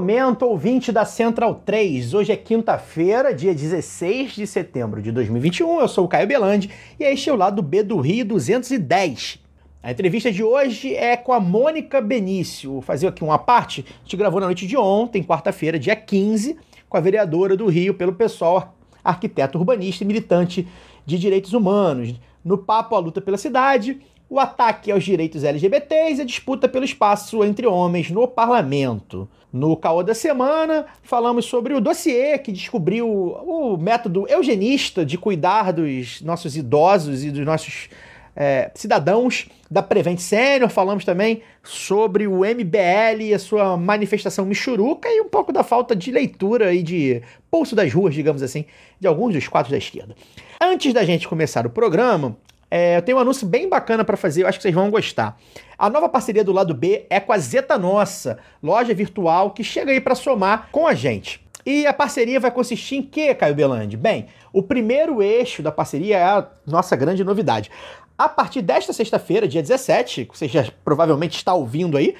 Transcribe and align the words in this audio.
Momento, 0.00 0.46
ouvinte 0.46 0.90
da 0.90 1.04
Central 1.04 1.56
3. 1.56 2.14
Hoje 2.14 2.32
é 2.32 2.36
quinta-feira, 2.36 3.34
dia 3.34 3.54
16 3.54 4.32
de 4.32 4.46
setembro 4.46 5.02
de 5.02 5.12
2021. 5.12 5.78
Eu 5.78 5.88
sou 5.88 6.06
o 6.06 6.08
Caio 6.08 6.26
Belandi 6.26 6.70
e 6.98 7.04
este 7.04 7.28
é 7.28 7.32
o 7.34 7.36
lado 7.36 7.60
B 7.60 7.82
do 7.82 8.00
Rio 8.00 8.24
210. 8.24 9.38
A 9.82 9.90
entrevista 9.90 10.32
de 10.32 10.42
hoje 10.42 10.94
é 10.94 11.18
com 11.18 11.34
a 11.34 11.38
Mônica 11.38 12.00
Benício. 12.00 12.72
Vou 12.72 12.80
fazer 12.80 13.08
aqui 13.08 13.22
uma 13.22 13.38
parte. 13.38 13.84
A 13.86 14.02
gente 14.04 14.16
gravou 14.16 14.40
na 14.40 14.46
noite 14.46 14.66
de 14.66 14.74
ontem, 14.74 15.22
quarta-feira, 15.22 15.78
dia 15.78 15.94
15, 15.94 16.56
com 16.88 16.96
a 16.96 17.00
vereadora 17.00 17.54
do 17.54 17.66
Rio 17.66 17.92
pelo 17.92 18.14
pessoal, 18.14 18.74
arquiteto 19.04 19.58
urbanista 19.58 20.02
e 20.02 20.06
militante 20.06 20.66
de 21.04 21.18
direitos 21.18 21.52
humanos. 21.52 22.14
No 22.42 22.56
papo, 22.56 22.96
a 22.96 22.98
luta 22.98 23.20
pela 23.20 23.36
cidade, 23.36 24.00
o 24.30 24.40
ataque 24.40 24.90
aos 24.90 25.04
direitos 25.04 25.44
LGBTs 25.44 26.20
e 26.20 26.22
a 26.22 26.24
disputa 26.24 26.66
pelo 26.66 26.86
espaço 26.86 27.44
entre 27.44 27.66
homens 27.66 28.10
no 28.10 28.26
parlamento. 28.26 29.28
No 29.52 29.76
caô 29.76 30.02
da 30.02 30.14
semana, 30.14 30.86
falamos 31.02 31.44
sobre 31.44 31.74
o 31.74 31.80
dossiê 31.80 32.38
que 32.38 32.52
descobriu 32.52 33.08
o 33.08 33.76
método 33.76 34.26
eugenista 34.28 35.04
de 35.04 35.18
cuidar 35.18 35.72
dos 35.72 36.20
nossos 36.22 36.56
idosos 36.56 37.24
e 37.24 37.30
dos 37.30 37.44
nossos 37.44 37.88
é, 38.36 38.70
cidadãos 38.74 39.48
da 39.68 39.82
Prevent 39.82 40.18
Senior. 40.18 40.70
Falamos 40.70 41.04
também 41.04 41.42
sobre 41.64 42.28
o 42.28 42.44
MBL 42.44 43.22
e 43.22 43.34
a 43.34 43.38
sua 43.38 43.76
manifestação 43.76 44.44
michuruca 44.44 45.08
e 45.08 45.20
um 45.20 45.28
pouco 45.28 45.52
da 45.52 45.64
falta 45.64 45.96
de 45.96 46.12
leitura 46.12 46.72
e 46.72 46.82
de 46.82 47.20
pulso 47.50 47.74
das 47.74 47.92
ruas, 47.92 48.14
digamos 48.14 48.42
assim, 48.42 48.64
de 49.00 49.08
alguns 49.08 49.34
dos 49.34 49.48
quadros 49.48 49.72
da 49.72 49.78
esquerda. 49.78 50.14
Antes 50.60 50.92
da 50.92 51.04
gente 51.04 51.26
começar 51.26 51.66
o 51.66 51.70
programa, 51.70 52.36
é, 52.70 52.98
eu 52.98 53.02
tenho 53.02 53.18
um 53.18 53.20
anúncio 53.20 53.46
bem 53.46 53.68
bacana 53.68 54.04
para 54.04 54.16
fazer, 54.16 54.42
eu 54.42 54.46
acho 54.46 54.58
que 54.58 54.62
vocês 54.62 54.74
vão 54.74 54.90
gostar. 54.90 55.36
A 55.76 55.90
nova 55.90 56.08
parceria 56.08 56.44
do 56.44 56.52
lado 56.52 56.72
B 56.72 57.06
é 57.10 57.18
com 57.18 57.32
a 57.32 57.38
Zeta 57.38 57.76
Nossa, 57.76 58.38
loja 58.62 58.94
virtual 58.94 59.50
que 59.50 59.64
chega 59.64 59.90
aí 59.90 60.00
para 60.00 60.14
somar 60.14 60.68
com 60.70 60.86
a 60.86 60.94
gente. 60.94 61.44
E 61.64 61.86
a 61.86 61.92
parceria 61.92 62.40
vai 62.40 62.50
consistir 62.50 62.96
em 62.96 63.02
quê, 63.02 63.34
Caio 63.34 63.54
Belandi? 63.54 63.96
Bem, 63.96 64.26
o 64.52 64.62
primeiro 64.62 65.22
eixo 65.22 65.62
da 65.62 65.70
parceria 65.70 66.16
é 66.16 66.22
a 66.22 66.46
nossa 66.66 66.96
grande 66.96 67.22
novidade. 67.22 67.70
A 68.16 68.28
partir 68.28 68.62
desta 68.62 68.92
sexta-feira, 68.92 69.48
dia 69.48 69.62
17, 69.62 70.26
que 70.26 70.38
você 70.38 70.46
já 70.46 70.66
provavelmente 70.84 71.36
está 71.36 71.54
ouvindo 71.54 71.96
aí, 71.96 72.14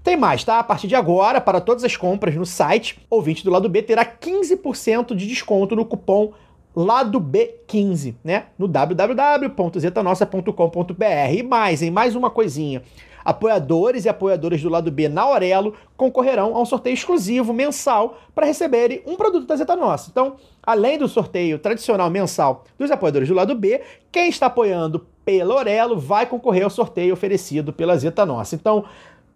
Tem 0.07 0.17
mais, 0.17 0.45
tá? 0.45 0.61
A 0.61 0.63
partir 0.63 0.87
de 0.87 0.95
agora, 0.95 1.41
para 1.41 1.61
todas 1.61 1.83
as 1.83 1.97
compras 1.97 2.37
no 2.37 2.47
site, 2.47 3.05
ouvinte 3.11 3.43
do 3.43 3.51
lado 3.51 3.69
B 3.69 3.83
terá 3.83 4.07
15% 4.07 5.17
de 5.17 5.27
desconto 5.27 5.75
no 5.75 5.85
cupom 5.85 6.33
lado 6.77 7.21
B15, 7.21 8.15
né? 8.23 8.45
No 8.57 8.69
www.zetanossa.com.br. 8.69 11.35
E 11.37 11.43
mais, 11.43 11.83
em 11.83 11.91
mais 11.91 12.15
uma 12.15 12.31
coisinha. 12.31 12.85
Apoiadores 13.25 14.05
e 14.05 14.09
apoiadoras 14.09 14.63
do 14.63 14.69
lado 14.69 14.93
B 14.93 15.09
na 15.09 15.23
Aurelo 15.23 15.75
concorrerão 15.97 16.57
a 16.57 16.61
um 16.61 16.65
sorteio 16.65 16.95
exclusivo 16.95 17.53
mensal 17.53 18.17
para 18.33 18.47
receberem 18.47 19.03
um 19.05 19.17
produto 19.17 19.49
da 19.49 19.57
Zeta 19.57 19.75
Nossa. 19.75 20.09
Então, 20.09 20.37
além 20.63 20.99
do 20.99 21.09
sorteio 21.09 21.59
tradicional 21.59 22.09
mensal 22.09 22.63
dos 22.79 22.93
apoiadores 22.93 23.27
do 23.27 23.35
lado 23.35 23.57
B, 23.57 23.81
quem 24.13 24.29
está 24.29 24.47
apoiando 24.47 25.05
pela 25.25 25.55
Aurelo 25.55 25.99
vai 25.99 26.27
concorrer 26.27 26.63
ao 26.63 26.71
sorteio 26.71 27.13
oferecido 27.13 27.73
pela 27.73 27.97
Zeta 27.97 28.25
Nossa. 28.25 28.55
Então, 28.55 28.85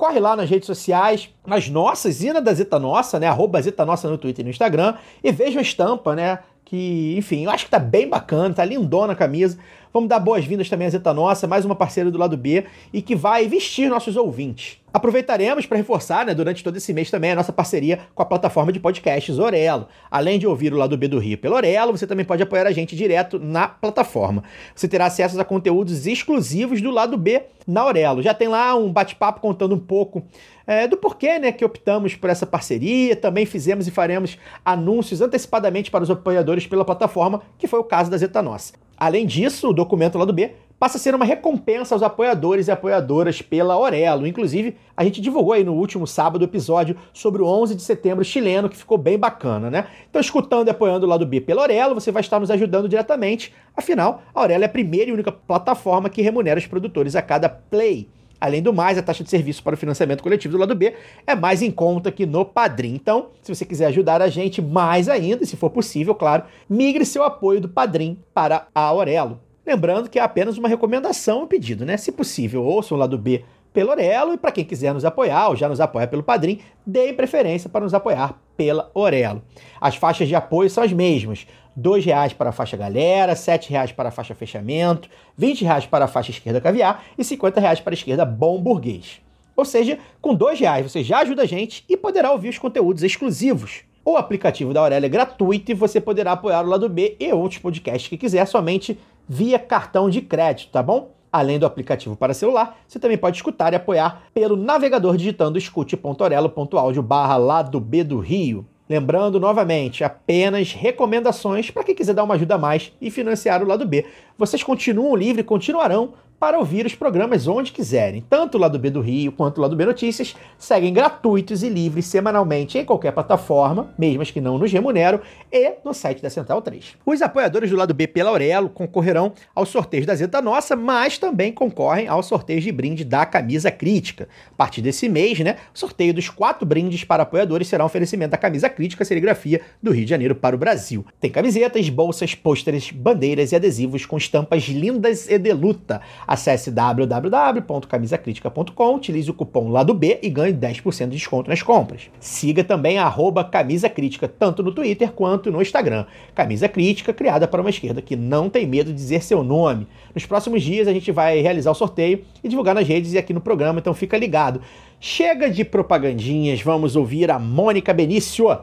corre 0.00 0.18
lá 0.18 0.34
nas 0.34 0.48
redes 0.48 0.66
sociais, 0.66 1.28
nas 1.46 1.68
nossas 1.68 2.22
e 2.22 2.32
na 2.32 2.40
da 2.40 2.54
Zeta 2.54 2.78
Nossa, 2.78 3.20
né? 3.20 3.26
Arroba 3.26 3.60
Zeta 3.60 3.84
Nossa 3.84 4.08
no 4.08 4.16
Twitter 4.16 4.42
e 4.42 4.44
no 4.44 4.50
Instagram, 4.50 4.94
e 5.22 5.30
veja 5.30 5.58
a 5.58 5.62
estampa, 5.62 6.16
né? 6.16 6.38
Que, 6.64 7.14
enfim, 7.18 7.44
eu 7.44 7.50
acho 7.50 7.66
que 7.66 7.70
tá 7.70 7.78
bem 7.78 8.08
bacana, 8.08 8.54
tá 8.54 8.64
lindona 8.64 9.12
a 9.12 9.16
camisa. 9.16 9.58
Vamos 9.92 10.08
dar 10.08 10.20
boas-vindas 10.20 10.68
também 10.68 10.86
à 10.86 10.90
Zeta 10.90 11.12
Nossa, 11.12 11.48
mais 11.48 11.64
uma 11.64 11.74
parceira 11.74 12.12
do 12.12 12.18
lado 12.18 12.36
B 12.36 12.64
e 12.92 13.02
que 13.02 13.16
vai 13.16 13.48
vestir 13.48 13.90
nossos 13.90 14.16
ouvintes. 14.16 14.78
Aproveitaremos 14.94 15.66
para 15.66 15.78
reforçar, 15.78 16.24
né, 16.24 16.32
durante 16.32 16.62
todo 16.62 16.76
esse 16.76 16.92
mês 16.92 17.10
também, 17.10 17.32
a 17.32 17.34
nossa 17.34 17.52
parceria 17.52 17.98
com 18.14 18.22
a 18.22 18.24
plataforma 18.24 18.72
de 18.72 18.78
podcasts 18.78 19.36
Orelo. 19.36 19.88
Além 20.08 20.38
de 20.38 20.46
ouvir 20.46 20.72
o 20.72 20.76
lado 20.76 20.96
B 20.96 21.08
do 21.08 21.18
Rio 21.18 21.36
pelo 21.38 21.56
Orelo, 21.56 21.90
você 21.90 22.06
também 22.06 22.24
pode 22.24 22.40
apoiar 22.40 22.68
a 22.68 22.72
gente 22.72 22.94
direto 22.94 23.40
na 23.40 23.66
plataforma. 23.66 24.44
Você 24.76 24.86
terá 24.86 25.06
acesso 25.06 25.40
a 25.40 25.44
conteúdos 25.44 26.06
exclusivos 26.06 26.80
do 26.80 26.92
lado 26.92 27.18
B 27.18 27.42
na 27.66 27.84
Orelo. 27.84 28.22
Já 28.22 28.32
tem 28.32 28.46
lá 28.46 28.76
um 28.76 28.92
bate-papo 28.92 29.40
contando 29.40 29.74
um 29.74 29.80
pouco 29.80 30.24
é, 30.68 30.86
do 30.86 30.96
porquê 30.96 31.40
né, 31.40 31.50
que 31.50 31.64
optamos 31.64 32.14
por 32.14 32.30
essa 32.30 32.46
parceria. 32.46 33.16
Também 33.16 33.44
fizemos 33.44 33.88
e 33.88 33.90
faremos 33.90 34.38
anúncios 34.64 35.20
antecipadamente 35.20 35.90
para 35.90 36.04
os 36.04 36.10
apoiadores 36.10 36.64
pela 36.68 36.84
plataforma, 36.84 37.42
que 37.58 37.66
foi 37.66 37.80
o 37.80 37.84
caso 37.84 38.08
da 38.08 38.16
Zeta 38.16 38.40
Nossa. 38.40 38.74
Além 39.00 39.24
disso, 39.24 39.70
o 39.70 39.72
documento 39.72 40.18
lá 40.18 40.26
do 40.26 40.32
B 40.34 40.52
passa 40.78 40.98
a 40.98 41.00
ser 41.00 41.14
uma 41.14 41.24
recompensa 41.24 41.94
aos 41.94 42.02
apoiadores 42.02 42.68
e 42.68 42.70
apoiadoras 42.70 43.40
pela 43.40 43.78
Orelo. 43.78 44.26
Inclusive, 44.26 44.76
a 44.94 45.02
gente 45.02 45.22
divulgou 45.22 45.54
aí 45.54 45.64
no 45.64 45.72
último 45.72 46.06
sábado 46.06 46.42
o 46.42 46.44
episódio 46.44 46.94
sobre 47.10 47.40
o 47.40 47.46
11 47.46 47.74
de 47.74 47.82
setembro 47.82 48.22
chileno, 48.22 48.68
que 48.68 48.76
ficou 48.76 48.98
bem 48.98 49.18
bacana, 49.18 49.70
né? 49.70 49.86
Então, 50.08 50.20
escutando 50.20 50.68
e 50.68 50.70
apoiando 50.70 51.06
o 51.06 51.08
lado 51.08 51.24
B 51.24 51.40
pela 51.40 51.62
Orelo, 51.62 51.94
você 51.94 52.12
vai 52.12 52.20
estar 52.20 52.38
nos 52.38 52.50
ajudando 52.50 52.90
diretamente. 52.90 53.54
Afinal, 53.74 54.22
a 54.34 54.42
Orelo 54.42 54.64
é 54.64 54.66
a 54.66 54.70
primeira 54.70 55.08
e 55.08 55.14
única 55.14 55.32
plataforma 55.32 56.10
que 56.10 56.20
remunera 56.20 56.60
os 56.60 56.66
produtores 56.66 57.16
a 57.16 57.22
cada 57.22 57.48
play. 57.48 58.06
Além 58.40 58.62
do 58.62 58.72
mais, 58.72 58.96
a 58.96 59.02
taxa 59.02 59.22
de 59.22 59.30
serviço 59.30 59.62
para 59.62 59.74
o 59.74 59.76
financiamento 59.76 60.22
coletivo 60.22 60.52
do 60.52 60.60
lado 60.60 60.74
B 60.74 60.94
é 61.26 61.34
mais 61.34 61.60
em 61.60 61.70
conta 61.70 62.10
que 62.10 62.24
no 62.24 62.44
Padrim. 62.44 62.94
Então, 62.94 63.28
se 63.42 63.54
você 63.54 63.64
quiser 63.64 63.86
ajudar 63.86 64.22
a 64.22 64.28
gente 64.28 64.62
mais 64.62 65.08
ainda, 65.08 65.44
se 65.44 65.56
for 65.56 65.70
possível, 65.70 66.14
claro, 66.14 66.44
migre 66.68 67.04
seu 67.04 67.22
apoio 67.22 67.60
do 67.60 67.68
Padrim 67.68 68.18
para 68.32 68.66
a 68.74 68.80
Aurelo. 68.80 69.41
Lembrando 69.66 70.09
que 70.09 70.18
é 70.18 70.22
apenas 70.22 70.56
uma 70.56 70.68
recomendação 70.68 71.44
e 71.44 71.47
pedido, 71.47 71.84
né? 71.84 71.97
Se 71.97 72.10
possível, 72.10 72.65
ouçam 72.65 72.97
o 72.97 73.00
lado 73.00 73.18
B 73.18 73.44
pelo 73.72 73.91
Orelo 73.91 74.34
e 74.34 74.38
para 74.38 74.50
quem 74.50 74.65
quiser 74.65 74.92
nos 74.92 75.04
apoiar 75.04 75.48
ou 75.48 75.56
já 75.56 75.68
nos 75.68 75.80
apoia 75.80 76.06
pelo 76.06 76.22
Padrim, 76.22 76.60
deem 76.84 77.15
preferência 77.15 77.68
para 77.68 77.84
nos 77.84 77.94
apoiar 77.94 78.41
pela 78.56 78.91
Orelo. 78.94 79.42
As 79.80 79.97
faixas 79.97 80.28
de 80.28 80.34
apoio 80.34 80.68
são 80.68 80.82
as 80.82 80.92
mesmas. 80.92 81.47
R$ 81.76 82.00
reais 82.00 82.32
para 82.32 82.50
a 82.50 82.52
faixa 82.52 82.76
galera, 82.76 83.34
R$ 83.34 83.60
reais 83.68 83.92
para 83.92 84.08
a 84.08 84.12
faixa 84.12 84.34
fechamento, 84.34 85.08
R$ 85.38 85.54
reais 85.54 85.86
para 85.86 86.04
a 86.04 86.08
faixa 86.08 86.30
esquerda 86.30 86.60
caviar 86.60 87.04
e 87.18 87.22
R$ 87.22 87.60
reais 87.60 87.80
para 87.80 87.92
a 87.92 87.94
esquerda 87.94 88.24
bom 88.24 88.60
burguês. 88.60 89.20
Ou 89.56 89.64
seja, 89.64 89.98
com 90.20 90.32
R$ 90.32 90.54
reais 90.54 90.90
você 90.90 91.02
já 91.02 91.18
ajuda 91.18 91.42
a 91.42 91.46
gente 91.46 91.84
e 91.88 91.96
poderá 91.96 92.32
ouvir 92.32 92.48
os 92.48 92.58
conteúdos 92.58 93.02
exclusivos. 93.02 93.82
O 94.04 94.16
aplicativo 94.16 94.72
da 94.72 94.80
Aurélia 94.80 95.06
é 95.06 95.10
gratuito 95.10 95.70
e 95.70 95.74
você 95.74 96.00
poderá 96.00 96.32
apoiar 96.32 96.64
o 96.64 96.68
lado 96.68 96.88
B 96.88 97.16
e 97.20 97.32
outros 97.32 97.60
podcasts 97.60 98.08
que 98.08 98.16
quiser 98.16 98.46
somente 98.46 98.98
via 99.28 99.58
cartão 99.58 100.08
de 100.08 100.22
crédito, 100.22 100.72
tá 100.72 100.82
bom? 100.82 101.12
Além 101.32 101.58
do 101.58 101.66
aplicativo 101.66 102.16
para 102.16 102.34
celular, 102.34 102.78
você 102.88 102.98
também 102.98 103.16
pode 103.16 103.36
escutar 103.36 103.72
e 103.72 103.76
apoiar 103.76 104.24
pelo 104.34 104.56
navegador 104.56 105.16
digitando 105.16 105.58
escute.orelo.audio 105.58 107.02
barra 107.02 107.36
lado 107.36 107.78
B 107.78 108.02
do 108.02 108.18
Rio. 108.18 108.66
Lembrando 108.91 109.39
novamente, 109.39 110.03
apenas 110.03 110.72
recomendações 110.72 111.71
para 111.71 111.84
quem 111.84 111.95
quiser 111.95 112.13
dar 112.13 112.25
uma 112.25 112.34
ajuda 112.34 112.57
a 112.57 112.59
mais 112.59 112.92
e 113.01 113.09
financiar 113.09 113.63
o 113.63 113.66
lado 113.66 113.87
B. 113.87 114.04
Vocês 114.37 114.65
continuam 114.65 115.15
livre, 115.15 115.45
continuarão 115.45 116.15
para 116.41 116.59
ouvir 116.59 116.87
os 116.87 116.95
programas 116.95 117.47
onde 117.47 117.71
quiserem. 117.71 118.25
Tanto 118.28 118.57
o 118.57 118.60
Lado 118.60 118.78
B 118.78 118.89
do 118.89 119.03
Rio 119.03 119.31
quanto 119.31 119.59
o 119.59 119.60
Lado 119.60 119.77
B 119.77 119.84
Notícias 119.84 120.34
seguem 120.57 120.91
gratuitos 120.91 121.63
e 121.63 121.69
livres 121.69 122.07
semanalmente 122.07 122.78
em 122.78 122.84
qualquer 122.84 123.13
plataforma, 123.13 123.92
mesmo 123.98 124.22
as 124.22 124.31
que 124.31 124.41
não 124.41 124.57
nos 124.57 124.72
remuneram, 124.72 125.21
e 125.53 125.75
no 125.84 125.92
site 125.92 126.22
da 126.22 126.31
Central 126.31 126.63
3. 126.63 126.97
Os 127.04 127.21
apoiadores 127.21 127.69
do 127.69 127.77
Lado 127.77 127.92
B 127.92 128.07
pela 128.07 128.31
Aurelo 128.31 128.71
concorrerão 128.71 129.34
aos 129.54 129.69
sorteios 129.69 130.07
da 130.07 130.15
Zeta 130.15 130.41
Nossa, 130.41 130.75
mas 130.75 131.19
também 131.19 131.53
concorrem 131.53 132.09
aos 132.09 132.25
sorteios 132.25 132.65
de 132.65 132.72
brinde 132.72 133.04
da 133.04 133.27
Camisa 133.27 133.71
Crítica. 133.71 134.27
A 134.51 134.57
partir 134.57 134.81
desse 134.81 135.10
mês, 135.10 135.39
né, 135.41 135.57
o 135.75 135.78
sorteio 135.78 136.15
dos 136.15 136.31
quatro 136.31 136.65
brindes 136.65 137.04
para 137.04 137.25
apoiadores 137.25 137.69
será 137.69 137.84
um 137.84 137.87
oferecimento 137.87 138.31
da 138.31 138.39
Camisa 138.39 138.71
Crítica 138.71 139.04
Serigrafia 139.04 139.60
do 139.83 139.91
Rio 139.91 140.04
de 140.04 140.10
Janeiro 140.10 140.34
para 140.34 140.57
o 140.57 140.59
Brasil. 140.59 141.04
Tem 141.21 141.31
camisetas, 141.31 141.91
bolsas, 141.91 142.34
pôsteres, 142.34 142.91
bandeiras 142.91 143.53
e 143.53 143.57
adesivos 143.57 144.07
com 144.07 144.16
estampas 144.16 144.63
lindas 144.63 145.28
e 145.28 145.37
de 145.37 145.53
luta. 145.53 146.01
Acesse 146.30 146.71
www.camisacritica.com, 146.71 148.94
utilize 148.94 149.28
o 149.28 149.34
cupom 149.34 149.68
lado 149.68 149.92
B 149.92 150.21
e 150.22 150.30
ganhe 150.30 150.54
10% 150.54 151.09
de 151.09 151.16
desconto 151.16 151.50
nas 151.50 151.60
compras. 151.60 152.09
Siga 152.21 152.62
também 152.62 152.98
a 152.98 153.04
arroba 153.04 153.42
Camisa 153.42 153.88
Crítica, 153.88 154.28
tanto 154.28 154.62
no 154.62 154.71
Twitter 154.71 155.10
quanto 155.10 155.50
no 155.50 155.60
Instagram. 155.60 156.06
Camisa 156.32 156.68
Crítica, 156.68 157.12
criada 157.12 157.48
para 157.48 157.60
uma 157.60 157.71
esquerda 157.71 158.00
que 158.00 158.15
não 158.15 158.48
tem 158.48 158.65
medo 158.65 158.91
de 158.91 158.94
dizer 158.94 159.24
seu 159.24 159.42
nome. 159.42 159.88
Nos 160.15 160.24
próximos 160.24 160.62
dias 160.62 160.86
a 160.86 160.92
gente 160.92 161.10
vai 161.10 161.41
realizar 161.41 161.72
o 161.72 161.74
sorteio 161.74 162.24
e 162.44 162.48
divulgar 162.48 162.77
nas 162.77 162.86
redes 162.86 163.12
e 163.12 163.18
aqui 163.18 163.32
no 163.32 163.41
programa, 163.41 163.80
então 163.80 163.92
fica 163.92 164.16
ligado. 164.16 164.62
Chega 165.00 165.50
de 165.50 165.65
propagandinhas, 165.65 166.62
vamos 166.62 166.94
ouvir 166.94 167.28
a 167.28 167.41
Mônica 167.41 167.92
Benício. 167.92 168.56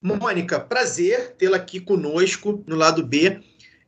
Mônica, 0.00 0.60
prazer 0.60 1.34
tê-la 1.36 1.56
aqui 1.56 1.80
conosco 1.80 2.62
no 2.68 2.76
lado 2.76 3.04
B 3.04 3.40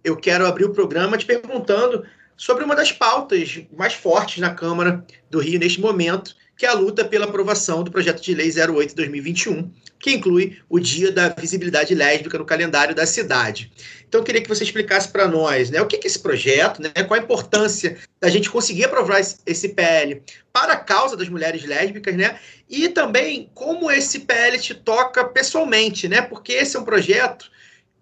eu 0.08 0.16
quero 0.16 0.46
abrir 0.46 0.64
o 0.64 0.72
programa 0.72 1.18
te 1.18 1.26
perguntando 1.26 2.04
sobre 2.36 2.64
uma 2.64 2.74
das 2.74 2.92
pautas 2.92 3.60
mais 3.76 3.92
fortes 3.92 4.38
na 4.38 4.54
Câmara 4.54 5.04
do 5.30 5.38
Rio 5.38 5.58
neste 5.58 5.80
momento, 5.80 6.34
que 6.56 6.66
é 6.66 6.68
a 6.68 6.74
luta 6.74 7.04
pela 7.04 7.26
aprovação 7.26 7.84
do 7.84 7.90
projeto 7.90 8.20
de 8.20 8.34
lei 8.34 8.48
08-2021, 8.48 9.70
que 10.00 10.12
inclui 10.12 10.58
o 10.68 10.78
Dia 10.78 11.12
da 11.12 11.28
Visibilidade 11.28 11.94
Lésbica 11.94 12.38
no 12.38 12.44
calendário 12.44 12.94
da 12.94 13.06
cidade. 13.06 13.70
Então, 14.08 14.20
eu 14.20 14.24
queria 14.24 14.40
que 14.40 14.48
você 14.48 14.64
explicasse 14.64 15.08
para 15.08 15.28
nós 15.28 15.70
né, 15.70 15.80
o 15.80 15.86
que 15.86 15.96
é 15.96 16.00
esse 16.04 16.18
projeto, 16.18 16.80
né, 16.80 16.90
qual 17.06 17.18
a 17.18 17.22
importância 17.22 17.98
da 18.20 18.28
gente 18.28 18.48
conseguir 18.48 18.84
aprovar 18.84 19.20
esse 19.20 19.68
PL 19.70 20.22
para 20.52 20.72
a 20.72 20.76
causa 20.76 21.16
das 21.16 21.28
mulheres 21.28 21.64
lésbicas, 21.64 22.16
né, 22.16 22.38
e 22.68 22.88
também 22.88 23.50
como 23.54 23.90
esse 23.90 24.20
PL 24.20 24.58
te 24.58 24.74
toca 24.74 25.24
pessoalmente, 25.24 26.08
né, 26.08 26.22
porque 26.22 26.52
esse 26.52 26.76
é 26.76 26.80
um 26.80 26.84
projeto 26.84 27.50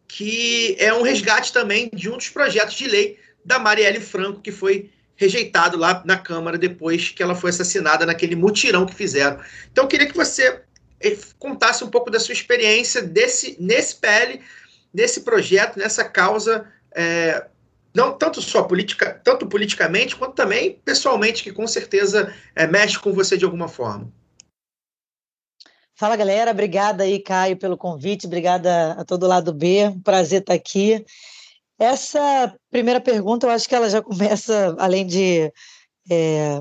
que 0.08 0.76
é 0.79 0.93
um 0.93 1.03
resgate 1.03 1.53
também 1.53 1.91
de 1.93 2.08
um 2.08 2.17
dos 2.17 2.29
projetos 2.29 2.75
de 2.75 2.87
lei 2.87 3.19
da 3.44 3.58
Marielle 3.58 4.00
Franco, 4.00 4.41
que 4.41 4.53
foi 4.53 4.91
rejeitado 5.17 5.76
lá 5.76 6.03
na 6.05 6.17
Câmara 6.17 6.58
depois 6.58 7.11
que 7.11 7.23
ela 7.23 7.35
foi 7.35 7.50
assassinada 7.50 8.05
naquele 8.05 8.37
mutirão 8.37 8.85
que 8.85 8.94
fizeram. 8.94 9.38
Então, 9.73 9.85
eu 9.85 9.88
queria 9.88 10.06
que 10.06 10.17
você 10.17 10.61
eh, 11.00 11.17
contasse 11.38 11.82
um 11.82 11.88
pouco 11.88 12.11
da 12.11 12.20
sua 12.20 12.32
experiência 12.32 13.03
desse, 13.03 13.56
nesse 13.58 13.97
PL, 13.97 14.41
nesse 14.93 15.23
projeto, 15.23 15.79
nessa 15.79 16.05
causa, 16.05 16.67
é, 16.94 17.47
não 17.94 18.12
tanto 18.12 18.43
só 18.43 18.62
política, 18.62 19.20
tanto 19.25 19.47
politicamente, 19.47 20.17
quanto 20.17 20.35
também 20.35 20.81
pessoalmente, 20.85 21.43
que 21.43 21.53
com 21.53 21.67
certeza 21.67 22.32
é, 22.55 22.67
mexe 22.67 22.99
com 22.99 23.12
você 23.12 23.37
de 23.37 23.44
alguma 23.44 23.69
forma. 23.69 24.12
Fala, 25.98 26.14
galera. 26.14 26.50
Obrigada 26.50 27.04
aí, 27.04 27.19
Caio, 27.19 27.56
pelo 27.56 27.75
convite. 27.75 28.26
Obrigada 28.26 28.93
a 28.93 29.04
todo 29.04 29.26
lado 29.26 29.50
B. 29.54 29.88
Um 29.88 30.00
prazer 30.02 30.40
estar 30.43 30.52
aqui. 30.52 31.02
Essa 31.78 32.54
primeira 32.70 33.00
pergunta, 33.00 33.46
eu 33.46 33.50
acho 33.50 33.66
que 33.66 33.75
ela 33.75 33.88
já 33.88 34.02
começa, 34.02 34.76
além 34.78 35.06
de 35.06 35.50
é, 36.10 36.60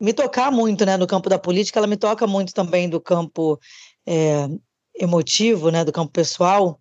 me 0.00 0.12
tocar 0.12 0.50
muito 0.50 0.84
né, 0.84 0.96
no 0.96 1.06
campo 1.06 1.28
da 1.28 1.38
política, 1.38 1.78
ela 1.78 1.86
me 1.86 1.96
toca 1.96 2.26
muito 2.26 2.52
também 2.52 2.88
do 2.88 3.00
campo 3.00 3.56
é, 4.04 4.48
emotivo, 4.96 5.70
né, 5.70 5.84
do 5.84 5.92
campo 5.92 6.10
pessoal. 6.10 6.76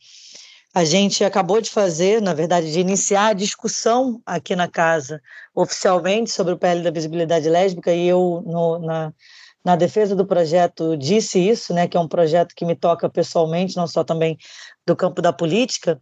A 0.73 0.83
gente 0.83 1.23
acabou 1.23 1.61
de 1.61 1.69
fazer, 1.69 2.19
na 2.19 2.33
verdade, 2.33 2.71
de 2.71 2.79
iniciar 2.79 3.27
a 3.27 3.33
discussão 3.33 4.19
aqui 4.25 4.55
na 4.55 4.67
casa, 4.67 5.21
oficialmente, 5.53 6.31
sobre 6.31 6.53
o 6.53 6.57
PL 6.57 6.81
da 6.81 6.89
visibilidade 6.89 7.47
lésbica, 7.47 7.94
e 7.94 8.07
eu, 8.07 8.41
no, 8.44 8.79
na, 8.79 9.13
na 9.63 9.75
defesa 9.75 10.15
do 10.15 10.25
projeto 10.25 10.98
disse 10.98 11.39
isso, 11.39 11.74
né, 11.74 11.88
que 11.88 11.95
é 11.95 12.00
um 12.00 12.07
projeto 12.07 12.54
que 12.56 12.65
me 12.65 12.75
toca 12.75 13.10
pessoalmente, 13.10 13.77
não 13.77 13.88
só 13.88 14.04
também 14.04 14.38
do 14.86 14.95
campo 14.95 15.21
da 15.21 15.31
política. 15.31 16.00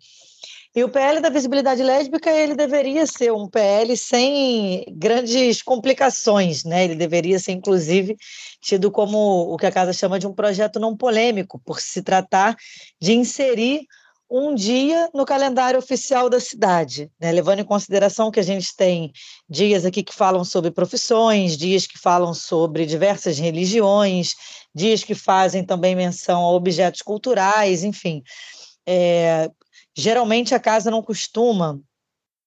E 0.73 0.83
o 0.85 0.89
PL 0.89 1.19
da 1.19 1.29
visibilidade 1.29 1.83
lésbica, 1.83 2.31
ele 2.31 2.55
deveria 2.55 3.05
ser 3.05 3.33
um 3.33 3.45
PL 3.45 3.95
sem 3.97 4.85
grandes 4.93 5.61
complicações, 5.61 6.63
né? 6.63 6.85
Ele 6.85 6.95
deveria 6.95 7.37
ser 7.39 7.51
inclusive 7.51 8.15
tido 8.61 8.89
como 8.89 9.17
o 9.53 9.57
que 9.57 9.65
a 9.65 9.71
casa 9.71 9.91
chama 9.91 10.17
de 10.17 10.25
um 10.25 10.33
projeto 10.33 10.79
não 10.79 10.95
polêmico, 10.95 11.59
por 11.59 11.81
se 11.81 12.01
tratar 12.01 12.55
de 13.01 13.11
inserir 13.11 13.81
um 14.31 14.55
dia 14.55 15.09
no 15.13 15.25
calendário 15.25 15.77
oficial 15.77 16.29
da 16.29 16.39
cidade, 16.39 17.11
né? 17.19 17.33
levando 17.33 17.59
em 17.59 17.65
consideração 17.65 18.31
que 18.31 18.39
a 18.39 18.43
gente 18.43 18.73
tem 18.73 19.11
dias 19.49 19.83
aqui 19.83 20.01
que 20.01 20.15
falam 20.15 20.45
sobre 20.45 20.71
profissões, 20.71 21.57
dias 21.57 21.85
que 21.85 21.99
falam 21.99 22.33
sobre 22.33 22.85
diversas 22.85 23.37
religiões, 23.37 24.33
dias 24.73 25.03
que 25.03 25.13
fazem 25.13 25.65
também 25.65 25.97
menção 25.97 26.41
a 26.43 26.51
objetos 26.53 27.01
culturais, 27.01 27.83
enfim. 27.83 28.23
É, 28.87 29.51
geralmente 29.93 30.55
a 30.55 30.59
casa 30.59 30.89
não 30.89 31.03
costuma 31.03 31.77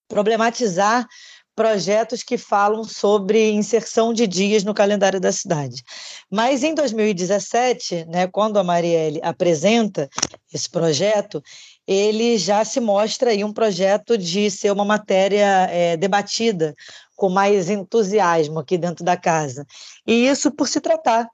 problematizar 0.08 1.06
projetos 1.54 2.22
que 2.22 2.36
falam 2.36 2.82
sobre 2.82 3.52
inserção 3.52 4.12
de 4.12 4.26
dias 4.26 4.64
no 4.64 4.74
calendário 4.74 5.20
da 5.20 5.30
cidade. 5.30 5.82
Mas 6.30 6.62
em 6.64 6.74
2017, 6.74 8.06
né, 8.06 8.26
quando 8.26 8.58
a 8.58 8.64
Marielle 8.64 9.20
apresenta 9.22 10.08
esse 10.52 10.68
projeto, 10.68 11.42
ele 11.86 12.38
já 12.38 12.64
se 12.64 12.80
mostra 12.80 13.30
aí 13.30 13.44
um 13.44 13.52
projeto 13.52 14.16
de 14.16 14.50
ser 14.50 14.70
uma 14.70 14.84
matéria 14.84 15.68
é, 15.70 15.96
debatida 15.96 16.74
com 17.16 17.28
mais 17.28 17.68
entusiasmo 17.68 18.58
aqui 18.58 18.78
dentro 18.78 19.04
da 19.04 19.16
casa. 19.16 19.66
E 20.06 20.26
isso 20.26 20.50
por 20.50 20.68
se 20.68 20.80
tratar 20.80 21.28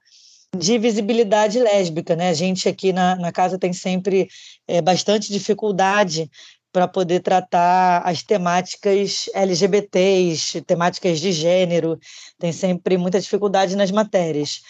de 0.55 0.77
visibilidade 0.77 1.59
lésbica, 1.59 2.15
né? 2.15 2.29
A 2.29 2.33
gente 2.33 2.67
aqui 2.67 2.91
na, 2.91 3.15
na 3.15 3.31
casa 3.31 3.57
tem 3.57 3.71
sempre 3.71 4.27
é, 4.67 4.81
bastante 4.81 5.31
dificuldade 5.31 6.29
para 6.71 6.87
poder 6.87 7.21
tratar 7.21 8.01
as 8.05 8.23
temáticas 8.23 9.29
LGBTs, 9.33 10.61
temáticas 10.61 11.19
de 11.19 11.31
gênero, 11.31 11.99
tem 12.39 12.51
sempre 12.51 12.97
muita 12.97 13.19
dificuldade 13.19 13.75
nas 13.75 13.91
matérias. 13.91 14.61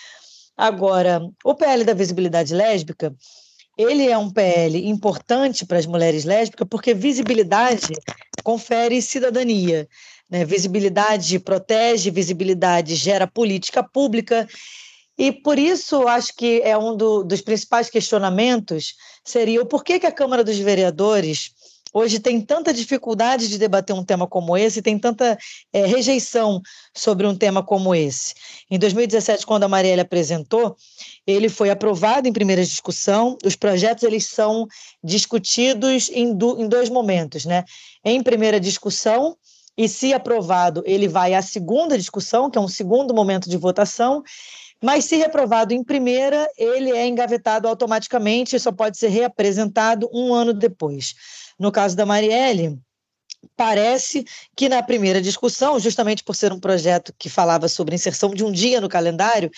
Agora, 0.57 1.21
o 1.43 1.55
PL 1.55 1.83
da 1.83 1.93
visibilidade 1.93 2.53
lésbica, 2.53 3.15
ele 3.89 4.07
é 4.07 4.17
um 4.17 4.29
PL 4.29 4.87
importante 4.87 5.65
para 5.65 5.77
as 5.77 5.85
mulheres 5.85 6.25
lésbicas 6.25 6.67
porque 6.69 6.93
visibilidade 6.93 7.93
confere 8.43 9.01
cidadania. 9.01 9.87
Né? 10.29 10.45
Visibilidade 10.45 11.39
protege, 11.39 12.09
visibilidade 12.09 12.95
gera 12.95 13.27
política 13.27 13.83
pública. 13.83 14.47
E 15.17 15.31
por 15.31 15.59
isso, 15.59 16.07
acho 16.07 16.35
que 16.35 16.61
é 16.63 16.77
um 16.77 16.95
do, 16.95 17.23
dos 17.23 17.41
principais 17.41 17.89
questionamentos 17.89 18.95
seria 19.23 19.61
o 19.61 19.65
porquê 19.65 19.99
que 19.99 20.07
a 20.07 20.11
Câmara 20.11 20.43
dos 20.43 20.57
Vereadores 20.57 21.51
hoje 21.93 22.19
tem 22.19 22.41
tanta 22.41 22.73
dificuldade 22.73 23.47
de 23.47 23.57
debater 23.57 23.95
um 23.95 24.03
tema 24.03 24.27
como 24.27 24.57
esse, 24.57 24.81
tem 24.81 24.97
tanta 24.97 25.37
é, 25.73 25.85
rejeição 25.85 26.61
sobre 26.95 27.27
um 27.27 27.35
tema 27.35 27.63
como 27.63 27.93
esse. 27.93 28.33
Em 28.69 28.77
2017, 28.77 29.45
quando 29.45 29.63
a 29.63 29.67
Marielle 29.67 30.01
apresentou, 30.01 30.75
ele 31.25 31.49
foi 31.49 31.69
aprovado 31.69 32.27
em 32.27 32.33
primeira 32.33 32.63
discussão. 32.63 33.37
Os 33.43 33.55
projetos 33.55 34.03
eles 34.03 34.27
são 34.27 34.67
discutidos 35.03 36.09
em, 36.09 36.33
do, 36.33 36.61
em 36.61 36.67
dois 36.67 36.89
momentos, 36.89 37.45
né? 37.45 37.63
Em 38.03 38.21
primeira 38.21 38.59
discussão 38.59 39.35
e, 39.77 39.87
se 39.87 40.13
aprovado, 40.13 40.83
ele 40.85 41.07
vai 41.07 41.33
à 41.33 41.41
segunda 41.41 41.97
discussão, 41.97 42.49
que 42.49 42.57
é 42.57 42.61
um 42.61 42.67
segundo 42.67 43.13
momento 43.13 43.49
de 43.49 43.57
votação. 43.57 44.21
Mas, 44.83 45.05
se 45.05 45.15
reprovado 45.15 45.73
em 45.73 45.83
primeira, 45.83 46.49
ele 46.57 46.91
é 46.91 47.07
engavetado 47.07 47.67
automaticamente 47.67 48.55
e 48.55 48.59
só 48.59 48.71
pode 48.71 48.97
ser 48.97 49.09
reapresentado 49.09 50.09
um 50.11 50.33
ano 50.33 50.53
depois. 50.53 51.13
No 51.61 51.71
caso 51.71 51.95
da 51.95 52.07
Marielle, 52.07 52.79
parece 53.55 54.25
que 54.55 54.67
na 54.67 54.81
primeira 54.81 55.21
discussão, 55.21 55.79
justamente 55.79 56.23
por 56.23 56.35
ser 56.35 56.51
um 56.51 56.59
projeto 56.59 57.13
que 57.19 57.29
falava 57.29 57.67
sobre 57.67 57.93
inserção 57.93 58.31
de 58.31 58.43
um 58.43 58.51
dia 58.51 58.81
no 58.81 58.89
calendário, 58.89 59.51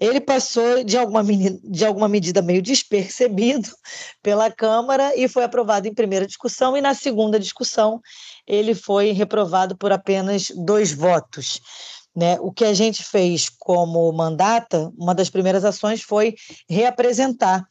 ele 0.00 0.20
passou 0.20 0.82
de 0.82 0.98
alguma, 0.98 1.22
de 1.22 1.84
alguma 1.86 2.08
medida 2.08 2.42
meio 2.42 2.60
despercebido 2.60 3.70
pela 4.20 4.50
Câmara 4.50 5.12
e 5.14 5.28
foi 5.28 5.44
aprovado 5.44 5.86
em 5.86 5.94
primeira 5.94 6.26
discussão, 6.26 6.76
e 6.76 6.80
na 6.80 6.92
segunda 6.92 7.38
discussão 7.38 8.00
ele 8.44 8.74
foi 8.74 9.12
reprovado 9.12 9.76
por 9.76 9.92
apenas 9.92 10.50
dois 10.56 10.92
votos. 10.92 11.60
Né? 12.16 12.36
O 12.40 12.50
que 12.50 12.64
a 12.64 12.74
gente 12.74 13.04
fez 13.04 13.48
como 13.48 14.10
mandata, 14.12 14.90
uma 14.98 15.14
das 15.14 15.30
primeiras 15.30 15.64
ações 15.64 16.02
foi 16.02 16.34
reapresentar 16.68 17.64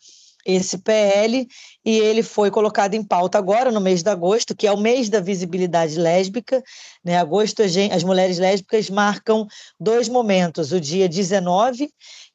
esse 0.45 0.77
PL 0.77 1.47
e 1.85 1.97
ele 1.97 2.21
foi 2.21 2.51
colocado 2.51 2.93
em 2.93 3.03
pauta 3.03 3.37
agora, 3.37 3.71
no 3.71 3.79
mês 3.79 4.03
de 4.03 4.09
agosto, 4.09 4.55
que 4.55 4.67
é 4.67 4.71
o 4.71 4.77
mês 4.77 5.09
da 5.09 5.19
visibilidade 5.19 5.97
lésbica. 5.97 6.61
Né? 7.03 7.17
Agosto, 7.17 7.61
as 7.61 8.03
mulheres 8.03 8.37
lésbicas 8.37 8.89
marcam 8.89 9.47
dois 9.79 10.09
momentos: 10.09 10.71
o 10.71 10.79
dia 10.79 11.07
19, 11.07 11.89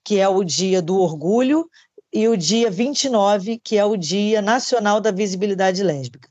que 0.04 0.18
é 0.18 0.28
o 0.28 0.42
dia 0.42 0.80
do 0.80 0.98
orgulho, 0.98 1.68
e 2.12 2.26
o 2.28 2.36
dia 2.36 2.70
29, 2.70 3.60
que 3.62 3.76
é 3.76 3.84
o 3.84 3.96
Dia 3.96 4.40
Nacional 4.40 5.00
da 5.00 5.10
Visibilidade 5.10 5.82
Lésbica. 5.82 6.28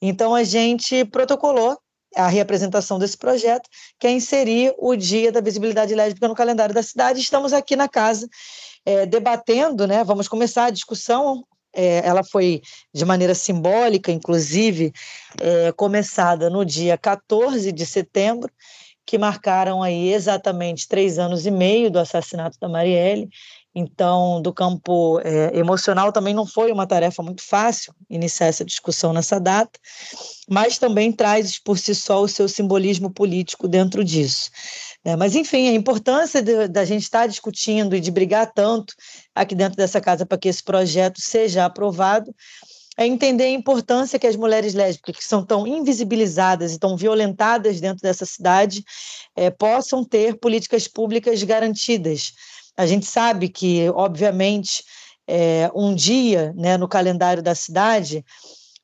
Então, 0.00 0.34
a 0.34 0.42
gente 0.42 1.04
protocolou 1.04 1.78
a 2.16 2.26
reapresentação 2.26 2.98
desse 2.98 3.16
projeto, 3.16 3.68
que 3.98 4.06
é 4.06 4.10
inserir 4.10 4.74
o 4.76 4.94
Dia 4.96 5.32
da 5.32 5.40
Visibilidade 5.40 5.94
Lésbica 5.94 6.28
no 6.28 6.34
calendário 6.34 6.74
da 6.74 6.82
cidade. 6.82 7.20
Estamos 7.20 7.52
aqui 7.52 7.76
na 7.76 7.88
casa 7.88 8.28
é, 8.84 9.06
debatendo, 9.06 9.86
né? 9.86 10.04
Vamos 10.04 10.28
começar 10.28 10.66
a 10.66 10.70
discussão. 10.70 11.44
É, 11.74 12.06
ela 12.06 12.22
foi 12.22 12.60
de 12.92 13.04
maneira 13.04 13.34
simbólica, 13.34 14.12
inclusive, 14.12 14.92
é, 15.40 15.72
começada 15.72 16.50
no 16.50 16.64
dia 16.64 16.98
14 16.98 17.72
de 17.72 17.86
setembro, 17.86 18.50
que 19.06 19.16
marcaram 19.16 19.82
aí 19.82 20.12
exatamente 20.12 20.86
três 20.86 21.18
anos 21.18 21.46
e 21.46 21.50
meio 21.50 21.90
do 21.90 21.98
assassinato 21.98 22.58
da 22.60 22.68
Marielle. 22.68 23.28
Então, 23.74 24.42
do 24.42 24.52
campo 24.52 25.18
é, 25.20 25.56
emocional 25.56 26.12
também 26.12 26.34
não 26.34 26.46
foi 26.46 26.70
uma 26.70 26.86
tarefa 26.86 27.22
muito 27.22 27.42
fácil 27.42 27.94
iniciar 28.10 28.48
essa 28.48 28.64
discussão 28.66 29.14
nessa 29.14 29.40
data, 29.40 29.80
mas 30.48 30.76
também 30.76 31.10
traz 31.10 31.58
por 31.58 31.78
si 31.78 31.94
só 31.94 32.22
o 32.22 32.28
seu 32.28 32.48
simbolismo 32.48 33.10
político 33.10 33.66
dentro 33.66 34.04
disso. 34.04 34.50
É, 35.04 35.16
mas, 35.16 35.34
enfim, 35.34 35.68
a 35.68 35.72
importância 35.72 36.40
da 36.68 36.84
gente 36.84 37.02
estar 37.02 37.26
discutindo 37.26 37.96
e 37.96 38.00
de 38.00 38.10
brigar 38.10 38.52
tanto 38.52 38.94
aqui 39.34 39.54
dentro 39.54 39.76
dessa 39.76 40.00
casa 40.00 40.24
para 40.24 40.38
que 40.38 40.48
esse 40.48 40.62
projeto 40.62 41.20
seja 41.20 41.64
aprovado 41.64 42.32
é 42.96 43.06
entender 43.06 43.44
a 43.44 43.50
importância 43.50 44.18
que 44.18 44.26
as 44.26 44.36
mulheres 44.36 44.74
lésbicas, 44.74 45.16
que 45.16 45.24
são 45.24 45.44
tão 45.44 45.66
invisibilizadas 45.66 46.74
e 46.74 46.78
tão 46.78 46.96
violentadas 46.96 47.80
dentro 47.80 48.02
dessa 48.02 48.26
cidade, 48.26 48.84
é, 49.34 49.50
possam 49.50 50.04
ter 50.04 50.38
políticas 50.38 50.86
públicas 50.86 51.42
garantidas. 51.42 52.32
A 52.76 52.86
gente 52.86 53.06
sabe 53.06 53.48
que, 53.48 53.88
obviamente, 53.90 54.84
é, 55.26 55.70
um 55.74 55.94
dia 55.94 56.52
né, 56.54 56.76
no 56.76 56.86
calendário 56.86 57.42
da 57.42 57.54
cidade, 57.54 58.24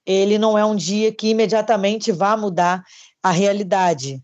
ele 0.07 0.39
não 0.39 0.57
é 0.57 0.65
um 0.65 0.75
dia 0.75 1.13
que 1.13 1.29
imediatamente 1.29 2.11
vá 2.11 2.37
mudar 2.37 2.83
a 3.23 3.31
realidade. 3.31 4.21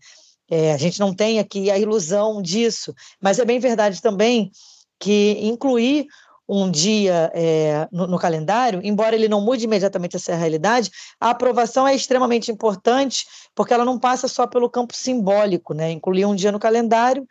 É, 0.49 0.73
a 0.73 0.77
gente 0.77 0.99
não 0.99 1.13
tem 1.13 1.39
aqui 1.39 1.71
a 1.71 1.77
ilusão 1.77 2.41
disso, 2.41 2.93
mas 3.21 3.39
é 3.39 3.45
bem 3.45 3.59
verdade 3.59 4.01
também 4.01 4.51
que 4.99 5.37
incluir 5.41 6.07
um 6.47 6.69
dia 6.69 7.31
é, 7.33 7.87
no, 7.91 8.05
no, 8.05 8.19
calendário, 8.19 8.79
embora 8.83 9.15
ele 9.15 9.27
não 9.27 9.41
mude 9.41 9.65
imediatamente 9.65 10.15
essa 10.15 10.35
realidade, 10.35 10.91
a 11.19 11.31
aprovação 11.31 11.87
é 11.87 11.95
extremamente 11.95 12.51
importante, 12.51 13.25
porque 13.55 13.73
ela 13.73 13.83
não 13.83 13.97
passa 13.97 14.27
só 14.27 14.45
pelo 14.45 14.69
campo 14.69 14.95
simbólico, 14.95 15.73
né? 15.73 15.91
Incluir 15.91 16.25
um 16.25 16.35
dia 16.35 16.51
no 16.51 16.59
calendário 16.59 17.27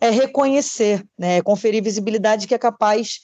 é 0.00 0.10
reconhecer, 0.10 1.04
né? 1.18 1.38
É 1.38 1.42
conferir 1.42 1.82
visibilidade 1.82 2.46
que 2.46 2.54
é 2.54 2.58
capaz 2.58 3.18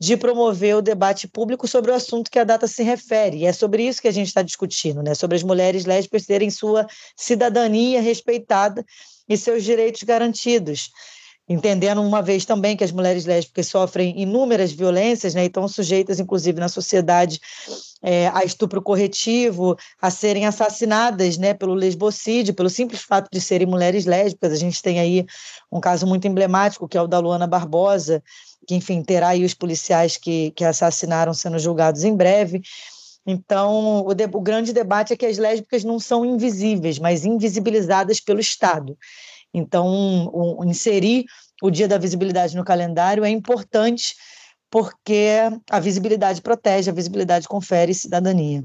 de 0.00 0.16
promover 0.16 0.76
o 0.76 0.82
debate 0.82 1.28
público 1.28 1.68
sobre 1.68 1.90
o 1.90 1.94
assunto 1.94 2.30
que 2.30 2.38
a 2.38 2.44
data 2.44 2.66
se 2.66 2.82
refere. 2.82 3.38
E 3.38 3.46
é 3.46 3.52
sobre 3.52 3.86
isso 3.86 4.02
que 4.02 4.08
a 4.08 4.12
gente 4.12 4.28
está 4.28 4.42
discutindo, 4.42 5.02
né? 5.02 5.14
sobre 5.14 5.36
as 5.36 5.42
mulheres 5.42 5.84
lésbicas 5.84 6.26
terem 6.26 6.50
sua 6.50 6.86
cidadania 7.16 8.00
respeitada 8.00 8.84
e 9.28 9.36
seus 9.36 9.64
direitos 9.64 10.02
garantidos. 10.02 10.90
Entendendo 11.46 12.00
uma 12.00 12.22
vez 12.22 12.46
também 12.46 12.74
que 12.74 12.84
as 12.84 12.90
mulheres 12.90 13.26
lésbicas 13.26 13.66
sofrem 13.66 14.18
inúmeras 14.18 14.72
violências, 14.72 15.34
né, 15.34 15.42
e 15.42 15.46
estão 15.46 15.68
sujeitas, 15.68 16.18
inclusive 16.18 16.58
na 16.58 16.70
sociedade, 16.70 17.38
é, 18.02 18.28
a 18.28 18.44
estupro 18.44 18.80
corretivo, 18.80 19.76
a 20.00 20.10
serem 20.10 20.46
assassinadas 20.46 21.36
né, 21.36 21.52
pelo 21.52 21.74
lesbocídio, 21.74 22.54
pelo 22.54 22.70
simples 22.70 23.02
fato 23.02 23.28
de 23.30 23.42
serem 23.42 23.66
mulheres 23.66 24.06
lésbicas. 24.06 24.54
A 24.54 24.56
gente 24.56 24.80
tem 24.80 24.98
aí 24.98 25.26
um 25.70 25.80
caso 25.80 26.06
muito 26.06 26.26
emblemático, 26.26 26.88
que 26.88 26.96
é 26.96 27.02
o 27.02 27.06
da 27.06 27.18
Luana 27.18 27.46
Barbosa, 27.46 28.22
que, 28.66 28.74
enfim, 28.74 29.02
terá 29.02 29.28
aí 29.28 29.44
os 29.44 29.54
policiais 29.54 30.16
que, 30.16 30.50
que 30.52 30.64
assassinaram 30.64 31.32
sendo 31.34 31.58
julgados 31.58 32.04
em 32.04 32.16
breve. 32.16 32.62
Então, 33.26 34.04
o, 34.06 34.14
de, 34.14 34.24
o 34.24 34.40
grande 34.40 34.72
debate 34.72 35.12
é 35.12 35.16
que 35.16 35.26
as 35.26 35.38
lésbicas 35.38 35.82
não 35.84 35.98
são 35.98 36.24
invisíveis, 36.24 36.98
mas 36.98 37.24
invisibilizadas 37.24 38.20
pelo 38.20 38.40
Estado. 38.40 38.96
Então, 39.52 39.86
um, 39.86 40.60
um, 40.60 40.64
inserir 40.64 41.24
o 41.62 41.70
Dia 41.70 41.88
da 41.88 41.96
Visibilidade 41.96 42.56
no 42.56 42.64
calendário 42.64 43.24
é 43.24 43.30
importante 43.30 44.14
porque 44.70 45.38
a 45.70 45.78
visibilidade 45.78 46.42
protege, 46.42 46.90
a 46.90 46.94
visibilidade 46.94 47.46
confere 47.46 47.94
cidadania. 47.94 48.64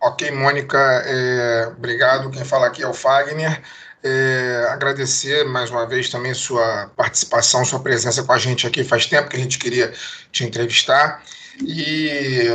Ok, 0.00 0.30
Mônica, 0.30 0.78
é, 0.78 1.66
obrigado. 1.76 2.30
Quem 2.30 2.44
fala 2.44 2.68
aqui 2.68 2.82
é 2.82 2.88
o 2.88 2.94
Fagner. 2.94 3.62
É, 4.02 4.66
agradecer 4.70 5.44
mais 5.44 5.70
uma 5.70 5.86
vez 5.86 6.08
também 6.08 6.32
sua 6.32 6.90
participação, 6.96 7.64
sua 7.64 7.80
presença 7.80 8.22
com 8.22 8.32
a 8.32 8.38
gente 8.38 8.66
aqui. 8.66 8.82
Faz 8.82 9.06
tempo 9.06 9.28
que 9.28 9.36
a 9.36 9.40
gente 9.40 9.58
queria 9.58 9.92
te 10.32 10.44
entrevistar. 10.44 11.22
E, 11.62 12.48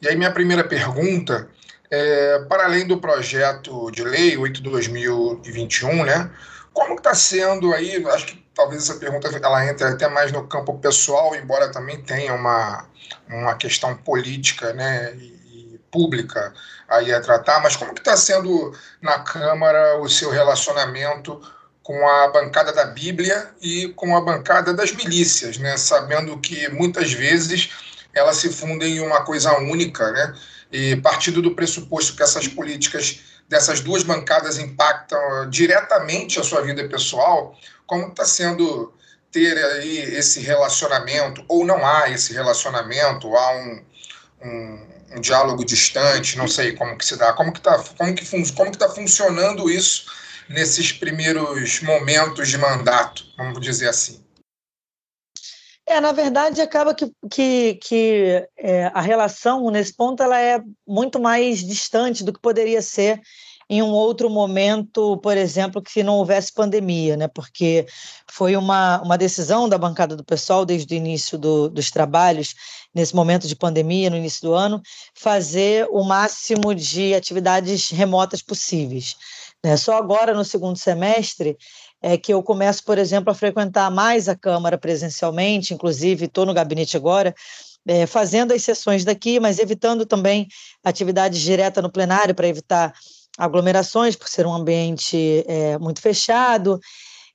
e 0.00 0.08
aí, 0.08 0.16
minha 0.16 0.30
primeira 0.30 0.62
pergunta, 0.62 1.48
é, 1.90 2.38
para 2.48 2.64
além 2.64 2.86
do 2.86 2.98
projeto 2.98 3.90
de 3.90 4.04
lei 4.04 4.36
8-2021, 4.36 6.04
né? 6.04 6.30
Como 6.72 6.94
está 6.94 7.14
sendo 7.14 7.72
aí? 7.72 8.04
Acho 8.06 8.26
que 8.26 8.44
talvez 8.54 8.82
essa 8.82 8.98
pergunta 8.98 9.28
ela 9.42 9.66
entre 9.66 9.84
até 9.84 10.08
mais 10.08 10.30
no 10.30 10.46
campo 10.46 10.78
pessoal, 10.78 11.34
embora 11.34 11.72
também 11.72 12.00
tenha 12.02 12.34
uma, 12.34 12.86
uma 13.28 13.54
questão 13.56 13.96
política, 13.96 14.72
né? 14.72 15.14
E, 15.16 15.33
pública 15.94 16.52
aí 16.88 17.14
a 17.14 17.20
tratar, 17.20 17.62
mas 17.62 17.76
como 17.76 17.94
que 17.94 18.00
está 18.00 18.16
sendo 18.16 18.76
na 19.00 19.20
Câmara 19.20 20.00
o 20.00 20.08
seu 20.08 20.28
relacionamento 20.28 21.40
com 21.84 22.08
a 22.08 22.28
bancada 22.28 22.72
da 22.72 22.86
Bíblia 22.86 23.50
e 23.62 23.88
com 23.90 24.16
a 24.16 24.20
bancada 24.20 24.74
das 24.74 24.90
milícias, 24.90 25.56
né? 25.58 25.76
Sabendo 25.76 26.36
que 26.38 26.68
muitas 26.70 27.12
vezes 27.12 27.70
elas 28.12 28.38
se 28.38 28.50
fundem 28.50 28.96
em 28.96 29.00
uma 29.00 29.22
coisa 29.22 29.56
única, 29.58 30.10
né? 30.10 30.34
E 30.72 30.96
partindo 30.96 31.40
do 31.40 31.54
pressuposto 31.54 32.16
que 32.16 32.22
essas 32.24 32.48
políticas 32.48 33.20
dessas 33.48 33.80
duas 33.80 34.02
bancadas 34.02 34.58
impactam 34.58 35.48
diretamente 35.48 36.40
a 36.40 36.42
sua 36.42 36.62
vida 36.62 36.88
pessoal, 36.88 37.56
como 37.86 38.08
está 38.08 38.24
sendo 38.24 38.92
ter 39.30 39.56
aí 39.56 39.98
esse 40.16 40.40
relacionamento, 40.40 41.44
ou 41.48 41.64
não 41.64 41.86
há 41.86 42.08
esse 42.08 42.32
relacionamento, 42.32 43.36
há 43.36 43.56
um, 43.56 43.84
um 44.42 44.93
um 45.14 45.20
diálogo 45.20 45.64
distante, 45.64 46.36
não 46.36 46.48
sei 46.48 46.72
como 46.72 46.96
que 46.98 47.06
se 47.06 47.16
dá, 47.16 47.32
como 47.32 47.52
que 47.52 47.58
está 47.58 47.82
como 47.96 48.14
que 48.14 48.52
como 48.52 48.70
que 48.70 48.78
tá 48.78 48.88
funcionando 48.88 49.70
isso 49.70 50.06
nesses 50.48 50.92
primeiros 50.92 51.80
momentos 51.80 52.48
de 52.48 52.58
mandato, 52.58 53.24
vamos 53.36 53.60
dizer 53.60 53.88
assim. 53.88 54.22
É, 55.86 56.00
na 56.00 56.12
verdade, 56.12 56.62
acaba 56.62 56.94
que, 56.94 57.12
que, 57.30 57.74
que 57.74 58.48
é, 58.56 58.86
a 58.86 59.02
relação, 59.02 59.70
nesse 59.70 59.94
ponto, 59.94 60.22
ela 60.22 60.40
é 60.40 60.58
muito 60.86 61.20
mais 61.20 61.58
distante 61.58 62.24
do 62.24 62.32
que 62.32 62.40
poderia 62.40 62.80
ser 62.80 63.20
em 63.68 63.82
um 63.82 63.90
outro 63.90 64.28
momento, 64.28 65.16
por 65.18 65.36
exemplo, 65.36 65.80
que 65.80 66.02
não 66.02 66.16
houvesse 66.16 66.52
pandemia, 66.52 67.16
né? 67.16 67.28
porque 67.28 67.86
foi 68.30 68.56
uma, 68.56 69.00
uma 69.02 69.16
decisão 69.16 69.68
da 69.68 69.78
bancada 69.78 70.16
do 70.16 70.24
pessoal 70.24 70.64
desde 70.64 70.94
o 70.94 70.96
início 70.96 71.38
do, 71.38 71.68
dos 71.68 71.90
trabalhos, 71.90 72.54
nesse 72.94 73.14
momento 73.14 73.48
de 73.48 73.56
pandemia, 73.56 74.10
no 74.10 74.16
início 74.16 74.42
do 74.42 74.54
ano, 74.54 74.82
fazer 75.14 75.86
o 75.90 76.04
máximo 76.04 76.74
de 76.74 77.14
atividades 77.14 77.90
remotas 77.90 78.42
possíveis. 78.42 79.16
Né? 79.64 79.76
Só 79.76 79.96
agora, 79.96 80.34
no 80.34 80.44
segundo 80.44 80.78
semestre, 80.78 81.56
é 82.02 82.18
que 82.18 82.34
eu 82.34 82.42
começo, 82.42 82.84
por 82.84 82.98
exemplo, 82.98 83.30
a 83.30 83.34
frequentar 83.34 83.90
mais 83.90 84.28
a 84.28 84.36
Câmara 84.36 84.76
presencialmente, 84.76 85.72
inclusive 85.72 86.26
estou 86.26 86.44
no 86.44 86.52
gabinete 86.52 86.98
agora, 86.98 87.34
é, 87.86 88.06
fazendo 88.06 88.52
as 88.52 88.62
sessões 88.62 89.04
daqui, 89.04 89.40
mas 89.40 89.58
evitando 89.58 90.04
também 90.04 90.46
atividades 90.82 91.40
diretas 91.40 91.82
no 91.82 91.90
plenário 91.90 92.34
para 92.34 92.46
evitar 92.46 92.92
aglomerações, 93.38 94.16
por 94.16 94.28
ser 94.28 94.46
um 94.46 94.54
ambiente 94.54 95.44
é, 95.46 95.78
muito 95.78 96.00
fechado, 96.00 96.80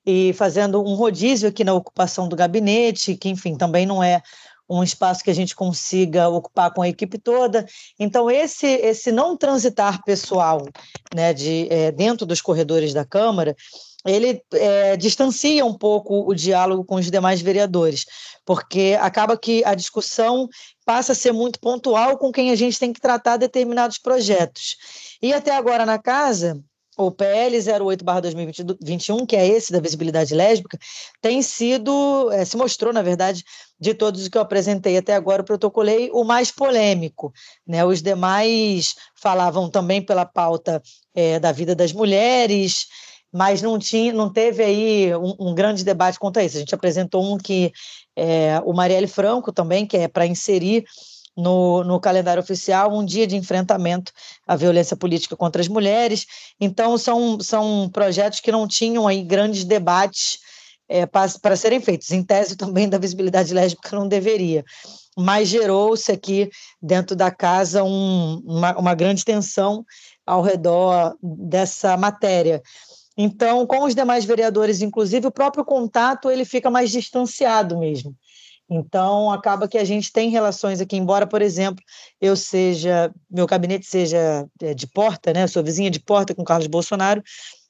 e 0.05 0.33
fazendo 0.33 0.81
um 0.81 0.95
rodízio 0.95 1.49
aqui 1.49 1.63
na 1.63 1.73
ocupação 1.73 2.27
do 2.27 2.35
gabinete, 2.35 3.15
que, 3.15 3.29
enfim, 3.29 3.55
também 3.55 3.85
não 3.85 4.01
é 4.01 4.21
um 4.69 4.83
espaço 4.83 5.23
que 5.23 5.31
a 5.31 5.35
gente 5.35 5.55
consiga 5.55 6.29
ocupar 6.29 6.71
com 6.71 6.81
a 6.81 6.89
equipe 6.89 7.17
toda. 7.17 7.65
Então, 7.99 8.29
esse, 8.29 8.67
esse 8.67 9.11
não 9.11 9.35
transitar 9.35 10.03
pessoal 10.03 10.63
né, 11.13 11.33
de, 11.33 11.67
é, 11.71 11.91
dentro 11.91 12.25
dos 12.25 12.39
corredores 12.39 12.93
da 12.93 13.03
Câmara, 13.03 13.55
ele 14.05 14.41
é, 14.53 14.95
distancia 14.95 15.65
um 15.65 15.77
pouco 15.77 16.29
o 16.29 16.33
diálogo 16.33 16.85
com 16.85 16.95
os 16.95 17.11
demais 17.11 17.41
vereadores, 17.41 18.05
porque 18.45 18.97
acaba 18.99 19.37
que 19.37 19.63
a 19.65 19.75
discussão 19.75 20.47
passa 20.85 21.11
a 21.11 21.15
ser 21.15 21.31
muito 21.31 21.59
pontual 21.59 22.17
com 22.17 22.31
quem 22.31 22.51
a 22.51 22.55
gente 22.55 22.79
tem 22.79 22.93
que 22.93 23.01
tratar 23.01 23.37
determinados 23.37 23.97
projetos. 23.97 24.77
E 25.21 25.33
até 25.33 25.55
agora 25.55 25.85
na 25.85 25.99
casa, 25.99 26.59
o 26.99 27.11
PL 27.11 27.57
08/2021, 27.57 29.25
que 29.25 29.35
é 29.35 29.47
esse 29.47 29.71
da 29.71 29.79
visibilidade 29.79 30.35
lésbica, 30.35 30.77
tem 31.21 31.41
sido, 31.41 32.29
é, 32.31 32.43
se 32.43 32.57
mostrou, 32.57 32.91
na 32.91 33.01
verdade, 33.01 33.43
de 33.79 33.93
todos 33.93 34.21
os 34.21 34.27
que 34.27 34.37
eu 34.37 34.41
apresentei 34.41 34.97
até 34.97 35.15
agora, 35.15 35.41
protocolei, 35.41 36.09
o 36.11 36.25
mais 36.25 36.51
polêmico. 36.51 37.31
Né? 37.65 37.85
Os 37.85 38.01
demais 38.01 38.95
falavam 39.15 39.69
também 39.69 40.01
pela 40.01 40.25
pauta 40.25 40.81
é, 41.15 41.39
da 41.39 41.53
vida 41.53 41.73
das 41.73 41.93
mulheres, 41.93 42.87
mas 43.31 43.61
não, 43.61 43.77
tinha, 43.77 44.11
não 44.11 44.31
teve 44.31 44.63
aí 44.63 45.15
um, 45.15 45.35
um 45.39 45.55
grande 45.55 45.83
debate 45.83 46.19
quanto 46.19 46.39
a 46.39 46.43
isso. 46.43 46.57
A 46.57 46.59
gente 46.59 46.73
apresentou 46.75 47.23
um 47.23 47.37
que 47.37 47.71
é, 48.15 48.61
o 48.65 48.73
Marielle 48.73 49.07
Franco 49.07 49.51
também, 49.51 49.85
que 49.85 49.97
é 49.97 50.07
para 50.07 50.25
inserir 50.25 50.83
no, 51.37 51.83
no 51.83 51.99
calendário 51.99 52.41
oficial 52.41 52.93
um 52.95 53.05
dia 53.05 53.25
de 53.25 53.35
enfrentamento 53.35 54.11
à 54.47 54.55
violência 54.55 54.97
política 54.97 55.37
contra 55.37 55.61
as 55.61 55.67
mulheres. 55.67 56.25
Então, 56.59 56.97
são, 56.97 57.39
são 57.39 57.89
projetos 57.91 58.39
que 58.39 58.51
não 58.51 58.67
tinham 58.67 59.07
aí 59.07 59.23
grandes 59.23 59.63
debates 59.63 60.39
é, 60.89 61.05
para 61.05 61.55
serem 61.55 61.79
feitos. 61.79 62.11
Em 62.11 62.23
tese, 62.23 62.57
também 62.57 62.89
da 62.89 62.97
visibilidade 62.97 63.53
lésbica 63.53 63.95
não 63.95 64.07
deveria. 64.07 64.65
Mas 65.17 65.47
gerou-se 65.49 66.11
aqui 66.11 66.49
dentro 66.81 67.15
da 67.15 67.29
casa 67.29 67.83
um, 67.83 68.41
uma, 68.45 68.77
uma 68.77 68.95
grande 68.95 69.23
tensão 69.23 69.85
ao 70.25 70.41
redor 70.41 71.15
dessa 71.21 71.95
matéria. 71.95 72.61
Então, 73.21 73.67
com 73.67 73.83
os 73.83 73.93
demais 73.93 74.23
vereadores, 74.23 74.81
inclusive, 74.81 75.27
o 75.27 75.31
próprio 75.31 75.65
contato 75.65 76.31
ele 76.31 76.45
fica 76.45 76.69
mais 76.69 76.89
distanciado 76.89 77.77
mesmo. 77.77 78.15
Então, 78.69 79.29
acaba 79.29 79.67
que 79.67 79.77
a 79.77 79.83
gente 79.83 80.09
tem 80.09 80.29
relações 80.29 80.79
aqui, 80.79 80.95
embora, 80.95 81.27
por 81.27 81.41
exemplo, 81.41 81.83
eu 82.21 82.33
seja, 82.37 83.13
meu 83.29 83.45
gabinete 83.45 83.85
seja 83.85 84.47
é, 84.61 84.73
de 84.73 84.87
porta, 84.87 85.33
né? 85.33 85.43
Eu 85.43 85.49
sou 85.49 85.61
vizinha 85.61 85.91
de 85.91 85.99
porta 85.99 86.33
com 86.33 86.45
Carlos 86.45 86.67
Bolsonaro, 86.67 87.21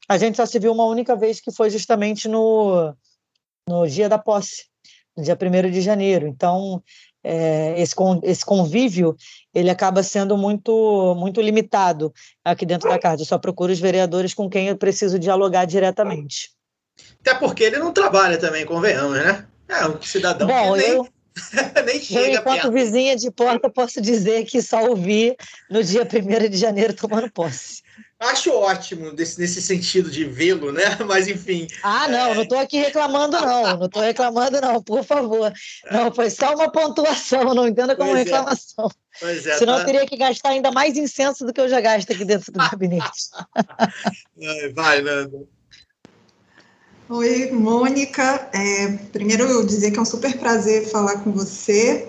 a 0.07 0.19
gente 0.19 0.37
só 0.37 0.45
se 0.45 0.59
viu 0.59 0.71
uma 0.71 0.85
única 0.85 1.15
vez 1.15 1.41
que 1.41 1.51
foi 1.51 1.71
justamente 1.71 2.27
no, 2.27 2.93
no 3.67 3.87
dia 3.87 4.07
da 4.07 4.19
posse, 4.19 4.65
no 5.17 5.23
dia 5.23 5.35
1 5.35 5.71
de 5.71 5.81
janeiro. 5.81 6.27
Então, 6.27 6.83
é, 7.23 7.79
esse, 7.79 7.95
esse 8.23 8.45
convívio 8.45 9.15
ele 9.53 9.69
acaba 9.69 10.03
sendo 10.03 10.37
muito 10.37 11.15
muito 11.17 11.41
limitado 11.41 12.13
aqui 12.43 12.65
dentro 12.65 12.89
da 12.89 12.99
casa. 12.99 13.21
Eu 13.21 13.25
só 13.25 13.37
procuro 13.37 13.71
os 13.71 13.79
vereadores 13.79 14.33
com 14.33 14.49
quem 14.49 14.67
eu 14.67 14.77
preciso 14.77 15.19
dialogar 15.19 15.65
diretamente. 15.65 16.51
Até 17.21 17.35
porque 17.35 17.63
ele 17.63 17.77
não 17.77 17.93
trabalha 17.93 18.37
também, 18.37 18.65
convenhamos, 18.65 19.17
né? 19.17 19.45
É, 19.67 19.87
um 19.87 20.01
cidadão 20.01 20.47
Bom, 20.47 20.73
que 20.73 20.79
nem, 20.79 20.89
eu, 20.89 21.07
nem 21.85 21.99
chega 22.01 22.27
eu, 22.33 22.39
enquanto 22.39 22.71
vizinha 22.71 23.15
de 23.15 23.31
porta, 23.31 23.69
posso 23.69 24.01
dizer 24.01 24.45
que 24.45 24.61
só 24.61 24.83
ouvi 24.85 25.35
no 25.69 25.83
dia 25.83 26.03
1 26.03 26.49
de 26.49 26.57
janeiro 26.57 26.93
tomando 26.93 27.31
posse. 27.31 27.81
Acho 28.19 28.51
ótimo 28.51 29.13
desse, 29.13 29.39
nesse 29.39 29.61
sentido 29.61 30.11
de 30.11 30.25
vê-lo, 30.25 30.73
né? 30.73 30.83
Mas 31.07 31.29
enfim. 31.29 31.67
Ah, 31.81 32.05
não, 32.09 32.35
não 32.35 32.43
estou 32.43 32.59
aqui 32.59 32.77
reclamando, 32.77 33.39
não. 33.39 33.77
Não 33.77 33.85
estou 33.85 34.01
reclamando, 34.01 34.59
não, 34.59 34.83
por 34.83 35.05
favor. 35.05 35.53
Não, 35.89 36.13
foi 36.13 36.29
só 36.29 36.53
uma 36.53 36.69
pontuação, 36.69 37.53
não 37.53 37.65
entenda 37.65 37.95
como 37.95 38.09
Pois 38.11 38.19
é. 38.19 38.23
reclamação. 38.25 38.91
Pois 39.21 39.45
é, 39.47 39.57
Senão 39.57 39.75
tá- 39.75 39.81
eu 39.81 39.85
teria 39.85 40.05
que 40.05 40.17
gastar 40.17 40.49
ainda 40.49 40.69
mais 40.69 40.97
incenso 40.97 41.45
do 41.45 41.53
que 41.53 41.61
eu 41.61 41.69
já 41.69 41.79
gasto 41.79 42.11
aqui 42.11 42.25
dentro 42.25 42.51
do 42.51 42.59
gabinete. 42.59 43.29
Ai, 43.55 44.73
Vai, 44.73 45.01
Nando. 45.01 45.47
Oi, 47.11 47.49
Mônica. 47.51 48.47
É, 48.53 48.87
primeiro, 49.11 49.43
eu 49.43 49.65
dizer 49.65 49.89
que 49.89 49.97
é 49.97 50.01
um 50.01 50.05
super 50.05 50.37
prazer 50.37 50.87
falar 50.91 51.23
com 51.23 51.31
você. 51.31 52.07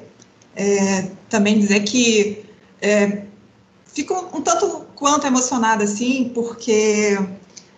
É, 0.55 1.11
também 1.27 1.59
dizer 1.59 1.81
que 1.85 2.45
é, 2.83 3.23
fico 3.87 4.13
um, 4.37 4.43
tanto 4.43 4.85
quanto 4.95 5.27
emocionada, 5.27 5.85
assim, 5.85 6.31
porque 6.35 7.19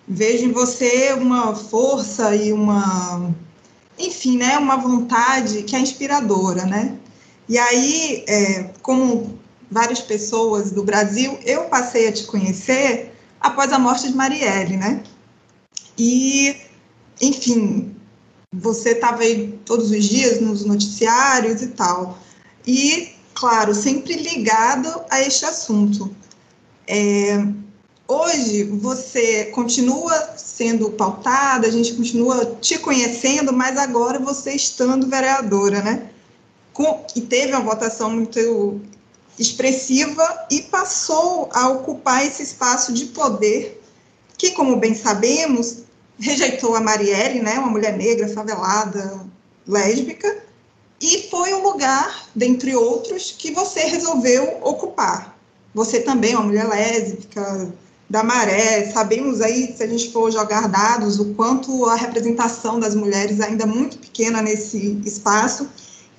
vejo 0.09 0.47
em 0.47 0.50
você 0.50 1.12
uma 1.12 1.55
força 1.55 2.35
e 2.35 2.52
uma, 2.52 3.33
enfim, 3.97 4.37
né, 4.37 4.59
uma 4.59 4.76
vontade 4.76 5.62
que 5.62 5.76
é 5.76 5.79
inspiradora, 5.79 6.64
né? 6.64 6.99
E 7.49 7.57
aí, 7.57 8.25
é, 8.26 8.64
como 8.83 9.38
várias 9.71 10.00
pessoas 10.00 10.73
do 10.73 10.83
Brasil, 10.83 11.38
eu 11.45 11.67
passei 11.67 12.09
a 12.09 12.12
te 12.12 12.25
conhecer 12.25 13.14
após 13.41 13.73
a 13.73 13.79
morte 13.79 14.09
de 14.09 14.16
Marielle, 14.16 14.77
né? 14.77 15.05
E 15.97 16.72
enfim, 17.23 17.95
você 18.53 18.91
estava 18.91 19.23
aí 19.23 19.59
todos 19.65 19.93
os 19.93 20.05
dias 20.05 20.41
nos 20.41 20.65
noticiários 20.65 21.63
e 21.63 21.69
tal. 21.69 22.19
E, 22.67 23.13
claro, 23.33 23.73
sempre 23.75 24.15
ligado 24.15 25.03
a 25.09 25.21
este 25.23 25.45
assunto. 25.45 26.15
É, 26.87 27.47
hoje 28.09 28.65
você 28.65 29.47
continua 29.47 30.37
sendo 30.37 30.91
pautada, 30.91 31.69
a 31.69 31.71
gente 31.71 31.95
continua 31.95 32.57
te 32.61 32.77
conhecendo, 32.79 33.53
mas 33.53 33.79
agora 33.79 34.19
você 34.19 34.53
estando 34.53 35.07
vereadora, 35.07 35.81
né? 35.81 36.11
Com, 36.73 37.07
e 37.15 37.21
teve 37.21 37.53
uma 37.53 37.61
votação 37.61 38.11
muito 38.11 38.81
expressiva 39.39 40.47
e 40.51 40.63
passou 40.63 41.49
a 41.53 41.69
ocupar 41.69 42.27
esse 42.27 42.43
espaço 42.43 42.93
de 42.93 43.07
poder 43.07 43.81
que, 44.37 44.51
como 44.51 44.77
bem 44.77 44.95
sabemos, 44.95 45.85
rejeitou 46.23 46.77
a 46.77 46.81
Marielle, 46.81 47.41
né, 47.41 47.59
uma 47.59 47.69
mulher 47.69 47.97
negra, 47.97 48.29
favelada, 48.29 49.27
lésbica, 49.67 50.45
e 51.01 51.29
foi 51.29 51.53
um 51.53 51.63
lugar, 51.63 52.29
dentre 52.35 52.77
outros, 52.77 53.35
que 53.37 53.51
você 53.51 53.81
resolveu 53.81 54.59
ocupar. 54.63 55.37
Você 55.75 56.01
também 56.01 56.33
é 56.33 56.37
uma 56.37 56.47
mulher 56.47 56.69
lésbica, 56.69 57.73
da 58.09 58.23
maré, 58.23 58.91
sabemos 58.93 59.41
aí, 59.41 59.75
se 59.75 59.83
a 59.83 59.87
gente 59.87 60.13
for 60.13 60.31
jogar 60.31 60.69
dados, 60.69 61.19
o 61.19 61.35
quanto 61.35 61.87
a 61.87 61.97
representação 61.97 62.79
das 62.79 62.95
mulheres 62.95 63.41
ainda 63.41 63.65
é 63.65 63.67
muito 63.67 63.99
pequena 63.99 64.43
nesse 64.43 65.01
espaço. 65.05 65.69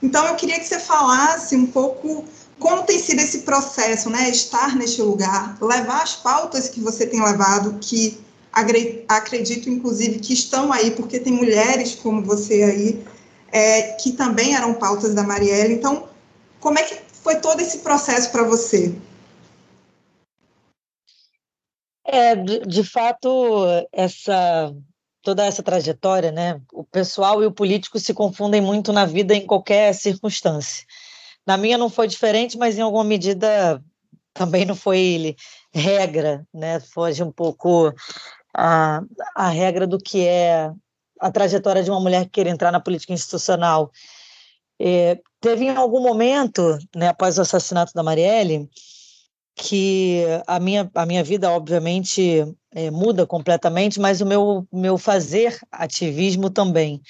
Então, 0.02 0.26
eu 0.26 0.36
queria 0.36 0.60
que 0.60 0.66
você 0.66 0.80
falasse 0.80 1.56
um 1.56 1.68
pouco 1.68 2.26
como 2.60 2.84
tem 2.84 2.98
sido 2.98 3.20
esse 3.20 3.40
processo, 3.40 4.10
né, 4.10 4.30
estar 4.30 4.76
neste 4.76 5.02
lugar, 5.02 5.56
levar 5.62 6.02
as 6.02 6.16
pautas 6.16 6.68
que 6.68 6.82
você 6.82 7.06
tem 7.06 7.24
levado, 7.24 7.78
que 7.80 8.23
acredito, 8.54 9.70
inclusive, 9.70 10.20
que 10.20 10.34
estão 10.34 10.72
aí, 10.72 10.92
porque 10.92 11.20
tem 11.20 11.34
mulheres 11.34 11.96
como 11.96 12.24
você 12.24 12.64
aí, 12.64 13.04
é, 13.52 13.94
que 13.94 14.12
também 14.14 14.56
eram 14.56 14.74
pautas 14.74 15.14
da 15.14 15.24
Marielle. 15.24 15.74
Então, 15.74 16.08
como 16.60 16.78
é 16.78 16.84
que 16.84 16.96
foi 17.24 17.38
todo 17.38 17.60
esse 17.60 17.80
processo 17.80 18.32
para 18.32 18.44
você? 18.44 18.96
É, 22.06 22.36
de, 22.36 22.60
de 22.60 22.84
fato, 22.84 23.66
essa 23.92 24.74
toda 25.24 25.46
essa 25.46 25.64
trajetória, 25.64 26.32
né? 26.32 26.62
O 26.72 26.84
pessoal 26.84 27.42
e 27.42 27.46
o 27.46 27.52
político 27.52 27.98
se 27.98 28.14
confundem 28.14 28.62
muito 28.62 28.92
na 28.92 29.06
vida 29.06 29.34
em 29.34 29.48
qualquer 29.48 29.94
circunstância. 29.96 30.86
Na 31.48 31.58
minha 31.58 31.78
não 31.78 31.90
foi 31.90 32.08
diferente, 32.08 32.58
mas 32.58 32.78
em 32.78 32.82
alguma 32.82 33.06
medida 33.06 33.82
também 34.34 34.66
não 34.66 34.76
foi 34.76 35.36
regra, 35.74 36.46
né? 36.54 36.80
Foge 36.80 37.24
um 37.24 37.32
pouco 37.32 37.94
a, 38.54 39.02
a 39.36 39.50
regra 39.50 39.88
do 39.88 39.98
que 39.98 40.26
é 40.26 40.72
a 41.20 41.32
trajetória 41.32 41.84
de 41.84 41.90
uma 41.90 42.00
mulher 42.00 42.26
que 42.26 42.32
quer 42.32 42.48
entrar 42.48 42.72
na 42.72 42.80
política 42.80 43.14
institucional. 43.14 43.92
É, 44.80 45.20
teve 45.40 45.66
em 45.66 45.76
algum 45.76 46.02
momento, 46.02 46.78
né, 46.96 47.08
após 47.08 47.38
o 47.38 47.42
assassinato 47.42 47.94
da 47.94 48.04
Marielle, 48.04 48.70
que 49.56 50.24
a 50.48 50.60
minha, 50.60 50.90
a 50.94 51.06
minha 51.06 51.24
vida, 51.24 51.50
obviamente, 51.52 52.44
é, 52.74 52.90
muda 52.90 53.26
completamente, 53.26 54.00
mas 54.00 54.20
o 54.20 54.26
meu, 54.26 54.68
meu 54.72 54.98
fazer 54.98 55.58
ativismo 55.72 56.50
também. 56.50 57.02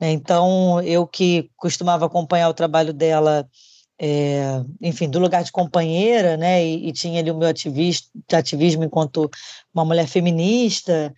né? 0.00 0.12
Então, 0.12 0.80
eu 0.82 1.06
que 1.06 1.50
costumava 1.56 2.06
acompanhar 2.06 2.48
o 2.48 2.54
trabalho 2.54 2.92
dela, 2.92 3.48
é, 3.98 4.62
enfim, 4.80 5.08
do 5.08 5.18
lugar 5.18 5.44
de 5.44 5.52
companheira, 5.52 6.36
né, 6.36 6.64
e, 6.64 6.88
e 6.88 6.92
tinha 6.92 7.20
ali 7.20 7.30
o 7.30 7.36
meu 7.36 7.48
ativismo, 7.48 8.08
ativismo 8.32 8.84
enquanto 8.84 9.30
uma 9.72 9.84
mulher 9.84 10.06
feminista, 10.06 11.14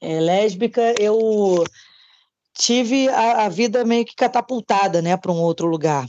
é, 0.00 0.20
lésbica, 0.20 0.94
eu 0.98 1.64
tive 2.54 3.08
a, 3.08 3.46
a 3.46 3.48
vida 3.48 3.84
meio 3.84 4.04
que 4.04 4.14
catapultada, 4.14 5.02
né, 5.02 5.16
para 5.16 5.32
um 5.32 5.40
outro 5.40 5.66
lugar. 5.66 6.06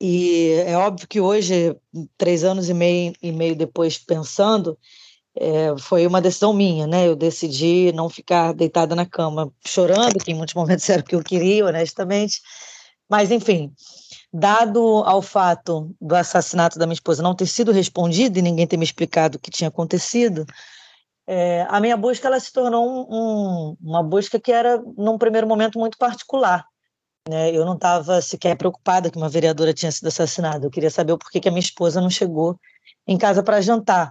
E 0.00 0.50
é 0.66 0.76
óbvio 0.76 1.06
que 1.06 1.20
hoje, 1.20 1.76
três 2.18 2.42
anos 2.42 2.68
e 2.68 2.74
meio, 2.74 3.12
e 3.22 3.30
meio 3.30 3.54
depois, 3.54 3.96
pensando, 3.98 4.76
é, 5.36 5.76
foi 5.78 6.06
uma 6.06 6.20
decisão 6.20 6.52
minha, 6.52 6.88
né? 6.88 7.06
Eu 7.06 7.14
decidi 7.14 7.92
não 7.92 8.08
ficar 8.08 8.52
deitada 8.52 8.96
na 8.96 9.06
cama 9.06 9.52
chorando, 9.64 10.18
que 10.18 10.32
em 10.32 10.34
muitos 10.34 10.54
momentos 10.56 10.88
era 10.90 11.00
o 11.02 11.04
que 11.04 11.14
eu 11.14 11.22
queria, 11.22 11.66
honestamente. 11.66 12.40
Mas, 13.08 13.30
enfim, 13.30 13.72
dado 14.32 15.02
ao 15.04 15.20
fato 15.20 15.94
do 16.00 16.14
assassinato 16.14 16.78
da 16.78 16.86
minha 16.86 16.94
esposa 16.94 17.22
não 17.22 17.34
ter 17.34 17.46
sido 17.46 17.70
respondido 17.70 18.38
e 18.38 18.42
ninguém 18.42 18.66
ter 18.66 18.76
me 18.76 18.84
explicado 18.84 19.36
o 19.36 19.40
que 19.40 19.50
tinha 19.50 19.68
acontecido, 19.68 20.46
é, 21.26 21.66
a 21.68 21.80
minha 21.80 21.96
busca 21.96 22.26
ela 22.26 22.40
se 22.40 22.52
tornou 22.52 22.84
um, 22.86 23.06
um, 23.10 23.76
uma 23.80 24.02
busca 24.02 24.40
que 24.40 24.50
era, 24.50 24.82
num 24.96 25.18
primeiro 25.18 25.46
momento, 25.46 25.78
muito 25.78 25.98
particular. 25.98 26.64
Né? 27.28 27.50
Eu 27.54 27.64
não 27.64 27.74
estava 27.74 28.20
sequer 28.20 28.56
preocupada 28.56 29.10
que 29.10 29.16
uma 29.16 29.28
vereadora 29.28 29.72
tinha 29.72 29.92
sido 29.92 30.08
assassinada. 30.08 30.66
Eu 30.66 30.70
queria 30.70 30.90
saber 30.90 31.12
o 31.12 31.18
porquê 31.18 31.38
que 31.38 31.48
a 31.48 31.52
minha 31.52 31.60
esposa 31.60 32.00
não 32.00 32.10
chegou 32.10 32.58
em 33.06 33.16
casa 33.16 33.42
para 33.42 33.60
jantar. 33.60 34.10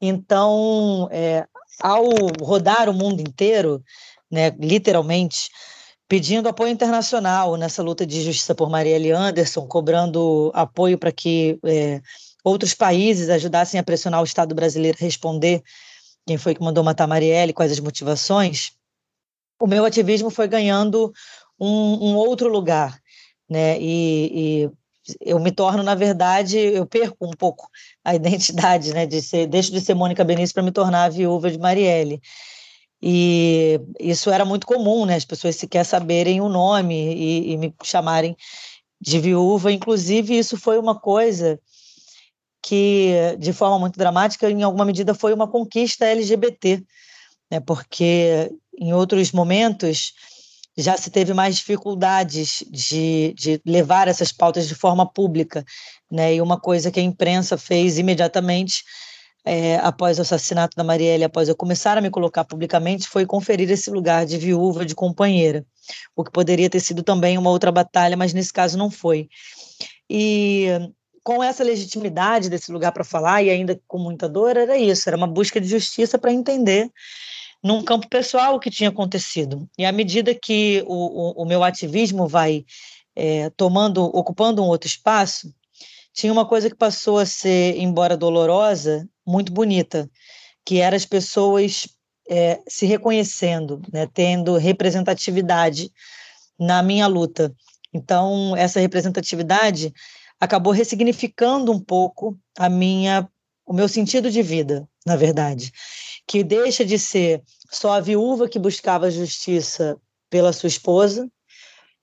Então, 0.00 1.08
é, 1.10 1.46
ao 1.80 2.04
rodar 2.40 2.88
o 2.88 2.94
mundo 2.94 3.20
inteiro, 3.20 3.82
né, 4.30 4.50
literalmente, 4.50 5.50
pedindo 6.10 6.48
apoio 6.48 6.72
internacional 6.72 7.56
nessa 7.56 7.84
luta 7.84 8.04
de 8.04 8.20
justiça 8.20 8.52
por 8.52 8.68
Marielle 8.68 9.12
Anderson, 9.12 9.64
cobrando 9.68 10.50
apoio 10.52 10.98
para 10.98 11.12
que 11.12 11.56
é, 11.64 12.02
outros 12.42 12.74
países 12.74 13.30
ajudassem 13.30 13.78
a 13.78 13.82
pressionar 13.84 14.20
o 14.20 14.24
Estado 14.24 14.52
brasileiro 14.52 14.98
a 15.00 15.04
responder 15.04 15.62
quem 16.26 16.36
foi 16.36 16.52
que 16.52 16.64
mandou 16.64 16.82
matar 16.82 17.06
Marielle, 17.06 17.52
quais 17.52 17.70
as 17.70 17.78
motivações, 17.78 18.72
o 19.60 19.68
meu 19.68 19.84
ativismo 19.84 20.30
foi 20.30 20.48
ganhando 20.48 21.12
um, 21.60 22.10
um 22.10 22.16
outro 22.16 22.48
lugar, 22.48 22.98
né? 23.48 23.80
E, 23.80 24.64
e, 24.64 24.70
eu 25.20 25.38
me 25.38 25.52
torno, 25.52 25.82
na 25.84 25.94
verdade, 25.94 26.58
eu 26.58 26.86
perco 26.86 27.24
um 27.24 27.36
pouco 27.38 27.68
a 28.04 28.14
identidade, 28.16 28.92
né? 28.92 29.06
De 29.06 29.22
ser, 29.22 29.46
deixo 29.46 29.70
de 29.70 29.80
ser 29.80 29.94
Mônica 29.94 30.24
Benício 30.24 30.54
para 30.54 30.64
me 30.64 30.72
tornar 30.72 31.04
a 31.04 31.08
viúva 31.08 31.52
de 31.52 31.58
Marielle. 31.58 32.20
E 33.02 33.80
isso 33.98 34.30
era 34.30 34.44
muito 34.44 34.66
comum, 34.66 35.06
né? 35.06 35.14
As 35.14 35.24
pessoas 35.24 35.56
sequer 35.56 35.84
saberem 35.84 36.40
o 36.40 36.48
nome 36.48 37.14
e, 37.14 37.52
e 37.52 37.56
me 37.56 37.74
chamarem 37.82 38.36
de 39.00 39.18
viúva. 39.18 39.72
Inclusive, 39.72 40.36
isso 40.36 40.56
foi 40.58 40.78
uma 40.78 40.98
coisa 40.98 41.58
que, 42.62 43.14
de 43.38 43.52
forma 43.52 43.78
muito 43.78 43.98
dramática, 43.98 44.50
em 44.50 44.62
alguma 44.62 44.84
medida 44.84 45.14
foi 45.14 45.32
uma 45.32 45.48
conquista 45.48 46.04
LGBT, 46.04 46.82
né? 47.50 47.60
porque 47.60 48.52
em 48.78 48.92
outros 48.92 49.32
momentos 49.32 50.12
já 50.76 50.96
se 50.96 51.10
teve 51.10 51.34
mais 51.34 51.56
dificuldades 51.56 52.62
de, 52.70 53.34
de 53.36 53.60
levar 53.64 54.08
essas 54.08 54.30
pautas 54.30 54.68
de 54.68 54.74
forma 54.74 55.10
pública. 55.10 55.64
Né? 56.10 56.34
E 56.34 56.40
uma 56.40 56.60
coisa 56.60 56.90
que 56.90 57.00
a 57.00 57.02
imprensa 57.02 57.56
fez 57.56 57.98
imediatamente 57.98 58.84
é, 59.44 59.76
após 59.76 60.18
o 60.18 60.22
assassinato 60.22 60.76
da 60.76 60.84
Marielle, 60.84 61.24
após 61.24 61.48
eu 61.48 61.56
começar 61.56 61.96
a 61.96 62.00
me 62.00 62.10
colocar 62.10 62.44
publicamente, 62.44 63.08
foi 63.08 63.24
conferir 63.24 63.70
esse 63.70 63.90
lugar 63.90 64.26
de 64.26 64.36
viúva, 64.36 64.84
de 64.84 64.94
companheira, 64.94 65.64
o 66.14 66.24
que 66.24 66.30
poderia 66.30 66.68
ter 66.68 66.80
sido 66.80 67.02
também 67.02 67.38
uma 67.38 67.50
outra 67.50 67.72
batalha, 67.72 68.16
mas 68.16 68.34
nesse 68.34 68.52
caso 68.52 68.76
não 68.76 68.90
foi. 68.90 69.28
E 70.08 70.66
com 71.22 71.42
essa 71.42 71.62
legitimidade 71.62 72.48
desse 72.48 72.72
lugar 72.72 72.92
para 72.92 73.04
falar, 73.04 73.42
e 73.42 73.50
ainda 73.50 73.80
com 73.86 73.98
muita 73.98 74.28
dor, 74.28 74.56
era 74.56 74.76
isso, 74.76 75.08
era 75.08 75.16
uma 75.16 75.26
busca 75.26 75.60
de 75.60 75.68
justiça 75.68 76.18
para 76.18 76.32
entender 76.32 76.90
num 77.62 77.82
campo 77.82 78.08
pessoal 78.08 78.54
o 78.54 78.60
que 78.60 78.70
tinha 78.70 78.88
acontecido. 78.88 79.68
E 79.78 79.84
à 79.84 79.92
medida 79.92 80.34
que 80.34 80.82
o, 80.86 81.40
o, 81.40 81.42
o 81.42 81.46
meu 81.46 81.62
ativismo 81.62 82.26
vai 82.26 82.64
é, 83.14 83.50
tomando, 83.50 84.02
ocupando 84.04 84.62
um 84.62 84.66
outro 84.66 84.88
espaço, 84.88 85.52
tinha 86.12 86.32
uma 86.32 86.46
coisa 86.46 86.68
que 86.68 86.76
passou 86.76 87.18
a 87.18 87.26
ser, 87.26 87.76
embora 87.78 88.16
dolorosa, 88.16 89.08
muito 89.30 89.52
bonita, 89.52 90.10
que 90.64 90.80
era 90.80 90.96
as 90.96 91.06
pessoas 91.06 91.88
é, 92.28 92.60
se 92.68 92.86
reconhecendo, 92.86 93.80
né, 93.92 94.08
tendo 94.12 94.56
representatividade 94.56 95.90
na 96.58 96.82
minha 96.82 97.06
luta. 97.06 97.54
Então, 97.92 98.56
essa 98.56 98.80
representatividade 98.80 99.92
acabou 100.38 100.72
ressignificando 100.72 101.72
um 101.72 101.80
pouco 101.80 102.38
a 102.58 102.68
minha 102.68 103.28
o 103.66 103.72
meu 103.72 103.88
sentido 103.88 104.32
de 104.32 104.42
vida, 104.42 104.88
na 105.06 105.14
verdade, 105.14 105.72
que 106.26 106.42
deixa 106.42 106.84
de 106.84 106.98
ser 106.98 107.40
só 107.70 107.92
a 107.92 108.00
viúva 108.00 108.48
que 108.48 108.58
buscava 108.58 109.12
justiça 109.12 109.96
pela 110.28 110.52
sua 110.52 110.66
esposa, 110.66 111.30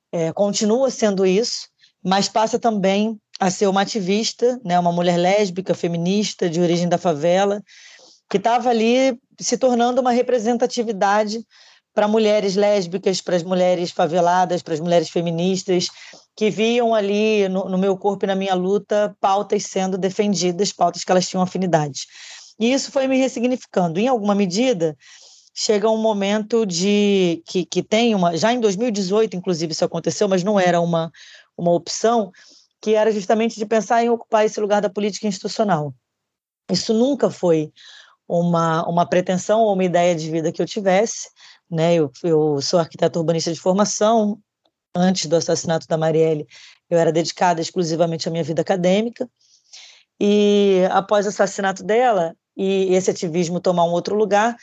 é, 0.09 0.31
continua 0.31 0.89
sendo 0.89 1.25
isso, 1.25 1.67
mas 2.01 2.29
passa 2.29 2.57
também 2.57 3.19
a 3.39 3.51
ser 3.51 3.67
uma 3.67 3.81
ativista, 3.81 4.59
né, 4.63 4.79
uma 4.79 4.91
mulher 4.91 5.17
lésbica, 5.17 5.75
feminista, 5.75 6.49
de 6.49 6.59
origem 6.59 6.89
da 6.89 6.97
favela, 6.97 7.61
que 8.29 8.37
estava 8.37 8.69
ali 8.69 9.19
se 9.39 9.57
tornando 9.57 10.01
uma 10.01 10.11
representatividade 10.11 11.45
para 11.93 12.07
mulheres 12.07 12.55
lésbicas, 12.55 13.21
para 13.21 13.35
as 13.35 13.43
mulheres 13.43 13.91
faveladas, 13.91 14.61
para 14.61 14.73
as 14.73 14.79
mulheres 14.79 15.09
feministas, 15.09 15.87
que 16.35 16.49
viam 16.49 16.93
ali 16.93 17.49
no, 17.49 17.67
no, 17.69 17.77
meu 17.77 17.97
corpo 17.97 18.25
e 18.25 18.27
na 18.27 18.35
minha 18.35 18.53
luta 18.53 19.15
pautas 19.19 19.63
sendo 19.63 19.97
defendidas, 19.97 20.71
pautas 20.71 21.03
que 21.03 21.11
elas 21.11 21.27
tinham 21.27 21.41
afinidade. 21.41 22.01
E 22.59 22.71
isso 22.71 22.91
foi 22.91 23.07
me 23.07 23.17
ressignificando. 23.17 23.99
Em 23.99 24.07
alguma 24.07 24.35
medida, 24.35 24.95
chega 25.55 25.89
um 25.89 25.97
momento 25.97 26.67
de 26.67 27.41
que, 27.47 27.65
que 27.65 27.81
tem 27.81 28.13
uma. 28.13 28.37
Já 28.37 28.53
em 28.53 28.59
2018, 28.59 29.35
inclusive, 29.35 29.71
isso 29.71 29.83
aconteceu, 29.83 30.27
mas 30.27 30.43
não 30.43 30.59
era 30.59 30.79
uma, 30.79 31.11
uma 31.57 31.71
opção, 31.71 32.31
que 32.81 32.93
era 32.95 33.11
justamente 33.11 33.57
de 33.57 33.65
pensar 33.65 34.03
em 34.03 34.09
ocupar 34.09 34.45
esse 34.45 34.59
lugar 34.59 34.81
da 34.81 34.89
política 34.89 35.27
institucional. 35.27 35.93
Isso 36.71 36.93
nunca 36.93 37.29
foi 37.29 37.71
uma, 38.27 38.87
uma 38.87 39.05
pretensão 39.05 39.61
ou 39.61 39.73
uma 39.73 39.83
ideia 39.83 40.15
de 40.15 40.29
vida 40.29 40.51
que 40.51 40.61
eu 40.61 40.65
tivesse. 40.65 41.29
Né? 41.69 41.95
Eu, 41.95 42.11
eu 42.23 42.61
sou 42.61 42.79
arquiteto 42.79 43.19
urbanista 43.19 43.51
de 43.51 43.59
formação, 43.59 44.39
antes 44.95 45.27
do 45.27 45.35
assassinato 45.35 45.87
da 45.87 45.97
Marielle, 45.97 46.47
eu 46.89 46.97
era 46.97 47.11
dedicada 47.11 47.61
exclusivamente 47.61 48.27
à 48.27 48.31
minha 48.31 48.43
vida 48.43 48.61
acadêmica. 48.61 49.29
E 50.19 50.81
após 50.91 51.25
o 51.25 51.29
assassinato 51.29 51.83
dela 51.83 52.35
e 52.55 52.93
esse 52.95 53.11
ativismo 53.11 53.59
tomar 53.59 53.83
um 53.83 53.91
outro 53.91 54.15
lugar, 54.15 54.55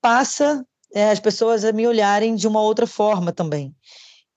passa 0.00 0.64
é, 0.94 1.10
as 1.10 1.18
pessoas 1.18 1.64
a 1.64 1.72
me 1.72 1.86
olharem 1.86 2.34
de 2.34 2.46
uma 2.46 2.60
outra 2.60 2.86
forma 2.86 3.32
também. 3.32 3.74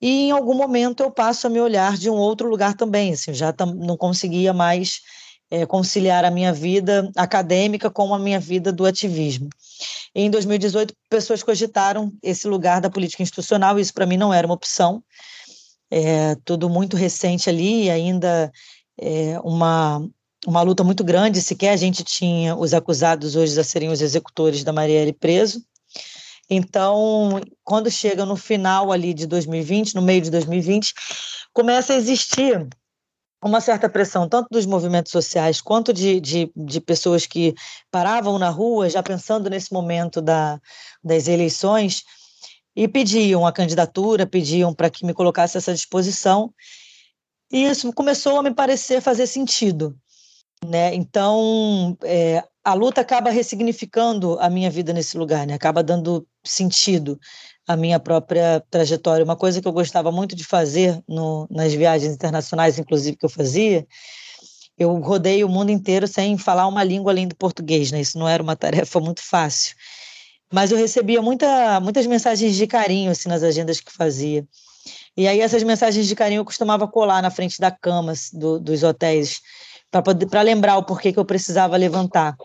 E 0.00 0.28
em 0.28 0.30
algum 0.30 0.54
momento 0.54 1.02
eu 1.02 1.10
passo 1.10 1.46
a 1.46 1.50
me 1.50 1.60
olhar 1.60 1.96
de 1.96 2.10
um 2.10 2.16
outro 2.16 2.48
lugar 2.48 2.74
também, 2.74 3.12
assim, 3.12 3.32
já 3.32 3.54
não 3.76 3.96
conseguia 3.96 4.52
mais 4.52 5.00
é, 5.50 5.64
conciliar 5.64 6.24
a 6.24 6.30
minha 6.30 6.52
vida 6.52 7.10
acadêmica 7.16 7.90
com 7.90 8.14
a 8.14 8.18
minha 8.18 8.40
vida 8.40 8.72
do 8.72 8.84
ativismo. 8.84 9.48
Em 10.14 10.30
2018, 10.30 10.94
pessoas 11.08 11.42
cogitaram 11.42 12.12
esse 12.22 12.48
lugar 12.48 12.80
da 12.80 12.90
política 12.90 13.22
institucional, 13.22 13.78
isso 13.78 13.94
para 13.94 14.06
mim 14.06 14.16
não 14.16 14.32
era 14.32 14.46
uma 14.46 14.54
opção, 14.54 15.02
é, 15.90 16.34
tudo 16.44 16.68
muito 16.68 16.96
recente 16.96 17.48
ali, 17.48 17.88
ainda 17.90 18.50
é, 18.98 19.38
uma, 19.40 20.06
uma 20.46 20.62
luta 20.62 20.82
muito 20.82 21.04
grande, 21.04 21.40
sequer 21.40 21.70
a 21.70 21.76
gente 21.76 22.02
tinha 22.02 22.56
os 22.56 22.74
acusados 22.74 23.36
hoje 23.36 23.58
a 23.58 23.64
serem 23.64 23.90
os 23.90 24.00
executores 24.00 24.64
da 24.64 24.72
Marielle 24.72 25.12
preso. 25.12 25.62
Então, 26.48 27.40
quando 27.64 27.90
chega 27.90 28.24
no 28.24 28.36
final 28.36 28.92
ali 28.92 29.12
de 29.12 29.26
2020, 29.26 29.94
no 29.94 30.02
meio 30.02 30.22
de 30.22 30.30
2020, 30.30 30.94
começa 31.52 31.92
a 31.92 31.96
existir 31.96 32.68
uma 33.42 33.60
certa 33.60 33.88
pressão, 33.88 34.28
tanto 34.28 34.48
dos 34.50 34.66
movimentos 34.66 35.12
sociais 35.12 35.60
quanto 35.60 35.92
de, 35.92 36.20
de, 36.20 36.50
de, 36.54 36.80
pessoas 36.80 37.26
que 37.26 37.54
paravam 37.90 38.38
na 38.38 38.48
rua, 38.48 38.88
já 38.88 39.02
pensando 39.02 39.50
nesse 39.50 39.72
momento 39.72 40.20
da, 40.20 40.60
das 41.02 41.28
eleições, 41.28 42.02
e 42.74 42.86
pediam 42.86 43.46
a 43.46 43.52
candidatura, 43.52 44.26
pediam 44.26 44.74
para 44.74 44.90
que 44.90 45.04
me 45.04 45.14
colocasse 45.14 45.56
essa 45.56 45.72
disposição. 45.72 46.52
E 47.50 47.64
isso 47.64 47.92
começou 47.92 48.38
a 48.38 48.42
me 48.42 48.52
parecer 48.52 49.00
fazer 49.00 49.26
sentido. 49.26 49.96
Né? 50.64 50.94
Então, 50.94 51.96
é, 52.02 52.42
a 52.66 52.74
luta 52.74 53.00
acaba 53.00 53.30
ressignificando 53.30 54.36
a 54.40 54.50
minha 54.50 54.68
vida 54.68 54.92
nesse 54.92 55.16
lugar, 55.16 55.46
né? 55.46 55.54
acaba 55.54 55.84
dando 55.84 56.26
sentido 56.44 57.16
à 57.64 57.76
minha 57.76 58.00
própria 58.00 58.60
trajetória. 58.68 59.24
Uma 59.24 59.36
coisa 59.36 59.62
que 59.62 59.68
eu 59.68 59.72
gostava 59.72 60.10
muito 60.10 60.34
de 60.34 60.42
fazer 60.42 61.00
no, 61.08 61.46
nas 61.48 61.72
viagens 61.72 62.12
internacionais, 62.12 62.76
inclusive, 62.76 63.16
que 63.16 63.24
eu 63.24 63.30
fazia, 63.30 63.86
eu 64.76 64.92
rodei 64.98 65.44
o 65.44 65.48
mundo 65.48 65.70
inteiro 65.70 66.08
sem 66.08 66.36
falar 66.36 66.66
uma 66.66 66.82
língua 66.82 67.12
além 67.12 67.28
do 67.28 67.36
português, 67.36 67.92
né? 67.92 68.00
Isso 68.00 68.18
não 68.18 68.28
era 68.28 68.42
uma 68.42 68.56
tarefa 68.56 68.98
muito 68.98 69.22
fácil 69.22 69.76
mas 70.52 70.70
eu 70.70 70.78
recebia 70.78 71.20
muita, 71.20 71.80
muitas 71.80 72.06
mensagens 72.06 72.54
de 72.54 72.66
carinho 72.68 73.10
assim 73.10 73.28
nas 73.28 73.42
agendas 73.42 73.80
que 73.80 73.92
fazia. 73.92 74.46
E 75.16 75.26
aí 75.26 75.40
essas 75.40 75.62
mensagens 75.62 76.06
de 76.06 76.14
carinho 76.14 76.40
eu 76.40 76.44
costumava 76.44 76.86
colar 76.86 77.20
na 77.20 77.30
frente 77.30 77.58
da 77.58 77.70
cama 77.70 78.12
do, 78.32 78.60
dos 78.60 78.82
hotéis 78.82 79.40
para 80.30 80.42
lembrar 80.42 80.76
o 80.76 80.84
porquê 80.84 81.12
que 81.12 81.18
eu 81.18 81.24
precisava 81.24 81.76
levantar. 81.76 82.36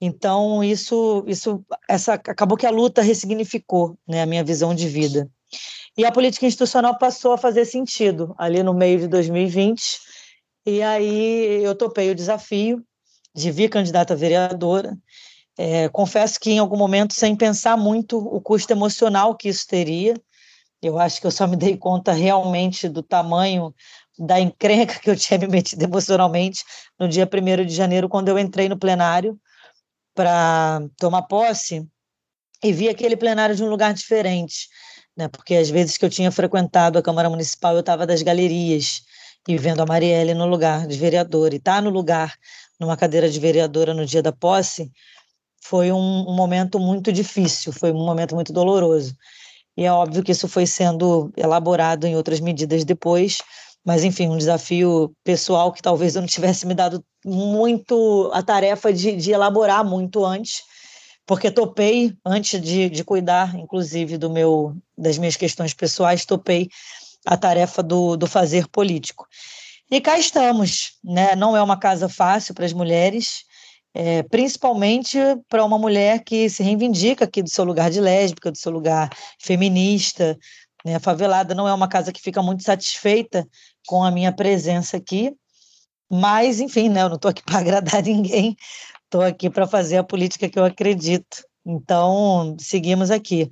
Então 0.00 0.64
isso 0.64 1.24
isso 1.26 1.64
essa 1.88 2.14
acabou 2.14 2.56
que 2.56 2.66
a 2.66 2.70
luta 2.70 3.02
ressignificou, 3.02 3.98
né, 4.08 4.22
a 4.22 4.26
minha 4.26 4.44
visão 4.44 4.74
de 4.74 4.88
vida. 4.88 5.28
E 5.96 6.04
a 6.04 6.12
política 6.12 6.46
institucional 6.46 6.96
passou 6.98 7.32
a 7.32 7.38
fazer 7.38 7.64
sentido 7.64 8.34
ali 8.38 8.62
no 8.62 8.72
meio 8.72 8.98
de 9.00 9.08
2020. 9.08 9.98
E 10.66 10.82
aí 10.82 11.62
eu 11.62 11.74
topei 11.74 12.10
o 12.10 12.14
desafio 12.14 12.82
de 13.34 13.50
vir 13.50 13.68
candidata 13.68 14.14
a 14.14 14.16
vereadora 14.16 14.96
é, 15.62 15.90
confesso 15.90 16.40
que 16.40 16.50
em 16.50 16.58
algum 16.58 16.76
momento, 16.78 17.12
sem 17.12 17.36
pensar 17.36 17.76
muito 17.76 18.16
o 18.16 18.40
custo 18.40 18.72
emocional 18.72 19.36
que 19.36 19.46
isso 19.46 19.66
teria, 19.66 20.14
eu 20.82 20.98
acho 20.98 21.20
que 21.20 21.26
eu 21.26 21.30
só 21.30 21.46
me 21.46 21.54
dei 21.54 21.76
conta 21.76 22.12
realmente 22.12 22.88
do 22.88 23.02
tamanho 23.02 23.74
da 24.18 24.40
encrenca 24.40 24.98
que 24.98 25.10
eu 25.10 25.16
tinha 25.16 25.38
me 25.38 25.46
metido 25.46 25.82
emocionalmente 25.82 26.64
no 26.98 27.06
dia 27.06 27.28
1 27.28 27.66
de 27.66 27.74
janeiro, 27.74 28.08
quando 28.08 28.28
eu 28.28 28.38
entrei 28.38 28.70
no 28.70 28.78
plenário 28.78 29.38
para 30.14 30.80
tomar 30.98 31.22
posse 31.22 31.86
e 32.62 32.72
vi 32.72 32.88
aquele 32.88 33.16
plenário 33.16 33.54
de 33.54 33.62
um 33.62 33.68
lugar 33.68 33.94
diferente, 33.94 34.68
né? 35.16 35.28
porque 35.28 35.54
às 35.54 35.70
vezes 35.70 35.96
que 35.96 36.04
eu 36.04 36.10
tinha 36.10 36.30
frequentado 36.30 36.98
a 36.98 37.02
Câmara 37.02 37.30
Municipal, 37.30 37.74
eu 37.74 37.80
estava 37.80 38.06
das 38.06 38.22
galerias 38.22 39.02
e 39.48 39.56
vendo 39.56 39.80
a 39.80 39.86
Marielle 39.86 40.34
no 40.34 40.46
lugar 40.46 40.86
de 40.86 40.98
vereadora, 40.98 41.54
e 41.54 41.58
tá 41.58 41.80
no 41.80 41.90
lugar, 41.90 42.34
numa 42.78 42.96
cadeira 42.96 43.28
de 43.28 43.40
vereadora 43.40 43.94
no 43.94 44.04
dia 44.04 44.22
da 44.22 44.32
posse, 44.32 44.90
foi 45.62 45.90
um, 45.92 46.28
um 46.28 46.34
momento 46.34 46.78
muito 46.78 47.12
difícil, 47.12 47.72
foi 47.72 47.92
um 47.92 48.04
momento 48.04 48.34
muito 48.34 48.52
doloroso. 48.52 49.16
E 49.76 49.84
é 49.84 49.92
óbvio 49.92 50.22
que 50.22 50.32
isso 50.32 50.48
foi 50.48 50.66
sendo 50.66 51.32
elaborado 51.36 52.06
em 52.06 52.16
outras 52.16 52.40
medidas 52.40 52.84
depois, 52.84 53.38
mas 53.84 54.04
enfim, 54.04 54.28
um 54.28 54.36
desafio 54.36 55.12
pessoal 55.24 55.72
que 55.72 55.82
talvez 55.82 56.14
eu 56.14 56.20
não 56.20 56.28
tivesse 56.28 56.66
me 56.66 56.74
dado 56.74 57.04
muito 57.24 58.30
a 58.32 58.42
tarefa 58.42 58.92
de, 58.92 59.16
de 59.16 59.32
elaborar 59.32 59.84
muito 59.84 60.24
antes, 60.24 60.62
porque 61.26 61.50
topei, 61.50 62.12
antes 62.24 62.60
de, 62.60 62.88
de 62.90 63.04
cuidar, 63.04 63.54
inclusive, 63.54 64.18
do 64.18 64.28
meu 64.28 64.74
das 64.96 65.16
minhas 65.16 65.36
questões 65.36 65.72
pessoais, 65.72 66.24
topei 66.24 66.68
a 67.24 67.36
tarefa 67.36 67.82
do, 67.82 68.16
do 68.16 68.26
fazer 68.26 68.66
político. 68.68 69.26
E 69.90 70.00
cá 70.00 70.18
estamos, 70.18 70.92
né? 71.02 71.34
Não 71.34 71.56
é 71.56 71.62
uma 71.62 71.78
casa 71.78 72.08
fácil 72.08 72.54
para 72.54 72.64
as 72.64 72.72
mulheres, 72.72 73.44
é, 73.94 74.22
principalmente 74.22 75.18
para 75.48 75.64
uma 75.64 75.78
mulher 75.78 76.22
que 76.24 76.48
se 76.48 76.62
reivindica 76.62 77.24
aqui 77.24 77.42
do 77.42 77.50
seu 77.50 77.64
lugar 77.64 77.90
de 77.90 78.00
lésbica, 78.00 78.52
do 78.52 78.58
seu 78.58 78.70
lugar 78.70 79.10
feminista. 79.38 80.38
Né? 80.84 80.94
A 80.94 81.00
favelada 81.00 81.54
não 81.54 81.66
é 81.66 81.74
uma 81.74 81.88
casa 81.88 82.12
que 82.12 82.20
fica 82.20 82.42
muito 82.42 82.62
satisfeita 82.62 83.46
com 83.86 84.02
a 84.02 84.10
minha 84.10 84.32
presença 84.32 84.96
aqui, 84.96 85.34
mas, 86.10 86.58
enfim, 86.60 86.88
né? 86.88 87.02
eu 87.02 87.08
não 87.08 87.16
estou 87.16 87.30
aqui 87.30 87.42
para 87.46 87.58
agradar 87.58 88.02
ninguém, 88.02 88.56
estou 89.04 89.22
aqui 89.22 89.48
para 89.48 89.66
fazer 89.66 89.98
a 89.98 90.04
política 90.04 90.48
que 90.48 90.58
eu 90.58 90.64
acredito. 90.64 91.44
Então, 91.64 92.56
seguimos 92.58 93.10
aqui. 93.10 93.50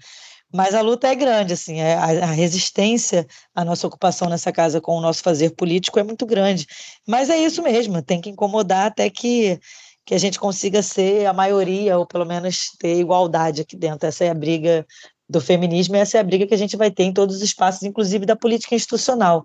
Mas 0.52 0.74
a 0.74 0.80
luta 0.80 1.06
é 1.08 1.14
grande, 1.14 1.52
assim, 1.52 1.78
é, 1.78 1.94
a, 1.94 2.26
resistência 2.32 3.26
à 3.54 3.62
nossa 3.64 3.86
ocupação 3.86 4.30
nessa 4.30 4.50
casa 4.50 4.80
com 4.80 4.96
o 4.96 5.00
nosso 5.00 5.22
fazer 5.22 5.50
político 5.50 5.98
é 5.98 6.02
muito 6.02 6.24
grande. 6.24 6.66
Mas 7.06 7.28
é 7.28 7.36
isso 7.36 7.62
mesmo, 7.62 8.00
tem 8.00 8.20
que 8.20 8.30
incomodar 8.30 8.86
até 8.86 9.10
que, 9.10 9.60
que 10.06 10.14
a 10.14 10.18
gente 10.18 10.40
consiga 10.40 10.82
ser 10.82 11.26
a 11.26 11.34
maioria, 11.34 11.98
ou 11.98 12.06
pelo 12.06 12.24
menos 12.24 12.70
ter 12.78 12.98
igualdade 12.98 13.60
aqui 13.60 13.76
dentro. 13.76 14.08
Essa 14.08 14.24
é 14.24 14.30
a 14.30 14.34
briga 14.34 14.86
do 15.28 15.38
feminismo, 15.38 15.96
e 15.96 15.98
essa 15.98 16.16
é 16.16 16.20
a 16.20 16.24
briga 16.24 16.46
que 16.46 16.54
a 16.54 16.58
gente 16.58 16.78
vai 16.78 16.90
ter 16.90 17.04
em 17.04 17.12
todos 17.12 17.36
os 17.36 17.42
espaços, 17.42 17.82
inclusive 17.82 18.24
da 18.24 18.34
política 18.34 18.74
institucional. 18.74 19.44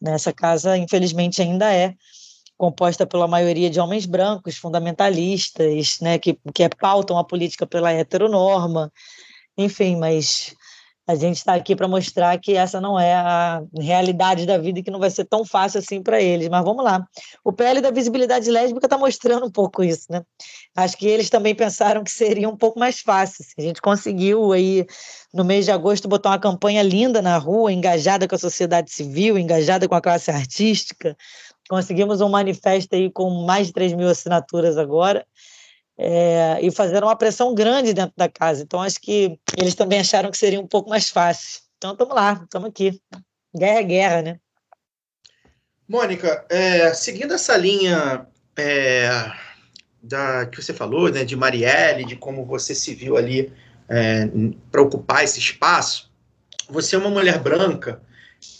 Nessa 0.00 0.32
casa, 0.32 0.76
infelizmente, 0.76 1.40
ainda 1.40 1.72
é 1.72 1.94
composta 2.56 3.06
pela 3.06 3.28
maioria 3.28 3.68
de 3.68 3.78
homens 3.78 4.06
brancos, 4.06 4.56
fundamentalistas, 4.56 5.98
né, 6.00 6.18
que, 6.18 6.38
que 6.54 6.68
pautam 6.70 7.18
a 7.18 7.24
política 7.24 7.66
pela 7.66 7.92
heteronorma, 7.92 8.90
enfim, 9.58 9.96
mas 9.96 10.55
a 11.06 11.14
gente 11.14 11.36
está 11.36 11.54
aqui 11.54 11.76
para 11.76 11.86
mostrar 11.86 12.36
que 12.38 12.56
essa 12.56 12.80
não 12.80 12.98
é 12.98 13.14
a 13.14 13.62
realidade 13.78 14.44
da 14.44 14.58
vida 14.58 14.80
e 14.80 14.82
que 14.82 14.90
não 14.90 14.98
vai 14.98 15.08
ser 15.08 15.24
tão 15.24 15.44
fácil 15.44 15.78
assim 15.78 16.02
para 16.02 16.20
eles. 16.20 16.48
Mas 16.48 16.64
vamos 16.64 16.84
lá. 16.84 17.06
O 17.44 17.52
PL 17.52 17.80
da 17.80 17.92
visibilidade 17.92 18.50
lésbica 18.50 18.86
está 18.86 18.98
mostrando 18.98 19.46
um 19.46 19.50
pouco 19.50 19.84
isso, 19.84 20.06
né? 20.10 20.22
Acho 20.74 20.96
que 20.96 21.06
eles 21.06 21.30
também 21.30 21.54
pensaram 21.54 22.02
que 22.02 22.10
seria 22.10 22.48
um 22.48 22.56
pouco 22.56 22.80
mais 22.80 22.98
fácil. 22.98 23.44
A 23.56 23.62
gente 23.62 23.80
conseguiu 23.80 24.52
aí, 24.52 24.84
no 25.32 25.44
mês 25.44 25.64
de 25.64 25.70
agosto, 25.70 26.08
botar 26.08 26.30
uma 26.30 26.40
campanha 26.40 26.82
linda 26.82 27.22
na 27.22 27.38
rua, 27.38 27.72
engajada 27.72 28.26
com 28.26 28.34
a 28.34 28.38
sociedade 28.38 28.90
civil, 28.90 29.38
engajada 29.38 29.86
com 29.86 29.94
a 29.94 30.00
classe 30.00 30.32
artística. 30.32 31.16
Conseguimos 31.68 32.20
um 32.20 32.28
manifesto 32.28 32.96
aí 32.96 33.10
com 33.12 33.30
mais 33.44 33.68
de 33.68 33.72
3 33.72 33.92
mil 33.92 34.08
assinaturas 34.08 34.76
agora 34.76 35.24
é, 35.98 36.58
e 36.60 36.70
fazeram 36.70 37.08
uma 37.08 37.16
pressão 37.16 37.54
grande 37.54 37.94
dentro 37.94 38.14
da 38.16 38.28
casa. 38.28 38.62
Então, 38.62 38.82
acho 38.82 39.00
que 39.00 39.38
eles 39.56 39.74
também 39.74 40.00
acharam 40.00 40.30
que 40.30 40.38
seria 40.38 40.60
um 40.60 40.66
pouco 40.66 40.90
mais 40.90 41.08
fácil. 41.08 41.60
Então, 41.78 41.92
estamos 41.92 42.14
lá, 42.14 42.40
estamos 42.42 42.68
aqui. 42.68 43.00
Guerra 43.56 43.78
é 43.78 43.82
guerra, 43.82 44.22
né? 44.22 44.40
Mônica, 45.88 46.44
é, 46.50 46.92
seguindo 46.94 47.32
essa 47.32 47.56
linha 47.56 48.26
é, 48.56 49.32
da, 50.02 50.46
que 50.46 50.60
você 50.60 50.74
falou, 50.74 51.10
né, 51.10 51.24
de 51.24 51.36
Marielle, 51.36 52.04
de 52.04 52.16
como 52.16 52.44
você 52.44 52.74
se 52.74 52.94
viu 52.94 53.16
ali 53.16 53.52
é, 53.88 54.28
para 54.70 54.82
ocupar 54.82 55.22
esse 55.22 55.38
espaço, 55.38 56.10
você 56.68 56.96
é 56.96 56.98
uma 56.98 57.10
mulher 57.10 57.38
branca 57.38 58.02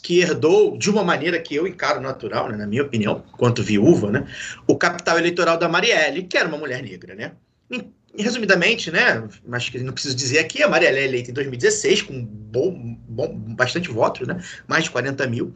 que 0.03 0.21
herdou, 0.21 0.79
de 0.79 0.89
uma 0.89 1.03
maneira 1.03 1.41
que 1.41 1.55
eu 1.55 1.67
encaro 1.67 2.01
natural, 2.01 2.49
né, 2.49 2.57
na 2.57 2.67
minha 2.67 2.83
opinião, 2.83 3.25
quanto 3.33 3.63
viúva, 3.63 4.11
né, 4.11 4.27
o 4.67 4.77
capital 4.77 5.19
eleitoral 5.19 5.59
da 5.59 5.69
Marielle, 5.69 6.23
que 6.23 6.39
era 6.39 6.49
uma 6.49 6.59
mulher 6.59 6.83
negra. 6.83 7.15
Né? 7.15 7.33
Resumidamente, 8.17 8.91
né, 8.91 9.29
mas 9.47 9.69
que 9.69 9.79
não 9.81 9.93
preciso 9.93 10.15
dizer 10.15 10.39
aqui, 10.39 10.63
a 10.63 10.69
Marielle 10.69 10.99
é 10.99 11.05
eleita 11.05 11.31
em 11.31 11.35
2016 11.35 12.03
com 12.03 12.25
bom, 12.25 12.97
bom, 13.09 13.35
bastante 13.35 13.91
votos, 13.91 14.27
né, 14.29 14.41
mais 14.69 14.85
de 14.85 14.91
40 14.91 15.27
mil, 15.27 15.53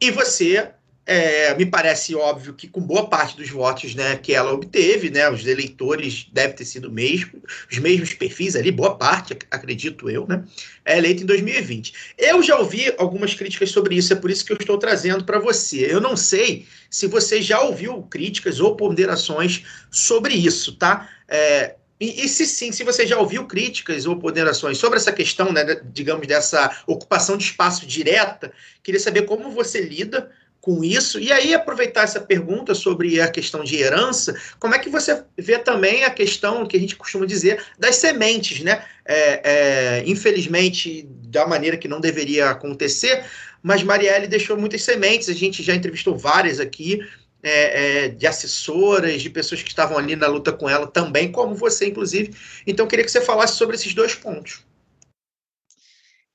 e 0.00 0.10
você 0.10 0.70
é, 1.06 1.54
me 1.54 1.66
parece 1.66 2.14
óbvio 2.14 2.54
que 2.54 2.66
com 2.66 2.80
boa 2.80 3.08
parte 3.08 3.36
dos 3.36 3.50
votos 3.50 3.94
né, 3.94 4.16
que 4.16 4.32
ela 4.32 4.52
obteve, 4.52 5.10
né, 5.10 5.28
os 5.28 5.46
eleitores 5.46 6.26
devem 6.32 6.56
ter 6.56 6.64
sido 6.64 6.90
mesmo, 6.90 7.42
os 7.70 7.78
mesmos 7.78 8.14
perfis 8.14 8.56
ali, 8.56 8.70
boa 8.70 8.96
parte, 8.96 9.36
acredito 9.50 10.08
eu, 10.08 10.26
né, 10.26 10.44
é 10.84 10.96
eleita 10.96 11.22
em 11.22 11.26
2020. 11.26 12.14
Eu 12.16 12.42
já 12.42 12.58
ouvi 12.58 12.94
algumas 12.96 13.34
críticas 13.34 13.70
sobre 13.70 13.96
isso, 13.96 14.12
é 14.12 14.16
por 14.16 14.30
isso 14.30 14.44
que 14.44 14.52
eu 14.52 14.56
estou 14.58 14.78
trazendo 14.78 15.24
para 15.24 15.38
você. 15.38 15.92
Eu 15.92 16.00
não 16.00 16.16
sei 16.16 16.66
se 16.88 17.06
você 17.06 17.42
já 17.42 17.60
ouviu 17.60 18.02
críticas 18.04 18.60
ou 18.60 18.74
ponderações 18.74 19.64
sobre 19.90 20.34
isso, 20.34 20.76
tá? 20.76 21.10
É, 21.28 21.74
e, 22.00 22.24
e, 22.24 22.28
se 22.28 22.44
sim, 22.44 22.72
se 22.72 22.82
você 22.82 23.06
já 23.06 23.18
ouviu 23.18 23.46
críticas 23.46 24.04
ou 24.04 24.16
ponderações 24.16 24.78
sobre 24.78 24.98
essa 24.98 25.12
questão, 25.12 25.52
né, 25.52 25.64
digamos, 25.92 26.26
dessa 26.26 26.82
ocupação 26.86 27.36
de 27.36 27.44
espaço 27.44 27.86
direta, 27.86 28.52
queria 28.82 29.00
saber 29.00 29.22
como 29.22 29.50
você 29.50 29.80
lida 29.80 30.30
com 30.64 30.82
isso. 30.82 31.20
E 31.20 31.30
aí, 31.30 31.52
aproveitar 31.52 32.04
essa 32.04 32.18
pergunta 32.18 32.74
sobre 32.74 33.20
a 33.20 33.28
questão 33.28 33.62
de 33.62 33.76
herança, 33.76 34.34
como 34.58 34.74
é 34.74 34.78
que 34.78 34.88
você 34.88 35.22
vê 35.36 35.58
também 35.58 36.04
a 36.04 36.10
questão 36.10 36.64
que 36.64 36.74
a 36.74 36.80
gente 36.80 36.96
costuma 36.96 37.26
dizer 37.26 37.62
das 37.78 37.96
sementes, 37.96 38.60
né? 38.60 38.82
É, 39.04 39.40
é, 39.44 40.04
infelizmente, 40.06 41.06
da 41.28 41.46
maneira 41.46 41.76
que 41.76 41.86
não 41.86 42.00
deveria 42.00 42.48
acontecer, 42.48 43.26
mas 43.62 43.82
Marielle 43.82 44.26
deixou 44.26 44.56
muitas 44.56 44.82
sementes, 44.82 45.28
a 45.28 45.34
gente 45.34 45.62
já 45.62 45.74
entrevistou 45.74 46.16
várias 46.16 46.58
aqui. 46.58 46.98
É, 47.46 48.06
é, 48.06 48.08
de 48.08 48.26
assessoras, 48.26 49.20
de 49.20 49.28
pessoas 49.28 49.62
que 49.62 49.68
estavam 49.68 49.98
ali 49.98 50.16
na 50.16 50.26
luta 50.26 50.50
com 50.50 50.66
ela 50.66 50.86
também, 50.86 51.30
como 51.30 51.54
você, 51.54 51.88
inclusive. 51.88 52.34
Então, 52.66 52.86
queria 52.86 53.04
que 53.04 53.10
você 53.10 53.20
falasse 53.20 53.58
sobre 53.58 53.76
esses 53.76 53.92
dois 53.92 54.14
pontos. 54.14 54.64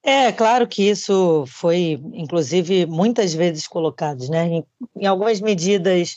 É, 0.03 0.31
claro 0.31 0.67
que 0.67 0.89
isso 0.89 1.43
foi, 1.47 1.99
inclusive, 2.13 2.85
muitas 2.85 3.33
vezes 3.33 3.67
colocado, 3.67 4.27
né? 4.29 4.47
Em, 4.47 4.65
em, 4.95 5.05
algumas 5.05 5.41
medidas 5.41 6.15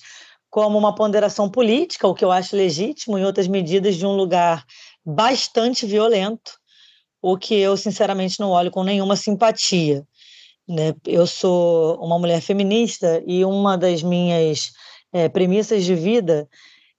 como 0.49 0.79
uma 0.79 0.95
ponderação 0.95 1.51
política, 1.51 2.07
o 2.07 2.14
que 2.14 2.25
eu 2.25 2.31
acho 2.31 2.55
legítimo, 2.55 3.18
em 3.18 3.25
outras 3.25 3.49
medidas 3.49 3.97
de 3.97 4.07
um 4.07 4.14
lugar 4.14 4.64
bastante 5.05 5.85
violento, 5.85 6.59
o 7.21 7.37
que 7.37 7.55
eu, 7.55 7.77
sinceramente, 7.77 8.38
não 8.38 8.51
olho 8.51 8.71
com 8.71 8.85
nenhuma 8.85 9.16
simpatia. 9.16 10.07
Né? 10.68 10.95
Eu 11.05 11.27
sou 11.27 11.97
uma 11.97 12.18
mulher 12.18 12.40
feminista 12.40 13.23
e 13.27 13.45
uma 13.45 13.77
das 13.77 14.03
minhas 14.03 14.73
é, 15.12 15.29
premissas 15.29 15.85
de 15.85 15.95
vida 15.95 16.49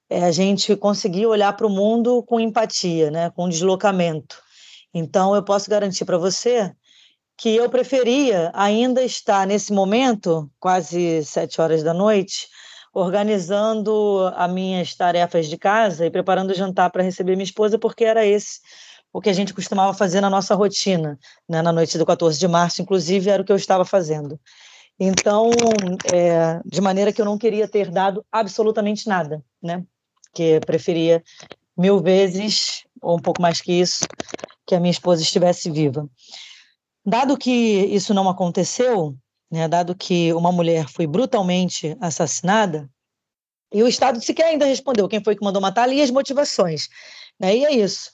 é 0.10 0.24
a 0.26 0.32
gente 0.32 0.76
conseguir 0.76 1.26
olhar 1.28 1.54
para 1.54 1.66
o 1.66 1.70
mundo 1.70 2.22
com 2.24 2.40
empatia, 2.40 3.10
né? 3.10 3.30
com 3.30 3.48
deslocamento. 3.48 4.43
Então, 4.94 5.36
eu 5.36 5.44
posso 5.44 5.70
garantir 5.70 6.06
para 6.06 6.18
você 6.18 6.74
que 7.38 7.56
eu 7.56 7.70
preferia 7.70 8.52
ainda 8.54 9.04
estar 9.04 9.48
nesse 9.48 9.74
momento, 9.74 10.50
quase 10.60 11.26
sete 11.26 11.60
horas 11.60 11.82
da 11.82 11.94
noite, 11.94 12.48
organizando 12.94 14.32
as 14.36 14.52
minhas 14.52 14.94
tarefas 14.94 15.48
de 15.48 15.58
casa 15.58 16.06
e 16.06 16.12
preparando 16.12 16.52
o 16.52 16.56
jantar 16.56 16.92
para 16.92 17.02
receber 17.02 17.36
minha 17.36 17.44
esposa, 17.44 17.80
porque 17.80 18.06
era 18.06 18.26
esse 18.26 18.60
o 19.14 19.22
que 19.22 19.30
a 19.30 19.34
gente 19.34 19.54
costumava 19.54 19.94
fazer 19.94 20.22
na 20.22 20.30
nossa 20.30 20.56
rotina, 20.56 21.20
né? 21.48 21.62
na 21.62 21.72
noite 21.72 22.00
do 22.00 22.06
14 22.06 22.40
de 22.40 22.48
março, 22.48 22.82
inclusive, 22.82 23.30
era 23.30 23.44
o 23.44 23.46
que 23.46 23.52
eu 23.52 23.56
estava 23.56 23.86
fazendo. 23.86 24.40
Então, 25.00 25.52
é, 26.12 26.60
de 26.66 26.82
maneira 26.82 27.14
que 27.14 27.22
eu 27.22 27.26
não 27.26 27.38
queria 27.38 27.68
ter 27.68 27.92
dado 27.92 28.26
absolutamente 28.32 29.08
nada, 29.08 29.44
né? 29.62 29.84
Que 30.34 30.60
preferia 30.62 31.24
mil 31.78 32.00
vezes, 32.00 32.86
ou 33.02 33.18
um 33.18 33.22
pouco 33.22 33.42
mais 33.42 33.62
que 33.62 33.72
isso, 33.72 34.06
que 34.66 34.76
a 34.76 34.80
minha 34.80 34.92
esposa 34.92 35.22
estivesse 35.22 35.70
viva. 35.70 36.08
Dado 37.06 37.38
que 37.38 37.52
isso 37.52 38.14
não 38.14 38.30
aconteceu, 38.30 39.16
né, 39.52 39.68
dado 39.68 39.96
que 39.96 40.32
uma 40.34 40.52
mulher 40.52 40.88
foi 40.88 41.06
brutalmente 41.06 41.98
assassinada, 42.00 42.90
e 43.74 43.82
o 43.82 43.88
Estado 43.88 44.22
sequer 44.22 44.46
ainda 44.46 44.66
respondeu 44.66 45.08
quem 45.08 45.24
foi 45.24 45.36
que 45.36 45.44
mandou 45.44 45.62
matar 45.62 45.92
e 45.92 46.02
as 46.02 46.12
motivações. 46.12 46.88
Né? 47.40 47.58
E 47.58 47.66
é 47.66 47.74
isso. 47.74 48.12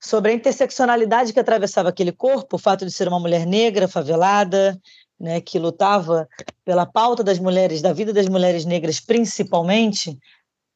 Sobre 0.00 0.30
a 0.30 0.34
interseccionalidade 0.34 1.32
que 1.32 1.40
atravessava 1.40 1.88
aquele 1.88 2.12
corpo, 2.12 2.56
o 2.56 2.58
fato 2.58 2.86
de 2.86 2.92
ser 2.92 3.08
uma 3.08 3.18
mulher 3.18 3.44
negra, 3.44 3.88
favelada, 3.88 4.80
né, 5.18 5.40
que 5.40 5.58
lutava 5.58 6.28
pela 6.64 6.86
pauta 6.86 7.22
das 7.22 7.38
mulheres, 7.38 7.82
da 7.82 7.92
vida 7.92 8.12
das 8.12 8.28
mulheres 8.28 8.64
negras 8.64 9.00
principalmente, 9.00 10.16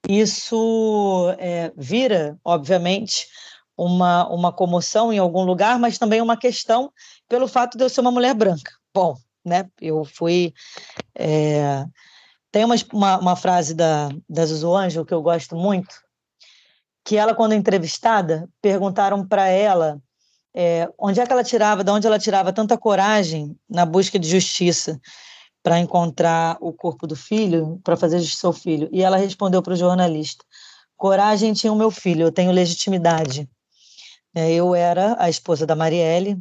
isso 0.07 1.35
é, 1.39 1.73
vira, 1.77 2.39
obviamente, 2.45 3.27
uma, 3.77 4.29
uma 4.29 4.53
comoção 4.53 5.13
em 5.13 5.19
algum 5.19 5.43
lugar, 5.43 5.79
mas 5.79 5.99
também 5.99 6.21
uma 6.21 6.37
questão 6.37 6.93
pelo 7.29 7.49
fato 7.49 7.77
de 7.77 7.85
eu 7.85 7.89
ser 7.89 8.01
uma 8.01 8.11
mulher 8.11 8.35
branca. 8.35 8.73
Bom, 8.95 9.17
né? 9.45 9.69
Eu 9.81 10.05
fui. 10.05 10.53
É... 11.15 11.85
Tem 12.53 12.65
uma, 12.65 12.77
uma, 12.93 13.19
uma, 13.19 13.37
frase 13.37 13.75
da, 13.75 14.09
da 14.29 14.47
Zuzu 14.47 15.05
que 15.05 15.13
eu 15.13 15.21
gosto 15.21 15.57
muito, 15.57 15.95
que 17.05 17.17
ela, 17.17 17.35
quando 17.35 17.53
entrevistada, 17.53 18.49
perguntaram 18.63 19.27
para 19.27 19.49
ela 19.49 20.01
é, 20.55 20.89
onde 20.97 21.21
é 21.21 21.27
que 21.27 21.33
ela 21.33 21.43
tirava, 21.43 21.83
de 21.83 21.91
onde 21.91 22.07
ela 22.07 22.19
tirava 22.19 22.53
tanta 22.53 22.79
coragem 22.79 23.59
na 23.69 23.85
busca 23.85 24.19
de 24.21 24.29
justiça 24.29 25.01
para 25.65 25.81
encontrar 25.81 26.57
o 26.61 26.73
corpo 26.73 27.07
do 27.07 27.17
filho, 27.17 27.81
para 27.83 27.97
fazer 27.97 28.21
justiça 28.21 28.47
ao 28.47 28.53
filho. 28.53 28.89
E 28.93 29.03
ela 29.03 29.17
respondeu 29.17 29.61
para 29.61 29.73
o 29.73 29.77
jornalista: 29.77 30.45
coragem 30.97 31.53
tinha 31.53 31.73
o 31.73 31.77
meu 31.77 31.91
filho, 31.91 32.23
eu 32.23 32.33
tenho 32.33 32.53
legitimidade. 32.53 33.49
É, 34.35 34.53
eu 34.53 34.75
era 34.75 35.16
a 35.18 35.31
esposa 35.31 35.66
da 35.66 35.77
Marielle 35.77 36.37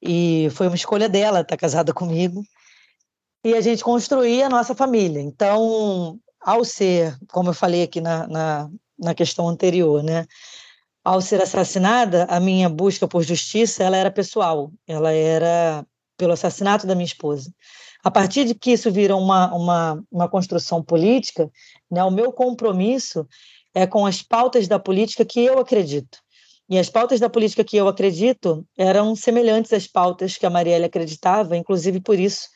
e 0.00 0.48
foi 0.52 0.66
uma 0.66 0.76
escolha 0.76 1.08
dela 1.08 1.40
estar 1.40 1.56
casada 1.56 1.92
comigo 1.92 2.42
e 3.44 3.54
a 3.54 3.60
gente 3.60 3.84
construía 3.84 4.46
a 4.46 4.48
nossa 4.48 4.74
família. 4.74 5.20
Então, 5.20 6.18
ao 6.40 6.64
ser, 6.64 7.16
como 7.28 7.50
eu 7.50 7.54
falei 7.54 7.82
aqui 7.82 8.00
na, 8.00 8.26
na, 8.26 8.70
na 8.98 9.14
questão 9.14 9.48
anterior, 9.48 10.02
né? 10.02 10.26
Ao 11.04 11.20
ser 11.20 11.40
assassinada, 11.40 12.24
a 12.24 12.40
minha 12.40 12.68
busca 12.68 13.06
por 13.08 13.22
justiça 13.22 13.82
ela 13.82 13.96
era 13.96 14.10
pessoal, 14.10 14.70
ela 14.86 15.12
era 15.12 15.86
pelo 16.16 16.32
assassinato 16.32 16.86
da 16.86 16.94
minha 16.94 17.06
esposa. 17.06 17.52
A 18.02 18.10
partir 18.10 18.44
de 18.44 18.54
que 18.54 18.72
isso 18.72 18.90
vira 18.90 19.16
uma, 19.16 19.52
uma, 19.54 20.04
uma 20.10 20.28
construção 20.28 20.82
política, 20.82 21.50
né, 21.90 22.02
o 22.04 22.10
meu 22.10 22.32
compromisso 22.32 23.26
é 23.74 23.86
com 23.86 24.04
as 24.04 24.22
pautas 24.22 24.68
da 24.68 24.78
política 24.78 25.24
que 25.24 25.40
eu 25.40 25.58
acredito. 25.58 26.18
E 26.68 26.78
as 26.78 26.90
pautas 26.90 27.18
da 27.18 27.30
política 27.30 27.64
que 27.64 27.76
eu 27.76 27.88
acredito 27.88 28.66
eram 28.76 29.16
semelhantes 29.16 29.72
às 29.72 29.86
pautas 29.86 30.36
que 30.36 30.44
a 30.44 30.50
Marielle 30.50 30.84
acreditava, 30.84 31.56
inclusive 31.56 32.00
por 32.00 32.18
isso 32.18 32.48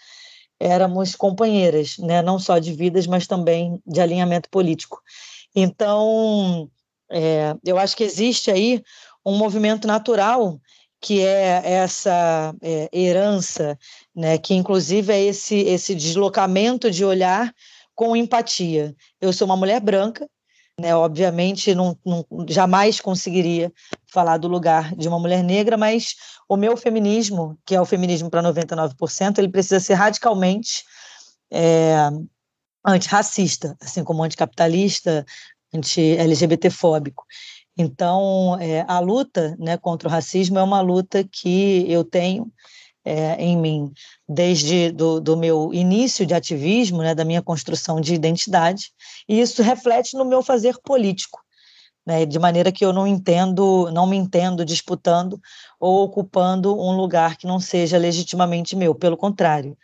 éramos 0.61 1.17
companheiras, 1.17 1.97
né? 1.99 2.23
não 2.23 2.39
só 2.39 2.59
de 2.59 2.73
vidas, 2.73 3.07
mas 3.07 3.27
também 3.27 3.81
de 3.87 4.01
alinhamento 4.01 4.49
político. 4.49 5.01
Então, 5.55 6.71
é, 7.11 7.55
eu 7.65 7.79
acho 7.79 7.97
que 7.97 8.05
existe 8.05 8.51
aí 8.51 8.83
um 9.25 9.37
movimento 9.37 9.87
natural 9.87 10.61
que 11.03 11.21
é 11.21 11.63
essa 11.65 12.55
é, 12.63 12.89
herança, 12.93 13.77
né, 14.15 14.39
que 14.39 14.55
inclusive 14.55 15.13
é 15.13 15.21
esse, 15.21 15.57
esse 15.57 15.97
deslocamento 15.97 16.89
de 16.89 17.05
olhar 17.05 17.53
com 17.93 18.15
empatia. 18.15 18.95
Eu 19.21 19.33
sou 19.33 19.47
uma 19.47 19.57
mulher 19.57 19.81
branca, 19.81 20.29
né, 20.81 20.95
obviamente 20.95 21.75
não, 21.75 21.99
não, 22.07 22.25
jamais 22.49 23.01
conseguiria 23.01 23.73
falar 24.13 24.37
do 24.37 24.49
lugar 24.49 24.95
de 24.95 25.09
uma 25.09 25.19
mulher 25.19 25.43
negra, 25.43 25.77
mas 25.77 26.15
o 26.49 26.57
meu 26.57 26.77
feminismo, 26.77 27.59
que 27.65 27.75
é 27.75 27.81
o 27.81 27.87
feminismo 27.87 28.29
para 28.31 28.43
99%, 28.43 29.39
ele 29.39 29.49
precisa 29.49 29.81
ser 29.81 29.95
radicalmente 29.95 30.85
é, 31.51 31.97
antirracista, 32.85 33.77
assim 33.81 34.05
como 34.05 34.23
anticapitalista, 34.23 35.25
anti-LGBTfóbico. 35.73 37.25
Então, 37.77 38.59
é, 38.61 38.85
a 38.87 38.99
luta 38.99 39.57
né, 39.59 39.79
contra 39.79 40.09
o 40.09 40.11
racismo 40.11 40.59
é 40.59 40.63
uma 40.63 40.81
luta 40.81 41.25
que 41.25 41.91
eu 41.91 42.05
tenho 42.05 42.53
é, 43.05 43.35
em 43.43 43.57
mim 43.57 43.93
desde 44.29 44.93
do, 44.93 45.21
do, 45.21 45.37
meu 45.37 45.73
início 45.73 46.25
de 46.27 46.35
ativismo, 46.35 46.99
né, 46.99 47.15
da 47.15 47.25
minha 47.25 47.43
construção 47.43 48.01
de 48.01 48.15
identidade, 48.15 48.93
e 49.29 49.41
isso 49.41 49.63
reflete 49.63 50.17
no 50.17 50.25
meu 50.25 50.43
fazer 50.43 50.77
político, 50.85 51.42
né, 52.07 52.27
de 52.27 52.39
maneira 52.39 52.73
que 52.73 52.85
eu 52.85 52.93
não 52.93 53.07
entendo, 53.07 53.91
não 53.93 54.07
me 54.07 54.17
entendo 54.17 54.65
disputando 54.65 55.41
ou 55.79 56.05
ocupando 56.05 56.79
um 56.79 56.93
lugar 56.97 57.37
que 57.37 57.47
não 57.47 57.61
seja 57.61 57.99
legitimamente 57.99 58.77
meu, 58.77 58.95
pelo 58.95 59.17
contrário. 59.17 59.77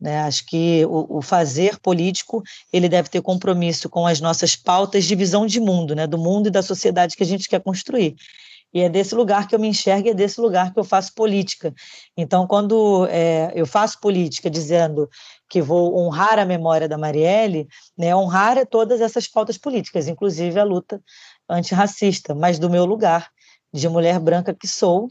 Né, 0.00 0.18
acho 0.22 0.44
que 0.46 0.84
o, 0.86 1.18
o, 1.18 1.22
fazer 1.22 1.78
político 1.78 2.42
ele 2.72 2.88
deve 2.88 3.08
ter 3.08 3.22
compromisso 3.22 3.88
com 3.88 4.04
as 4.04 4.20
nossas 4.20 4.56
pautas 4.56 5.04
de 5.04 5.14
visão 5.14 5.46
de 5.46 5.60
mundo, 5.60 5.94
né, 5.94 6.08
do 6.08 6.18
mundo 6.18 6.48
e 6.48 6.50
da 6.50 6.60
sociedade 6.60 7.16
que 7.16 7.22
a 7.22 7.26
gente 7.26 7.48
quer 7.48 7.60
construir. 7.60 8.16
E 8.74 8.80
é 8.80 8.88
desse 8.88 9.14
lugar 9.14 9.46
que 9.46 9.54
eu 9.54 9.58
me 9.58 9.68
enxergo, 9.68 10.08
e 10.08 10.10
é 10.10 10.14
desse 10.14 10.40
lugar 10.40 10.72
que 10.72 10.80
eu 10.80 10.84
faço 10.84 11.14
política. 11.14 11.74
Então, 12.16 12.46
quando 12.46 13.06
é, 13.10 13.52
eu 13.54 13.66
faço 13.66 14.00
política 14.00 14.48
dizendo 14.48 15.10
que 15.48 15.60
vou 15.60 15.94
honrar 15.98 16.38
a 16.38 16.46
memória 16.46 16.88
da 16.88 16.96
Marielle, 16.96 17.68
né, 17.96 18.16
honrar 18.16 18.56
é 18.56 18.64
todas 18.64 19.02
essas 19.02 19.28
pautas 19.28 19.58
políticas, 19.58 20.08
inclusive 20.08 20.58
a 20.58 20.64
luta 20.64 21.02
antirracista, 21.48 22.34
mas 22.34 22.58
do 22.58 22.70
meu 22.70 22.84
lugar 22.84 23.30
de 23.72 23.88
mulher 23.88 24.18
branca 24.18 24.54
que 24.54 24.68
sou 24.68 25.08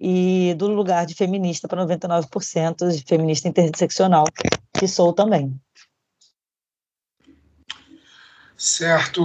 e 0.00 0.54
do 0.56 0.68
lugar 0.68 1.06
de 1.06 1.14
feminista 1.14 1.66
para 1.66 1.84
99%, 1.84 2.90
de 2.90 3.04
feminista 3.04 3.48
interseccional, 3.48 4.24
que 4.78 4.86
sou 4.86 5.12
também. 5.12 5.58
Certo, 8.56 9.22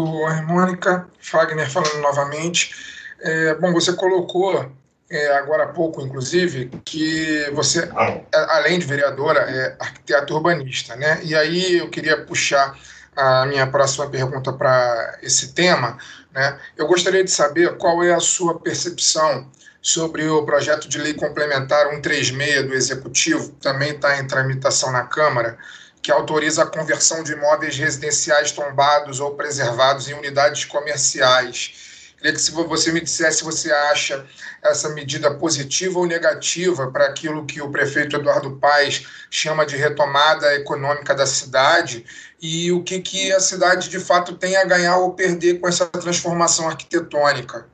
Mônica. 0.48 1.10
Fagner 1.20 1.70
falando 1.70 2.02
novamente. 2.02 2.72
É, 3.20 3.56
bom, 3.56 3.74
você 3.74 3.94
colocou 3.94 4.72
é, 5.10 5.38
agora 5.38 5.64
há 5.64 5.68
pouco, 5.68 6.02
inclusive, 6.02 6.70
que 6.86 7.50
você, 7.52 7.90
além 8.32 8.80
de 8.80 8.86
vereadora, 8.86 9.40
é 9.42 9.76
arquiteto 9.80 10.36
urbanista, 10.36 10.96
né? 10.96 11.20
E 11.24 11.36
aí 11.36 11.78
eu 11.78 11.90
queria 11.90 12.24
puxar 12.26 12.78
a 13.16 13.46
minha 13.46 13.68
próxima 13.68 14.10
pergunta 14.10 14.52
para 14.54 15.18
esse 15.22 15.54
tema, 15.54 15.98
né? 16.34 16.60
Eu 16.76 16.88
gostaria 16.88 17.24
de 17.24 17.32
saber 17.32 17.78
qual 17.78 18.04
é 18.04 18.14
a 18.14 18.20
sua 18.20 18.60
percepção 18.60 19.50
sobre 19.82 20.28
o 20.28 20.46
projeto 20.46 20.88
de 20.88 20.98
lei 20.98 21.14
complementar 21.14 21.90
136 21.90 22.68
do 22.68 22.74
Executivo, 22.74 23.50
também 23.62 23.92
está 23.92 24.18
em 24.18 24.26
tramitação 24.26 24.92
na 24.92 25.04
Câmara, 25.04 25.58
que 26.02 26.12
autoriza 26.12 26.64
a 26.64 26.66
conversão 26.66 27.24
de 27.24 27.34
imóveis 27.34 27.78
residenciais 27.78 28.52
tombados 28.52 29.20
ou 29.20 29.36
preservados 29.36 30.08
em 30.10 30.14
unidades 30.14 30.66
comerciais. 30.66 31.93
Queria 32.24 32.38
que 32.38 32.42
se 32.42 32.52
você 32.52 32.90
me 32.94 33.02
dissesse 33.02 33.40
se 33.40 33.44
você 33.44 33.70
acha 33.70 34.26
essa 34.64 34.88
medida 34.88 35.36
positiva 35.36 36.00
ou 36.00 36.06
negativa 36.06 36.90
para 36.90 37.08
aquilo 37.08 37.46
que 37.46 37.62
o 37.62 37.70
prefeito 37.70 38.16
Eduardo 38.16 38.56
Paes 38.62 39.06
chama 39.30 39.66
de 39.66 39.76
retomada 39.76 40.56
econômica 40.56 41.14
da 41.14 41.26
cidade 41.26 42.06
e 42.42 42.72
o 42.72 42.82
que, 42.82 43.02
que 43.02 43.34
a 43.34 43.42
cidade 43.42 43.90
de 43.90 44.00
fato 44.00 44.38
tem 44.38 44.56
a 44.56 44.64
ganhar 44.64 45.00
ou 45.00 45.12
perder 45.14 45.60
com 45.60 45.68
essa 45.68 45.86
transformação 45.86 46.70
arquitetônica. 46.70 47.68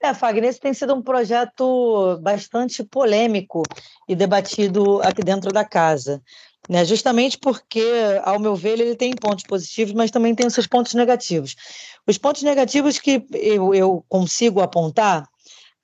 É, 0.00 0.14
Fagner, 0.14 0.50
esse 0.50 0.60
tem 0.60 0.72
sido 0.72 0.94
um 0.94 1.02
projeto 1.02 2.18
bastante 2.22 2.84
polêmico 2.84 3.64
e 4.08 4.14
debatido 4.14 5.02
aqui 5.02 5.24
dentro 5.24 5.50
da 5.50 5.64
casa. 5.64 6.22
Né? 6.68 6.84
Justamente 6.84 7.38
porque, 7.38 7.84
ao 8.22 8.38
meu 8.38 8.54
ver, 8.54 8.78
ele 8.78 8.94
tem 8.94 9.14
pontos 9.14 9.44
positivos, 9.44 9.92
mas 9.92 10.10
também 10.10 10.34
tem 10.34 10.46
os 10.46 10.54
seus 10.54 10.66
pontos 10.66 10.94
negativos. 10.94 11.56
Os 12.06 12.18
pontos 12.18 12.42
negativos 12.42 12.98
que 12.98 13.24
eu, 13.32 13.74
eu 13.74 14.04
consigo 14.08 14.60
apontar, 14.60 15.26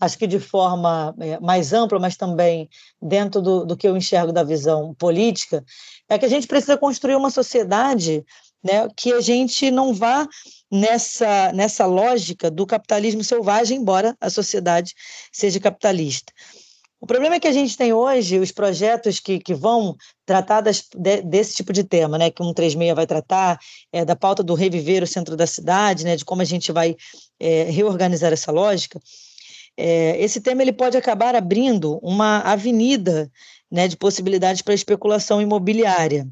acho 0.01 0.19
que 0.19 0.27
de 0.27 0.39
forma 0.39 1.15
é, 1.21 1.39
mais 1.41 1.73
ampla, 1.73 1.99
mas 1.99 2.17
também 2.17 2.69
dentro 3.01 3.41
do, 3.41 3.65
do 3.65 3.77
que 3.77 3.87
eu 3.87 3.97
enxergo 3.97 4.33
da 4.33 4.43
visão 4.43 4.95
política, 4.95 5.65
é 6.09 6.19
que 6.19 6.25
a 6.25 6.29
gente 6.29 6.47
precisa 6.47 6.77
construir 6.77 7.17
uma 7.17 7.31
sociedade 7.31 8.25
né, 8.63 8.89
que 8.97 9.13
a 9.13 9.21
gente 9.21 9.71
não 9.71 9.95
vá 9.95 10.27
nessa, 10.71 11.53
nessa 11.53 11.87
lógica 11.87 12.51
do 12.51 12.67
capitalismo 12.67 13.23
selvagem, 13.23 13.79
embora 13.79 14.17
a 14.21 14.31
sociedade 14.31 14.95
seja 15.33 15.61
capitalista. 15.61 16.33
O 17.01 17.07
problema 17.07 17.37
é 17.37 17.41
que 17.41 17.47
a 17.47 17.53
gente 17.53 17.77
tem 17.77 17.93
hoje 17.93 18.39
os 18.39 18.51
projetos 18.51 19.21
que, 19.21 19.39
que 19.39 19.55
vão 19.55 19.97
tratar 20.27 20.61
das, 20.61 20.85
de, 20.97 21.23
desse 21.23 21.55
tipo 21.55 21.73
de 21.73 21.85
tema, 21.85 22.19
né, 22.19 22.31
que 22.31 22.43
o 22.43 22.45
136 22.45 22.95
vai 22.95 23.07
tratar, 23.07 23.59
é, 23.93 24.05
da 24.05 24.17
pauta 24.17 24.43
do 24.43 24.55
reviver 24.55 25.03
o 25.03 25.07
centro 25.07 25.37
da 25.37 25.47
cidade, 25.47 26.05
né, 26.05 26.17
de 26.17 26.25
como 26.25 26.43
a 26.43 26.45
gente 26.45 26.73
vai 26.73 26.97
é, 27.39 27.65
reorganizar 27.65 28.33
essa 28.33 28.51
lógica. 28.51 29.01
É, 29.77 30.21
esse 30.21 30.41
tema 30.41 30.61
ele 30.61 30.73
pode 30.73 30.97
acabar 30.97 31.37
abrindo 31.37 32.01
uma 32.03 32.41
avenida 32.41 33.31
né, 33.71 33.87
de 33.87 33.97
possibilidades 33.97 34.61
para 34.61 34.75
especulação 34.75 35.41
imobiliária. 35.41 36.29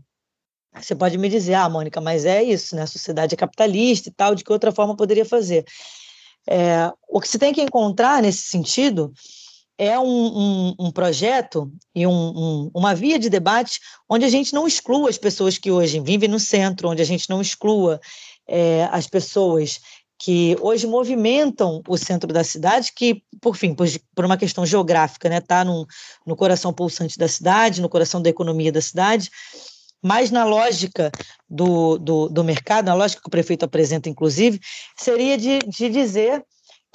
Você 0.75 0.97
pode 0.97 1.17
me 1.17 1.29
dizer, 1.29 1.55
ah, 1.55 1.69
Mônica, 1.69 2.01
mas 2.01 2.25
é 2.25 2.43
isso, 2.43 2.77
né? 2.77 2.83
A 2.83 2.87
sociedade 2.87 3.35
é 3.35 3.37
capitalista 3.37 4.09
e 4.09 4.13
tal, 4.13 4.35
de 4.35 4.45
que 4.45 4.53
outra 4.53 4.71
forma 4.71 4.95
poderia 4.95 5.25
fazer? 5.25 5.65
É, 6.49 6.93
o 7.09 7.21
que 7.21 7.29
se 7.29 7.39
tem 7.39 7.53
que 7.53 7.63
encontrar 7.63 8.21
nesse 8.21 8.43
sentido 8.43 9.13
é 9.79 9.99
um, 9.99 10.05
um, 10.07 10.75
um 10.79 10.91
projeto 10.91 11.71
e 11.95 12.07
um, 12.07 12.71
uma 12.75 12.95
via 12.95 13.19
de 13.19 13.29
debate 13.29 13.81
onde 14.09 14.25
a 14.25 14.29
gente 14.29 14.55
não 14.55 14.67
exclua 14.67 15.11
as 15.11 15.19
pessoas 15.19 15.59
que 15.59 15.71
hoje 15.71 16.01
vivem 16.01 16.29
no 16.29 16.41
centro, 16.41 16.89
onde 16.89 17.03
a 17.03 17.05
gente 17.05 17.29
não 17.29 17.41
exclua 17.41 18.01
é, 18.49 18.89
as 18.91 19.07
pessoas 19.07 19.81
que 20.19 20.57
hoje 20.61 20.87
movimentam 20.87 21.83
o 21.87 21.97
centro 21.99 22.33
da 22.33 22.43
cidade, 22.43 22.93
que, 22.95 23.23
por 23.41 23.55
fim, 23.55 23.75
por, 23.75 23.87
por 24.15 24.25
uma 24.25 24.37
questão 24.37 24.65
geográfica, 24.65 25.29
está 25.29 25.35
né, 25.35 25.41
tá 25.41 25.65
no, 25.65 25.87
no 26.27 26.35
coração 26.35 26.73
pulsante 26.73 27.19
da 27.19 27.29
cidade, 27.29 27.83
no 27.83 27.89
coração 27.89 28.23
da 28.23 28.31
economia 28.31 28.73
da 28.73 28.81
cidade, 28.81 29.31
mas 30.03 30.31
na 30.31 30.45
lógica 30.45 31.11
do, 31.49 31.99
do, 31.99 32.29
do 32.29 32.45
mercado, 32.45 32.87
na 32.87 32.95
lógica 32.95 33.21
que 33.21 33.29
o 33.29 33.31
prefeito 33.31 33.65
apresenta, 33.65 34.09
inclusive, 34.09 34.59
seria 34.97 35.37
de, 35.37 35.59
de 35.59 35.89
dizer 35.91 36.43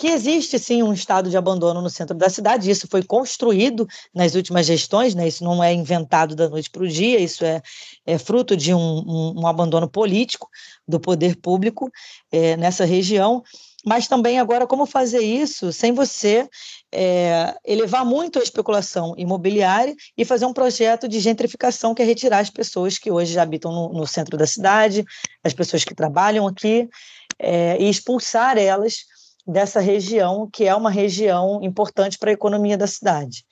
que 0.01 0.07
existe 0.07 0.57
sim 0.57 0.81
um 0.81 0.91
estado 0.91 1.29
de 1.29 1.37
abandono 1.37 1.79
no 1.79 1.87
centro 1.87 2.17
da 2.17 2.27
cidade. 2.27 2.71
Isso 2.71 2.87
foi 2.89 3.03
construído 3.03 3.87
nas 4.11 4.33
últimas 4.33 4.65
gestões, 4.65 5.13
né? 5.13 5.27
Isso 5.27 5.43
não 5.43 5.63
é 5.63 5.71
inventado 5.71 6.35
da 6.35 6.49
noite 6.49 6.71
para 6.71 6.81
o 6.81 6.87
dia. 6.87 7.19
Isso 7.19 7.45
é, 7.45 7.61
é 8.03 8.17
fruto 8.17 8.57
de 8.57 8.73
um, 8.73 8.79
um, 8.79 9.41
um, 9.41 9.45
abandono 9.45 9.87
político 9.87 10.49
do 10.87 10.99
poder 10.99 11.35
público 11.35 11.87
é, 12.31 12.57
nessa 12.57 12.83
região. 12.83 13.43
Mas 13.85 14.07
também 14.07 14.39
agora 14.39 14.65
como 14.65 14.87
fazer 14.87 15.21
isso 15.21 15.71
sem 15.71 15.91
você 15.91 16.49
é, 16.91 17.55
elevar 17.63 18.03
muito 18.03 18.39
a 18.39 18.43
especulação 18.43 19.13
imobiliária 19.15 19.95
e 20.17 20.25
fazer 20.25 20.47
um 20.47 20.53
projeto 20.53 21.07
de 21.07 21.19
gentrificação 21.19 21.93
que 21.93 22.01
é 22.01 22.05
retirar 22.05 22.39
as 22.39 22.49
pessoas 22.49 22.97
que 22.97 23.11
hoje 23.11 23.37
habitam 23.37 23.71
no, 23.71 23.93
no 23.93 24.07
centro 24.07 24.35
da 24.35 24.47
cidade, 24.47 25.05
as 25.43 25.53
pessoas 25.53 25.83
que 25.83 25.93
trabalham 25.93 26.47
aqui, 26.47 26.89
é, 27.37 27.77
e 27.79 27.87
expulsar 27.87 28.57
elas 28.57 29.10
dessa 29.45 29.79
região, 29.79 30.49
que 30.51 30.65
é 30.65 30.75
uma 30.75 30.89
região 30.89 31.59
importante 31.63 32.17
para 32.17 32.29
a 32.29 32.33
economia 32.33 32.77
da 32.77 32.87
cidade. 32.87 33.43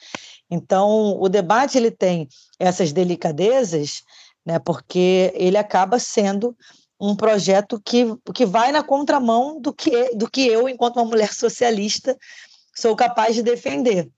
Então, 0.50 1.20
o 1.20 1.30
debate 1.30 1.78
ele 1.78 1.92
tem 1.92 2.28
essas 2.60 2.92
delicadezas, 2.92 4.02
né, 4.46 4.60
porque 4.60 5.32
ele 5.36 5.58
acaba 5.58 6.00
sendo 6.00 6.56
um 7.00 7.16
projeto 7.16 7.82
que, 7.84 8.06
que 8.34 8.46
vai 8.46 8.72
na 8.72 8.84
contramão 8.84 9.60
do 9.60 9.74
que, 9.74 10.16
do 10.16 10.30
que 10.30 10.46
eu, 10.46 10.68
enquanto 10.68 10.98
uma 10.98 11.06
mulher 11.06 11.34
socialista, 11.34 12.18
sou 12.76 12.96
capaz 12.96 13.36
de 13.36 13.44
defender. 13.44 14.10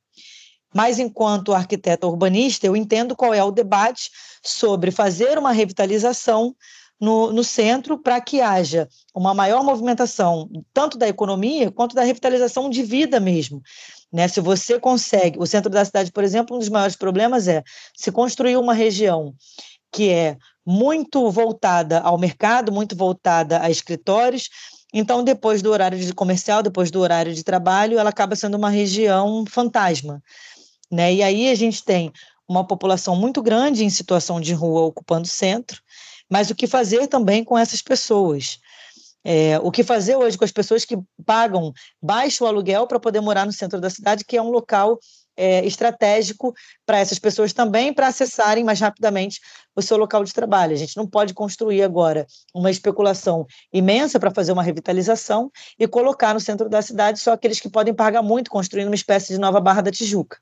Mas, 0.74 1.00
enquanto 1.00 1.54
arquiteta 1.54 2.08
urbanista, 2.08 2.66
eu 2.66 2.76
entendo 2.76 3.16
qual 3.16 3.34
é 3.34 3.44
o 3.44 3.52
debate 3.52 4.10
sobre 4.44 4.90
fazer 4.90 5.38
uma 5.38 5.52
revitalização 5.52 6.56
no, 7.02 7.34
no 7.34 7.44
centro 7.44 7.98
para 7.98 8.22
que 8.22 8.40
haja 8.40 8.88
uma 9.14 9.34
maior 9.34 9.64
movimentação, 9.64 10.48
tanto 10.72 11.00
da 11.00 11.08
economia 11.08 11.72
quanto 11.72 11.96
da 11.96 12.04
revitalização 12.04 12.70
de 12.70 12.84
vida 12.84 13.20
mesmo. 13.20 13.62
Né? 14.14 14.28
Se 14.28 14.40
você 14.40 14.80
consegue, 14.80 15.40
o 15.40 15.48
centro 15.48 15.72
da 15.72 15.84
cidade, 15.84 16.12
por 16.12 16.24
exemplo, 16.24 16.56
um 16.56 16.60
dos 16.60 16.70
maiores 16.70 16.96
problemas 16.96 17.48
é 17.48 17.64
se 17.96 18.12
construir 18.12 18.56
uma 18.58 18.74
região 18.74 19.34
que 19.92 20.10
é 20.10 20.38
muito 20.66 21.30
voltada 21.32 22.00
ao 22.00 22.20
mercado, 22.20 22.72
muito 22.72 22.96
voltada 22.96 23.62
a 23.62 23.70
escritórios, 23.70 24.50
então, 24.94 25.24
depois 25.24 25.62
do 25.62 25.72
horário 25.72 25.98
de 25.98 26.14
comercial, 26.14 26.62
depois 26.62 26.92
do 26.92 27.00
horário 27.00 27.34
de 27.34 27.44
trabalho, 27.44 27.98
ela 27.98 28.10
acaba 28.10 28.36
sendo 28.36 28.58
uma 28.58 28.70
região 28.70 29.46
fantasma. 29.48 30.22
Né? 30.92 31.14
E 31.14 31.24
aí 31.24 31.50
a 31.50 31.56
gente 31.56 31.84
tem 31.84 32.12
uma 32.48 32.68
população 32.68 33.16
muito 33.16 33.42
grande 33.42 33.86
em 33.86 33.90
situação 33.90 34.42
de 34.42 34.54
rua 34.54 34.82
ocupando 34.82 35.26
o 35.26 35.32
centro, 35.32 35.82
mas 36.32 36.50
o 36.50 36.56
que 36.56 36.66
fazer 36.66 37.08
também 37.08 37.44
com 37.44 37.58
essas 37.58 37.82
pessoas? 37.82 38.58
É, 39.24 39.60
o 39.60 39.70
que 39.70 39.84
fazer 39.84 40.16
hoje 40.16 40.38
com 40.38 40.46
as 40.46 40.52
pessoas 40.52 40.86
que 40.86 40.98
pagam 41.26 41.74
baixo 42.02 42.46
aluguel 42.46 42.88
para 42.88 43.00
poder 43.00 43.20
morar 43.20 43.46
no 43.46 43.52
centro 43.52 43.80
da 43.80 43.90
cidade, 43.90 44.26
que 44.26 44.38
é 44.38 44.42
um 44.42 44.50
local 44.50 44.98
é, 45.38 45.66
estratégico 45.66 46.54
para 46.86 47.00
essas 47.00 47.20
pessoas 47.20 47.54
também, 47.54 47.94
para 47.94 48.08
acessarem 48.08 48.64
mais 48.64 48.80
rapidamente 48.80 49.40
o 49.76 49.82
seu 49.82 49.98
local 49.98 50.24
de 50.24 50.34
trabalho. 50.34 50.74
A 50.74 50.78
gente 50.78 50.98
não 50.98 51.08
pode 51.08 51.34
construir 51.34 51.84
agora 51.84 52.26
uma 52.54 52.72
especulação 52.72 53.46
imensa 53.72 54.20
para 54.20 54.32
fazer 54.32 54.52
uma 54.52 54.64
revitalização 54.64 55.52
e 55.78 55.88
colocar 55.88 56.34
no 56.34 56.40
centro 56.40 56.70
da 56.70 56.82
cidade 56.82 57.20
só 57.20 57.34
aqueles 57.34 57.60
que 57.60 57.70
podem 57.70 57.94
pagar 57.94 58.22
muito, 58.22 58.50
construindo 58.50 58.88
uma 58.88 58.96
espécie 58.96 59.34
de 59.34 59.40
nova 59.40 59.60
Barra 59.60 59.82
da 59.82 59.92
Tijuca. 59.92 60.38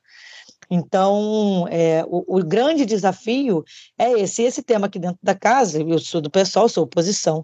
Então, 0.69 1.67
é, 1.69 2.03
o, 2.07 2.37
o, 2.37 2.43
grande 2.43 2.85
desafio 2.85 3.63
é 3.97 4.11
esse. 4.19 4.43
Esse 4.43 4.61
tema 4.61 4.87
aqui 4.87 4.99
dentro 4.99 5.19
da 5.21 5.33
casa, 5.33 5.81
eu 5.81 5.99
sou 5.99 6.21
do 6.21 6.29
pessoal, 6.29 6.69
sou 6.69 6.83
oposição 6.83 7.43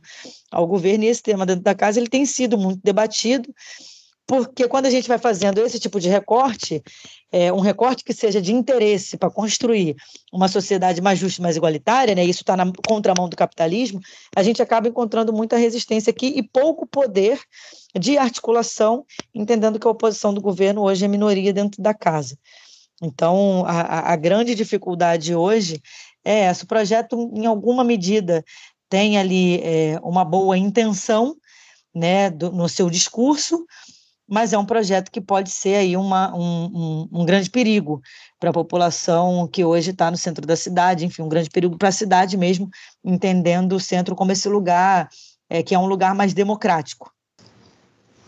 ao 0.52 0.68
governo, 0.68 1.04
e 1.04 1.08
esse 1.08 1.24
tema 1.24 1.46
dentro 1.46 1.64
da 1.64 1.74
casa 1.74 2.00
ele 2.00 2.10
tem 2.10 2.26
sido 2.26 2.58
muito 2.58 2.82
debatido 2.84 3.54
porque 4.28 4.68
quando 4.68 4.88
a 4.88 4.90
gente 4.90 5.08
vai 5.08 5.20
fazendo 5.20 5.60
esse 5.60 5.80
tipo 5.80 6.00
de 6.00 6.10
recorte, 6.10 6.84
é, 7.32 7.54
um 7.54 7.60
recorte 7.60 8.04
que 8.04 8.14
seja 8.14 8.42
de 8.42 8.52
interesse 8.52 9.18
para 9.18 9.30
construir 9.30 9.96
uma 10.34 10.48
sociedade 10.48 11.00
mais 11.00 11.20
justa 11.20 11.40
e 11.40 11.44
mais 11.44 11.56
igualitária, 11.56 12.16
né, 12.16 12.24
isso 12.24 12.42
está 12.42 12.58
na 12.58 12.72
contramão 12.88 13.30
do 13.30 13.36
capitalismo, 13.36 14.00
a 14.36 14.42
gente 14.42 14.62
acaba 14.62 14.88
encontrando 14.88 15.32
muita 15.32 15.58
resistência 15.58 16.10
aqui 16.10 16.34
e 16.36 16.42
pouco 16.42 16.88
poder 16.88 17.40
de 17.98 18.18
articulação, 18.18 19.06
entendendo 19.34 19.80
que 19.80 19.88
a 19.88 19.92
oposição 19.92 20.34
do 20.34 20.42
governo 20.42 20.82
hoje 20.82 21.06
é 21.06 21.08
minoria 21.08 21.54
dentro 21.54 21.82
da 21.82 21.94
casa. 21.94 22.36
Então, 23.02 23.64
a, 23.68 24.14
a 24.14 24.16
grande 24.16 24.56
dificuldade 24.56 25.36
hoje 25.36 25.82
é 26.24 26.42
essa. 26.42 26.64
O 26.64 26.68
projeto, 26.68 27.32
em 27.34 27.46
alguma 27.46 27.84
medida, 27.84 28.44
tem 28.90 29.18
ali 29.18 29.60
é, 29.62 30.00
uma 30.04 30.24
boa 30.24 30.58
intenção 30.58 31.36
né, 31.94 32.30
do, 32.30 32.52
no 32.52 32.68
seu 32.68 32.90
discurso, 32.90 33.66
mas 34.28 34.54
é 34.54 34.58
um 34.58 34.66
projeto 34.66 35.12
que 35.12 35.22
pode 35.22 35.52
ser 35.52 35.76
aí 35.76 35.96
uma, 35.96 36.36
um, 36.36 36.66
um, 36.66 37.10
um 37.22 37.26
grande 37.26 37.50
perigo 37.50 38.02
para 38.40 38.50
a 38.50 38.54
população 38.54 39.48
que 39.48 39.64
hoje 39.64 39.92
está 39.92 40.10
no 40.10 40.18
centro 40.18 40.46
da 40.46 40.56
cidade, 40.56 41.06
enfim, 41.06 41.22
um 41.22 41.30
grande 41.30 41.50
perigo 41.50 41.78
para 41.78 41.90
a 41.90 41.92
cidade 41.92 42.36
mesmo, 42.36 42.70
entendendo 43.04 43.74
o 43.74 43.80
centro 43.80 44.16
como 44.16 44.32
esse 44.32 44.50
lugar 44.50 45.10
é, 45.50 45.62
que 45.62 45.76
é 45.76 45.80
um 45.80 45.86
lugar 45.86 46.16
mais 46.16 46.34
democrático. 46.34 47.12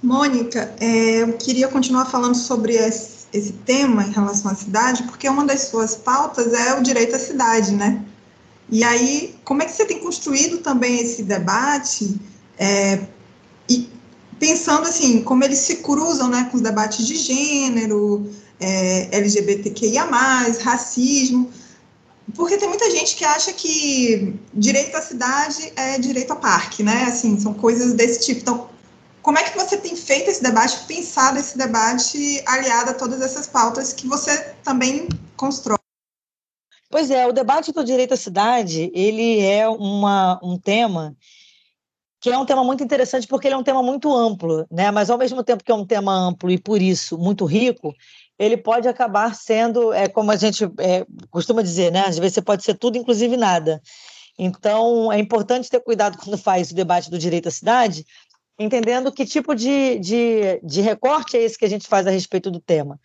Mônica, 0.02 0.76
é, 0.80 1.24
eu 1.24 1.34
queria 1.38 1.68
continuar 1.68 2.06
falando 2.06 2.36
sobre 2.36 2.74
esse, 2.74 3.17
esse, 3.38 3.54
tema 3.54 4.04
em 4.04 4.12
relação 4.12 4.52
à 4.52 4.56
cidade, 4.56 5.04
porque 5.04 5.28
uma 5.28 5.46
das 5.46 5.62
suas 5.62 5.96
pautas 5.96 6.54
é 6.54 6.74
o 6.78 6.82
direito 6.82 7.16
à 7.16 7.20
cidade, 7.20 7.72
né? 7.72 8.04
E 8.70 8.84
aí, 8.84 9.36
como 9.44 9.62
é 9.62 9.66
que 9.66 9.72
você 9.72 9.86
tem 9.86 10.00
construído 10.00 10.58
também 10.58 11.00
esse 11.00 11.24
debate? 11.24 12.20
É, 12.58 13.00
e 13.70 13.90
pensando 14.40 14.88
assim, 14.88 15.22
como 15.22 15.44
eles 15.44 15.60
se 15.60 15.78
cruzam 15.78 16.28
né, 16.28 16.48
com 16.52 16.58
os 16.58 16.64
debates 16.64 17.06
de 17.06 17.16
gênero, 17.16 18.30
é, 18.60 19.08
LGBTQIA, 19.12 20.04
racismo, 20.62 21.50
porque 22.36 22.58
tem 22.58 22.68
muita 22.68 22.90
gente 22.92 23.16
que 23.16 23.24
acha 23.24 23.54
que 23.54 24.36
direito 24.54 24.96
à 24.98 25.02
cidade 25.02 25.72
é 25.76 25.98
direito 25.98 26.32
ao 26.32 26.38
parque, 26.38 26.84
né? 26.84 27.06
Assim, 27.06 27.40
são 27.40 27.54
coisas 27.54 27.94
desse 27.94 28.26
tipo. 28.26 28.42
Então, 28.42 28.70
como 29.28 29.38
é 29.38 29.44
que 29.44 29.58
você 29.58 29.76
tem 29.76 29.94
feito 29.94 30.30
esse 30.30 30.42
debate, 30.42 30.86
pensado 30.88 31.38
esse 31.38 31.58
debate 31.58 32.42
aliado 32.46 32.92
a 32.92 32.94
todas 32.94 33.22
essas 33.22 33.46
pautas 33.46 33.92
que 33.92 34.08
você 34.08 34.54
também 34.64 35.10
constrói? 35.36 35.78
Pois 36.90 37.12
é, 37.12 37.28
o 37.28 37.34
debate 37.34 37.74
do 37.74 37.84
direito 37.84 38.14
à 38.14 38.18
cidade, 38.18 38.90
ele 38.94 39.42
é 39.42 39.68
uma, 39.68 40.40
um 40.42 40.58
tema 40.58 41.14
que 42.22 42.30
é 42.30 42.38
um 42.38 42.46
tema 42.46 42.64
muito 42.64 42.82
interessante 42.82 43.28
porque 43.28 43.50
ele 43.50 43.56
é 43.56 43.58
um 43.58 43.64
tema 43.64 43.84
muito 43.84 44.16
amplo, 44.16 44.66
né? 44.72 44.92
Mas 44.92 45.10
ao 45.10 45.18
mesmo 45.18 45.44
tempo 45.44 45.62
que 45.62 45.74
é 45.74 45.76
um 45.76 45.86
tema 45.86 46.14
amplo 46.14 46.50
e 46.50 46.58
por 46.58 46.82
isso 46.82 47.18
muito 47.18 47.44
rico, 47.44 47.94
ele 48.40 48.56
pode 48.56 48.88
acabar 48.88 49.36
sendo, 49.36 49.92
é 49.92 50.08
como 50.08 50.32
a 50.32 50.38
gente 50.38 50.64
é, 50.80 51.06
costuma 51.30 51.62
dizer, 51.62 51.92
né? 51.92 52.06
Às 52.08 52.18
vezes 52.18 52.36
você 52.36 52.42
pode 52.42 52.64
ser 52.64 52.76
tudo, 52.76 52.98
inclusive 52.98 53.36
nada. 53.36 53.82
Então 54.40 55.12
é 55.12 55.20
importante 55.20 55.70
ter 55.70 55.82
cuidado 55.82 56.18
quando 56.18 56.38
faz 56.38 56.72
o 56.72 56.76
debate 56.76 57.10
do 57.10 57.18
direito 57.18 57.50
à 57.50 57.52
cidade, 57.52 58.06
entendendo 58.58 59.12
que 59.12 59.26
tipo 59.26 59.54
de, 59.54 60.00
de, 60.00 60.60
de 60.64 60.82
recorte 60.82 61.38
é 61.38 61.42
esse 61.42 61.58
que 61.58 61.66
a 61.66 61.70
gente 61.70 61.88
faz 61.88 62.08
a 62.08 62.12
respeito 62.12 62.50
do 62.50 62.60
tema. 62.60 63.00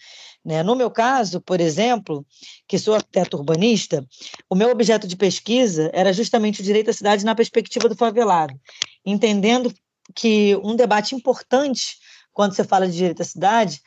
Né? 0.45 0.63
No 0.63 0.75
meu 0.75 0.91
caso, 0.91 1.41
por 1.41 1.61
exemplo, 1.61 2.27
que 2.67 2.79
sou 2.79 2.95
arquiteto 2.95 3.37
urbanista, 3.37 4.07
o 4.49 4.55
meu 4.55 4.71
objeto 4.71 5.07
de 5.07 5.17
pesquisa 5.17 5.91
era 5.93 6.13
justamente 6.13 6.61
o 6.61 6.65
direito 6.65 6.91
à 6.91 6.93
cidade 6.93 7.25
na 7.25 7.35
perspectiva 7.35 7.89
do 7.89 7.97
favelado, 7.97 8.59
entendendo 9.05 9.73
que 10.15 10.57
um 10.65 10.75
debate 10.75 11.15
importante 11.15 11.99
quando 12.33 12.55
você 12.55 12.65
fala 12.65 12.87
de 12.87 12.97
direito 12.97 13.23
à 13.23 13.25
cidade 13.25 13.81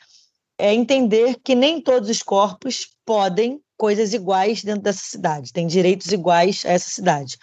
é 0.58 0.72
entender 0.72 1.36
que 1.44 1.54
nem 1.54 1.80
todos 1.80 2.08
os 2.08 2.22
corpos 2.22 2.88
podem 3.04 3.60
coisas 3.76 4.14
iguais 4.14 4.64
dentro 4.64 4.82
dessa 4.82 5.04
cidade, 5.04 5.52
têm 5.52 5.66
direitos 5.66 6.10
iguais 6.10 6.64
a 6.64 6.70
essa 6.70 6.88
cidade. 6.88 7.36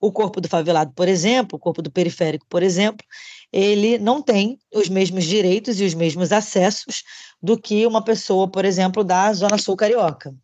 O 0.00 0.10
corpo 0.10 0.40
do 0.40 0.48
favelado, 0.48 0.92
por 0.94 1.08
exemplo, 1.08 1.56
o 1.56 1.58
corpo 1.58 1.82
do 1.82 1.90
periférico, 1.90 2.46
por 2.48 2.62
exemplo, 2.62 3.04
ele 3.52 3.98
não 3.98 4.20
tem 4.20 4.58
os 4.74 4.88
mesmos 4.88 5.24
direitos 5.24 5.80
e 5.80 5.84
os 5.84 5.94
mesmos 5.94 6.32
acessos 6.32 7.02
do 7.42 7.58
que 7.58 7.86
uma 7.86 8.02
pessoa, 8.02 8.48
por 8.48 8.64
exemplo, 8.64 9.04
da 9.04 9.32
Zona 9.32 9.58
Sul 9.58 9.76
Carioca. 9.76 10.34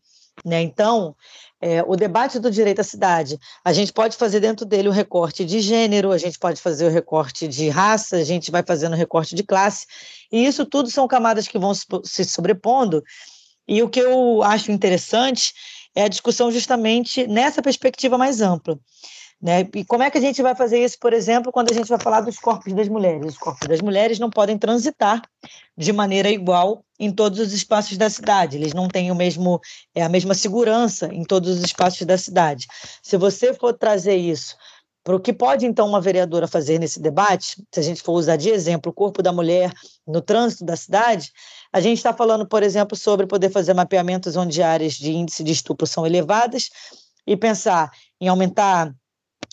Né? 0.45 0.63
Então, 0.63 1.15
é, 1.61 1.83
o 1.87 1.95
debate 1.95 2.39
do 2.39 2.51
direito 2.51 2.81
à 2.81 2.85
cidade, 2.85 3.39
a 3.65 3.73
gente 3.73 3.93
pode 3.93 4.17
fazer 4.17 4.41
dentro 4.41 4.67
dele 4.67 4.89
o 4.89 4.93
recorte 4.93 5.45
de 5.45 5.61
gênero, 5.61 6.11
a 6.11 6.19
gente 6.19 6.39
pode 6.39 6.61
fazer 6.61 6.87
o 6.87 6.91
recorte 6.91 7.47
de 7.47 7.69
raça, 7.69 8.17
a 8.17 8.25
gente 8.25 8.51
vai 8.51 8.65
fazendo 8.67 8.95
o 8.95 8.97
recorte 8.97 9.35
de 9.35 9.45
classe, 9.45 9.87
e 10.31 10.45
isso 10.45 10.67
tudo 10.67 10.91
são 10.91 11.07
camadas 11.07 11.47
que 11.47 11.59
vão 11.59 11.73
se 11.75 12.25
sobrepondo. 12.25 13.03
E 13.69 13.83
o 13.83 13.89
que 13.89 14.01
eu 14.01 14.43
acho 14.43 14.73
interessante 14.73 15.53
é 15.95 16.05
a 16.05 16.09
discussão 16.09 16.51
justamente 16.51 17.27
nessa 17.27 17.63
perspectiva 17.63 18.19
mais 18.19 18.41
ampla. 18.41 18.79
Né? 19.43 19.69
E 19.75 19.85
como 19.85 20.05
é 20.05 20.11
que 20.11 20.19
a 20.19 20.21
gente 20.21 20.41
vai 20.41 20.55
fazer 20.55 20.85
isso, 20.85 20.97
por 21.01 21.13
exemplo, 21.13 21.51
quando 21.51 21.73
a 21.73 21.75
gente 21.75 21.89
vai 21.89 21.99
falar 21.99 22.21
dos 22.21 22.39
corpos 22.39 22.73
das 22.73 22.89
mulheres? 22.89 23.27
Os 23.27 23.39
corpos 23.39 23.67
das 23.67 23.81
mulheres 23.81 24.21
não 24.21 24.31
podem 24.31 24.57
transitar 24.57 25.21
de 25.77 25.93
maneira 25.93 26.31
igual 26.31 26.85
em 26.97 27.11
todos 27.11 27.41
os 27.41 27.53
espaços 27.53 27.99
da 27.99 28.09
cidade. 28.09 28.57
Eles 28.57 28.73
não 28.73 28.87
têm 28.87 29.11
o 29.11 29.17
mesmo, 29.17 29.61
é 29.93 30.05
a 30.05 30.09
mesma 30.09 30.33
segurança 30.33 31.13
em 31.13 31.25
todos 31.25 31.59
os 31.59 31.65
espaços 31.65 32.07
da 32.07 32.17
cidade. 32.17 32.69
Se 33.03 33.17
você 33.17 33.53
for 33.53 33.73
trazer 33.73 34.15
isso 34.15 34.57
para 35.03 35.17
o 35.17 35.21
que 35.21 35.33
pode, 35.33 35.67
então, 35.67 35.89
uma 35.89 36.01
vereadora 36.01 36.47
fazer 36.47 36.79
nesse 36.79 37.01
debate, 37.01 37.61
se 37.73 37.81
a 37.81 37.83
gente 37.83 38.01
for 38.01 38.13
usar 38.13 38.37
de 38.37 38.49
exemplo 38.49 38.93
o 38.93 38.95
corpo 38.95 39.21
da 39.25 39.33
mulher 39.33 39.73
no 40.07 40.21
trânsito 40.21 40.65
da 40.65 40.77
cidade, 40.77 41.33
a 41.73 41.81
gente 41.81 41.97
está 41.97 42.15
falando, 42.15 42.47
por 42.47 42.63
exemplo, 42.63 42.97
sobre 42.97 43.27
poder 43.27 43.51
fazer 43.51 43.75
mapeamentos 43.75 44.37
onde 44.37 44.63
áreas 44.63 44.93
de 44.93 45.11
índice 45.11 45.43
de 45.43 45.51
estupro 45.51 45.85
são 45.85 46.07
elevadas 46.07 46.71
e 47.27 47.37
pensar 47.37 47.91
em 48.21 48.29
aumentar 48.29 48.95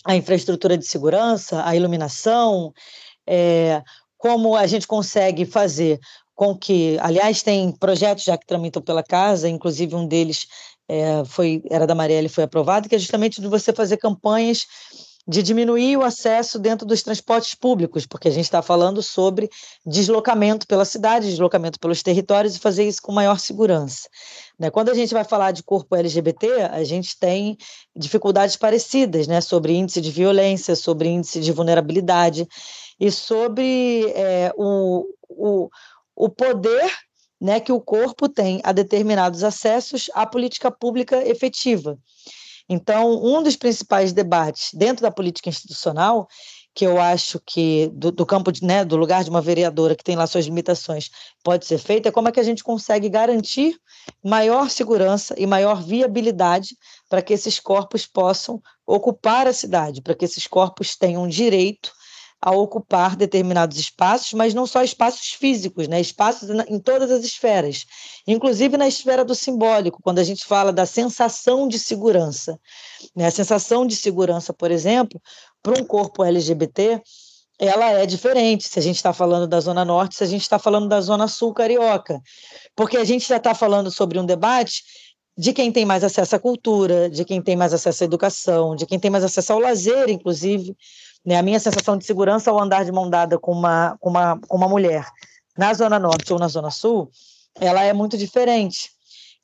a 0.04 0.16
infraestrutura 0.16 0.76
de 0.76 0.86
segurança, 0.86 1.64
a 1.64 1.76
iluminação, 1.76 2.72
é, 3.26 3.82
como 4.16 4.56
a 4.56 4.66
gente 4.66 4.86
consegue 4.86 5.44
fazer 5.44 5.98
com 6.34 6.56
que, 6.56 6.98
aliás, 7.00 7.42
tem 7.42 7.70
projetos 7.72 8.24
já 8.24 8.36
que 8.36 8.46
tramitam 8.46 8.80
pela 8.80 9.02
casa, 9.02 9.48
inclusive 9.48 9.94
um 9.94 10.06
deles 10.06 10.46
é, 10.88 11.24
foi 11.24 11.62
era 11.70 11.86
da 11.86 11.94
Marielle 11.94 12.28
foi 12.28 12.44
aprovado, 12.44 12.88
que 12.88 12.96
é 12.96 12.98
justamente 12.98 13.40
de 13.40 13.46
você 13.46 13.72
fazer 13.72 13.96
campanhas 13.96 14.66
de 15.30 15.44
diminuir 15.44 15.96
o 15.96 16.02
acesso 16.02 16.58
dentro 16.58 16.84
dos 16.84 17.04
transportes 17.04 17.54
públicos, 17.54 18.04
porque 18.04 18.26
a 18.26 18.32
gente 18.32 18.46
está 18.46 18.60
falando 18.60 19.00
sobre 19.00 19.48
deslocamento 19.86 20.66
pela 20.66 20.84
cidade, 20.84 21.28
deslocamento 21.28 21.78
pelos 21.78 22.02
territórios 22.02 22.56
e 22.56 22.58
fazer 22.58 22.82
isso 22.82 23.00
com 23.00 23.12
maior 23.12 23.38
segurança. 23.38 24.08
Né? 24.58 24.70
Quando 24.70 24.88
a 24.88 24.94
gente 24.94 25.14
vai 25.14 25.22
falar 25.22 25.52
de 25.52 25.62
corpo 25.62 25.94
LGBT, 25.94 26.62
a 26.72 26.82
gente 26.82 27.16
tem 27.16 27.56
dificuldades 27.94 28.56
parecidas 28.56 29.28
né? 29.28 29.40
sobre 29.40 29.72
índice 29.72 30.00
de 30.00 30.10
violência, 30.10 30.74
sobre 30.74 31.08
índice 31.08 31.38
de 31.38 31.52
vulnerabilidade 31.52 32.48
e 32.98 33.08
sobre 33.08 34.10
é, 34.16 34.52
o, 34.56 35.06
o, 35.28 35.70
o 36.16 36.28
poder 36.28 36.90
né, 37.40 37.60
que 37.60 37.70
o 37.70 37.80
corpo 37.80 38.28
tem 38.28 38.60
a 38.64 38.72
determinados 38.72 39.44
acessos 39.44 40.10
à 40.12 40.26
política 40.26 40.72
pública 40.72 41.24
efetiva. 41.24 41.96
Então, 42.72 43.20
um 43.20 43.42
dos 43.42 43.56
principais 43.56 44.12
debates 44.12 44.70
dentro 44.72 45.02
da 45.02 45.10
política 45.10 45.48
institucional, 45.48 46.28
que 46.72 46.86
eu 46.86 47.00
acho 47.00 47.40
que 47.44 47.88
do, 47.92 48.12
do 48.12 48.24
campo 48.24 48.52
de, 48.52 48.64
né, 48.64 48.84
do 48.84 48.96
lugar 48.96 49.24
de 49.24 49.30
uma 49.30 49.40
vereadora 49.40 49.96
que 49.96 50.04
tem 50.04 50.14
lá 50.14 50.24
suas 50.24 50.44
limitações 50.44 51.10
pode 51.42 51.66
ser 51.66 51.78
feito, 51.78 52.06
é 52.06 52.12
como 52.12 52.28
é 52.28 52.32
que 52.32 52.38
a 52.38 52.44
gente 52.44 52.62
consegue 52.62 53.08
garantir 53.08 53.76
maior 54.24 54.70
segurança 54.70 55.34
e 55.36 55.48
maior 55.48 55.82
viabilidade 55.82 56.76
para 57.08 57.20
que 57.20 57.32
esses 57.32 57.58
corpos 57.58 58.06
possam 58.06 58.62
ocupar 58.86 59.48
a 59.48 59.52
cidade, 59.52 60.00
para 60.00 60.14
que 60.14 60.24
esses 60.24 60.46
corpos 60.46 60.94
tenham 60.96 61.26
direito 61.26 61.90
a 62.42 62.52
ocupar 62.52 63.16
determinados 63.16 63.78
espaços, 63.78 64.32
mas 64.32 64.54
não 64.54 64.66
só 64.66 64.82
espaços 64.82 65.32
físicos, 65.32 65.86
né? 65.88 66.00
espaços 66.00 66.48
em 66.68 66.78
todas 66.78 67.10
as 67.10 67.22
esferas, 67.22 67.84
inclusive 68.26 68.78
na 68.78 68.88
esfera 68.88 69.24
do 69.24 69.34
simbólico, 69.34 70.00
quando 70.02 70.20
a 70.20 70.24
gente 70.24 70.44
fala 70.44 70.72
da 70.72 70.86
sensação 70.86 71.68
de 71.68 71.78
segurança. 71.78 72.58
Né? 73.14 73.26
A 73.26 73.30
sensação 73.30 73.86
de 73.86 73.94
segurança, 73.94 74.54
por 74.54 74.70
exemplo, 74.70 75.20
para 75.62 75.78
um 75.78 75.84
corpo 75.84 76.24
LGBT, 76.24 77.02
ela 77.58 77.90
é 77.90 78.06
diferente 78.06 78.66
se 78.66 78.78
a 78.78 78.82
gente 78.82 78.96
está 78.96 79.12
falando 79.12 79.46
da 79.46 79.60
Zona 79.60 79.84
Norte, 79.84 80.16
se 80.16 80.24
a 80.24 80.26
gente 80.26 80.40
está 80.40 80.58
falando 80.58 80.88
da 80.88 81.00
Zona 81.02 81.28
Sul 81.28 81.52
carioca, 81.52 82.18
porque 82.74 82.96
a 82.96 83.04
gente 83.04 83.28
já 83.28 83.36
está 83.36 83.54
falando 83.54 83.90
sobre 83.90 84.18
um 84.18 84.24
debate 84.24 84.82
de 85.36 85.52
quem 85.52 85.70
tem 85.70 85.84
mais 85.84 86.02
acesso 86.02 86.36
à 86.36 86.38
cultura, 86.38 87.10
de 87.10 87.22
quem 87.22 87.42
tem 87.42 87.56
mais 87.56 87.74
acesso 87.74 88.02
à 88.02 88.06
educação, 88.06 88.74
de 88.74 88.86
quem 88.86 88.98
tem 88.98 89.10
mais 89.10 89.24
acesso 89.24 89.52
ao 89.52 89.58
lazer, 89.58 90.08
inclusive, 90.08 90.74
né? 91.24 91.36
A 91.36 91.42
minha 91.42 91.60
sensação 91.60 91.96
de 91.96 92.04
segurança 92.04 92.50
ao 92.50 92.60
andar 92.60 92.84
de 92.84 92.92
mão 92.92 93.08
dada 93.08 93.38
com 93.38 93.52
uma, 93.52 93.96
com 94.00 94.10
uma, 94.10 94.38
com 94.40 94.56
uma 94.56 94.68
mulher 94.68 95.06
na 95.56 95.74
Zona 95.74 95.98
Norte 95.98 96.32
ou 96.32 96.38
na 96.38 96.48
Zona 96.48 96.70
Sul, 96.70 97.10
ela 97.54 97.82
é 97.82 97.92
muito 97.92 98.16
diferente. 98.16 98.90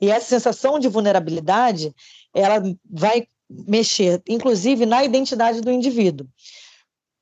E 0.01 0.11
essa 0.11 0.27
sensação 0.27 0.79
de 0.79 0.89
vulnerabilidade, 0.89 1.95
ela 2.35 2.63
vai 2.89 3.27
mexer, 3.49 4.23
inclusive, 4.29 4.87
na 4.87 5.05
identidade 5.05 5.61
do 5.61 5.71
indivíduo. 5.71 6.27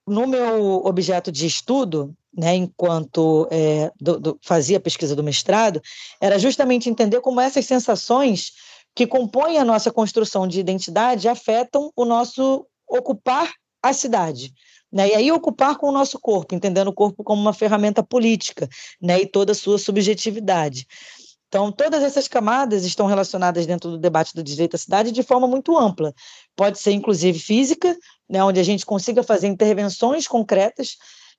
No 0.06 0.26
meu 0.26 0.84
objeto 0.84 1.32
de 1.32 1.46
estudo, 1.46 2.14
né, 2.36 2.54
enquanto 2.54 3.48
é, 3.50 3.90
do, 4.00 4.18
do, 4.18 4.38
fazia 4.42 4.80
pesquisa 4.80 5.14
do 5.14 5.22
mestrado, 5.22 5.80
era 6.20 6.38
justamente 6.38 6.90
entender 6.90 7.20
como 7.20 7.40
essas 7.40 7.64
sensações 7.64 8.52
que 8.94 9.06
compõem 9.06 9.58
a 9.58 9.64
nossa 9.64 9.90
construção 9.90 10.46
de 10.46 10.60
identidade 10.60 11.28
afetam 11.28 11.90
o 11.96 12.04
nosso 12.04 12.66
ocupar 12.88 13.52
a 13.88 13.92
cidade. 13.92 14.52
Né? 14.92 15.08
E 15.08 15.14
aí 15.14 15.32
ocupar 15.32 15.76
com 15.76 15.88
o 15.88 15.92
nosso 15.92 16.18
corpo, 16.20 16.54
entendendo 16.54 16.88
o 16.88 16.92
corpo 16.92 17.24
como 17.24 17.40
uma 17.40 17.52
ferramenta 17.52 18.02
política 18.02 18.68
né? 19.00 19.20
e 19.20 19.26
toda 19.26 19.52
a 19.52 19.54
sua 19.54 19.78
subjetividade. 19.78 20.86
Então, 21.48 21.70
todas 21.70 22.02
essas 22.02 22.26
camadas 22.26 22.84
estão 22.84 23.06
relacionadas 23.06 23.64
dentro 23.64 23.90
do 23.90 23.98
debate 23.98 24.34
do 24.34 24.42
direito 24.42 24.74
à 24.74 24.78
cidade 24.78 25.12
de 25.12 25.22
forma 25.22 25.46
muito 25.46 25.76
ampla. 25.78 26.12
Pode 26.56 26.80
ser, 26.80 26.92
inclusive, 26.92 27.38
física, 27.38 27.96
né, 28.28 28.42
onde 28.42 28.58
a 28.58 28.62
gente 28.64 28.84
consiga 28.84 29.22
fazer 29.22 29.46
intervenções 29.46 30.26
concretas, 30.26 30.96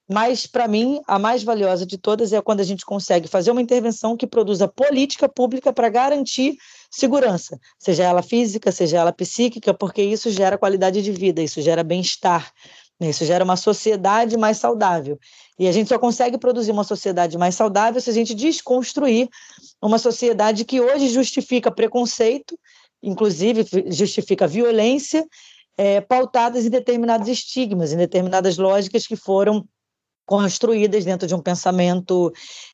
mas, 0.08 0.45
para 0.45 0.68
mim, 0.68 1.01
a 1.08 1.18
mais 1.18 1.41
valiosa 1.43 1.86
de 1.86 1.97
todas 1.97 2.32
é 2.32 2.39
quando 2.39 2.60
a 2.60 2.64
gente 2.64 2.86
consegue 2.86 3.28
fazer 3.28 3.49
uma 3.49 3.62
intervenção 3.62 4.16
que 4.16 4.28
produza 4.28 4.68
política 4.68 5.28
pública 5.28 5.74
para 5.74 5.89
garantir 5.89 6.58
segurança, 6.91 7.60
seja 7.80 8.03
ela 8.03 8.22
física, 8.22 8.72
seja 8.72 8.97
ela 8.97 9.12
psíquica, 9.12 9.74
porque 9.74 10.03
isso 10.03 10.30
gera 10.30 10.58
qualidade 10.58 11.01
de 11.01 11.12
vida, 11.12 11.41
isso 11.41 11.60
gera 11.60 11.84
bem-estar, 11.84 12.51
né? 12.99 13.10
isso 13.10 13.26
gera 13.26 13.43
uma 13.43 13.58
sociedade 13.58 14.38
mais 14.38 14.58
saudável. 14.58 15.18
E 15.58 15.68
a 15.68 15.72
gente 15.72 15.88
só 15.88 15.97
consegue 15.97 16.38
produzir 16.38 16.72
uma 16.72 16.84
sociedade 16.84 17.36
mais 17.38 17.56
saudável 17.56 17.99
se 17.99 18.10
a 18.10 18.14
gente 18.14 18.36
desconstruir 18.36 19.28
uma 19.82 19.97
sociedade 19.97 20.66
que 20.66 20.80
hoje 20.80 21.10
justifica 21.10 21.72
preconceito, 21.72 22.58
inclusive 23.01 23.66
justifica 23.88 24.47
violência, 24.47 25.26
é, 25.78 25.99
pautadas 25.99 26.66
em 26.66 26.70
determinados 26.70 27.28
estigmas, 27.28 27.91
em 27.91 27.97
determinadas 27.97 28.58
lógicas 28.58 29.08
que 29.08 29.16
foram 29.16 29.68
construídas 30.26 31.05
dentro 31.05 31.28
de 31.28 31.36
um 31.36 31.41
pensamento 31.41 32.32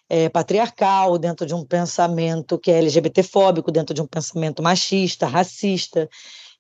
é, 0.10 0.30
patriarcal, 0.30 1.18
dentro 1.18 1.46
de 1.46 1.54
um 1.54 1.66
pensamento 1.66 2.58
que 2.58 2.72
é 2.72 2.78
LGBTfóbico, 2.78 3.72
dentro 3.72 3.94
de 3.94 4.02
um 4.02 4.08
pensamento 4.08 4.64
machista, 4.64 5.28
racista. 5.28 6.10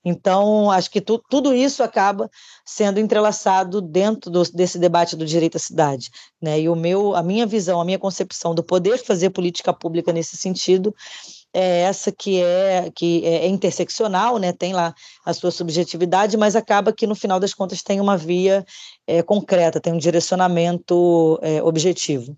Então, 0.04 0.72
acho 0.72 0.89
que 0.89 1.00
tu, 1.00 1.22
tudo 1.30 1.54
isso 1.54 1.84
acaba 1.84 2.30
sendo 2.66 3.00
entrelaçado 3.00 3.82
dentro 3.82 4.32
do, 4.32 4.44
desse 4.52 4.80
debate 4.80 5.16
do 5.16 5.26
direito 5.26 5.58
à 5.58 5.60
cidade. 5.60 6.10
Né? 6.42 6.62
E 6.62 6.70
o 6.70 6.76
meu, 6.76 7.16
a 7.16 7.22
minha 7.22 7.46
visão, 7.46 7.80
a 7.80 7.86
minha 7.86 8.00
concepção 8.00 8.56
do 8.56 8.64
poder 8.64 8.98
fazer 8.98 9.30
política 9.30 9.72
pública 9.72 10.12
nesse 10.12 10.36
sentido 10.36 10.94
é 11.54 11.82
essa 11.82 12.12
que 12.12 12.41
é 12.41 12.89
que 12.95 13.26
é, 13.26 13.45
é 13.45 13.47
interseccional, 13.47 14.38
né? 14.38 14.54
Tem 14.54 14.74
lá 14.74 14.93
a 15.26 15.34
sua 15.34 15.52
subjetividade, 15.52 16.38
mas 16.38 16.56
acaba 16.56 16.93
que 16.93 17.08
no 17.08 17.16
final 17.16 17.39
das 17.39 17.54
contas 17.54 17.82
tem 17.82 17.99
uma 17.99 18.18
via 18.18 18.66
é, 19.06 19.22
concreta, 19.22 19.80
tem 19.80 19.93
um 19.93 19.97
direcionamento 19.97 21.39
é, 21.41 21.62
objetivo. 21.62 22.38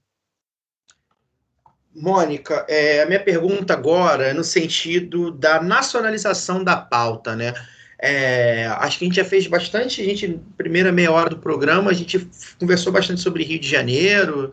Mônica, 1.96 2.66
é, 2.68 3.04
a 3.04 3.06
minha 3.06 3.24
pergunta 3.24 3.74
agora 3.74 4.28
é 4.28 4.34
no 4.34 4.44
sentido 4.44 5.30
da 5.30 5.62
nacionalização 5.62 6.64
da 6.64 6.76
pauta, 6.76 7.36
né? 7.36 7.54
É, 8.00 8.66
acho 8.80 8.98
que 8.98 9.06
a 9.06 9.08
gente 9.08 9.16
já 9.16 9.24
fez 9.24 9.48
bastante, 9.48 10.02
a 10.02 10.04
gente, 10.04 10.40
primeira 10.58 10.92
meia 10.92 11.12
hora 11.12 11.30
do 11.30 11.38
programa, 11.38 11.92
a 11.92 11.94
gente 11.94 12.28
conversou 12.60 12.92
bastante 12.92 13.22
sobre 13.22 13.44
Rio 13.44 13.60
de 13.60 13.70
Janeiro, 13.70 14.52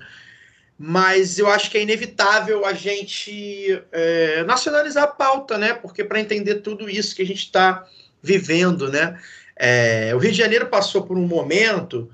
mas 0.83 1.39
eu 1.39 1.47
acho 1.47 1.71
que 1.71 1.77
é 1.77 1.83
inevitável 1.83 2.65
a 2.65 2.73
gente 2.73 3.83
é, 3.93 4.43
nacionalizar 4.45 5.05
a 5.05 5.09
pauta, 5.09 5.59
né? 5.59 5.75
Porque 5.75 6.03
para 6.03 6.19
entender 6.19 6.63
tudo 6.63 6.89
isso 6.89 7.15
que 7.15 7.21
a 7.21 7.27
gente 7.27 7.41
está 7.41 7.87
vivendo, 8.23 8.91
né? 8.91 9.21
É, 9.55 10.15
o 10.15 10.19
Rio 10.19 10.33
de 10.33 10.39
Janeiro 10.39 10.69
passou 10.69 11.03
por 11.03 11.19
um 11.19 11.27
momento 11.27 12.11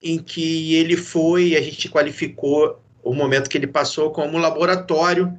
em 0.00 0.18
que 0.18 0.76
ele 0.76 0.96
foi, 0.96 1.56
a 1.56 1.60
gente 1.60 1.88
qualificou 1.88 2.80
o 3.02 3.12
momento 3.12 3.50
que 3.50 3.58
ele 3.58 3.66
passou 3.66 4.12
como 4.12 4.38
laboratório 4.38 5.36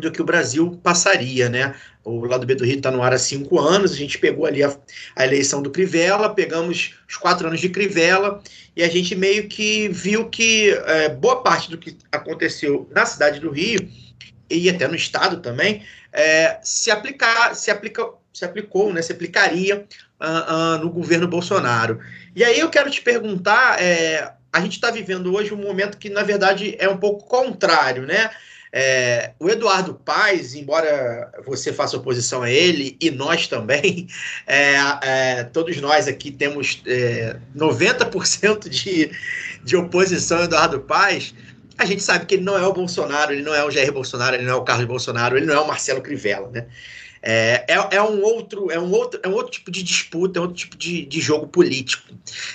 do 0.00 0.10
que 0.10 0.20
o 0.20 0.24
Brasil 0.24 0.78
passaria, 0.82 1.48
né? 1.48 1.74
O 2.02 2.26
lado 2.26 2.46
B 2.46 2.54
do 2.54 2.64
Rio 2.64 2.76
está 2.76 2.90
no 2.90 3.02
ar 3.02 3.12
há 3.12 3.18
cinco 3.18 3.60
anos, 3.60 3.92
a 3.92 3.96
gente 3.96 4.18
pegou 4.18 4.44
ali 4.44 4.62
a, 4.62 4.76
a, 5.14 5.24
eleição 5.24 5.62
do 5.62 5.70
Crivella, 5.70 6.34
pegamos 6.34 6.94
os 7.08 7.16
quatro 7.16 7.46
anos 7.46 7.60
de 7.60 7.68
Crivella, 7.68 8.42
e 8.76 8.82
a 8.82 8.88
gente 8.88 9.14
meio 9.14 9.48
que 9.48 9.88
viu 9.88 10.28
que 10.28 10.70
é, 10.70 11.08
boa 11.08 11.42
parte 11.42 11.70
do 11.70 11.78
que 11.78 11.96
aconteceu 12.10 12.88
na 12.92 13.06
cidade 13.06 13.38
do 13.38 13.50
Rio, 13.50 13.88
e 14.50 14.68
até 14.68 14.88
no 14.88 14.96
estado 14.96 15.40
também, 15.40 15.82
é, 16.12 16.58
se, 16.62 16.90
aplicar, 16.90 17.54
se, 17.54 17.70
aplica, 17.70 18.04
se 18.32 18.44
aplicou, 18.44 18.92
né, 18.92 19.00
se 19.00 19.12
aplicaria 19.12 19.86
uh, 20.20 20.76
uh, 20.76 20.78
no 20.78 20.90
governo 20.90 21.26
Bolsonaro. 21.26 22.00
E 22.34 22.44
aí 22.44 22.58
eu 22.58 22.68
quero 22.68 22.90
te 22.90 23.00
perguntar, 23.00 23.80
é, 23.80 24.32
a 24.52 24.60
gente 24.60 24.74
está 24.74 24.90
vivendo 24.90 25.34
hoje 25.34 25.54
um 25.54 25.62
momento 25.62 25.98
que, 25.98 26.10
na 26.10 26.22
verdade, 26.22 26.76
é 26.78 26.88
um 26.88 26.96
pouco 26.96 27.26
contrário, 27.26 28.06
né? 28.06 28.30
É, 28.76 29.30
o 29.38 29.48
Eduardo 29.48 29.94
Paes, 29.94 30.56
embora 30.56 31.30
você 31.46 31.72
faça 31.72 31.96
oposição 31.96 32.42
a 32.42 32.50
ele, 32.50 32.96
e 33.00 33.08
nós 33.08 33.46
também, 33.46 34.08
é, 34.48 34.74
é, 35.00 35.44
todos 35.44 35.80
nós 35.80 36.08
aqui 36.08 36.32
temos 36.32 36.82
90% 37.56 38.66
é, 38.66 38.68
de, 38.68 39.10
de 39.62 39.76
oposição 39.76 40.38
ao 40.38 40.44
Eduardo 40.44 40.80
Paes, 40.80 41.32
a 41.78 41.84
gente 41.84 42.02
sabe 42.02 42.26
que 42.26 42.34
ele 42.34 42.42
não 42.42 42.58
é 42.58 42.66
o 42.66 42.72
Bolsonaro, 42.72 43.32
ele 43.32 43.42
não 43.42 43.54
é 43.54 43.64
o 43.64 43.70
Jair 43.70 43.92
Bolsonaro, 43.92 44.34
ele 44.34 44.44
não 44.44 44.54
é 44.54 44.56
o 44.56 44.64
Carlos 44.64 44.86
Bolsonaro, 44.86 45.36
ele 45.36 45.46
não 45.46 45.54
é 45.54 45.60
o 45.60 45.68
Marcelo 45.68 46.02
Crivella, 46.02 46.50
né? 46.50 46.66
É, 47.26 47.64
é, 47.66 47.96
é, 47.96 48.02
um 48.02 48.22
outro, 48.22 48.70
é, 48.70 48.78
um 48.78 48.92
outro, 48.92 49.18
é 49.22 49.28
um 49.28 49.32
outro 49.32 49.50
tipo 49.50 49.70
de 49.70 49.82
disputa, 49.82 50.38
é 50.38 50.42
outro 50.42 50.56
tipo 50.56 50.76
de, 50.76 51.06
de 51.06 51.20
jogo 51.22 51.46
político. 51.46 52.12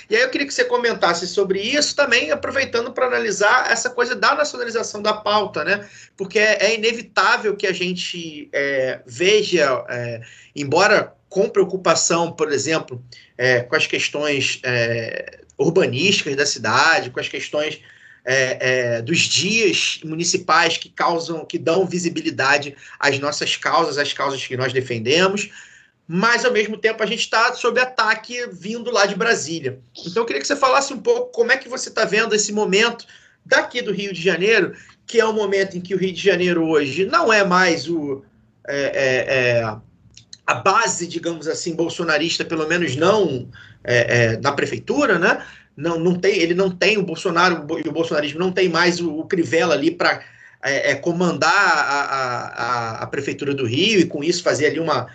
E 0.08 0.14
aí 0.14 0.22
eu 0.22 0.30
queria 0.30 0.46
que 0.46 0.54
você 0.54 0.64
comentasse 0.64 1.26
sobre 1.26 1.60
isso 1.60 1.96
também, 1.96 2.30
aproveitando 2.30 2.92
para 2.92 3.06
analisar 3.06 3.68
essa 3.68 3.90
coisa 3.90 4.14
da 4.14 4.32
nacionalização 4.36 5.02
da 5.02 5.12
pauta, 5.12 5.64
né? 5.64 5.88
Porque 6.16 6.38
é, 6.38 6.66
é 6.66 6.74
inevitável 6.76 7.56
que 7.56 7.66
a 7.66 7.72
gente 7.72 8.48
é, 8.52 9.00
veja, 9.04 9.84
é, 9.88 10.20
embora 10.54 11.16
com 11.28 11.48
preocupação, 11.48 12.30
por 12.30 12.52
exemplo, 12.52 13.04
é, 13.36 13.62
com 13.62 13.74
as 13.74 13.88
questões 13.88 14.62
urbanísticas 15.58 16.36
da 16.36 16.46
cidade, 16.46 17.10
com 17.10 17.18
as 17.18 17.28
questões 17.28 17.80
é, 18.24 18.96
é, 18.96 19.02
dos 19.02 19.18
dias 19.20 20.00
municipais 20.04 20.76
que 20.76 20.88
causam, 20.88 21.44
que 21.44 21.58
dão 21.58 21.86
visibilidade 21.86 22.76
às 22.98 23.18
nossas 23.18 23.56
causas, 23.56 23.98
às 23.98 24.12
causas 24.12 24.46
que 24.46 24.56
nós 24.56 24.72
defendemos, 24.72 25.50
mas 26.06 26.44
ao 26.44 26.52
mesmo 26.52 26.76
tempo 26.76 27.02
a 27.02 27.06
gente 27.06 27.20
está 27.20 27.54
sob 27.54 27.80
ataque 27.80 28.46
vindo 28.52 28.90
lá 28.90 29.06
de 29.06 29.14
Brasília. 29.14 29.78
Então 30.06 30.22
eu 30.22 30.26
queria 30.26 30.40
que 30.40 30.46
você 30.46 30.56
falasse 30.56 30.92
um 30.92 30.98
pouco 30.98 31.32
como 31.32 31.52
é 31.52 31.56
que 31.56 31.68
você 31.68 31.88
está 31.88 32.04
vendo 32.04 32.34
esse 32.34 32.52
momento 32.52 33.06
daqui 33.44 33.80
do 33.80 33.92
Rio 33.92 34.12
de 34.12 34.20
Janeiro, 34.20 34.74
que 35.06 35.20
é 35.20 35.26
um 35.26 35.32
momento 35.32 35.76
em 35.76 35.80
que 35.80 35.94
o 35.94 35.98
Rio 35.98 36.12
de 36.12 36.22
Janeiro 36.22 36.66
hoje 36.66 37.06
não 37.06 37.32
é 37.32 37.44
mais 37.44 37.88
o 37.88 38.22
é, 38.66 38.82
é, 38.82 39.60
é 39.60 39.76
a 40.46 40.54
base, 40.54 41.06
digamos 41.06 41.46
assim, 41.46 41.76
bolsonarista, 41.76 42.44
pelo 42.44 42.66
menos 42.66 42.96
não 42.96 43.48
é, 43.84 44.36
na 44.38 44.50
prefeitura, 44.50 45.16
né? 45.16 45.44
Não, 45.80 45.98
não 45.98 46.14
tem, 46.14 46.36
ele 46.38 46.54
não 46.54 46.70
tem 46.70 46.98
o 46.98 47.02
Bolsonaro 47.02 47.66
e 47.82 47.88
o 47.88 47.92
bolsonarismo 47.92 48.38
não 48.38 48.52
tem 48.52 48.68
mais 48.68 49.00
o, 49.00 49.18
o 49.18 49.24
Crivella 49.26 49.74
ali 49.74 49.90
para 49.90 50.22
é, 50.62 50.90
é, 50.90 50.94
comandar 50.94 51.52
a, 51.52 52.00
a, 52.02 53.02
a, 53.02 53.06
prefeitura 53.06 53.54
do 53.54 53.64
Rio 53.66 54.00
e 54.00 54.04
com 54.04 54.22
isso 54.22 54.42
fazer 54.42 54.66
ali 54.66 54.78
uma, 54.78 55.06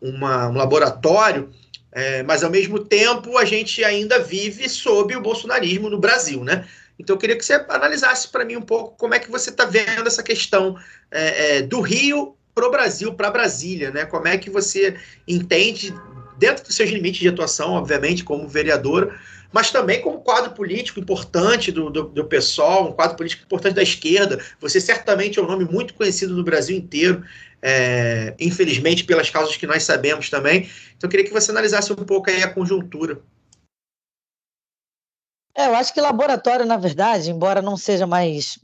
uma 0.00 0.48
um 0.48 0.54
laboratório, 0.54 1.48
é, 1.90 2.22
mas 2.22 2.44
ao 2.44 2.50
mesmo 2.50 2.78
tempo 2.78 3.38
a 3.38 3.46
gente 3.46 3.82
ainda 3.82 4.18
vive 4.18 4.68
sob 4.68 5.16
o 5.16 5.22
bolsonarismo 5.22 5.88
no 5.88 5.98
Brasil, 5.98 6.44
né? 6.44 6.66
Então 6.98 7.16
eu 7.16 7.18
queria 7.18 7.36
que 7.36 7.44
você 7.44 7.54
analisasse 7.66 8.28
para 8.28 8.44
mim 8.44 8.56
um 8.56 8.62
pouco 8.62 8.94
como 8.98 9.14
é 9.14 9.18
que 9.18 9.30
você 9.30 9.48
está 9.48 9.64
vendo 9.64 10.06
essa 10.06 10.22
questão 10.22 10.76
é, 11.10 11.56
é, 11.56 11.62
do 11.62 11.80
Rio 11.80 12.36
para 12.54 12.66
o 12.66 12.70
Brasil, 12.70 13.14
para 13.14 13.30
Brasília, 13.30 13.90
né? 13.90 14.04
Como 14.04 14.28
é 14.28 14.36
que 14.36 14.50
você 14.50 14.96
entende 15.26 15.94
dentro 16.36 16.62
dos 16.62 16.74
seus 16.74 16.90
limites 16.90 17.20
de 17.20 17.28
atuação, 17.28 17.72
obviamente, 17.72 18.22
como 18.22 18.46
vereador, 18.46 19.14
mas 19.52 19.70
também 19.70 20.00
como 20.00 20.20
quadro 20.20 20.52
político 20.52 21.00
importante 21.00 21.72
do, 21.72 21.90
do, 21.90 22.04
do 22.04 22.24
PSOL, 22.24 22.88
um 22.88 22.92
quadro 22.92 23.16
político 23.16 23.44
importante 23.44 23.74
da 23.74 23.82
esquerda. 23.82 24.42
Você 24.60 24.80
certamente 24.80 25.38
é 25.38 25.42
um 25.42 25.46
nome 25.46 25.64
muito 25.64 25.94
conhecido 25.94 26.34
no 26.34 26.44
Brasil 26.44 26.76
inteiro, 26.76 27.24
é, 27.62 28.34
infelizmente 28.38 29.04
pelas 29.04 29.28
causas 29.28 29.56
que 29.56 29.66
nós 29.66 29.82
sabemos 29.82 30.30
também. 30.30 30.68
Então 30.96 31.08
eu 31.08 31.10
queria 31.10 31.26
que 31.26 31.32
você 31.32 31.50
analisasse 31.50 31.92
um 31.92 31.96
pouco 31.96 32.30
aí 32.30 32.42
a 32.42 32.52
conjuntura. 32.52 33.20
É, 35.54 35.66
eu 35.66 35.74
acho 35.74 35.92
que 35.92 36.00
laboratório, 36.00 36.64
na 36.64 36.76
verdade, 36.76 37.30
embora 37.30 37.60
não 37.60 37.76
seja 37.76 38.06
mais, 38.06 38.58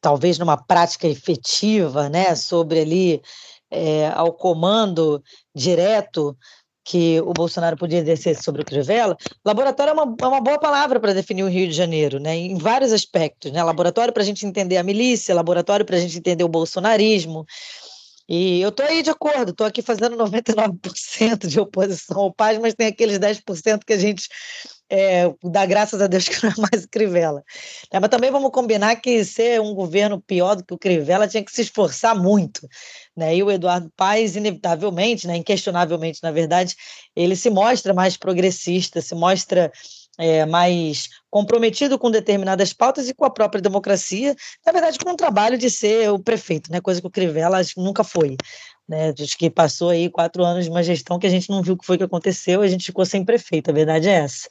talvez 0.00 0.38
numa 0.38 0.56
prática 0.56 1.08
efetiva, 1.08 2.08
né, 2.08 2.34
sobre 2.36 2.80
ali 2.80 3.22
é, 3.70 4.08
ao 4.08 4.32
comando 4.32 5.22
direto 5.54 6.36
que 6.90 7.20
o 7.20 7.32
Bolsonaro 7.32 7.76
podia 7.76 8.00
exercer 8.00 8.36
sobre 8.42 8.62
o 8.62 8.64
Crivella, 8.64 9.16
laboratório 9.44 9.92
é 9.92 9.94
uma, 9.94 10.16
é 10.20 10.26
uma 10.26 10.40
boa 10.40 10.58
palavra 10.58 10.98
para 10.98 11.14
definir 11.14 11.44
o 11.44 11.48
Rio 11.48 11.68
de 11.68 11.72
Janeiro, 11.72 12.18
né? 12.18 12.34
em 12.36 12.58
vários 12.58 12.92
aspectos. 12.92 13.52
Né? 13.52 13.62
Laboratório 13.62 14.12
para 14.12 14.24
a 14.24 14.26
gente 14.26 14.44
entender 14.44 14.76
a 14.76 14.82
milícia, 14.82 15.32
laboratório 15.32 15.86
para 15.86 15.96
a 15.96 16.00
gente 16.00 16.18
entender 16.18 16.42
o 16.42 16.48
bolsonarismo. 16.48 17.46
E 18.28 18.60
eu 18.60 18.70
estou 18.70 18.84
aí 18.84 19.04
de 19.04 19.10
acordo, 19.10 19.52
estou 19.52 19.68
aqui 19.68 19.82
fazendo 19.82 20.16
99% 20.18 21.46
de 21.46 21.60
oposição 21.60 22.22
ao 22.22 22.34
Paz, 22.34 22.58
mas 22.58 22.74
tem 22.74 22.88
aqueles 22.88 23.20
10% 23.20 23.84
que 23.86 23.92
a 23.92 23.98
gente 23.98 24.28
é, 24.90 25.32
dá 25.44 25.64
graças 25.64 26.02
a 26.02 26.08
Deus 26.08 26.28
que 26.28 26.34
não 26.44 26.50
é 26.50 26.54
mais 26.70 26.84
o 26.84 26.88
Crivella. 26.88 27.44
É, 27.92 28.00
mas 28.00 28.10
também 28.10 28.30
vamos 28.30 28.50
combinar 28.50 28.96
que 28.96 29.24
ser 29.24 29.60
um 29.60 29.72
governo 29.72 30.20
pior 30.20 30.56
do 30.56 30.64
que 30.64 30.74
o 30.74 30.78
Crivella 30.78 31.28
tinha 31.28 31.44
que 31.44 31.52
se 31.52 31.62
esforçar 31.62 32.14
muito. 32.14 32.68
Né? 33.16 33.36
E 33.36 33.42
o 33.42 33.50
Eduardo 33.50 33.90
Paes, 33.96 34.34
inevitavelmente, 34.34 35.26
né, 35.26 35.36
inquestionavelmente, 35.36 36.20
na 36.22 36.32
verdade, 36.32 36.74
ele 37.14 37.36
se 37.36 37.50
mostra 37.50 37.94
mais 37.94 38.16
progressista, 38.16 39.00
se 39.00 39.14
mostra 39.14 39.70
é, 40.18 40.44
mais 40.44 41.08
comprometido 41.30 41.98
com 41.98 42.10
determinadas 42.10 42.72
pautas 42.72 43.08
e 43.08 43.14
com 43.14 43.24
a 43.24 43.30
própria 43.30 43.62
democracia, 43.62 44.34
na 44.66 44.72
verdade, 44.72 44.98
com 44.98 45.10
o 45.10 45.16
trabalho 45.16 45.56
de 45.56 45.70
ser 45.70 46.10
o 46.10 46.18
prefeito, 46.18 46.70
né? 46.70 46.80
coisa 46.80 47.00
que 47.00 47.06
o 47.06 47.10
Crivella 47.10 47.60
nunca 47.76 48.02
foi. 48.02 48.36
Né? 48.90 49.14
Que 49.38 49.48
passou 49.48 49.90
aí 49.90 50.10
quatro 50.10 50.44
anos 50.44 50.64
de 50.64 50.70
uma 50.70 50.82
gestão 50.82 51.16
que 51.16 51.26
a 51.26 51.30
gente 51.30 51.48
não 51.48 51.62
viu 51.62 51.74
o 51.74 51.78
que 51.78 51.86
foi 51.86 51.96
que 51.96 52.02
aconteceu, 52.02 52.60
a 52.60 52.66
gente 52.66 52.86
ficou 52.86 53.06
sem 53.06 53.24
prefeito, 53.24 53.70
a 53.70 53.72
verdade 53.72 54.08
é 54.08 54.14
essa. 54.14 54.48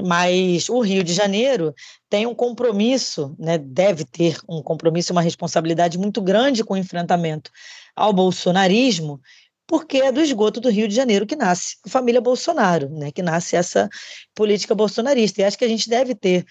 Mas 0.00 0.68
o 0.68 0.78
Rio 0.78 1.02
de 1.02 1.12
Janeiro 1.12 1.74
tem 2.08 2.24
um 2.24 2.36
compromisso, 2.36 3.34
né, 3.36 3.58
deve 3.58 4.04
ter 4.04 4.38
um 4.48 4.62
compromisso, 4.62 5.10
uma 5.10 5.20
responsabilidade 5.20 5.98
muito 5.98 6.22
grande 6.22 6.62
com 6.62 6.74
o 6.74 6.76
enfrentamento 6.76 7.50
ao 7.96 8.12
bolsonarismo, 8.12 9.20
porque 9.66 9.96
é 9.96 10.12
do 10.12 10.20
esgoto 10.20 10.60
do 10.60 10.70
Rio 10.70 10.86
de 10.86 10.94
Janeiro 10.94 11.26
que 11.26 11.34
nasce 11.34 11.78
a 11.84 11.90
família 11.90 12.20
Bolsonaro, 12.20 12.88
né, 12.90 13.10
que 13.10 13.22
nasce 13.22 13.56
essa 13.56 13.88
política 14.36 14.72
bolsonarista. 14.72 15.40
E 15.40 15.44
acho 15.44 15.58
que 15.58 15.64
a 15.64 15.68
gente 15.68 15.90
deve 15.90 16.14
ter, 16.14 16.44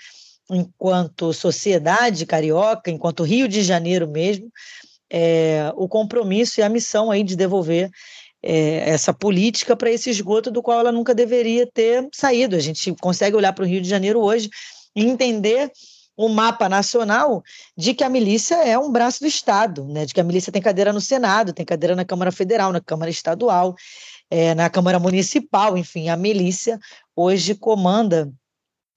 enquanto 0.52 1.32
sociedade 1.32 2.26
carioca, 2.26 2.92
enquanto 2.92 3.24
Rio 3.24 3.48
de 3.48 3.64
Janeiro 3.64 4.10
mesmo, 4.10 4.52
é, 5.12 5.72
o 5.76 5.88
compromisso 5.88 6.60
e 6.60 6.64
a 6.64 6.70
missão 6.70 7.12
aí 7.12 7.24
de 7.24 7.36
devolver 7.36 7.90
é, 8.44 8.90
essa 8.90 9.14
política 9.14 9.76
para 9.76 9.92
esse 9.92 10.10
esgoto 10.10 10.52
do 10.52 10.62
qual 10.62 10.80
ela 10.80 10.92
nunca 10.92 11.14
deveria 11.14 11.68
ter 11.72 12.08
saído. 12.14 12.56
A 12.56 12.60
gente 12.60 12.94
consegue 12.96 13.36
olhar 13.36 13.54
para 13.54 13.64
o 13.64 13.68
Rio 13.68 13.82
de 13.82 13.90
Janeiro 13.90 14.20
hoje 14.20 14.50
e 14.96 15.04
entender 15.04 15.72
o 16.16 16.28
mapa 16.28 16.68
nacional 16.68 17.44
de 17.78 17.94
que 17.94 18.04
a 18.04 18.10
milícia 18.10 18.56
é 18.56 18.78
um 18.78 18.92
braço 18.92 19.20
do 19.20 19.28
Estado, 19.28 19.86
né? 19.88 20.06
de 20.06 20.14
que 20.14 20.20
a 20.20 20.24
milícia 20.24 20.52
tem 20.52 20.62
cadeira 20.62 20.92
no 20.92 21.00
Senado, 21.00 21.54
tem 21.54 21.66
cadeira 21.66 21.96
na 21.96 22.04
Câmara 22.04 22.32
Federal, 22.32 22.72
na 22.72 22.82
Câmara 22.82 23.12
Estadual, 23.12 23.76
é, 24.30 24.56
na 24.56 24.70
Câmara 24.70 25.00
Municipal, 25.00 25.78
enfim, 25.78 26.10
a 26.10 26.18
milícia 26.18 26.80
hoje 27.16 27.54
comanda 27.54 28.32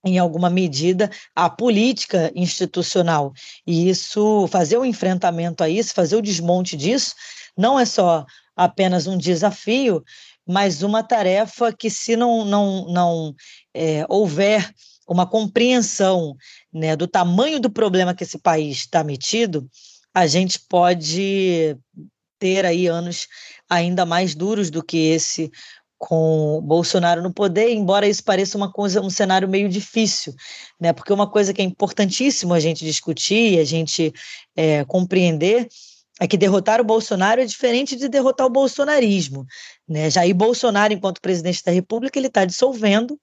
em 0.04 0.18
alguma 0.18 0.48
medida, 0.48 1.10
a 1.34 1.48
política 1.50 2.32
institucional. 2.34 3.32
E 3.66 3.88
isso, 3.88 4.46
fazer 4.48 4.78
o 4.78 4.84
enfrentamento 4.84 5.62
a 5.62 5.68
isso, 5.68 5.94
fazer 5.94 6.16
o 6.16 6.22
desmonte 6.22 6.76
disso, 6.76 7.14
não 7.56 7.78
é 7.78 7.84
só 7.84 8.24
apenas 8.56 9.06
um 9.06 9.18
desafio, 9.18 10.02
mas 10.46 10.82
uma 10.82 11.02
tarefa 11.02 11.72
que, 11.72 11.90
se 11.90 12.16
não, 12.16 12.44
não, 12.44 12.86
não 12.88 13.34
é, 13.74 14.04
houver 14.08 14.72
uma 15.06 15.26
compreensão 15.26 16.36
né, 16.72 16.96
do 16.96 17.06
tamanho 17.06 17.60
do 17.60 17.68
problema 17.70 18.14
que 18.14 18.24
esse 18.24 18.38
país 18.38 18.78
está 18.78 19.02
metido, 19.02 19.68
a 20.14 20.26
gente 20.26 20.58
pode 20.68 21.76
ter 22.38 22.64
aí 22.64 22.86
anos 22.86 23.28
ainda 23.68 24.06
mais 24.06 24.34
duros 24.34 24.70
do 24.70 24.82
que 24.82 24.96
esse 24.96 25.50
com 26.00 26.62
Bolsonaro 26.62 27.22
no 27.22 27.30
poder, 27.30 27.74
embora 27.74 28.08
isso 28.08 28.24
pareça 28.24 28.56
uma 28.56 28.72
coisa, 28.72 29.02
um 29.02 29.10
cenário 29.10 29.46
meio 29.46 29.68
difícil, 29.68 30.34
né? 30.80 30.94
Porque 30.94 31.12
uma 31.12 31.30
coisa 31.30 31.52
que 31.52 31.60
é 31.60 31.64
importantíssimo 31.64 32.54
a 32.54 32.58
gente 32.58 32.86
discutir, 32.86 33.60
a 33.60 33.64
gente 33.64 34.10
é, 34.56 34.82
compreender 34.86 35.68
é 36.18 36.26
que 36.26 36.38
derrotar 36.38 36.80
o 36.80 36.84
Bolsonaro 36.84 37.42
é 37.42 37.44
diferente 37.44 37.96
de 37.96 38.08
derrotar 38.08 38.46
o 38.46 38.50
bolsonarismo. 38.50 39.46
Né? 39.86 40.08
Jair 40.08 40.34
Bolsonaro, 40.34 40.94
enquanto 40.94 41.20
presidente 41.20 41.62
da 41.62 41.70
República, 41.70 42.18
ele 42.18 42.28
está 42.28 42.46
dissolvendo. 42.46 43.20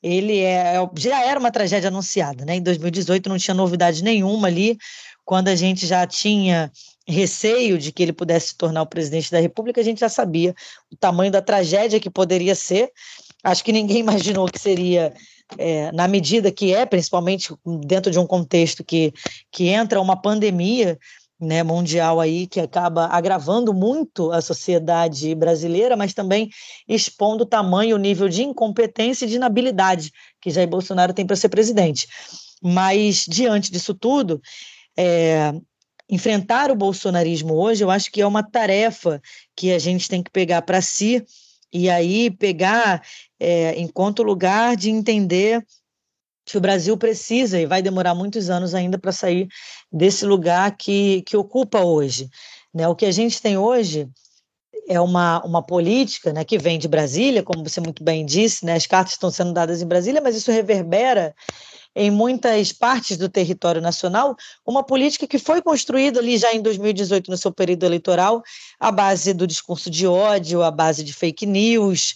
Ele 0.00 0.40
é, 0.40 0.74
já 0.96 1.24
era 1.24 1.40
uma 1.40 1.50
tragédia 1.50 1.88
anunciada. 1.88 2.44
Né? 2.44 2.56
Em 2.56 2.62
2018 2.62 3.28
não 3.28 3.38
tinha 3.38 3.54
novidade 3.54 4.02
nenhuma 4.02 4.46
ali, 4.46 4.78
quando 5.24 5.48
a 5.48 5.56
gente 5.56 5.86
já 5.86 6.06
tinha 6.06 6.70
receio 7.06 7.78
de 7.78 7.92
que 7.92 8.02
ele 8.02 8.12
pudesse 8.12 8.48
se 8.48 8.56
tornar 8.56 8.82
o 8.82 8.86
presidente 8.86 9.30
da 9.30 9.40
República, 9.40 9.80
a 9.80 9.84
gente 9.84 10.00
já 10.00 10.08
sabia 10.08 10.54
o 10.90 10.96
tamanho 10.96 11.32
da 11.32 11.42
tragédia 11.42 12.00
que 12.00 12.10
poderia 12.10 12.54
ser. 12.54 12.90
Acho 13.42 13.64
que 13.64 13.72
ninguém 13.72 13.98
imaginou 14.00 14.46
que 14.46 14.58
seria 14.58 15.12
é, 15.58 15.92
na 15.92 16.08
medida 16.08 16.50
que 16.50 16.74
é, 16.74 16.86
principalmente 16.86 17.54
dentro 17.84 18.10
de 18.10 18.18
um 18.18 18.26
contexto 18.26 18.84
que, 18.84 19.12
que 19.50 19.68
entra 19.68 20.00
uma 20.00 20.16
pandemia 20.16 20.98
né, 21.42 21.62
mundial 21.64 22.20
aí 22.20 22.46
que 22.46 22.60
acaba 22.60 23.06
agravando 23.06 23.74
muito 23.74 24.30
a 24.30 24.40
sociedade 24.40 25.34
brasileira, 25.34 25.96
mas 25.96 26.14
também 26.14 26.48
expondo 26.88 27.42
o 27.42 27.46
tamanho, 27.46 27.96
o 27.96 27.98
nível 27.98 28.28
de 28.28 28.44
incompetência 28.44 29.24
e 29.24 29.28
de 29.28 29.36
inabilidade 29.36 30.12
que 30.40 30.50
Jair 30.50 30.68
Bolsonaro 30.68 31.12
tem 31.12 31.26
para 31.26 31.34
ser 31.34 31.48
presidente. 31.48 32.06
Mas 32.62 33.24
diante 33.28 33.72
disso 33.72 33.92
tudo, 33.92 34.40
é, 34.96 35.52
enfrentar 36.08 36.70
o 36.70 36.76
bolsonarismo 36.76 37.54
hoje, 37.54 37.82
eu 37.82 37.90
acho 37.90 38.10
que 38.10 38.20
é 38.20 38.26
uma 38.26 38.42
tarefa 38.42 39.20
que 39.56 39.72
a 39.72 39.78
gente 39.78 40.08
tem 40.08 40.22
que 40.22 40.30
pegar 40.30 40.62
para 40.62 40.80
si 40.80 41.24
e 41.72 41.88
aí 41.88 42.30
pegar 42.30 43.02
é, 43.40 43.78
enquanto 43.80 44.22
lugar 44.22 44.76
de 44.76 44.90
entender 44.90 45.64
que 46.44 46.58
o 46.58 46.60
Brasil 46.60 46.96
precisa 46.96 47.58
e 47.60 47.66
vai 47.66 47.80
demorar 47.80 48.14
muitos 48.14 48.50
anos 48.50 48.74
ainda 48.74 48.98
para 48.98 49.12
sair 49.12 49.48
desse 49.90 50.26
lugar 50.26 50.76
que, 50.76 51.22
que 51.22 51.36
ocupa 51.36 51.80
hoje. 51.80 52.28
Né? 52.74 52.86
O 52.88 52.96
que 52.96 53.06
a 53.06 53.12
gente 53.12 53.40
tem 53.40 53.56
hoje 53.56 54.08
é 54.88 55.00
uma, 55.00 55.42
uma 55.44 55.62
política 55.62 56.32
né, 56.32 56.44
que 56.44 56.58
vem 56.58 56.78
de 56.78 56.88
Brasília, 56.88 57.42
como 57.42 57.62
você 57.62 57.80
muito 57.80 58.02
bem 58.02 58.26
disse, 58.26 58.64
né, 58.64 58.74
as 58.74 58.86
cartas 58.86 59.12
estão 59.12 59.30
sendo 59.30 59.52
dadas 59.52 59.80
em 59.80 59.86
Brasília, 59.86 60.20
mas 60.20 60.34
isso 60.34 60.50
reverbera 60.50 61.34
em 61.94 62.10
muitas 62.10 62.72
partes 62.72 63.16
do 63.16 63.28
território 63.28 63.80
nacional, 63.80 64.36
uma 64.66 64.82
política 64.82 65.26
que 65.26 65.38
foi 65.38 65.60
construída 65.60 66.20
ali 66.20 66.38
já 66.38 66.52
em 66.52 66.62
2018, 66.62 67.30
no 67.30 67.36
seu 67.36 67.52
período 67.52 67.84
eleitoral, 67.84 68.42
à 68.80 68.90
base 68.90 69.34
do 69.34 69.46
discurso 69.46 69.90
de 69.90 70.06
ódio, 70.06 70.62
à 70.62 70.70
base 70.70 71.04
de 71.04 71.12
fake 71.12 71.46
news, 71.46 72.14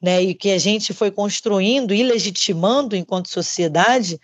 né, 0.00 0.22
e 0.22 0.34
que 0.34 0.50
a 0.50 0.58
gente 0.58 0.94
foi 0.94 1.10
construindo 1.10 1.92
e 1.92 2.02
legitimando 2.02 2.94
enquanto 2.96 3.28
sociedade 3.28 4.18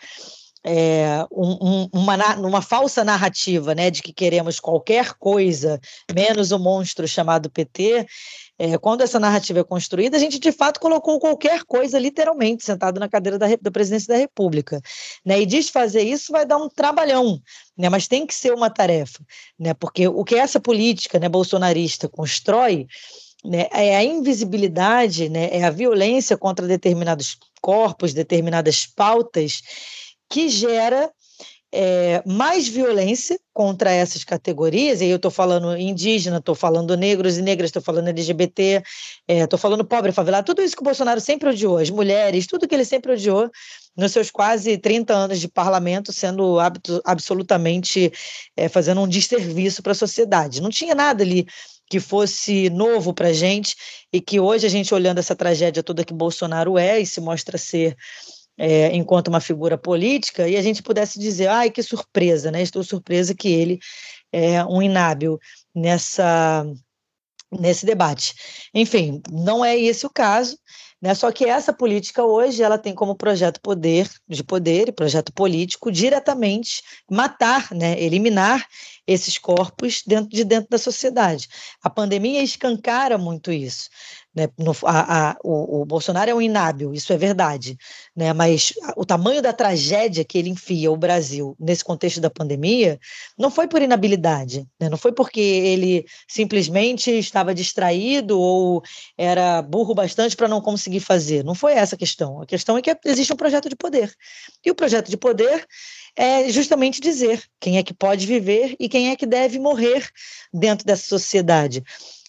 é, 0.64 1.26
um, 1.30 1.58
um, 1.60 1.88
uma, 1.92 2.36
uma 2.36 2.62
falsa 2.62 3.04
narrativa 3.04 3.74
né, 3.74 3.90
de 3.90 4.02
que 4.02 4.14
queremos 4.14 4.58
qualquer 4.58 5.12
coisa, 5.14 5.78
menos 6.14 6.52
o 6.52 6.58
monstro 6.58 7.06
chamado 7.06 7.50
PT, 7.50 8.06
é, 8.58 8.78
quando 8.78 9.00
essa 9.00 9.18
narrativa 9.18 9.60
é 9.60 9.64
construída, 9.64 10.16
a 10.16 10.20
gente 10.20 10.38
de 10.38 10.52
fato 10.52 10.78
colocou 10.78 11.18
qualquer 11.18 11.64
coisa, 11.64 11.98
literalmente, 11.98 12.64
sentado 12.64 13.00
na 13.00 13.08
cadeira 13.08 13.38
da, 13.38 13.46
da 13.60 13.70
presidência 13.70 14.14
da 14.14 14.18
República. 14.18 14.80
Né? 15.24 15.40
E 15.42 15.46
desfazer 15.46 16.02
isso 16.02 16.30
vai 16.30 16.46
dar 16.46 16.56
um 16.56 16.68
trabalhão, 16.68 17.40
né? 17.76 17.88
mas 17.88 18.06
tem 18.06 18.26
que 18.26 18.34
ser 18.34 18.52
uma 18.52 18.70
tarefa, 18.70 19.20
né? 19.58 19.74
porque 19.74 20.06
o 20.06 20.24
que 20.24 20.36
essa 20.36 20.60
política 20.60 21.18
né, 21.18 21.28
bolsonarista 21.28 22.08
constrói 22.08 22.86
né, 23.44 23.66
é 23.72 23.96
a 23.96 24.04
invisibilidade, 24.04 25.28
né, 25.28 25.48
é 25.50 25.64
a 25.64 25.70
violência 25.70 26.36
contra 26.36 26.66
determinados 26.66 27.36
corpos, 27.60 28.14
determinadas 28.14 28.86
pautas 28.86 29.60
que 30.30 30.48
gera 30.48 31.12
é, 31.76 32.22
mais 32.24 32.68
violência 32.68 33.36
contra 33.52 33.90
essas 33.90 34.22
categorias, 34.22 35.00
e 35.00 35.04
aí 35.04 35.10
eu 35.10 35.16
estou 35.16 35.30
falando 35.30 35.76
indígena, 35.76 36.38
estou 36.38 36.54
falando 36.54 36.96
negros 36.96 37.36
e 37.36 37.42
negras, 37.42 37.68
estou 37.68 37.82
falando 37.82 38.08
LGBT, 38.08 38.82
estou 39.28 39.56
é, 39.56 39.60
falando 39.60 39.84
pobre, 39.84 40.12
favelado, 40.12 40.46
tudo 40.46 40.62
isso 40.62 40.76
que 40.76 40.82
o 40.82 40.84
Bolsonaro 40.84 41.20
sempre 41.20 41.48
odiou, 41.48 41.78
as 41.78 41.90
mulheres, 41.90 42.46
tudo 42.46 42.68
que 42.68 42.74
ele 42.74 42.84
sempre 42.84 43.12
odiou 43.12 43.50
nos 43.96 44.12
seus 44.12 44.30
quase 44.30 44.78
30 44.78 45.12
anos 45.12 45.40
de 45.40 45.48
parlamento, 45.48 46.12
sendo 46.12 46.58
absolutamente 47.04 48.12
é, 48.56 48.68
fazendo 48.68 49.00
um 49.00 49.08
desserviço 49.08 49.82
para 49.82 49.92
a 49.92 49.96
sociedade. 49.96 50.62
Não 50.62 50.70
tinha 50.70 50.94
nada 50.94 51.24
ali 51.24 51.46
que 51.88 52.00
fosse 52.00 52.70
novo 52.70 53.12
para 53.12 53.28
a 53.28 53.32
gente 53.32 53.76
e 54.12 54.20
que 54.20 54.40
hoje 54.40 54.66
a 54.66 54.70
gente 54.70 54.94
olhando 54.94 55.18
essa 55.18 55.36
tragédia 55.36 55.82
toda 55.82 56.04
que 56.04 56.14
Bolsonaro 56.14 56.78
é 56.78 57.00
e 57.00 57.06
se 57.06 57.20
mostra 57.20 57.58
ser 57.58 57.96
é, 58.58 58.94
enquanto 58.94 59.28
uma 59.28 59.40
figura 59.40 59.76
política, 59.76 60.48
e 60.48 60.56
a 60.56 60.62
gente 60.62 60.82
pudesse 60.82 61.18
dizer, 61.18 61.48
ai, 61.48 61.70
que 61.70 61.82
surpresa, 61.82 62.50
né? 62.50 62.62
Estou 62.62 62.82
surpresa 62.82 63.34
que 63.34 63.48
ele 63.48 63.78
é 64.32 64.64
um 64.64 64.82
inábil 64.82 65.38
nessa 65.74 66.64
nesse 67.60 67.86
debate. 67.86 68.34
Enfim, 68.74 69.22
não 69.30 69.64
é 69.64 69.78
esse 69.78 70.04
o 70.04 70.10
caso, 70.10 70.58
né? 71.00 71.14
Só 71.14 71.30
que 71.30 71.44
essa 71.44 71.72
política 71.72 72.24
hoje 72.24 72.62
ela 72.62 72.78
tem 72.78 72.94
como 72.94 73.14
projeto 73.14 73.60
poder 73.60 74.10
de 74.28 74.42
poder 74.42 74.88
e 74.88 74.92
projeto 74.92 75.32
político 75.32 75.92
diretamente 75.92 76.82
matar, 77.10 77.68
né? 77.72 78.00
eliminar 78.00 78.66
esses 79.06 79.38
corpos 79.38 80.02
dentro 80.06 80.30
de 80.30 80.44
dentro 80.44 80.68
da 80.70 80.78
sociedade. 80.78 81.48
A 81.82 81.90
pandemia 81.90 82.42
escancara 82.42 83.18
muito 83.18 83.52
isso. 83.52 83.88
Né? 84.34 84.48
No, 84.58 84.72
a, 84.84 85.30
a, 85.30 85.36
o, 85.44 85.82
o, 85.82 85.84
Bolsonaro 85.84 86.30
é 86.30 86.34
um 86.34 86.42
inábil, 86.42 86.92
isso 86.92 87.12
é 87.12 87.16
verdade, 87.16 87.78
né? 88.16 88.32
mas 88.32 88.72
o 88.96 89.04
tamanho 89.04 89.40
da 89.40 89.52
tragédia 89.52 90.24
que 90.24 90.36
ele 90.36 90.50
enfia 90.50 90.90
o 90.90 90.96
Brasil 90.96 91.54
nesse 91.58 91.84
contexto 91.84 92.20
da 92.20 92.28
pandemia 92.28 92.98
não 93.38 93.48
foi 93.48 93.68
por 93.68 93.80
inabilidade, 93.80 94.66
né? 94.80 94.88
não 94.88 94.98
foi 94.98 95.12
porque 95.12 95.40
ele 95.40 96.04
simplesmente 96.26 97.12
estava 97.12 97.54
distraído 97.54 98.40
ou 98.40 98.82
era 99.16 99.62
burro 99.62 99.94
bastante 99.94 100.34
para 100.34 100.48
não 100.48 100.60
conseguir 100.60 101.00
fazer, 101.00 101.44
não 101.44 101.54
foi 101.54 101.74
essa 101.74 101.94
a 101.94 101.98
questão. 101.98 102.42
A 102.42 102.46
questão 102.46 102.76
é 102.76 102.82
que 102.82 102.96
existe 103.04 103.32
um 103.32 103.36
projeto 103.36 103.68
de 103.68 103.76
poder. 103.76 104.12
E 104.64 104.70
o 104.70 104.74
projeto 104.74 105.10
de 105.10 105.16
poder 105.16 105.64
é 106.16 106.48
justamente 106.48 107.00
dizer 107.00 107.42
quem 107.60 107.78
é 107.78 107.82
que 107.82 107.94
pode 107.94 108.26
viver 108.26 108.74
e 108.78 108.88
quem 108.88 109.10
é 109.10 109.16
que 109.16 109.26
deve 109.26 109.58
morrer 109.58 110.08
dentro 110.52 110.84
dessa 110.84 111.04
sociedade. 111.08 111.82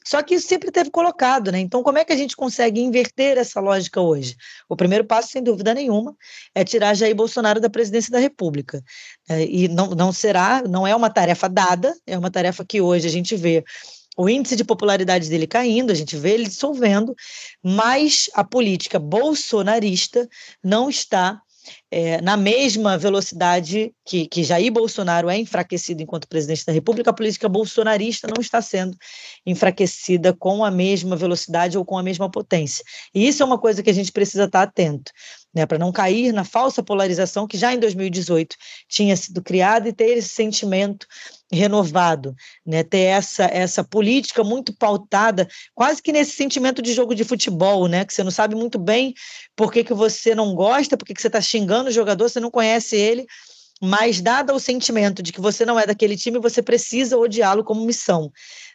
Só 0.07 0.21
que 0.21 0.35
isso 0.35 0.47
sempre 0.47 0.71
teve 0.71 0.91
colocado, 0.91 1.51
né? 1.51 1.59
Então, 1.59 1.81
como 1.81 1.97
é 1.97 2.05
que 2.05 2.13
a 2.13 2.17
gente 2.17 2.35
consegue 2.35 2.79
inverter 2.79 3.37
essa 3.37 3.59
lógica 3.59 3.99
hoje? 3.99 4.35
O 4.69 4.75
primeiro 4.75 5.03
passo, 5.03 5.29
sem 5.29 5.41
dúvida 5.41 5.73
nenhuma, 5.73 6.15
é 6.53 6.63
tirar 6.63 6.93
Jair 6.93 7.15
Bolsonaro 7.15 7.59
da 7.59 7.69
presidência 7.69 8.11
da 8.11 8.19
República. 8.19 8.83
É, 9.27 9.43
e 9.45 9.67
não, 9.67 9.89
não 9.89 10.11
será, 10.11 10.61
não 10.67 10.85
é 10.85 10.95
uma 10.95 11.09
tarefa 11.09 11.49
dada, 11.49 11.95
é 12.05 12.17
uma 12.17 12.29
tarefa 12.29 12.63
que 12.63 12.79
hoje 12.79 13.07
a 13.07 13.11
gente 13.11 13.35
vê 13.35 13.63
o 14.17 14.29
índice 14.29 14.55
de 14.55 14.63
popularidade 14.63 15.29
dele 15.29 15.47
caindo, 15.47 15.91
a 15.91 15.95
gente 15.95 16.15
vê 16.15 16.31
ele 16.31 16.45
dissolvendo, 16.45 17.13
mas 17.61 18.29
a 18.33 18.43
política 18.43 18.97
bolsonarista 18.97 20.27
não 20.63 20.89
está 20.89 21.41
é, 21.91 22.21
na 22.21 22.37
mesma 22.37 22.97
velocidade 22.97 23.93
que, 24.05 24.27
que 24.27 24.43
Jair 24.43 24.71
Bolsonaro 24.71 25.29
é 25.29 25.37
enfraquecido 25.37 26.01
enquanto 26.01 26.27
presidente 26.27 26.65
da 26.65 26.73
República, 26.73 27.09
a 27.09 27.13
política 27.13 27.49
bolsonarista 27.49 28.27
não 28.27 28.41
está 28.41 28.61
sendo 28.61 28.97
enfraquecida 29.45 30.33
com 30.33 30.63
a 30.63 30.71
mesma 30.71 31.15
velocidade 31.15 31.77
ou 31.77 31.85
com 31.85 31.97
a 31.97 32.03
mesma 32.03 32.29
potência. 32.29 32.83
E 33.13 33.27
isso 33.27 33.41
é 33.41 33.45
uma 33.45 33.57
coisa 33.57 33.81
que 33.81 33.89
a 33.89 33.93
gente 33.93 34.11
precisa 34.11 34.45
estar 34.45 34.63
atento 34.63 35.11
né, 35.55 35.65
para 35.65 35.77
não 35.77 35.91
cair 35.91 36.33
na 36.33 36.43
falsa 36.43 36.83
polarização 36.83 37.47
que 37.47 37.57
já 37.57 37.73
em 37.73 37.79
2018 37.79 38.57
tinha 38.89 39.15
sido 39.15 39.41
criada 39.41 39.87
e 39.87 39.93
ter 39.93 40.17
esse 40.17 40.29
sentimento 40.29 41.07
renovado, 41.51 42.35
né, 42.65 42.83
ter 42.83 43.03
essa, 43.03 43.45
essa 43.45 43.83
política 43.83 44.43
muito 44.43 44.75
pautada, 44.75 45.47
quase 45.73 46.01
que 46.01 46.11
nesse 46.11 46.31
sentimento 46.31 46.81
de 46.81 46.93
jogo 46.93 47.15
de 47.15 47.23
futebol, 47.23 47.87
né, 47.87 48.03
que 48.03 48.13
você 48.13 48.23
não 48.23 48.31
sabe 48.31 48.53
muito 48.53 48.77
bem 48.77 49.13
por 49.55 49.71
que, 49.71 49.83
que 49.83 49.93
você 49.93 50.35
não 50.35 50.53
gosta, 50.53 50.97
por 50.97 51.05
que, 51.05 51.13
que 51.13 51.21
você 51.21 51.27
está 51.27 51.39
xingando 51.39 51.89
o 51.89 51.93
jogador, 51.93 52.29
você 52.29 52.41
não 52.41 52.51
conhece 52.51 52.97
ele, 52.97 53.25
mas 53.81 54.21
dado 54.21 54.53
o 54.53 54.59
sentimento 54.59 55.23
de 55.23 55.31
que 55.31 55.39
você 55.39 55.65
não 55.65 55.79
é 55.79 55.85
daquele 55.85 56.17
time, 56.17 56.39
você 56.39 56.61
precisa 56.61 57.17
odiá-lo 57.17 57.63
como 57.63 57.85
missão. 57.85 58.31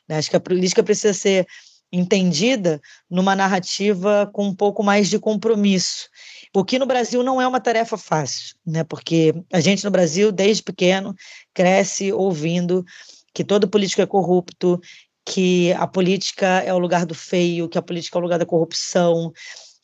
Né? 0.08 0.18
Acho 0.18 0.30
que 0.30 0.36
a 0.36 0.40
política 0.40 0.82
precisa 0.82 1.12
ser 1.12 1.46
entendida 1.92 2.80
numa 3.10 3.34
narrativa 3.34 4.30
com 4.32 4.46
um 4.46 4.54
pouco 4.54 4.82
mais 4.82 5.08
de 5.08 5.18
compromisso. 5.18 6.08
O 6.52 6.64
que 6.64 6.78
no 6.78 6.86
Brasil 6.86 7.22
não 7.22 7.40
é 7.40 7.46
uma 7.46 7.60
tarefa 7.60 7.96
fácil, 7.96 8.56
né? 8.66 8.82
Porque 8.82 9.32
a 9.52 9.60
gente 9.60 9.84
no 9.84 9.90
Brasil, 9.90 10.32
desde 10.32 10.62
pequeno, 10.62 11.14
cresce 11.54 12.12
ouvindo 12.12 12.84
que 13.32 13.44
todo 13.44 13.68
político 13.68 14.02
é 14.02 14.06
corrupto, 14.06 14.80
que 15.24 15.72
a 15.74 15.86
política 15.86 16.46
é 16.46 16.74
o 16.74 16.78
lugar 16.78 17.06
do 17.06 17.14
feio, 17.14 17.68
que 17.68 17.78
a 17.78 17.82
política 17.82 18.18
é 18.18 18.20
o 18.20 18.22
lugar 18.22 18.38
da 18.38 18.46
corrupção. 18.46 19.32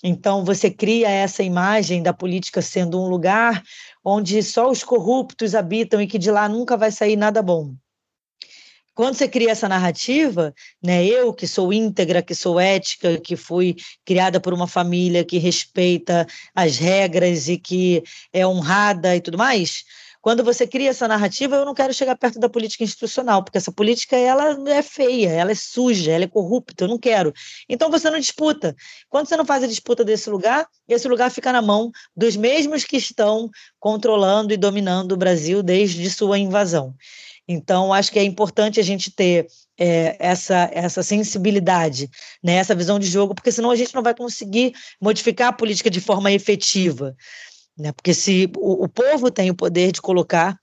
Então, 0.02 0.44
você 0.44 0.68
cria 0.68 1.08
essa 1.08 1.42
imagem 1.42 2.02
da 2.02 2.12
política 2.12 2.60
sendo 2.60 3.00
um 3.00 3.06
lugar 3.06 3.62
onde 4.04 4.42
só 4.42 4.68
os 4.68 4.82
corruptos 4.82 5.54
habitam 5.54 6.02
e 6.02 6.06
que 6.06 6.18
de 6.18 6.30
lá 6.32 6.48
nunca 6.48 6.76
vai 6.76 6.90
sair 6.90 7.16
nada 7.16 7.40
bom 7.42 7.74
quando 8.96 9.14
você 9.14 9.28
cria 9.28 9.50
essa 9.50 9.68
narrativa, 9.68 10.54
né, 10.82 11.04
eu 11.04 11.30
que 11.34 11.46
sou 11.46 11.70
íntegra, 11.70 12.22
que 12.22 12.34
sou 12.34 12.58
ética, 12.58 13.20
que 13.20 13.36
fui 13.36 13.76
criada 14.06 14.40
por 14.40 14.54
uma 14.54 14.66
família 14.66 15.22
que 15.22 15.36
respeita 15.36 16.26
as 16.54 16.78
regras 16.78 17.46
e 17.46 17.58
que 17.58 18.02
é 18.32 18.46
honrada 18.46 19.14
e 19.14 19.20
tudo 19.20 19.36
mais, 19.36 19.84
quando 20.22 20.42
você 20.42 20.66
cria 20.66 20.90
essa 20.90 21.06
narrativa, 21.06 21.56
eu 21.56 21.64
não 21.66 21.74
quero 21.74 21.92
chegar 21.92 22.16
perto 22.16 22.40
da 22.40 22.48
política 22.48 22.82
institucional, 22.82 23.44
porque 23.44 23.58
essa 23.58 23.70
política 23.70 24.16
ela 24.16 24.56
é 24.70 24.82
feia, 24.82 25.28
ela 25.28 25.52
é 25.52 25.54
suja, 25.54 26.10
ela 26.10 26.24
é 26.24 26.26
corrupta, 26.26 26.82
eu 26.82 26.88
não 26.88 26.98
quero. 26.98 27.34
Então 27.68 27.90
você 27.90 28.08
não 28.08 28.18
disputa. 28.18 28.74
Quando 29.10 29.28
você 29.28 29.36
não 29.36 29.44
faz 29.44 29.62
a 29.62 29.68
disputa 29.68 30.02
desse 30.04 30.30
lugar, 30.30 30.66
esse 30.88 31.06
lugar 31.06 31.30
fica 31.30 31.52
na 31.52 31.60
mão 31.60 31.92
dos 32.16 32.34
mesmos 32.34 32.82
que 32.82 32.96
estão 32.96 33.50
controlando 33.78 34.54
e 34.54 34.56
dominando 34.56 35.12
o 35.12 35.16
Brasil 35.18 35.62
desde 35.62 36.10
sua 36.10 36.38
invasão. 36.38 36.94
Então, 37.48 37.92
acho 37.92 38.10
que 38.10 38.18
é 38.18 38.24
importante 38.24 38.80
a 38.80 38.82
gente 38.82 39.10
ter 39.10 39.46
é, 39.78 40.16
essa, 40.18 40.68
essa 40.72 41.02
sensibilidade, 41.02 42.10
né, 42.42 42.54
essa 42.54 42.74
visão 42.74 42.98
de 42.98 43.06
jogo, 43.06 43.34
porque 43.34 43.52
senão 43.52 43.70
a 43.70 43.76
gente 43.76 43.94
não 43.94 44.02
vai 44.02 44.14
conseguir 44.14 44.74
modificar 45.00 45.48
a 45.48 45.52
política 45.52 45.90
de 45.90 46.00
forma 46.00 46.32
efetiva. 46.32 47.14
Né? 47.78 47.92
Porque 47.92 48.14
se 48.14 48.50
o, 48.56 48.84
o 48.84 48.88
povo 48.88 49.30
tem 49.30 49.50
o 49.50 49.54
poder 49.54 49.92
de 49.92 50.00
colocar 50.00 50.58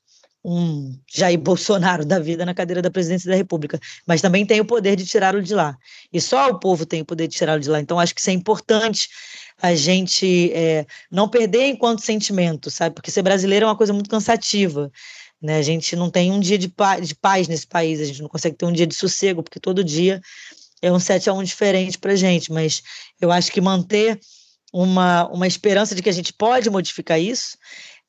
um 0.46 1.00
Jair 1.10 1.40
Bolsonaro 1.40 2.06
da 2.06 2.20
vida 2.20 2.46
na 2.46 2.54
cadeira 2.54 2.82
da 2.82 2.92
presidência 2.92 3.30
da 3.30 3.38
República, 3.38 3.80
mas 4.06 4.22
também 4.22 4.46
tem 4.46 4.60
o 4.60 4.66
poder 4.66 4.98
de 4.98 5.06
tirá-lo 5.06 5.42
de 5.42 5.56
lá. 5.56 5.78
E 6.12 6.20
só 6.20 6.50
o 6.50 6.60
povo 6.60 6.86
tem 6.86 7.02
o 7.02 7.06
poder 7.06 7.28
de 7.28 7.36
tirá-lo 7.38 7.62
de 7.62 7.70
lá. 7.70 7.80
Então, 7.80 7.98
acho 7.98 8.14
que 8.14 8.20
isso 8.20 8.30
é 8.30 8.34
importante 8.34 9.08
a 9.62 9.74
gente 9.74 10.52
é, 10.54 10.86
não 11.10 11.30
perder 11.30 11.68
enquanto 11.68 12.02
sentimento, 12.02 12.70
sabe? 12.70 12.96
Porque 12.96 13.10
ser 13.10 13.22
brasileiro 13.22 13.66
é 13.66 13.70
uma 13.70 13.78
coisa 13.78 13.94
muito 13.94 14.10
cansativa. 14.10 14.92
Né? 15.44 15.58
A 15.58 15.62
gente 15.62 15.94
não 15.96 16.10
tem 16.10 16.32
um 16.32 16.40
dia 16.40 16.58
de, 16.58 16.70
paz, 16.70 17.06
de 17.06 17.14
paz 17.14 17.50
nesse 17.50 17.68
país, 17.68 18.00
a 18.00 18.06
gente 18.06 18.22
não 18.22 18.30
consegue 18.30 18.56
ter 18.56 18.66
um 18.66 18.72
dia 18.72 18.88
de 18.88 18.96
sossego, 18.96 19.44
porque 19.44 19.60
todo 19.60 19.84
dia 19.84 20.22
é 20.82 20.90
um 20.90 21.00
7 21.00 21.30
a 21.30 21.34
1 21.34 21.44
diferente 21.44 22.00
para 22.00 22.14
a 22.14 22.16
gente, 22.16 22.50
mas 22.52 22.82
eu 23.20 23.30
acho 23.30 23.52
que 23.52 23.60
manter 23.60 24.18
uma, 24.72 25.28
uma 25.28 25.46
esperança 25.46 25.94
de 25.94 26.02
que 26.02 26.10
a 26.10 26.14
gente 26.14 26.32
pode 26.32 26.70
modificar 26.70 27.20
isso 27.20 27.58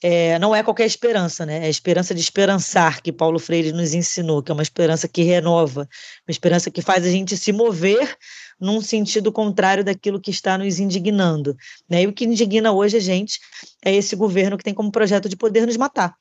é, 0.03 0.39
não 0.39 0.55
é 0.55 0.63
qualquer 0.63 0.85
esperança, 0.85 1.47
né? 1.47 1.61
É 1.63 1.67
a 1.67 1.69
esperança 1.69 2.15
de 2.15 2.21
esperançar 2.21 3.01
que 3.01 3.11
Paulo 3.11 3.39
Freire 3.39 3.73
nos 3.73 3.95
ensinou, 3.95 4.43
que 4.43 4.53
é 4.53 4.55
uma 4.55 4.63
esperança 4.63 5.09
que 5.09 5.23
renova, 5.23 5.89
uma 6.27 6.31
esperança 6.31 6.71
que 6.71 6.83
faz 6.83 7.07
a 7.07 7.11
gente 7.11 7.37
se 7.39 7.53
mover 7.53 8.15
num 8.61 8.83
sentido 8.83 9.33
contrário 9.33 9.83
daquilo 9.83 10.21
que 10.21 10.31
está 10.31 10.59
nos 10.59 10.79
indignando. 10.79 11.57
Né? 11.89 12.03
E 12.03 12.07
o 12.07 12.13
que 12.13 12.27
indigna 12.27 12.71
hoje 12.71 12.99
a 12.99 13.01
gente 13.01 13.41
é 13.83 13.95
esse 13.95 14.15
governo 14.15 14.59
que 14.59 14.65
tem 14.65 14.75
como 14.75 14.93
projeto 14.93 15.29
de 15.29 15.37
poder 15.37 15.67
nos 15.67 15.77
matar. 15.77 16.15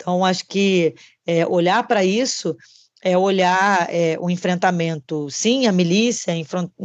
Então, 0.00 0.24
acho 0.24 0.46
que 0.46 0.94
é, 1.26 1.44
olhar 1.46 1.86
para 1.86 2.04
isso 2.04 2.56
é 3.02 3.16
olhar 3.16 3.86
é, 3.90 4.16
o 4.20 4.30
enfrentamento, 4.30 5.28
sim, 5.30 5.66
a 5.66 5.72
milícia, 5.72 6.32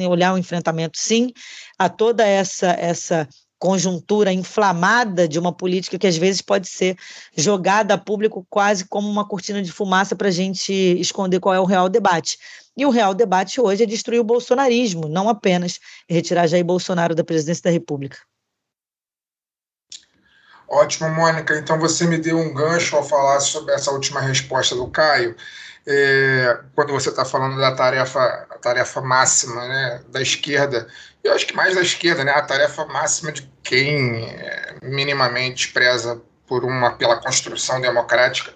olhar 0.07 0.33
o 0.33 0.37
enfrentamento, 0.37 0.97
sim, 0.97 1.31
a 1.77 1.89
toda 1.89 2.25
essa 2.25 2.67
essa 2.71 3.27
conjuntura 3.63 4.33
inflamada 4.33 5.25
de 5.25 5.39
uma 5.39 5.53
política 5.53 5.97
que 5.97 6.05
às 6.05 6.17
vezes 6.17 6.41
pode 6.41 6.67
ser 6.67 6.97
jogada 7.37 7.93
a 7.93 7.97
público 7.97 8.45
quase 8.49 8.83
como 8.83 9.09
uma 9.09 9.25
cortina 9.25 9.63
de 9.63 9.71
fumaça 9.71 10.17
para 10.17 10.27
a 10.27 10.31
gente 10.31 10.73
esconder 10.73 11.39
qual 11.39 11.55
é 11.55 11.59
o 11.61 11.65
real 11.65 11.87
debate. 11.87 12.37
E 12.75 12.85
o 12.85 12.89
real 12.89 13.13
debate 13.13 13.61
hoje 13.61 13.83
é 13.83 13.85
destruir 13.85 14.19
o 14.19 14.23
bolsonarismo, 14.23 15.07
não 15.07 15.29
apenas 15.29 15.79
retirar 16.09 16.45
Jair 16.45 16.65
Bolsonaro 16.65 17.15
da 17.15 17.23
presidência 17.23 17.63
da 17.63 17.69
República. 17.69 18.17
Ótimo, 20.73 21.07
Mônica. 21.07 21.55
Então 21.55 21.77
você 21.79 22.07
me 22.07 22.17
deu 22.17 22.35
um 22.39 22.51
gancho 22.51 22.95
ao 22.95 23.07
falar 23.07 23.39
sobre 23.41 23.75
essa 23.75 23.91
última 23.91 24.19
resposta 24.19 24.75
do 24.75 24.87
Caio. 24.87 25.35
É, 25.85 26.57
quando 26.73 26.91
você 26.93 27.09
está 27.09 27.23
falando 27.23 27.59
da 27.59 27.75
tarefa, 27.75 28.19
a 28.49 28.57
tarefa 28.57 28.99
máxima 28.99 29.67
né, 29.67 30.01
da 30.09 30.19
esquerda, 30.19 30.87
eu 31.23 31.31
acho 31.33 31.45
que 31.45 31.55
mais 31.55 31.75
da 31.75 31.81
esquerda, 31.81 32.23
né, 32.23 32.31
a 32.31 32.41
tarefa 32.41 32.85
máxima 32.85 33.31
de 33.31 33.47
quem 33.61 34.25
é, 34.25 34.77
minimamente 34.81 35.71
preza 35.71 36.19
por 36.47 36.65
uma 36.65 36.97
pela 36.97 37.17
construção 37.17 37.79
democrática 37.79 38.51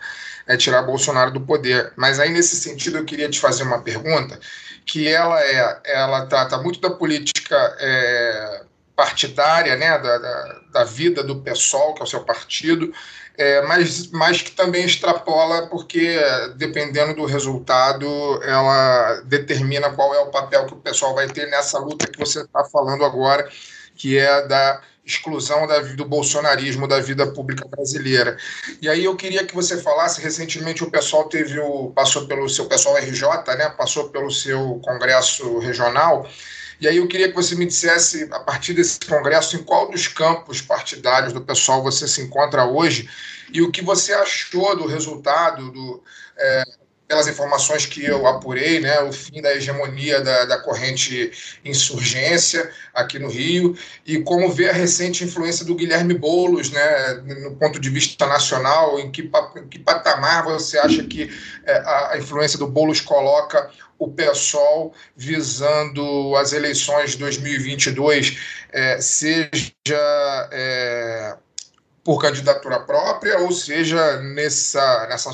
é 0.47 0.57
tirar 0.57 0.81
Bolsonaro 0.81 1.29
do 1.29 1.41
poder. 1.41 1.93
Mas 1.95 2.19
aí 2.19 2.31
nesse 2.31 2.55
sentido 2.55 2.97
eu 2.97 3.05
queria 3.05 3.29
te 3.29 3.39
fazer 3.39 3.61
uma 3.61 3.79
pergunta 3.79 4.39
que 4.87 5.07
ela 5.07 5.39
é, 5.39 5.81
ela 5.85 6.25
trata 6.25 6.57
muito 6.57 6.79
da 6.79 6.89
política 6.89 7.77
é, 7.79 8.63
partidária, 8.97 9.75
né, 9.75 9.95
da, 9.99 10.17
da, 10.17 10.61
da, 10.71 10.83
vida 10.83 11.21
do 11.21 11.39
PSOL, 11.39 11.93
que 11.93 12.01
é 12.01 12.03
o 12.03 12.07
seu 12.07 12.21
partido, 12.21 12.91
é, 13.37 13.61
mas, 13.61 14.09
mas 14.09 14.41
que 14.41 14.49
também 14.49 14.83
extrapola, 14.83 15.67
porque 15.67 16.19
dependendo 16.55 17.13
do 17.13 17.25
resultado, 17.25 18.07
ela 18.43 19.21
determina 19.25 19.91
qual 19.91 20.15
é 20.15 20.19
o 20.19 20.31
papel 20.31 20.65
que 20.65 20.73
o 20.73 20.77
pessoal 20.77 21.13
vai 21.13 21.27
ter 21.27 21.47
nessa 21.47 21.77
luta 21.77 22.07
que 22.07 22.17
você 22.17 22.41
está 22.41 22.65
falando 22.65 23.05
agora, 23.05 23.47
que 23.95 24.17
é 24.17 24.47
da 24.47 24.81
exclusão 25.05 25.67
da, 25.67 25.79
do 25.79 26.03
bolsonarismo 26.03 26.87
da 26.87 26.99
vida 26.99 27.27
pública 27.27 27.67
brasileira. 27.67 28.35
E 28.81 28.89
aí 28.89 29.05
eu 29.05 29.15
queria 29.15 29.45
que 29.45 29.53
você 29.53 29.77
falasse, 29.77 30.21
recentemente 30.21 30.83
o 30.83 30.89
pessoal 30.89 31.29
teve 31.29 31.59
o, 31.59 31.91
passou 31.91 32.25
pelo 32.27 32.49
seu 32.49 32.65
pessoal 32.65 32.97
RJ, 32.97 33.21
né, 33.57 33.69
passou 33.69 34.09
pelo 34.09 34.31
seu 34.31 34.81
congresso 34.83 35.59
regional, 35.59 36.27
e 36.79 36.87
aí 36.87 36.97
eu 36.97 37.07
queria 37.07 37.29
que 37.29 37.35
você 37.35 37.55
me 37.55 37.65
dissesse, 37.65 38.27
a 38.31 38.39
partir 38.39 38.73
desse 38.73 38.99
congresso, 38.99 39.55
em 39.55 39.63
qual 39.63 39.89
dos 39.89 40.07
campos 40.07 40.61
partidários 40.61 41.33
do 41.33 41.41
pessoal 41.41 41.81
você 41.81 42.07
se 42.07 42.21
encontra 42.21 42.65
hoje 42.65 43.09
e 43.51 43.61
o 43.61 43.71
que 43.71 43.81
você 43.81 44.13
achou 44.13 44.75
do 44.75 44.85
resultado 44.85 45.71
do, 45.71 46.03
é, 46.37 46.63
pelas 47.07 47.27
informações 47.27 47.85
que 47.85 48.03
eu 48.03 48.27
apurei, 48.27 48.81
né, 48.81 48.99
o 48.99 49.13
fim 49.13 49.41
da 49.41 49.55
hegemonia 49.55 50.19
da, 50.21 50.45
da 50.45 50.59
corrente 50.59 51.31
insurgência 51.63 52.69
aqui 52.93 53.17
no 53.17 53.29
Rio, 53.29 53.77
e 54.05 54.21
como 54.21 54.51
vê 54.51 54.69
a 54.69 54.73
recente 54.73 55.23
influência 55.23 55.65
do 55.65 55.75
Guilherme 55.75 56.13
Boulos, 56.13 56.69
né, 56.69 57.13
no 57.43 57.55
ponto 57.55 57.79
de 57.79 57.89
vista 57.89 58.27
nacional, 58.27 58.99
em 58.99 59.09
que, 59.09 59.31
em 59.55 59.67
que 59.69 59.79
patamar 59.79 60.43
você 60.43 60.77
acha 60.77 61.01
que 61.03 61.31
é, 61.65 61.77
a, 61.77 62.17
influência 62.17 62.59
do 62.59 62.67
Boulos 62.67 62.99
coloca 62.99 63.69
o 63.97 64.11
PSOL 64.11 64.93
visando 65.15 66.35
as 66.35 66.51
eleições 66.51 67.11
de 67.11 67.17
2022, 67.19 68.37
é, 68.73 68.99
seja 68.99 69.49
é, 70.51 71.37
por 72.03 72.21
candidatura 72.21 72.81
própria, 72.81 73.39
ou 73.39 73.51
seja, 73.51 74.17
nessa, 74.17 75.07
nessa, 75.07 75.31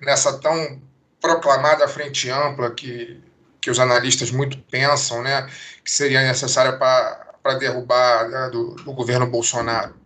nessa 0.00 0.38
tão 0.38 0.82
proclamada 1.22 1.86
frente 1.86 2.28
ampla 2.28 2.74
que, 2.74 3.18
que 3.60 3.70
os 3.70 3.78
analistas 3.78 4.32
muito 4.32 4.58
pensam, 4.64 5.22
né, 5.22 5.48
que 5.84 5.90
seria 5.90 6.26
necessária 6.26 6.76
para 6.76 7.54
derrubar 7.58 8.28
né, 8.28 8.50
do, 8.50 8.74
do 8.74 8.92
governo 8.92 9.26
Bolsonaro? 9.26 10.02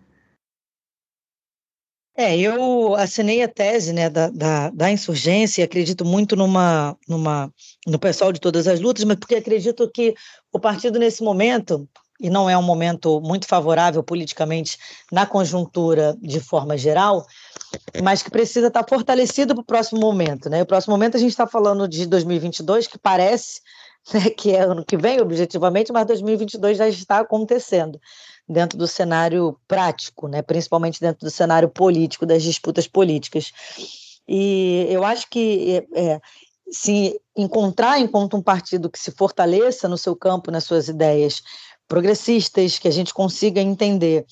É, 2.18 2.38
eu 2.38 2.94
assinei 2.94 3.42
a 3.42 3.48
tese 3.48 3.92
né, 3.92 4.08
da, 4.08 4.30
da, 4.30 4.70
da, 4.70 4.90
insurgência 4.90 5.60
e 5.60 5.64
acredito 5.64 6.02
muito 6.02 6.34
numa, 6.34 6.96
numa, 7.06 7.52
no 7.86 7.98
pessoal 7.98 8.32
de 8.32 8.40
todas 8.40 8.66
as 8.66 8.80
lutas, 8.80 9.04
mas 9.04 9.18
porque 9.18 9.34
acredito 9.34 9.90
que 9.90 10.14
o 10.50 10.58
partido, 10.58 10.98
nesse 10.98 11.22
momento, 11.22 11.86
e 12.20 12.30
não 12.30 12.48
é 12.48 12.56
um 12.56 12.62
momento 12.62 13.20
muito 13.20 13.46
favorável 13.46 14.02
politicamente 14.02 14.78
na 15.10 15.26
conjuntura 15.26 16.16
de 16.20 16.40
forma 16.40 16.76
geral, 16.76 17.26
mas 18.02 18.22
que 18.22 18.30
precisa 18.30 18.68
estar 18.68 18.84
fortalecido 18.88 19.54
para 19.54 19.62
o 19.62 19.64
próximo 19.64 20.00
momento. 20.00 20.48
Né? 20.48 20.62
O 20.62 20.66
próximo 20.66 20.92
momento 20.92 21.16
a 21.16 21.20
gente 21.20 21.30
está 21.30 21.46
falando 21.46 21.86
de 21.86 22.06
2022, 22.06 22.86
que 22.86 22.98
parece 22.98 23.60
né, 24.12 24.30
que 24.30 24.54
é 24.54 24.60
ano 24.60 24.84
que 24.84 24.96
vem, 24.96 25.20
objetivamente, 25.20 25.92
mas 25.92 26.06
2022 26.06 26.78
já 26.78 26.88
está 26.88 27.18
acontecendo 27.20 28.00
dentro 28.48 28.78
do 28.78 28.86
cenário 28.86 29.58
prático, 29.66 30.28
né, 30.28 30.40
principalmente 30.40 31.00
dentro 31.00 31.26
do 31.26 31.30
cenário 31.30 31.68
político, 31.68 32.24
das 32.24 32.42
disputas 32.42 32.86
políticas. 32.86 33.52
E 34.28 34.86
eu 34.88 35.04
acho 35.04 35.28
que 35.28 35.84
é, 35.94 36.14
é 36.14 36.20
se 36.70 37.20
encontrar 37.36 38.00
enquanto 38.00 38.36
um 38.36 38.42
partido 38.42 38.90
que 38.90 38.98
se 38.98 39.12
fortaleça 39.12 39.88
no 39.88 39.96
seu 39.96 40.16
campo, 40.16 40.50
nas 40.50 40.64
suas 40.64 40.88
ideias, 40.88 41.42
progressistas, 41.88 42.78
que 42.78 42.88
a 42.88 42.90
gente 42.90 43.14
consiga 43.14 43.60
entender 43.60 44.24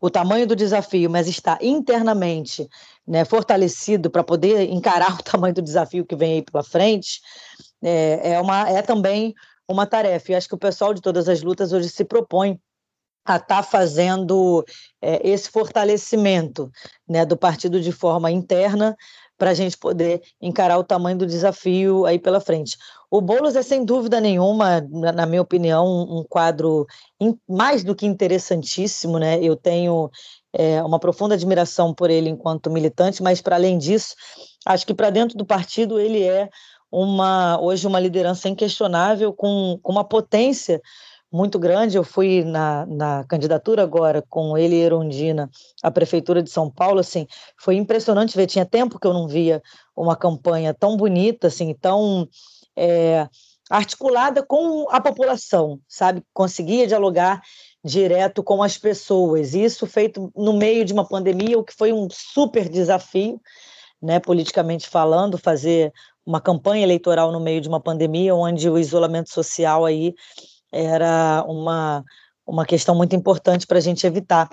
o 0.00 0.10
tamanho 0.10 0.46
do 0.46 0.56
desafio, 0.56 1.10
mas 1.10 1.28
está 1.28 1.58
internamente 1.60 2.68
né, 3.06 3.24
fortalecido 3.24 4.10
para 4.10 4.24
poder 4.24 4.70
encarar 4.70 5.14
o 5.20 5.22
tamanho 5.22 5.54
do 5.54 5.62
desafio 5.62 6.06
que 6.06 6.16
vem 6.16 6.34
aí 6.34 6.42
pela 6.42 6.62
frente, 6.62 7.20
é, 7.82 8.32
é, 8.32 8.40
uma, 8.40 8.68
é 8.68 8.82
também 8.82 9.34
uma 9.68 9.86
tarefa. 9.86 10.32
E 10.32 10.34
acho 10.34 10.48
que 10.48 10.54
o 10.54 10.58
pessoal 10.58 10.94
de 10.94 11.00
todas 11.00 11.28
as 11.28 11.42
lutas 11.42 11.72
hoje 11.72 11.88
se 11.88 12.04
propõe 12.04 12.58
a 13.24 13.36
estar 13.36 13.46
tá 13.46 13.62
fazendo 13.62 14.64
é, 15.00 15.28
esse 15.28 15.48
fortalecimento 15.48 16.70
né, 17.08 17.24
do 17.24 17.36
partido 17.36 17.80
de 17.80 17.92
forma 17.92 18.30
interna 18.30 18.96
para 19.42 19.50
a 19.50 19.54
gente 19.54 19.76
poder 19.76 20.22
encarar 20.40 20.78
o 20.78 20.84
tamanho 20.84 21.18
do 21.18 21.26
desafio 21.26 22.06
aí 22.06 22.16
pela 22.16 22.40
frente. 22.40 22.78
O 23.10 23.20
Boulos 23.20 23.56
é, 23.56 23.62
sem 23.62 23.84
dúvida 23.84 24.20
nenhuma, 24.20 24.80
na, 24.88 25.26
minha 25.26 25.42
opinião, 25.42 25.84
um, 25.84 26.22
quadro 26.22 26.86
mais 27.48 27.82
do 27.82 27.92
que 27.92 28.06
interessantíssimo. 28.06 29.18
Né? 29.18 29.42
Eu 29.42 29.56
tenho 29.56 30.08
é, 30.52 30.80
uma 30.84 31.00
profunda 31.00 31.34
admiração 31.34 31.92
por 31.92 32.08
ele 32.08 32.30
enquanto 32.30 32.70
militante, 32.70 33.20
mas, 33.20 33.40
para 33.40 33.56
além 33.56 33.78
disso, 33.78 34.14
acho 34.64 34.86
que 34.86 34.94
para 34.94 35.10
dentro 35.10 35.36
do 35.36 35.44
partido 35.44 35.98
ele 35.98 36.22
é 36.22 36.48
uma 36.88 37.60
hoje 37.60 37.84
uma 37.84 37.98
liderança 37.98 38.48
inquestionável, 38.48 39.32
com, 39.32 39.76
com 39.82 39.90
uma 39.90 40.04
potência 40.04 40.80
muito 41.32 41.58
grande. 41.58 41.96
Eu 41.96 42.04
fui 42.04 42.44
na, 42.44 42.84
na 42.86 43.24
candidatura 43.24 43.82
agora 43.82 44.22
com 44.28 44.56
ele 44.56 44.76
e 44.76 44.82
Erundina 44.82 45.50
à 45.82 45.90
Prefeitura 45.90 46.42
de 46.42 46.50
São 46.50 46.70
Paulo, 46.70 47.00
assim, 47.00 47.26
foi 47.58 47.76
impressionante 47.76 48.36
ver, 48.36 48.46
tinha 48.46 48.66
tempo 48.66 48.98
que 48.98 49.06
eu 49.06 49.14
não 49.14 49.26
via 49.26 49.62
uma 49.96 50.14
campanha 50.14 50.74
tão 50.74 50.96
bonita, 50.96 51.46
assim, 51.46 51.74
tão 51.74 52.28
é, 52.76 53.26
articulada 53.70 54.44
com 54.44 54.86
a 54.90 55.00
população, 55.00 55.80
sabe? 55.88 56.22
Conseguia 56.34 56.86
dialogar 56.86 57.40
direto 57.84 58.42
com 58.42 58.62
as 58.62 58.76
pessoas. 58.76 59.54
Isso 59.54 59.86
feito 59.86 60.30
no 60.36 60.52
meio 60.52 60.84
de 60.84 60.92
uma 60.92 61.06
pandemia, 61.08 61.58
o 61.58 61.64
que 61.64 61.74
foi 61.74 61.92
um 61.92 62.06
super 62.10 62.68
desafio, 62.68 63.40
né, 64.00 64.20
politicamente 64.20 64.88
falando, 64.88 65.38
fazer 65.38 65.92
uma 66.24 66.40
campanha 66.40 66.84
eleitoral 66.84 67.32
no 67.32 67.40
meio 67.40 67.60
de 67.60 67.68
uma 67.68 67.80
pandemia, 67.80 68.34
onde 68.34 68.68
o 68.68 68.78
isolamento 68.78 69.32
social 69.32 69.84
aí 69.84 70.14
era 70.72 71.44
uma, 71.46 72.04
uma 72.46 72.64
questão 72.64 72.94
muito 72.94 73.14
importante 73.14 73.66
para 73.66 73.78
a 73.78 73.80
gente 73.80 74.06
evitar 74.06 74.48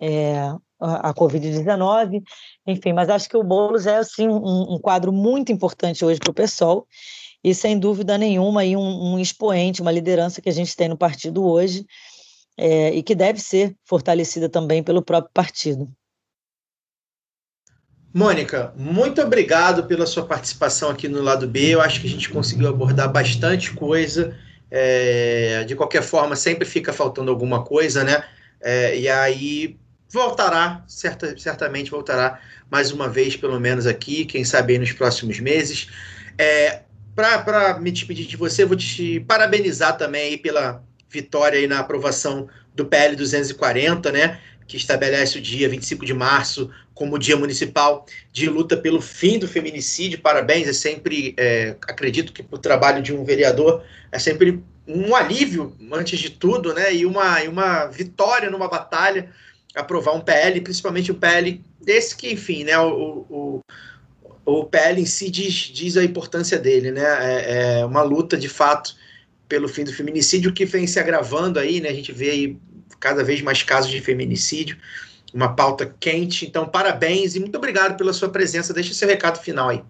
é, 0.00 0.36
a, 0.80 1.10
a 1.10 1.14
Covid-19, 1.14 2.22
enfim, 2.66 2.92
mas 2.92 3.08
acho 3.08 3.28
que 3.28 3.36
o 3.36 3.42
Boulos 3.42 3.86
é 3.86 3.96
assim, 3.96 4.28
um, 4.28 4.74
um 4.74 4.78
quadro 4.78 5.12
muito 5.12 5.50
importante 5.50 6.04
hoje 6.04 6.20
para 6.20 6.30
o 6.30 6.34
PSOL, 6.34 6.86
e 7.42 7.54
sem 7.54 7.78
dúvida 7.78 8.16
nenhuma 8.16 8.62
aí 8.62 8.76
um, 8.76 9.14
um, 9.14 9.18
expoente, 9.18 9.82
uma 9.82 9.92
liderança 9.92 10.40
que 10.40 10.48
a 10.48 10.52
gente 10.52 10.74
tem 10.74 10.88
no 10.88 10.96
partido 10.96 11.44
hoje, 11.44 11.84
é, 12.56 12.94
e 12.94 13.02
que 13.02 13.14
deve 13.14 13.40
ser 13.40 13.76
fortalecida 13.84 14.48
também 14.48 14.82
pelo 14.82 15.02
próprio 15.02 15.32
partido. 15.34 15.90
Mônica, 18.12 18.72
muito 18.76 19.20
obrigado 19.20 19.84
pela 19.84 20.06
sua 20.06 20.24
participação 20.24 20.88
aqui 20.88 21.08
no 21.08 21.20
lado 21.20 21.48
B. 21.48 21.74
Eu 21.74 21.80
acho 21.80 22.00
que 22.00 22.06
a 22.06 22.10
gente 22.10 22.30
conseguiu 22.30 22.68
abordar 22.68 23.10
bastante 23.10 23.72
coisa. 23.74 24.38
É, 24.70 25.64
de 25.64 25.76
qualquer 25.76 26.02
forma, 26.02 26.34
sempre 26.34 26.66
fica 26.66 26.92
faltando 26.92 27.30
alguma 27.30 27.64
coisa, 27.64 28.02
né? 28.02 28.24
É, 28.60 28.98
e 28.98 29.08
aí 29.08 29.76
voltará, 30.10 30.84
certa, 30.86 31.36
certamente 31.36 31.90
voltará 31.90 32.40
mais 32.70 32.90
uma 32.92 33.08
vez, 33.08 33.36
pelo 33.36 33.60
menos 33.60 33.86
aqui, 33.86 34.24
quem 34.24 34.44
sabe 34.44 34.78
nos 34.78 34.92
próximos 34.92 35.38
meses. 35.38 35.88
É, 36.38 36.82
Para 37.14 37.78
me 37.78 37.90
despedir 37.90 38.26
de 38.26 38.36
você, 38.36 38.64
vou 38.64 38.76
te 38.76 39.20
parabenizar 39.20 39.96
também 39.96 40.36
pela 40.38 40.82
vitória 41.08 41.58
aí 41.58 41.66
na 41.68 41.78
aprovação 41.78 42.48
do 42.74 42.84
PL 42.84 43.14
240, 43.14 44.10
né? 44.10 44.40
Que 44.66 44.76
estabelece 44.76 45.38
o 45.38 45.40
dia 45.40 45.68
25 45.68 46.04
de 46.04 46.14
março 46.14 46.70
como 46.94 47.18
Dia 47.18 47.36
Municipal 47.36 48.06
de 48.32 48.48
Luta 48.48 48.76
pelo 48.76 49.00
Fim 49.00 49.38
do 49.38 49.48
Feminicídio. 49.48 50.20
Parabéns, 50.20 50.68
é 50.68 50.72
sempre, 50.72 51.34
é, 51.36 51.76
acredito 51.82 52.32
que 52.32 52.44
o 52.50 52.58
trabalho 52.58 53.02
de 53.02 53.12
um 53.12 53.24
vereador 53.24 53.82
é 54.12 54.18
sempre 54.18 54.62
um 54.86 55.14
alívio, 55.16 55.74
antes 55.92 56.18
de 56.18 56.30
tudo, 56.30 56.72
né? 56.72 56.94
E 56.94 57.06
uma, 57.06 57.42
e 57.42 57.48
uma 57.48 57.86
vitória 57.86 58.50
numa 58.50 58.68
batalha 58.68 59.30
aprovar 59.74 60.14
um 60.14 60.20
PL, 60.20 60.60
principalmente 60.60 61.10
o 61.10 61.16
PL 61.16 61.60
desse 61.80 62.16
que, 62.16 62.32
enfim, 62.32 62.64
né, 62.64 62.78
o, 62.78 63.26
o, 63.28 63.60
o 64.44 64.64
PL 64.64 65.00
em 65.00 65.06
si 65.06 65.28
diz, 65.28 65.54
diz 65.54 65.96
a 65.96 66.04
importância 66.04 66.58
dele, 66.58 66.92
né, 66.92 67.02
é, 67.02 67.80
é, 67.80 67.84
uma 67.84 68.02
luta 68.02 68.36
de 68.36 68.48
fato 68.48 68.94
pelo 69.48 69.68
fim 69.68 69.84
do 69.84 69.92
feminicídio 69.92 70.52
que 70.52 70.64
vem 70.64 70.86
se 70.86 71.00
agravando 71.00 71.58
aí, 71.58 71.80
né, 71.80 71.88
a 71.88 71.94
gente 71.94 72.12
vê 72.12 72.30
aí 72.30 72.56
cada 73.00 73.24
vez 73.24 73.42
mais 73.42 73.62
casos 73.62 73.90
de 73.90 74.00
feminicídio, 74.00 74.78
uma 75.34 75.54
pauta 75.54 75.84
quente, 75.98 76.46
então 76.46 76.66
parabéns 76.66 77.34
e 77.34 77.40
muito 77.40 77.58
obrigado 77.58 77.96
pela 77.96 78.12
sua 78.12 78.28
presença, 78.28 78.72
deixa 78.72 78.94
seu 78.94 79.08
recado 79.08 79.40
final 79.40 79.68
aí. 79.68 79.84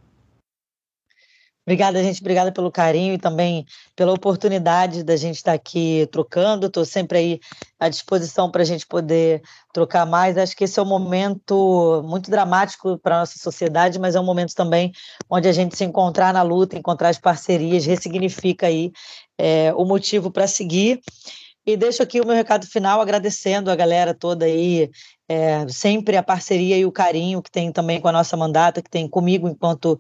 Obrigada, 1.67 2.03
gente. 2.03 2.21
Obrigada 2.21 2.53
pelo 2.53 2.71
carinho 2.71 3.15
e 3.15 3.19
também 3.19 3.65
pela 3.97 4.13
oportunidade 4.13 5.03
da 5.03 5.17
gente 5.17 5.37
estar 5.37 5.55
aqui 5.55 6.07
trocando. 6.13 6.67
Estou 6.67 6.85
sempre 6.85 7.19
aí 7.19 7.41
à 7.81 7.89
disposição 7.89 8.51
para 8.51 8.61
a 8.61 8.65
gente 8.67 8.87
poder 8.87 9.43
trocar 9.73 10.05
mais. 10.05 10.37
Acho 10.37 10.55
que 10.55 10.65
esse 10.65 10.79
é 10.79 10.83
um 10.83 10.87
momento 10.87 12.03
muito 12.05 12.31
dramático 12.31 12.99
para 12.99 13.17
a 13.17 13.21
nossa 13.21 13.39
sociedade, 13.39 13.99
mas 13.99 14.15
é 14.15 14.21
um 14.21 14.25
momento 14.25 14.55
também 14.55 14.93
onde 15.29 15.49
a 15.49 15.53
gente 15.53 15.75
se 15.75 15.85
encontrar 15.85 16.35
na 16.35 16.43
luta, 16.43 16.77
encontrar 16.77 17.09
as 17.09 17.19
parcerias, 17.19 17.87
ressignifica 17.87 18.67
aí 18.67 18.93
é, 19.39 19.73
o 19.75 19.87
motivo 19.87 20.31
para 20.31 20.47
seguir. 20.47 21.01
E 21.67 21.79
deixo 21.79 22.03
aqui 22.03 22.21
o 22.21 22.27
meu 22.27 22.35
recado 22.37 22.67
final 22.67 23.01
agradecendo 23.01 23.71
a 23.71 23.77
galera 23.77 24.13
toda 24.13 24.45
aí, 24.45 24.91
é, 25.29 25.67
sempre 25.69 26.17
a 26.17 26.23
parceria 26.23 26.77
e 26.77 26.85
o 26.85 26.93
carinho 26.93 27.43
que 27.43 27.51
tem 27.51 27.73
também 27.73 28.01
com 28.01 28.09
a 28.09 28.13
nossa 28.13 28.37
mandata, 28.37 28.83
que 28.83 28.91
tem 28.91 29.09
comigo 29.09 29.49
enquanto 29.49 29.99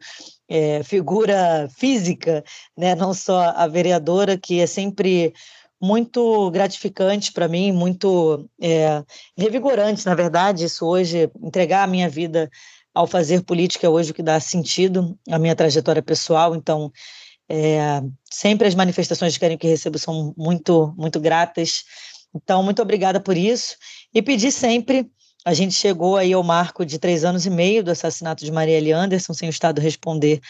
é, 0.49 0.83
figura 0.83 1.69
física, 1.75 2.45
né? 2.77 2.95
não 2.95 3.15
só 3.15 3.53
a 3.57 3.67
vereadora, 3.67 4.37
que 4.37 4.61
é 4.61 4.67
sempre 4.67 5.33
muito 5.81 6.51
gratificante 6.51 7.33
para 7.33 7.49
mim, 7.49 7.73
muito 7.73 8.49
é, 8.61 9.03
revigorante, 9.37 10.07
na 10.07 10.15
verdade, 10.15 10.65
isso 10.65 10.87
hoje, 10.87 11.31
entregar 11.43 11.85
a 11.85 11.87
minha 11.87 12.09
vida 12.09 12.51
ao 12.95 13.07
fazer 13.07 13.43
política 13.43 13.87
é 13.87 13.91
hoje 13.91 14.13
o 14.13 14.15
que 14.15 14.23
dá 14.23 14.39
sentido 14.39 15.19
à 15.29 15.39
minha 15.39 15.57
trajetória 15.57 16.03
pessoal, 16.03 16.55
então 16.55 16.93
é, 17.49 18.01
sempre 18.31 18.69
as 18.69 18.75
manifestações 18.75 19.33
de 19.33 19.41
carinho 19.41 19.59
que 19.59 19.67
recebo 19.67 19.99
são 19.99 20.33
muito, 20.37 20.95
muito 20.97 21.19
gratas, 21.21 21.85
então 22.35 22.63
muito 22.63 22.81
obrigada 22.81 23.21
por 23.21 23.37
isso, 23.37 23.77
e 24.15 24.23
pedir 24.23 24.53
sempre 24.53 25.11
a 25.45 25.53
gente 25.53 25.75
chegou 25.75 26.17
aí 26.17 26.33
ao 26.33 26.43
marco 26.43 26.87
de 26.87 26.99
três 26.99 27.25
anos 27.25 27.45
e 27.45 27.51
meio 27.51 27.85
do 27.85 27.91
assassinato 27.91 28.45
de 28.45 28.51
Marielle 28.51 28.93
Anderson, 28.93 29.35
sem 29.35 29.49
o 29.49 29.51
Estado 29.51 29.81
responder 29.81 30.41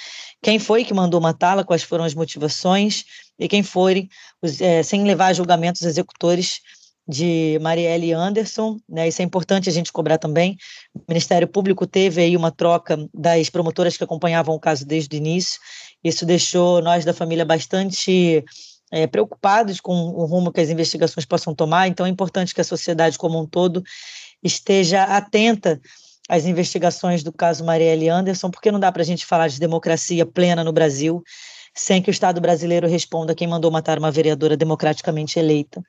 quem 0.40 0.58
foi 0.58 0.84
que 0.84 0.94
mandou 0.94 1.20
matá-la, 1.20 1.64
quais 1.64 1.82
foram 1.82 2.04
as 2.04 2.14
motivações 2.14 3.04
e 3.38 3.48
quem 3.48 3.62
forem, 3.62 4.08
os, 4.40 4.60
é, 4.60 4.82
sem 4.82 5.02
levar 5.02 5.26
a 5.26 5.32
julgamento 5.32 5.80
os 5.80 5.86
executores 5.86 6.60
de 7.06 7.58
Marielle 7.60 8.12
Anderson, 8.12 8.78
né? 8.88 9.08
Isso 9.08 9.20
é 9.20 9.24
importante 9.24 9.68
a 9.68 9.72
gente 9.72 9.92
cobrar 9.92 10.16
também. 10.16 10.56
O 10.94 11.02
Ministério 11.08 11.46
Público 11.46 11.86
teve 11.86 12.22
aí 12.22 12.36
uma 12.36 12.50
troca 12.50 12.96
das 13.12 13.50
promotoras 13.50 13.96
que 13.96 14.04
acompanhavam 14.04 14.54
o 14.54 14.60
caso 14.60 14.86
desde 14.86 15.14
o 15.14 15.18
início. 15.18 15.60
Isso 16.02 16.24
deixou 16.24 16.80
nós 16.80 17.04
da 17.04 17.12
família 17.12 17.44
bastante 17.44 18.42
é, 18.90 19.06
preocupados 19.06 19.80
com 19.80 19.92
o 19.92 20.24
rumo 20.24 20.52
que 20.52 20.60
as 20.60 20.70
investigações 20.70 21.26
possam 21.26 21.54
tomar. 21.54 21.88
Então 21.88 22.06
é 22.06 22.08
importante 22.08 22.54
que 22.54 22.60
a 22.60 22.64
sociedade 22.64 23.18
como 23.18 23.38
um 23.38 23.44
todo 23.44 23.82
esteja 24.44 25.02
atenta 25.04 25.80
às 26.28 26.44
investigações 26.44 27.22
do 27.22 27.32
caso 27.32 27.64
Marielle 27.64 28.08
Anderson, 28.08 28.50
porque 28.50 28.70
não 28.70 28.78
dá 28.78 28.92
para 28.92 29.02
a 29.02 29.04
gente 29.04 29.26
falar 29.26 29.48
de 29.48 29.58
democracia 29.58 30.24
plena 30.24 30.62
no 30.62 30.72
Brasil 30.72 31.22
sem 31.74 32.00
que 32.00 32.08
o 32.08 32.12
Estado 32.12 32.40
brasileiro 32.40 32.86
responda 32.86 33.34
quem 33.34 33.48
mandou 33.48 33.70
matar 33.70 33.98
uma 33.98 34.10
vereadora 34.10 34.56
democraticamente 34.56 35.38
eleita. 35.38 35.82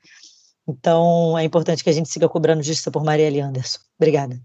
Então, 0.68 1.38
é 1.38 1.44
importante 1.44 1.84
que 1.84 1.90
a 1.90 1.92
gente 1.92 2.08
siga 2.08 2.28
cobrando 2.28 2.62
justiça 2.62 2.90
por 2.90 3.04
Marielle 3.04 3.40
Anderson. 3.40 3.78
Obrigada. 3.96 4.40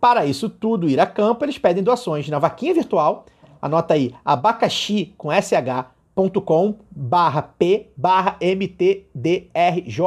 Para 0.04 0.26
isso 0.26 0.50
tudo 0.50 0.86
ir 0.86 1.00
a 1.00 1.06
campo, 1.06 1.46
eles 1.46 1.56
pedem 1.56 1.82
doações 1.82 2.28
na 2.28 2.38
vaquinha 2.38 2.74
virtual. 2.74 3.24
Anota 3.62 3.94
aí, 3.94 4.12
abacaxi 4.22 5.14
com 5.16 5.30
sh.com 5.32 6.74
barra 6.90 7.40
p 7.40 7.86
barra 7.96 8.36
mtdrj. 8.38 9.98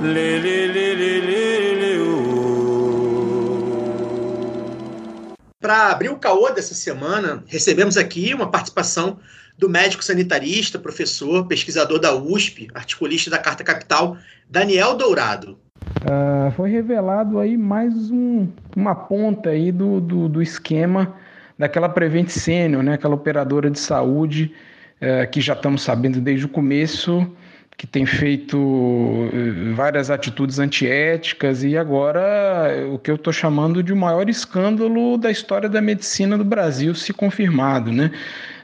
Lê, 0.01 0.39
lê, 0.39 0.65
lê, 0.65 0.95
lê, 0.95 1.19
lê, 1.19 1.75
lê, 1.75 1.97
Para 5.59 5.91
abrir 5.91 6.09
o 6.09 6.17
caô 6.17 6.49
dessa 6.49 6.73
semana, 6.73 7.43
recebemos 7.45 7.95
aqui 7.95 8.33
uma 8.33 8.49
participação 8.49 9.19
do 9.55 9.69
médico 9.69 10.03
sanitarista, 10.03 10.79
professor, 10.79 11.45
pesquisador 11.45 11.99
da 11.99 12.15
USP, 12.15 12.69
articulista 12.73 13.29
da 13.29 13.37
Carta 13.37 13.63
Capital, 13.63 14.17
Daniel 14.49 14.97
Dourado. 14.97 15.59
Uh, 15.95 16.51
foi 16.51 16.69
revelado 16.69 17.39
aí 17.39 17.57
mais 17.57 18.11
um, 18.11 18.47
uma 18.75 18.93
ponta 18.93 19.49
aí 19.49 19.71
do, 19.71 19.99
do, 19.99 20.29
do, 20.29 20.41
esquema 20.41 21.15
daquela 21.57 21.89
Prevent 21.89 22.29
Senior, 22.29 22.83
né, 22.83 22.93
aquela 22.93 23.15
operadora 23.15 23.69
de 23.69 23.79
saúde 23.79 24.53
uh, 25.01 25.29
que 25.29 25.41
já 25.41 25.53
estamos 25.53 25.81
sabendo 25.81 26.21
desde 26.21 26.45
o 26.45 26.49
começo 26.49 27.29
que 27.77 27.85
tem 27.85 28.05
feito 28.05 28.57
uh, 28.57 29.75
várias 29.75 30.09
atitudes 30.09 30.59
antiéticas 30.59 31.63
e 31.63 31.77
agora 31.77 32.87
o 32.91 32.97
que 32.97 33.11
eu 33.11 33.15
estou 33.15 33.31
chamando 33.31 33.83
de 33.83 33.93
o 33.93 33.97
maior 33.97 34.29
escândalo 34.29 35.17
da 35.17 35.29
história 35.29 35.69
da 35.69 35.81
medicina 35.81 36.37
do 36.37 36.43
Brasil 36.43 36.95
se 36.95 37.13
confirmado, 37.13 37.91
né? 37.91 38.11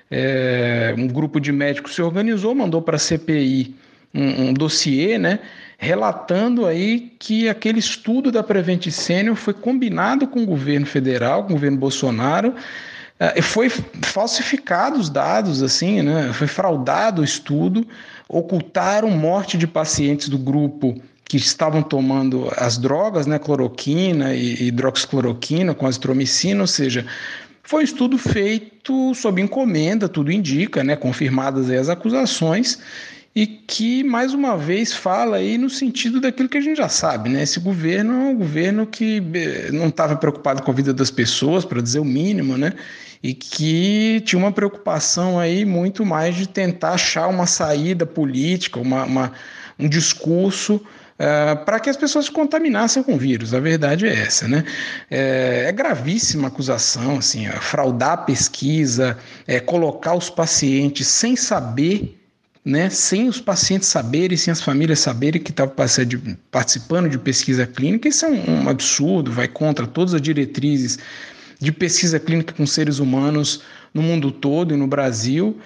É, 0.10 0.94
um 0.98 1.08
grupo 1.08 1.40
de 1.40 1.52
médicos 1.52 1.96
se 1.96 2.02
organizou, 2.02 2.54
mandou 2.54 2.82
para 2.82 2.98
a 2.98 3.00
CPI 3.00 3.76
um, 4.14 4.50
um 4.50 4.54
dossiê, 4.54 5.18
né? 5.18 5.40
Relatando 5.84 6.66
aí 6.66 7.12
que 7.20 7.50
aquele 7.50 7.80
estudo 7.80 8.32
da 8.32 8.42
Prevent 8.42 8.90
Senior 8.90 9.36
foi 9.36 9.54
combinado 9.54 10.26
com 10.26 10.42
o 10.42 10.46
governo 10.46 10.86
federal, 10.86 11.44
com 11.44 11.50
o 11.50 11.54
governo 11.54 11.78
Bolsonaro, 11.78 12.56
eh, 13.20 13.42
foi 13.42 13.70
falsificado 13.70 14.98
os 14.98 15.10
dados, 15.10 15.62
assim, 15.62 16.02
né? 16.02 16.32
Foi 16.34 16.48
fraudado 16.48 17.22
o 17.22 17.26
estudo, 17.26 17.86
ocultaram 18.30 19.10
morte 19.10 19.58
de 19.58 19.68
pacientes 19.68 20.30
do 20.30 20.38
grupo 20.38 20.96
que 21.26 21.38
estavam 21.38 21.82
tomando 21.82 22.50
as 22.58 22.78
drogas, 22.78 23.26
né, 23.26 23.40
cloroquina 23.40 24.34
e 24.36 24.68
hidroxicloroquina 24.68 25.74
com 25.74 25.88
azitromicina, 25.88 26.62
ou 26.62 26.68
seja, 26.68 27.06
foi 27.64 27.82
um 27.82 27.86
estudo 27.86 28.18
feito 28.18 29.16
sob 29.16 29.42
encomenda, 29.42 30.08
tudo 30.08 30.32
indica, 30.32 30.84
né, 30.84 30.96
confirmadas 30.96 31.70
as 31.70 31.90
acusações, 31.90 32.80
e 33.36 33.48
que, 33.48 34.04
mais 34.04 34.34
uma 34.34 34.56
vez, 34.56 34.94
fala 34.94 35.38
aí 35.38 35.58
no 35.58 35.68
sentido 35.68 36.22
daquilo 36.22 36.48
que 36.48 36.58
a 36.58 36.62
gente 36.62 36.78
já 36.78 36.88
sabe, 36.88 37.30
né? 37.30 37.42
Esse 37.42 37.60
governo 37.60 38.14
é 38.14 38.26
um 38.30 38.36
governo 38.36 38.86
que 38.86 39.24
eh, 39.34 39.72
não 39.72 39.88
estava 39.88 40.16
preocupado 40.16 40.62
com 40.62 40.70
a 40.70 40.74
vida 40.74 40.94
das 40.94 41.10
pessoas, 41.10 41.66
para 41.66 41.82
dizer 41.82 42.00
o 42.00 42.06
mínimo, 42.06 42.58
né? 42.58 42.74
E 43.24 43.34
que 43.34 44.22
tinha 44.24 44.38
uma 44.38 44.52
preocupação 44.52 45.40
aí 45.40 45.66
muito 45.66 46.06
mais 46.06 46.36
de 46.36 46.48
tentar 46.48 46.92
achar 46.92 47.28
uma 47.28 47.48
saída 47.48 48.06
política, 48.06 48.80
uma, 48.80 49.04
uma 49.06 49.32
um 49.80 49.90
discurso 49.90 50.82
Uh, 51.14 51.64
para 51.64 51.80
que 51.80 51.92
as 51.92 51.96
pessoas 51.96 52.26
se 52.26 52.32
contaminassem 52.32 53.04
com 53.04 53.14
o 53.14 53.18
vírus. 53.18 53.54
A 53.54 53.60
verdade 53.60 54.08
é 54.08 54.14
essa, 54.14 54.48
né? 54.48 54.66
É, 55.12 55.66
é 55.68 55.72
gravíssima 55.72 56.46
a 56.46 56.48
acusação, 56.48 57.20
assim, 57.20 57.48
fraudar 57.62 58.14
a 58.14 58.18
pesquisa, 58.18 59.18
é, 59.48 59.60
colocar 59.60 60.16
os 60.16 60.30
pacientes 60.32 61.06
sem 61.08 61.36
saber 61.36 62.18
né, 62.66 62.90
sem 62.90 63.28
os 63.28 63.42
pacientes 63.42 63.90
saberem, 63.90 64.38
sem 64.38 64.52
as 64.52 64.62
famílias 64.62 65.00
saberem 65.00 65.42
que 65.42 65.52
estavam 65.52 65.76
participando 66.50 67.10
de 67.10 67.18
pesquisa 67.18 67.68
clínica, 67.68 68.08
isso 68.08 68.26
é 68.26 68.30
um, 68.30 68.64
um, 68.64 68.70
absurdo, 68.70 69.32
vai 69.32 69.48
contra 69.48 69.86
todas 69.86 70.14
as 70.14 70.22
diretrizes 70.22 70.98
de 71.60 71.72
pesquisa 71.72 72.20
clínica 72.20 72.54
com 72.54 72.66
seres 72.66 73.00
humanos 73.00 73.62
no 73.94 74.02
mundo 74.02 74.32
todo 74.32 74.74
e 74.74 74.78
no 74.78 74.88
Brasil. 74.88 75.58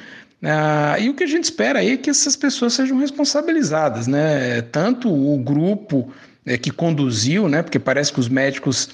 Ah, 0.41 0.97
e 0.99 1.09
o 1.09 1.13
que 1.13 1.23
a 1.23 1.27
gente 1.27 1.45
espera 1.45 1.79
aí 1.79 1.91
é 1.91 1.97
que 1.97 2.09
essas 2.09 2.35
pessoas 2.35 2.73
sejam 2.73 2.97
responsabilizadas, 2.97 4.07
né? 4.07 4.61
Tanto 4.61 5.09
o 5.09 5.37
grupo 5.37 6.11
é, 6.45 6.57
que 6.57 6.71
conduziu, 6.71 7.47
né? 7.47 7.63
Porque 7.63 7.79
parece 7.79 8.13
que 8.13 8.19
os 8.19 8.29
médicos 8.29 8.89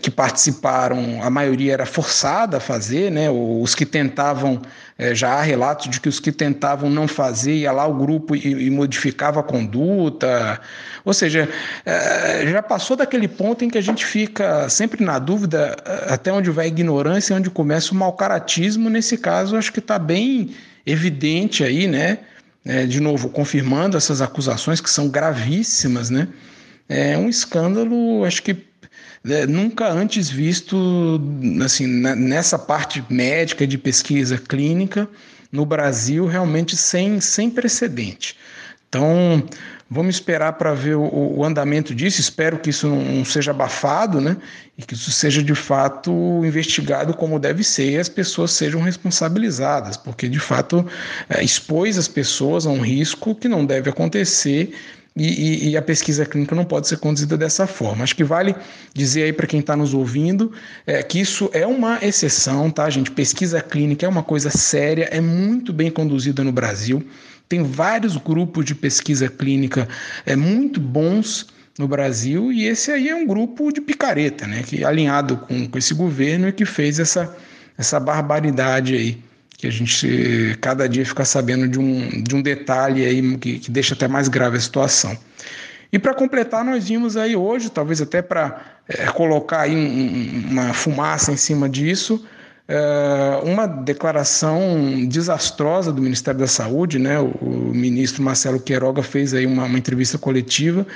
que 0.00 0.10
participaram, 0.10 1.22
a 1.22 1.30
maioria 1.30 1.72
era 1.72 1.86
forçada 1.86 2.56
a 2.56 2.60
fazer, 2.60 3.12
né? 3.12 3.30
Os 3.30 3.76
que 3.76 3.86
tentavam, 3.86 4.60
é, 4.98 5.14
já 5.14 5.34
há 5.34 5.42
relatos 5.42 5.88
de 5.88 6.00
que 6.00 6.08
os 6.08 6.18
que 6.18 6.32
tentavam 6.32 6.90
não 6.90 7.06
fazer, 7.06 7.54
ia 7.54 7.70
lá 7.70 7.86
o 7.86 7.94
grupo 7.94 8.34
e, 8.34 8.66
e 8.66 8.70
modificava 8.70 9.38
a 9.38 9.42
conduta. 9.42 10.60
Ou 11.04 11.14
seja, 11.14 11.48
é, 11.86 12.44
já 12.48 12.60
passou 12.60 12.96
daquele 12.96 13.28
ponto 13.28 13.64
em 13.64 13.70
que 13.70 13.78
a 13.78 13.80
gente 13.80 14.04
fica 14.04 14.68
sempre 14.68 15.04
na 15.04 15.20
dúvida 15.20 15.76
até 16.08 16.32
onde 16.32 16.50
vai 16.50 16.64
a 16.64 16.68
ignorância 16.68 17.32
e 17.32 17.36
onde 17.36 17.48
começa 17.48 17.92
o 17.92 17.96
mau 17.96 18.12
caratismo. 18.14 18.90
Nesse 18.90 19.16
caso, 19.16 19.56
acho 19.56 19.72
que 19.72 19.78
está 19.78 19.96
bem 19.96 20.56
evidente 20.84 21.62
aí, 21.62 21.86
né? 21.86 22.18
de 22.86 23.00
novo, 23.00 23.30
confirmando 23.30 23.96
essas 23.96 24.20
acusações 24.20 24.78
que 24.78 24.90
são 24.90 25.08
gravíssimas, 25.08 26.10
né? 26.10 26.28
É 26.86 27.16
um 27.16 27.26
escândalo, 27.26 28.24
acho 28.26 28.42
que 28.42 28.67
é, 29.24 29.46
nunca 29.46 29.88
antes 29.90 30.28
visto 30.30 31.20
assim 31.64 31.86
nessa 31.86 32.58
parte 32.58 33.04
médica 33.10 33.66
de 33.66 33.76
pesquisa 33.76 34.38
clínica 34.38 35.08
no 35.50 35.64
Brasil 35.64 36.26
realmente 36.26 36.76
sem, 36.76 37.20
sem 37.20 37.50
precedente. 37.50 38.36
Então 38.88 39.42
vamos 39.90 40.16
esperar 40.16 40.52
para 40.54 40.74
ver 40.74 40.96
o, 40.96 41.38
o, 41.38 41.44
andamento 41.44 41.94
disso. 41.94 42.20
Espero 42.20 42.58
que 42.58 42.70
isso 42.70 42.86
não 42.88 43.24
seja 43.24 43.50
abafado, 43.50 44.20
né? 44.20 44.36
E 44.76 44.82
que 44.82 44.94
isso 44.94 45.10
seja 45.10 45.42
de 45.42 45.54
fato 45.54 46.10
investigado 46.44 47.14
como 47.14 47.38
deve 47.38 47.64
ser 47.64 47.92
e 47.92 47.98
as 47.98 48.08
pessoas 48.08 48.52
sejam 48.52 48.80
responsabilizadas, 48.80 49.96
porque 49.96 50.28
de 50.28 50.38
fato 50.38 50.86
é, 51.28 51.42
expôs 51.42 51.98
as 51.98 52.08
pessoas 52.08 52.66
a 52.66 52.70
um 52.70 52.80
risco 52.80 53.34
que 53.34 53.48
não 53.48 53.64
deve 53.64 53.90
acontecer 53.90 54.74
e, 55.18 55.24
e, 55.24 55.68
e, 55.70 55.76
a 55.76 55.82
pesquisa 55.82 56.24
clínica 56.24 56.54
não 56.54 56.64
pode 56.64 56.86
ser 56.86 56.98
conduzida 56.98 57.36
dessa 57.36 57.66
forma. 57.66 58.04
Acho 58.04 58.14
que 58.14 58.22
vale 58.22 58.54
dizer 58.94 59.24
aí 59.24 59.32
para 59.32 59.46
quem 59.46 59.60
está 59.60 59.76
nos 59.76 59.92
ouvindo 59.92 60.52
é, 60.86 61.02
que 61.02 61.18
isso 61.18 61.50
é 61.52 61.66
uma 61.66 61.98
exceção, 62.00 62.70
tá, 62.70 62.88
gente? 62.88 63.10
Pesquisa 63.10 63.60
clínica 63.60 64.06
é 64.06 64.08
uma 64.08 64.22
coisa 64.22 64.48
séria, 64.50 65.08
é 65.10 65.20
muito 65.20 65.72
bem 65.72 65.90
conduzida 65.90 66.44
no 66.44 66.52
Brasil. 66.52 67.04
Tem 67.48 67.62
vários 67.62 68.16
grupos 68.16 68.64
de 68.64 68.74
pesquisa 68.74 69.28
clínica 69.28 69.88
é, 70.24 70.36
muito 70.36 70.80
bons 70.80 71.48
no 71.78 71.88
Brasil 71.88 72.52
e 72.52 72.66
esse 72.66 72.90
aí 72.90 73.08
é 73.08 73.14
um 73.14 73.26
grupo 73.26 73.72
de 73.72 73.80
picareta, 73.80 74.46
né? 74.46 74.62
Que 74.62 74.84
alinhado 74.84 75.36
com, 75.36 75.66
com 75.66 75.78
esse 75.78 75.94
governo 75.94 76.48
e 76.48 76.52
que 76.52 76.64
fez 76.64 76.98
essa, 76.98 77.36
essa 77.76 77.98
barbaridade 77.98 78.94
aí 78.94 79.27
que 79.58 79.66
a 79.66 79.70
gente 79.72 80.56
cada 80.60 80.88
dia 80.88 81.04
fica 81.04 81.24
sabendo 81.24 81.68
de 81.68 81.80
um, 81.80 82.22
de 82.22 82.34
um 82.34 82.40
detalhe 82.40 83.04
aí 83.04 83.36
que, 83.38 83.58
que 83.58 83.70
deixa 83.70 83.92
até 83.94 84.06
mais 84.06 84.28
grave 84.28 84.56
a 84.56 84.60
situação. 84.60 85.18
E 85.92 85.98
para 85.98 86.14
completar, 86.14 86.64
nós 86.64 86.88
vimos 86.88 87.16
aí 87.16 87.34
hoje, 87.34 87.68
talvez 87.68 88.00
até 88.00 88.22
para 88.22 88.62
é, 88.88 89.06
colocar 89.06 89.62
aí 89.62 89.74
um, 89.74 90.50
uma 90.50 90.72
fumaça 90.72 91.32
em 91.32 91.36
cima 91.36 91.68
disso, 91.68 92.24
é, 92.68 93.40
uma 93.42 93.66
declaração 93.66 95.04
desastrosa 95.08 95.92
do 95.92 96.00
Ministério 96.00 96.38
da 96.38 96.46
Saúde, 96.46 97.00
né? 97.00 97.18
O, 97.18 97.26
o 97.40 97.74
ministro 97.74 98.22
Marcelo 98.22 98.60
Queiroga 98.60 99.02
fez 99.02 99.34
aí 99.34 99.44
uma, 99.44 99.64
uma 99.64 99.78
entrevista 99.78 100.16
coletiva 100.16 100.86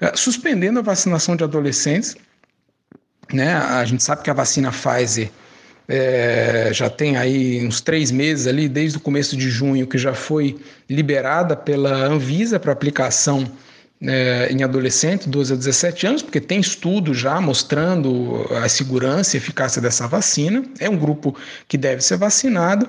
é, 0.00 0.14
suspendendo 0.14 0.78
a 0.78 0.82
vacinação 0.82 1.34
de 1.34 1.42
adolescentes. 1.42 2.16
Né? 3.32 3.52
A 3.52 3.84
gente 3.84 4.02
sabe 4.04 4.22
que 4.22 4.30
a 4.30 4.34
vacina 4.34 4.70
Pfizer 4.70 5.30
é, 5.88 6.70
já 6.72 6.90
tem 6.90 7.16
aí 7.16 7.64
uns 7.64 7.80
três 7.80 8.10
meses 8.10 8.46
ali, 8.46 8.68
desde 8.68 8.98
o 8.98 9.00
começo 9.00 9.36
de 9.36 9.48
junho, 9.48 9.86
que 9.86 9.98
já 9.98 10.14
foi 10.14 10.56
liberada 10.90 11.56
pela 11.56 12.06
Anvisa 12.06 12.58
para 12.58 12.72
aplicação 12.72 13.46
é, 14.00 14.48
em 14.50 14.62
adolescentes, 14.62 15.26
12 15.26 15.52
a 15.52 15.56
17 15.56 16.06
anos, 16.06 16.22
porque 16.22 16.40
tem 16.40 16.60
estudo 16.60 17.14
já 17.14 17.40
mostrando 17.40 18.46
a 18.62 18.68
segurança 18.68 19.36
e 19.36 19.38
eficácia 19.38 19.80
dessa 19.80 20.06
vacina. 20.08 20.64
É 20.78 20.90
um 20.90 20.96
grupo 20.96 21.36
que 21.68 21.78
deve 21.78 22.02
ser 22.02 22.16
vacinado. 22.16 22.86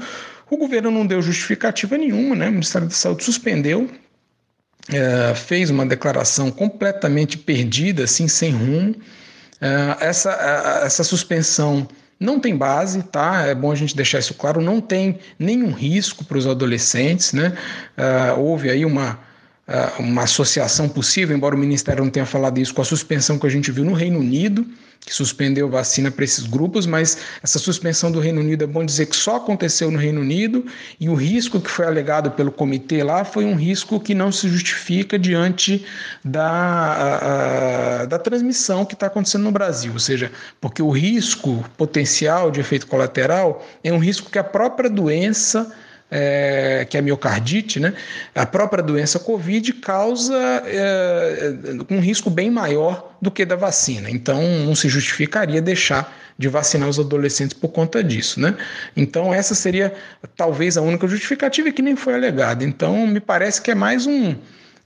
O 0.50 0.58
governo 0.58 0.90
não 0.90 1.06
deu 1.06 1.22
justificativa 1.22 1.98
nenhuma, 1.98 2.36
né? 2.36 2.48
O 2.48 2.52
Ministério 2.52 2.88
da 2.88 2.94
Saúde 2.94 3.24
suspendeu, 3.24 3.90
é, 4.92 5.36
fez 5.36 5.70
uma 5.70 5.86
declaração 5.86 6.50
completamente 6.50 7.38
perdida, 7.38 8.06
assim, 8.06 8.28
sem 8.28 8.52
rumo. 8.52 8.96
É, 9.62 10.08
essa, 10.08 10.32
essa 10.84 11.04
suspensão 11.04 11.88
não 12.20 12.40
tem 12.40 12.56
base, 12.56 13.04
tá? 13.04 13.46
É 13.46 13.54
bom 13.54 13.72
a 13.72 13.76
gente 13.76 13.96
deixar 13.96 14.20
isso 14.20 14.34
claro. 14.34 14.62
Não 14.62 14.82
tem 14.82 15.20
nenhum 15.38 15.72
risco 15.72 16.26
para 16.26 16.38
os 16.38 16.48
adolescentes, 16.48 17.34
né? 17.34 17.56
Uh, 17.98 18.40
houve 18.40 18.70
aí 18.70 18.86
uma, 18.86 19.20
uma 20.00 20.24
associação 20.24 20.88
possível, 20.88 21.36
embora 21.36 21.54
o 21.54 21.58
Ministério 21.58 22.04
não 22.04 22.10
tenha 22.10 22.26
falado 22.26 22.58
isso, 22.58 22.74
com 22.74 22.82
a 22.82 22.86
suspensão 22.86 23.38
que 23.38 23.46
a 23.46 23.50
gente 23.50 23.70
viu 23.70 23.84
no 23.84 23.94
Reino 23.94 24.20
Unido, 24.20 24.66
que 25.02 25.14
suspendeu 25.14 25.70
vacina 25.70 26.10
para 26.10 26.24
esses 26.24 26.46
grupos, 26.46 26.86
mas 26.86 27.18
essa 27.44 27.60
suspensão 27.60 28.12
do 28.12 28.20
Reino 28.20 28.42
Unido 28.42 28.64
é 28.64 28.68
bom 28.68 28.86
dizer 28.86 29.06
que 29.06 29.16
só 29.16 29.38
aconteceu 29.38 29.92
no 29.92 29.98
Reino 29.98 30.22
Unido 30.22 30.66
e 31.00 31.08
o 31.08 31.14
risco 31.14 31.62
que 31.62 31.70
foi 31.70 31.86
alegado 31.86 32.32
pelo 32.32 32.52
comitê 32.52 33.04
lá 33.04 33.24
foi 33.24 33.46
um 33.46 33.56
risco 33.56 34.00
que 34.00 34.16
não 34.16 34.32
se 34.32 34.50
justifica 34.50 35.18
diante 35.20 35.86
da, 36.24 36.50
a, 36.50 38.02
a, 38.02 38.06
da 38.06 38.20
transmissão 38.20 38.86
que 38.86 38.96
está 38.96 39.08
acontecendo 39.08 39.44
no 39.44 39.52
Brasil, 39.52 39.94
ou 39.94 40.00
seja, 40.00 40.32
porque 40.60 40.82
o 40.82 40.90
risco 40.90 41.64
potencial 41.78 42.52
de 42.52 42.60
efeito 42.60 42.88
colateral 42.88 43.66
é 43.84 43.92
um 43.94 44.00
risco 44.00 44.30
que 44.30 44.40
a 44.40 44.44
própria 44.44 44.90
doença 44.90 45.74
é, 46.10 46.86
que 46.90 46.98
é 46.98 47.00
a 47.00 47.04
miocardite, 47.04 47.80
né? 47.80 47.94
a 48.34 48.46
própria 48.46 48.82
doença 48.82 49.20
Covid 49.20 49.74
causa 49.74 50.36
é, 50.66 51.54
um 51.90 52.00
risco 52.00 52.30
bem 52.30 52.50
maior 52.50 53.16
do 53.22 53.30
que 53.30 53.46
da 53.46 53.56
vacina. 53.56 54.10
Então, 54.10 54.42
não 54.66 54.76
se 54.76 54.88
justificaria 54.88 55.62
deixar 55.62 56.16
de 56.38 56.48
vacinar 56.48 56.88
os 56.88 57.00
adolescentes 57.00 57.54
por 57.54 57.70
conta 57.70 58.04
disso. 58.04 58.40
Né? 58.40 58.56
Então, 58.96 59.34
essa 59.34 59.56
seria 59.56 59.94
talvez 60.36 60.78
a 60.78 60.82
única 60.82 61.08
justificativa 61.08 61.72
que 61.72 61.82
nem 61.82 61.96
foi 61.96 62.14
alegada. 62.14 62.64
Então, 62.64 63.08
me 63.08 63.20
parece 63.20 63.62
que 63.62 63.72
é 63.72 63.76
mais 63.76 64.06
um. 64.06 64.36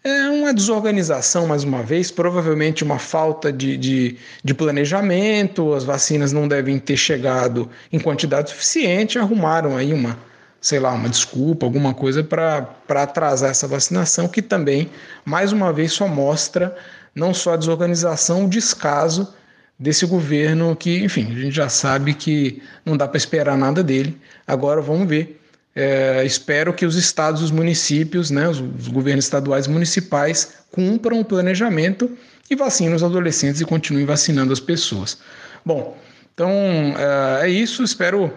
É 0.03 0.29
uma 0.29 0.51
desorganização, 0.51 1.45
mais 1.45 1.63
uma 1.63 1.83
vez, 1.83 2.09
provavelmente 2.09 2.83
uma 2.83 2.97
falta 2.97 3.53
de, 3.53 3.77
de, 3.77 4.17
de 4.43 4.53
planejamento, 4.53 5.75
as 5.75 5.83
vacinas 5.83 6.31
não 6.31 6.47
devem 6.47 6.79
ter 6.79 6.97
chegado 6.97 7.69
em 7.93 7.99
quantidade 7.99 8.49
suficiente, 8.49 9.19
arrumaram 9.19 9.77
aí 9.77 9.93
uma, 9.93 10.17
sei 10.61 10.79
lá, 10.79 10.93
uma 10.93 11.09
desculpa, 11.09 11.65
alguma 11.65 11.91
coisa 11.91 12.23
para 12.23 12.69
atrasar 12.87 13.49
essa 13.49 13.67
vacinação, 13.67 14.27
que 14.27 14.43
também, 14.43 14.91
mais 15.25 15.51
uma 15.51 15.73
vez, 15.73 15.91
só 15.91 16.07
mostra 16.07 16.75
não 17.15 17.33
só 17.33 17.53
a 17.53 17.57
desorganização, 17.57 18.45
o 18.45 18.49
descaso 18.49 19.33
desse 19.77 20.05
governo 20.05 20.75
que, 20.75 21.03
enfim, 21.03 21.25
a 21.31 21.39
gente 21.39 21.55
já 21.55 21.67
sabe 21.67 22.13
que 22.13 22.61
não 22.85 22.95
dá 22.95 23.07
para 23.07 23.17
esperar 23.17 23.57
nada 23.57 23.83
dele. 23.83 24.15
Agora 24.45 24.79
vamos 24.79 25.09
ver. 25.09 25.41
É, 25.75 26.23
espero 26.23 26.73
que 26.73 26.85
os 26.85 26.95
estados, 26.95 27.41
os 27.41 27.49
municípios, 27.49 28.29
né, 28.29 28.47
os, 28.47 28.59
os 28.59 28.87
governos 28.87 29.25
estaduais 29.25 29.65
e 29.65 29.69
municipais 29.69 30.53
cumpram 30.71 31.19
o 31.19 31.25
planejamento 31.25 32.15
e 32.49 32.55
vacinem 32.55 32.93
os 32.93 33.03
adolescentes 33.03 33.61
e 33.61 33.65
continuem 33.65 34.05
vacinando 34.05 34.53
as 34.53 34.59
pessoas. 34.59 35.17
Bom, 35.65 35.97
então 36.33 36.49
é, 37.41 37.47
é 37.47 37.49
isso. 37.49 37.83
Espero 37.83 38.31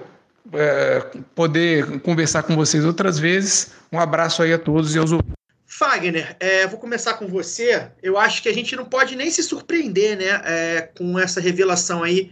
é, 0.53 1.01
poder 1.35 2.01
conversar 2.01 2.43
com 2.43 2.55
vocês 2.55 2.85
outras 2.85 3.19
vezes. 3.19 3.73
Um 3.91 3.99
abraço 3.99 4.43
aí 4.43 4.53
a 4.53 4.59
todos 4.59 4.95
e 4.95 4.99
aos 4.99 5.13
ouvintes. 5.13 5.35
Fagner, 5.67 6.37
é, 6.39 6.67
vou 6.67 6.79
começar 6.79 7.15
com 7.15 7.27
você. 7.27 7.89
Eu 8.03 8.17
acho 8.17 8.43
que 8.43 8.49
a 8.49 8.55
gente 8.55 8.77
não 8.77 8.85
pode 8.85 9.17
nem 9.17 9.31
se 9.31 9.43
surpreender 9.43 10.17
né, 10.17 10.41
é, 10.45 10.83
com 10.97 11.19
essa 11.19 11.41
revelação 11.41 12.03
aí 12.03 12.31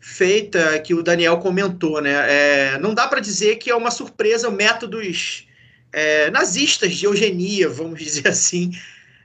feita 0.00 0.78
que 0.80 0.92
o 0.92 1.02
Daniel 1.02 1.38
comentou. 1.38 2.02
Né? 2.02 2.12
É, 2.12 2.78
não 2.78 2.92
dá 2.92 3.08
para 3.08 3.20
dizer 3.20 3.56
que 3.56 3.70
é 3.70 3.74
uma 3.74 3.90
surpresa 3.90 4.50
métodos 4.50 5.46
é, 5.92 6.30
nazistas 6.30 6.94
de 6.94 7.06
eugenia, 7.06 7.70
vamos 7.70 7.98
dizer 7.98 8.28
assim, 8.28 8.72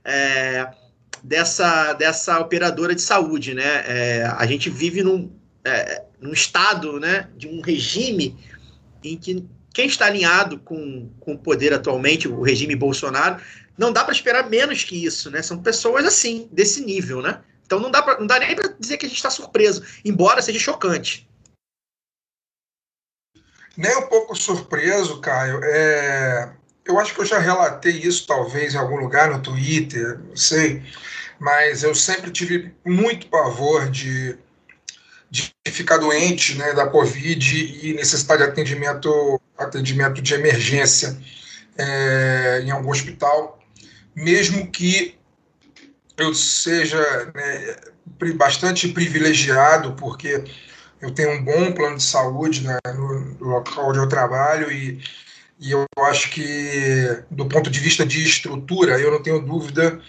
é, 0.06 0.70
dessa, 1.22 1.92
dessa 1.94 2.40
operadora 2.40 2.96
de 2.96 3.02
saúde. 3.02 3.54
Né? 3.54 3.84
É, 3.86 4.34
a 4.38 4.46
gente 4.46 4.70
vive 4.70 5.04
num, 5.04 5.30
num 6.20 6.34
estado 6.34 7.00
né, 7.00 7.30
de 7.36 7.48
um 7.48 7.62
regime 7.62 8.38
em 9.04 9.18
que 9.18 9.46
quem 9.74 9.88
está 9.88 10.08
alinhado 10.08 10.60
com, 10.60 11.10
com 11.20 11.34
o 11.34 11.38
poder 11.38 11.74
atualmente, 11.74 12.28
o 12.28 12.42
regime 12.42 12.76
Bolsonaro, 12.76 13.42
não 13.78 13.94
dá 13.94 14.04
para 14.04 14.14
esperar 14.14 14.50
menos 14.50 14.84
que 14.84 15.06
isso, 15.06 15.32
né? 15.32 15.42
São 15.42 15.62
pessoas 15.62 16.06
assim, 16.06 16.50
desse 16.52 16.84
nível, 16.84 17.22
né? 17.22 17.42
Então 17.66 17.80
não 17.80 17.90
dá, 17.90 18.02
pra, 18.02 18.20
não 18.20 18.28
dá 18.28 18.40
nem 18.40 18.56
para 18.56 18.74
dizer 18.80 18.98
que 18.98 19.06
a 19.06 19.10
gente 19.10 19.18
está 19.18 19.30
surpreso, 19.30 19.84
embora 20.04 20.42
seja 20.42 20.60
chocante. 20.60 21.30
Nem 23.78 23.96
um 23.98 24.08
pouco 24.08 24.36
surpreso, 24.36 25.22
Caio. 25.22 25.62
É... 25.64 26.52
Eu 26.84 27.00
acho 27.00 27.14
que 27.14 27.22
eu 27.22 27.26
já 27.26 27.38
relatei 27.38 27.94
isso, 27.94 28.26
talvez, 28.26 28.74
em 28.74 28.78
algum 28.78 28.98
lugar 28.98 29.30
no 29.30 29.42
Twitter, 29.42 30.20
não 30.28 30.36
sei, 30.36 30.84
mas 31.40 31.84
eu 31.84 31.94
sempre 31.94 32.32
tive 32.32 32.74
muito 32.84 33.28
pavor 33.28 33.90
de 33.90 34.38
de 35.30 35.54
ficar 35.66 35.98
doente 35.98 36.58
né, 36.58 36.74
da 36.74 36.88
Covid 36.88 37.88
e 37.88 37.94
necessitar 37.94 38.38
de 38.38 38.44
atendimento, 38.44 39.40
atendimento 39.58 40.22
de 40.22 40.34
emergência 40.34 41.18
é, 41.78 42.62
em 42.64 42.72
algum 42.72 42.90
hospital, 42.90 43.60
mesmo 44.16 44.70
que 44.72 45.16
eu 46.18 46.34
seja 46.34 47.32
né, 47.34 47.76
bastante 48.36 48.90
privilegiado, 48.90 49.94
porque 49.94 50.44
eu 51.02 51.12
tenho 51.12 51.32
um 51.32 51.44
bom 51.44 51.72
plano 51.72 51.98
de 51.98 52.04
saúde 52.04 52.66
né, 52.66 52.78
no 52.94 53.38
local 53.40 53.90
onde 53.90 54.00
eu 54.00 54.10
trabalho 54.10 54.72
e, 54.72 55.02
e 55.60 55.72
eu 55.72 55.86
acho 56.00 56.30
que, 56.32 57.24
do 57.32 57.46
ponto 57.46 57.70
de 57.70 57.80
vista 57.80 58.06
de 58.06 58.24
estrutura, 58.24 59.00
eu 59.00 59.12
não 59.12 59.22
tenho 59.22 59.40
dúvida 59.40 60.02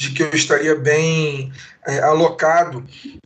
de 0.00 0.12
que 0.12 0.22
eu 0.22 0.30
estaria 0.32 0.74
bem 0.74 1.52
é, 1.86 1.98
alocado, 1.98 2.82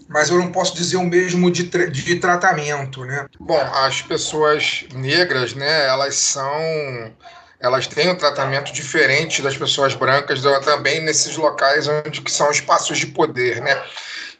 mas 0.08 0.28
eu 0.28 0.38
não 0.38 0.50
posso 0.50 0.74
dizer 0.74 0.96
o 0.96 1.04
mesmo 1.04 1.48
de, 1.48 1.64
tra 1.64 1.86
de 1.86 2.16
tratamento, 2.16 3.04
né? 3.04 3.26
Bom, 3.38 3.60
as 3.60 4.02
pessoas 4.02 4.84
negras, 4.92 5.54
né, 5.54 5.86
elas 5.86 6.16
são 6.16 7.14
elas 7.60 7.86
têm 7.86 8.10
um 8.10 8.16
tratamento 8.16 8.72
diferente 8.72 9.40
das 9.40 9.56
pessoas 9.56 9.94
brancas 9.94 10.42
também 10.64 11.00
nesses 11.00 11.36
locais 11.36 11.86
onde 11.86 12.20
que 12.20 12.30
são 12.30 12.50
espaços 12.50 12.98
de 12.98 13.06
poder, 13.06 13.62
né? 13.62 13.80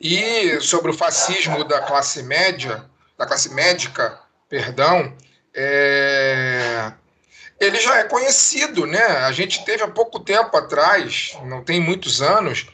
E 0.01 0.61
sobre 0.61 0.91
o 0.91 0.95
fascismo 0.95 1.63
da 1.63 1.83
classe 1.83 2.21
média, 2.25 2.85
da 3.17 3.27
classe 3.27 3.55
médica, 3.55 4.19
perdão, 4.51 5.15
é, 5.55 6.93
ele 7.61 7.81
já 7.81 7.99
é 7.99 8.05
conhecido, 8.05 8.87
né? 8.87 9.05
A 9.05 9.33
gente 9.33 9.65
teve 9.65 9.83
há 9.83 9.89
pouco 9.89 10.21
tempo 10.21 10.57
atrás, 10.57 11.37
não 11.45 11.63
tem 11.63 11.81
muitos 11.81 12.21
anos, 12.21 12.67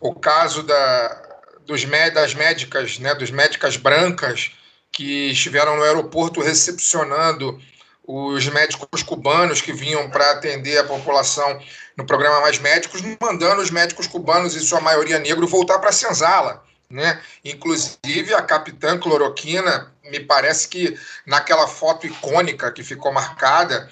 o 0.00 0.14
caso 0.14 0.62
da, 0.62 1.22
dos, 1.66 1.84
das 2.14 2.34
médicas, 2.34 2.98
né, 2.98 3.14
dos 3.14 3.30
médicas 3.30 3.76
brancas 3.76 4.52
que 4.92 5.30
estiveram 5.30 5.76
no 5.76 5.82
aeroporto 5.82 6.40
recepcionando 6.40 7.60
os 8.06 8.48
médicos 8.48 9.02
cubanos 9.02 9.60
que 9.60 9.72
vinham 9.72 10.10
para 10.10 10.32
atender 10.32 10.78
a 10.78 10.84
população 10.84 11.60
no 11.96 12.04
programa 12.04 12.40
Mais 12.40 12.58
Médicos, 12.58 13.02
mandando 13.20 13.62
os 13.62 13.70
médicos 13.70 14.06
cubanos, 14.06 14.56
em 14.56 14.60
sua 14.60 14.80
maioria 14.80 15.18
negro, 15.18 15.46
voltar 15.46 15.78
para 15.78 15.90
a 15.90 15.92
senzala. 15.92 16.64
Né? 16.88 17.20
Inclusive, 17.44 18.34
a 18.34 18.42
capitã 18.42 18.98
cloroquina, 18.98 19.92
me 20.10 20.18
parece 20.18 20.66
que 20.66 20.98
naquela 21.24 21.68
foto 21.68 22.04
icônica 22.04 22.72
que 22.72 22.82
ficou 22.82 23.12
marcada, 23.12 23.88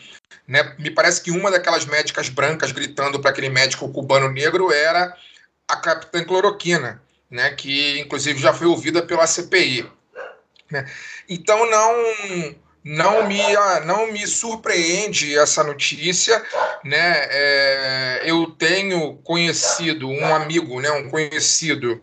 né? 0.49 0.75
Me 0.79 0.91
parece 0.91 1.21
que 1.21 1.31
uma 1.31 1.51
daquelas 1.51 1.85
médicas 1.85 2.31
brancas 2.31 2.73
gritando 2.73 3.21
para 3.21 3.31
aquele 3.31 3.51
médico 3.51 3.93
cubano 3.93 4.31
negro 4.31 4.73
era 4.73 5.15
a 5.69 5.77
capitã 5.77 6.25
cloroquina, 6.25 7.03
né? 7.31 7.51
que 7.51 8.01
inclusive 8.01 8.41
já 8.41 8.55
foi 8.55 8.67
ouvida 8.67 9.03
pela 9.03 9.27
CPI. 9.27 9.87
Né? 10.71 10.91
Então 11.29 11.71
não 11.71 12.57
não 12.85 13.27
me, 13.27 13.43
não 13.85 14.11
me 14.11 14.27
surpreende 14.27 15.37
essa 15.37 15.63
notícia, 15.63 16.43
né? 16.83 17.27
É, 17.31 18.23
eu 18.25 18.47
tenho 18.53 19.17
conhecido 19.19 20.09
um 20.09 20.35
amigo, 20.35 20.81
né, 20.81 20.91
um 20.93 21.11
conhecido 21.11 22.01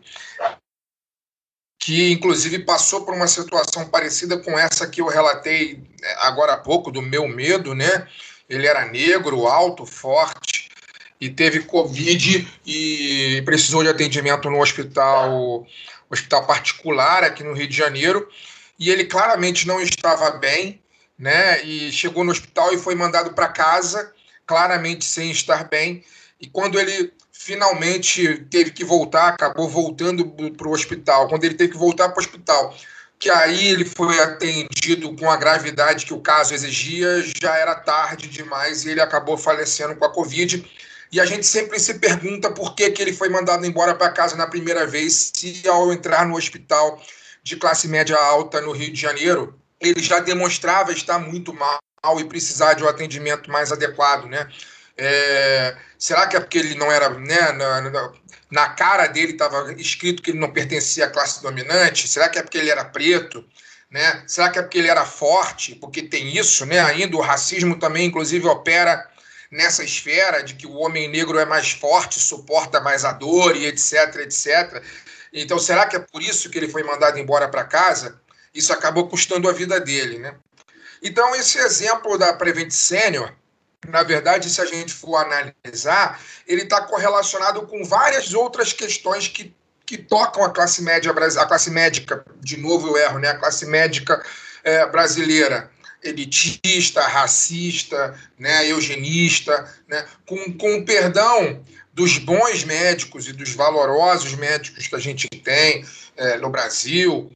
que 1.80 2.12
inclusive 2.12 2.60
passou 2.60 3.04
por 3.04 3.14
uma 3.14 3.26
situação 3.26 3.88
parecida 3.88 4.38
com 4.38 4.56
essa 4.56 4.86
que 4.86 5.00
eu 5.00 5.06
relatei 5.06 5.82
agora 6.18 6.52
há 6.52 6.58
pouco 6.58 6.92
do 6.92 7.02
meu 7.02 7.26
medo, 7.26 7.74
né? 7.74 8.06
Ele 8.48 8.66
era 8.66 8.86
negro, 8.86 9.46
alto, 9.46 9.84
forte 9.84 10.70
e 11.20 11.30
teve 11.30 11.60
Covid 11.60 12.46
e 12.64 13.42
precisou 13.44 13.82
de 13.82 13.88
atendimento 13.88 14.50
no 14.50 14.60
hospital, 14.60 15.66
hospital 16.10 16.46
particular 16.46 17.24
aqui 17.24 17.42
no 17.42 17.54
Rio 17.54 17.68
de 17.68 17.76
Janeiro. 17.76 18.28
E 18.78 18.90
ele 18.90 19.04
claramente 19.04 19.66
não 19.66 19.80
estava 19.80 20.32
bem, 20.32 20.82
né? 21.18 21.62
E 21.62 21.90
chegou 21.90 22.22
no 22.22 22.32
hospital 22.32 22.72
e 22.74 22.78
foi 22.78 22.94
mandado 22.94 23.32
para 23.32 23.48
casa, 23.48 24.12
claramente 24.46 25.04
sem 25.04 25.30
estar 25.30 25.64
bem. 25.68 26.04
E 26.40 26.46
quando 26.46 26.78
ele 26.78 27.12
finalmente 27.32 28.44
teve 28.50 28.70
que 28.70 28.84
voltar, 28.84 29.28
acabou 29.28 29.68
voltando 29.68 30.26
para 30.52 30.68
o 30.68 30.72
hospital. 30.72 31.28
Quando 31.28 31.44
ele 31.44 31.54
teve 31.54 31.72
que 31.72 31.78
voltar 31.78 32.10
para 32.10 32.20
o 32.20 32.24
hospital, 32.24 32.76
que 33.18 33.30
aí 33.30 33.68
ele 33.68 33.84
foi 33.84 34.18
atendido 34.20 35.14
com 35.16 35.30
a 35.30 35.36
gravidade 35.36 36.06
que 36.06 36.14
o 36.14 36.20
caso 36.20 36.54
exigia, 36.54 37.22
já 37.40 37.56
era 37.56 37.74
tarde 37.74 38.28
demais 38.28 38.84
e 38.84 38.90
ele 38.90 39.00
acabou 39.00 39.38
falecendo 39.38 39.96
com 39.96 40.04
a 40.04 40.12
Covid. 40.12 40.64
E 41.10 41.20
a 41.20 41.24
gente 41.24 41.46
sempre 41.46 41.78
se 41.78 41.94
pergunta 41.94 42.50
por 42.50 42.74
que, 42.74 42.90
que 42.90 43.00
ele 43.00 43.12
foi 43.12 43.28
mandado 43.28 43.64
embora 43.64 43.94
para 43.94 44.10
casa 44.10 44.36
na 44.36 44.46
primeira 44.46 44.86
vez, 44.86 45.32
se 45.34 45.66
ao 45.68 45.92
entrar 45.92 46.26
no 46.26 46.36
hospital 46.36 47.00
de 47.42 47.56
classe 47.56 47.88
média 47.88 48.16
alta 48.16 48.60
no 48.60 48.72
Rio 48.72 48.92
de 48.92 49.00
Janeiro, 49.00 49.58
ele 49.80 50.02
já 50.02 50.18
demonstrava 50.18 50.92
estar 50.92 51.18
muito 51.18 51.54
mal 51.54 51.78
e 52.18 52.24
precisar 52.24 52.74
de 52.74 52.84
um 52.84 52.88
atendimento 52.88 53.50
mais 53.50 53.72
adequado, 53.72 54.26
né? 54.26 54.48
É, 54.98 55.76
será 55.98 56.26
que 56.26 56.36
é 56.36 56.40
porque 56.40 56.58
ele 56.58 56.74
não 56.74 56.90
era, 56.90 57.10
né, 57.10 57.52
na, 57.52 57.80
na, 57.82 58.12
na 58.50 58.68
cara 58.70 59.06
dele 59.06 59.32
estava 59.32 59.72
escrito 59.74 60.22
que 60.22 60.30
ele 60.30 60.38
não 60.38 60.52
pertencia 60.52 61.06
à 61.06 61.10
classe 61.10 61.42
dominante? 61.42 62.08
Será 62.08 62.28
que 62.28 62.38
é 62.38 62.42
porque 62.42 62.58
ele 62.58 62.70
era 62.70 62.84
preto? 62.84 63.44
Né? 63.90 64.24
Será 64.26 64.50
que 64.50 64.58
é 64.58 64.62
porque 64.62 64.78
ele 64.78 64.88
era 64.88 65.04
forte? 65.04 65.74
Porque 65.74 66.02
tem 66.02 66.36
isso, 66.36 66.66
né? 66.66 66.80
Ainda 66.80 67.16
o 67.16 67.20
racismo 67.20 67.78
também, 67.78 68.06
inclusive, 68.06 68.46
opera 68.46 69.08
nessa 69.50 69.84
esfera 69.84 70.42
de 70.42 70.54
que 70.54 70.66
o 70.66 70.74
homem 70.74 71.08
negro 71.08 71.38
é 71.38 71.44
mais 71.44 71.70
forte, 71.70 72.20
suporta 72.20 72.80
mais 72.80 73.04
a 73.04 73.12
dor 73.12 73.56
e 73.56 73.66
etc, 73.66 74.16
etc. 74.16 74.82
Então, 75.32 75.58
será 75.58 75.86
que 75.86 75.96
é 75.96 76.00
por 76.00 76.22
isso 76.22 76.50
que 76.50 76.58
ele 76.58 76.68
foi 76.68 76.82
mandado 76.82 77.18
embora 77.18 77.48
para 77.48 77.64
casa? 77.64 78.20
Isso 78.54 78.72
acabou 78.72 79.08
custando 79.08 79.48
a 79.48 79.52
vida 79.52 79.78
dele, 79.80 80.18
né? 80.18 80.34
Então, 81.02 81.34
esse 81.36 81.58
exemplo 81.58 82.18
da 82.18 82.32
Prevent 82.32 82.70
Senior, 82.70 83.32
na 83.88 84.02
verdade, 84.02 84.50
se 84.50 84.60
a 84.60 84.66
gente 84.66 84.92
for 84.92 85.16
analisar, 85.16 86.20
ele 86.46 86.62
está 86.62 86.80
correlacionado 86.82 87.62
com 87.62 87.84
várias 87.84 88.34
outras 88.34 88.72
questões 88.72 89.28
que, 89.28 89.54
que 89.84 89.98
tocam 89.98 90.44
a 90.44 90.50
classe 90.50 90.82
média 90.82 91.10
a 91.10 91.46
classe 91.46 91.70
médica, 91.70 92.24
de 92.40 92.56
novo 92.56 92.88
eu 92.88 92.96
erro, 92.96 93.18
né? 93.18 93.28
A 93.28 93.38
classe 93.38 93.66
médica 93.66 94.22
é, 94.64 94.86
brasileira. 94.86 95.70
Elitista, 96.02 97.00
racista, 97.00 98.14
né, 98.38 98.70
eugenista, 98.70 99.68
né, 99.88 100.06
com, 100.24 100.52
com 100.52 100.76
o 100.76 100.84
perdão 100.84 101.64
dos 101.92 102.18
bons 102.18 102.62
médicos 102.62 103.26
e 103.26 103.32
dos 103.32 103.54
valorosos 103.54 104.34
médicos 104.34 104.86
que 104.86 104.94
a 104.94 105.00
gente 105.00 105.26
tem 105.28 105.84
é, 106.16 106.36
no 106.36 106.50
Brasil, 106.50 107.32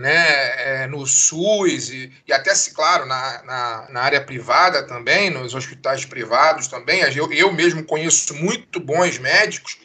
né, 0.00 0.82
é, 0.82 0.86
no 0.86 1.06
SUS 1.06 1.90
e, 1.90 2.10
e 2.26 2.32
até, 2.32 2.54
claro, 2.74 3.04
na, 3.04 3.42
na, 3.42 3.88
na, 3.90 4.00
área 4.00 4.24
privada 4.24 4.82
também, 4.82 5.28
nos 5.28 5.54
hospitais 5.54 6.06
privados 6.06 6.68
também. 6.68 7.02
Eu, 7.14 7.30
eu 7.30 7.52
mesmo 7.52 7.84
conheço 7.84 8.34
muito 8.34 8.80
bons 8.80 9.18
médicos. 9.18 9.78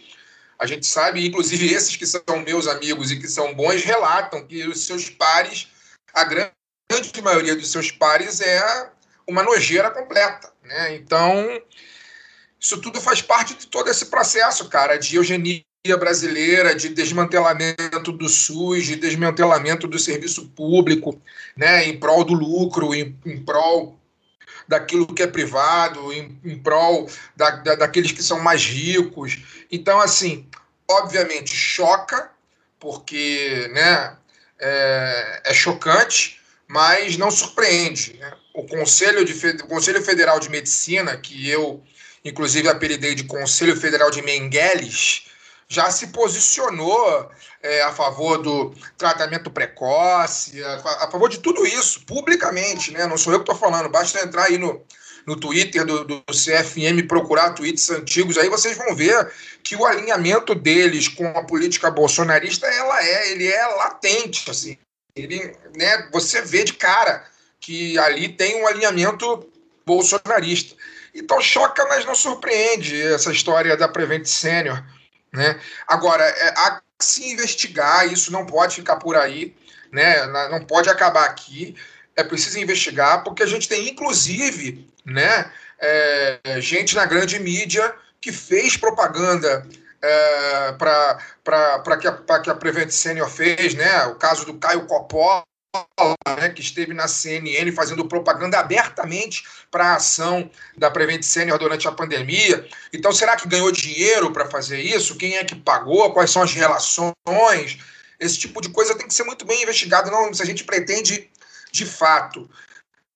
A 0.58 0.66
gente 0.66 0.88
sabe, 0.88 1.28
inclusive 1.28 1.70
esses 1.74 1.98
que 1.98 2.08
são 2.08 2.24
meus 2.46 2.66
amigos 2.66 3.12
e 3.12 3.20
que 3.20 3.28
são 3.28 3.54
bons, 3.54 3.84
relatam 3.84 4.48
que 4.48 4.66
os 4.66 4.86
seus 4.86 5.10
pares, 5.10 5.68
a 6.14 6.24
grande 6.24 6.54
maioria 7.22 7.56
dos 7.56 7.70
seus 7.70 7.92
pares 7.92 8.40
é 8.40 8.90
uma 9.28 9.44
nojeira 9.44 9.92
completa. 9.92 10.50
Né? 10.64 10.96
Então, 10.96 11.62
isso 12.58 12.80
tudo 12.80 13.02
faz 13.02 13.22
parte 13.22 13.54
de 13.54 13.68
todo 13.68 13.90
esse 13.90 14.06
processo, 14.06 14.70
cara, 14.70 14.98
de 14.98 15.18
eugenia 15.18 15.62
brasileira, 15.94 16.74
de 16.74 16.90
desmantelamento 16.90 18.12
do 18.12 18.28
SUS, 18.28 18.86
de 18.86 18.96
desmantelamento 18.96 19.88
do 19.88 20.00
serviço 20.00 20.48
público, 20.50 21.22
né, 21.56 21.88
em 21.88 22.00
prol 22.00 22.24
do 22.24 22.34
lucro, 22.34 22.96
em, 22.96 23.16
em 23.26 23.44
prol 23.44 24.00
daquilo 24.68 25.14
que 25.14 25.22
é 25.22 25.28
privado, 25.28 26.12
em, 26.12 26.40
em 26.44 26.58
prol 26.58 27.08
da, 27.36 27.52
da, 27.52 27.76
daqueles 27.76 28.12
que 28.12 28.24
são 28.24 28.40
mais 28.40 28.66
ricos. 28.66 29.38
Então, 29.72 30.00
assim, 30.00 30.48
obviamente 30.90 31.56
choca, 31.56 32.32
porque 32.80 33.70
né, 33.74 34.18
é, 34.60 35.42
é 35.46 35.54
chocante, 35.54 36.40
mas 36.68 37.18
não 37.18 37.30
surpreende. 37.30 38.18
Né? 38.20 38.34
O, 38.54 38.64
Conselho 38.64 39.24
de, 39.24 39.34
o 39.64 39.68
Conselho 39.68 40.02
Federal 40.02 40.40
de 40.40 40.50
Medicina, 40.50 41.16
que 41.18 41.48
eu 41.48 41.84
inclusive 42.24 42.68
apelidei 42.68 43.14
de 43.14 43.26
Conselho 43.26 43.80
Federal 43.80 44.10
de 44.10 44.22
Mengueles, 44.24 45.28
já 45.68 45.90
se 45.90 46.08
posicionou 46.08 47.30
é, 47.62 47.82
a 47.84 47.92
favor 47.92 48.38
do 48.38 48.74
tratamento 48.98 49.50
precoce, 49.50 50.64
a, 50.64 51.06
a, 51.06 51.12
favor 51.12 51.30
de 51.30 51.40
tudo 51.40 51.66
isso, 51.66 52.06
publicamente, 52.06 52.92
né? 52.92 53.08
Não 53.08 53.18
sou 53.18 53.34
eu 53.34 53.40
que 53.40 53.52
estou 53.52 53.56
falando, 53.56 53.90
basta 53.90 54.24
entrar 54.24 54.46
aí 54.46 54.58
no, 54.58 54.86
no 55.26 55.36
Twitter 55.36 55.86
do, 55.86 56.04
do 56.06 56.24
CFM, 56.28 57.08
procurar 57.08 57.54
tweets 57.54 57.90
antigos, 57.90 58.38
aí 58.38 58.48
vocês 58.48 58.78
vão 58.78 58.96
ver 58.96 59.32
que 59.64 59.76
o 59.76 59.86
alinhamento 59.86 60.54
deles 60.54 61.08
com 61.08 61.28
a 61.28 61.44
política 61.44 61.90
bolsonarista, 61.90 62.68
ela 62.68 63.04
é, 63.04 63.32
ele 63.32 63.48
é 63.48 63.66
latente, 63.68 64.50
assim. 64.50 64.78
Ele, 65.16 65.56
né, 65.76 66.10
você 66.12 66.42
vê 66.42 66.64
de 66.64 66.74
cara 66.74 67.26
que 67.60 67.98
ali 67.98 68.30
tem 68.30 68.62
um 68.62 68.68
alinhamento 68.68 69.50
bolsonarista. 69.86 70.76
Então 71.14 71.40
choca, 71.42 71.86
mas 71.88 72.06
não 72.06 72.14
surpreende 72.14 73.02
essa 73.02 73.32
história 73.32 73.78
da 73.78 73.88
Prevent 73.88 74.26
Senior. 74.26 74.84
Né? 75.36 75.60
Agora, 75.88 76.24
é, 76.24 76.54
há 76.58 76.82
que 76.98 77.06
se 77.06 77.30
investigar, 77.32 78.12
isso 78.12 78.32
não 78.32 78.46
pode 78.46 78.76
ficar 78.76 78.96
por 78.96 79.18
aí, 79.18 79.56
né? 79.92 80.26
não 80.50 80.64
pode 80.64 80.90
acabar 80.90 81.26
aqui. 81.26 81.76
É 82.16 82.24
preciso 82.24 82.58
investigar, 82.58 83.24
porque 83.24 83.44
a 83.44 83.46
gente 83.46 83.68
tem, 83.68 83.90
inclusive, 83.90 84.90
né, 85.06 85.52
é, 85.78 86.40
gente 86.62 86.96
na 86.96 87.06
grande 87.06 87.38
mídia 87.38 87.94
que 88.22 88.32
fez 88.32 88.78
propaganda 88.78 89.68
é, 90.02 90.72
para 90.74 91.98
que, 92.00 92.08
a, 92.08 92.40
que 92.40 92.50
a 92.50 92.56
Prevent 92.56 92.90
Senior 92.90 93.30
fez, 93.30 93.74
né? 93.74 94.06
O 94.06 94.16
caso 94.16 94.46
do 94.46 94.58
Caio 94.58 94.86
Coppola, 94.86 95.44
né, 96.38 96.50
que 96.50 96.62
esteve 96.62 96.94
na 96.94 97.08
CNN 97.08 97.72
fazendo 97.72 98.08
propaganda 98.08 98.60
abertamente 98.60 99.44
para 99.72 99.92
a 99.92 99.96
ação 99.96 100.50
da 100.78 100.92
Prevent 100.92 101.24
Senior 101.24 101.58
durante 101.58 101.88
a 101.88 101.92
pandemia. 101.92 102.68
Então, 102.94 103.12
será 103.12 103.36
que 103.36 103.48
ganhou 103.48 103.72
dinheiro 103.72 104.32
para 104.32 104.50
fazer 104.50 104.82
isso? 104.82 105.18
Quem 105.18 105.38
é 105.38 105.44
que 105.44 105.56
pagou? 105.56 106.14
Quais 106.14 106.32
são 106.32 106.42
as 106.42 106.54
relações? 106.54 107.78
Esse 108.20 108.40
tipo 108.40 108.62
de 108.62 108.70
coisa 108.70 108.96
tem 108.96 109.08
que 109.08 109.14
ser 109.14 109.24
muito 109.24 109.46
bem 109.46 109.62
investigado. 109.62 110.12
Não, 110.12 110.34
se 110.34 110.42
a 110.42 110.46
gente 110.46 110.64
pretende, 110.64 111.30
de 111.72 111.86
fato, 111.86 112.50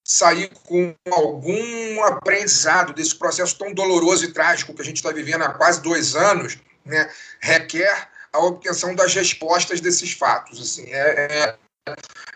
sair 0.04 0.50
com 0.64 0.96
algum 1.12 2.04
aprendizado 2.04 2.94
desse 2.94 3.16
processo 3.16 3.58
tão 3.58 3.74
doloroso 3.74 4.26
e 4.26 4.34
trágico 4.34 4.74
que 4.74 4.82
a 4.82 4.86
gente 4.86 4.98
está 4.98 5.12
vivendo 5.12 5.44
há 5.44 5.54
quase 5.54 5.82
dois 5.82 6.16
anos, 6.16 6.58
né, 6.84 7.10
requer 7.40 8.10
a 8.34 8.40
obtenção 8.40 8.96
das 8.96 9.14
respostas 9.14 9.80
desses 9.80 10.14
fatos. 10.14 10.60
Assim, 10.60 10.92
é, 10.92 11.28
é 11.32 11.58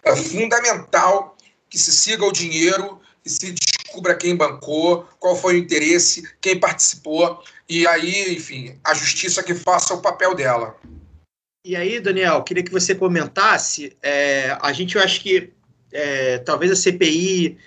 é 0.03 0.15
fundamental 0.15 1.38
que 1.69 1.77
se 1.77 1.91
siga 1.91 2.25
o 2.25 2.31
dinheiro 2.31 3.01
e 3.25 3.30
se 3.30 3.51
descubra 3.51 4.15
quem 4.15 4.35
bancou, 4.35 5.07
qual 5.19 5.35
foi 5.35 5.55
o 5.55 5.57
interesse, 5.57 6.23
quem 6.41 6.59
participou, 6.59 7.43
e 7.67 7.88
aí, 7.88 8.35
enfim, 8.35 8.77
a 8.84 8.93
justiça 8.93 9.41
que 9.41 9.55
faça 9.55 9.93
o 9.93 10.01
papel 10.01 10.35
dela. 10.35 10.75
E 11.65 11.75
aí, 11.75 11.99
Daniel, 11.99 12.43
queria 12.43 12.63
que 12.63 12.71
você 12.71 12.93
comentasse. 12.93 13.95
É, 14.01 14.57
a 14.61 14.73
gente, 14.73 14.95
eu 14.95 15.01
acho 15.01 15.21
que 15.21 15.51
é, 15.93 16.39
talvez 16.39 16.71
a 16.71 16.75
CPI, 16.75 17.57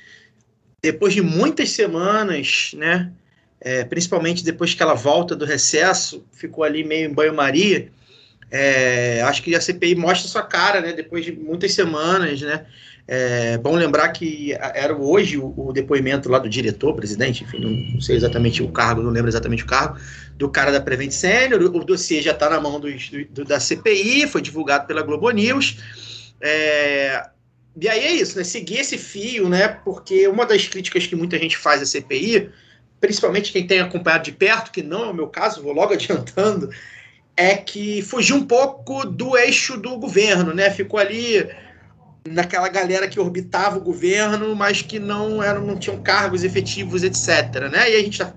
depois 0.83 1.15
de 1.15 1.23
muitas 1.23 1.71
semanas, 1.71 2.73
né, 2.75 3.11
é, 3.61 3.85
principalmente 3.85 4.45
depois 4.45 4.75
que 4.75 4.83
ela 4.83 4.95
volta 4.95 5.35
do 5.35 5.45
recesso, 5.45 6.25
ficou 6.33 6.63
ali 6.63 6.85
meio 6.85 7.09
em 7.09 7.13
banho-maria, 7.15 7.91
é, 8.51 9.23
acho 9.23 9.43
que 9.43 9.55
a 9.55 9.61
CPI 9.61 9.95
mostra 9.95 10.29
sua 10.29 10.43
cara, 10.43 10.81
né? 10.81 10.93
Depois 10.93 11.25
de 11.25 11.33
muitas 11.33 11.73
semanas, 11.73 12.41
né? 12.41 12.67
É 13.09 13.57
bom 13.59 13.77
lembrar 13.77 14.09
que 14.09 14.53
era 14.53 14.93
hoje 14.97 15.39
o, 15.39 15.71
depoimento 15.73 16.29
lá 16.29 16.41
do 16.41 16.49
diretor, 16.49 16.93
presidente, 16.95 17.45
enfim, 17.45 17.61
não, 17.61 17.71
não, 17.71 18.01
sei 18.01 18.17
exatamente 18.17 18.65
o 18.65 18.69
cargo, 18.69 19.01
não 19.01 19.11
lembro 19.11 19.31
exatamente 19.31 19.63
o 19.63 19.67
cargo, 19.67 19.97
do 20.35 20.49
cara 20.49 20.73
da 20.73 20.81
Prevent 20.81 21.13
Senior. 21.13 21.63
O, 21.63 21.67
o 21.67 21.85
dossiê 21.85 22.21
já 22.21 22.33
está 22.33 22.51
na 22.51 22.61
mão 22.61 22.81
do, 22.81 22.89
do, 23.31 23.45
da 23.45 23.61
CPI, 23.61 24.27
foi 24.27 24.43
divulgado 24.43 24.87
pela 24.89 25.03
Globo 25.03 25.31
News. 25.31 25.79
É, 26.41 27.29
e 27.81 27.89
aí 27.89 28.05
é 28.05 28.13
isso, 28.13 28.37
né? 28.39 28.43
Seguir 28.43 28.79
esse 28.79 28.99
fio, 28.99 29.49
né? 29.49 29.69
Porque 29.69 30.27
uma 30.27 30.45
das 30.45 30.67
críticas 30.67 31.07
que 31.07 31.15
muita 31.15 31.39
gente 31.39 31.57
faz 31.57 31.81
à 31.83 31.87
CPI, 31.87 32.51
principalmente 33.01 33.53
quem 33.53 33.67
tem 33.67 33.81
acompanhado 33.81 34.25
de 34.25 34.33
perto, 34.33 34.73
que 34.73 34.83
não 34.83 35.05
é 35.05 35.09
o 35.11 35.15
meu 35.15 35.29
caso, 35.29 35.63
vou 35.63 35.73
logo 35.73 35.93
adiantando, 35.95 36.71
é 37.37 37.55
que 37.57 38.03
fugiu 38.03 38.37
um 38.37 38.47
pouco 38.47 39.05
do 39.05 39.37
eixo 39.37 39.77
do 39.77 39.99
governo, 39.99 40.55
né? 40.55 40.71
Ficou 40.71 40.99
ali 40.99 41.47
naquela 42.27 42.69
galera 42.69 43.07
que 43.07 43.21
orbitava 43.21 43.77
o 43.77 43.83
governo, 43.83 44.55
mas 44.57 44.83
que 44.83 44.99
não 44.99 45.43
eram, 45.43 45.65
não 45.65 45.79
tinham 45.79 46.03
cargos 46.03 46.43
efetivos, 46.43 47.03
etc. 47.03 47.69
Né? 47.71 47.93
E 47.93 47.97
a 47.97 48.01
gente 48.01 48.19
tá, 48.19 48.35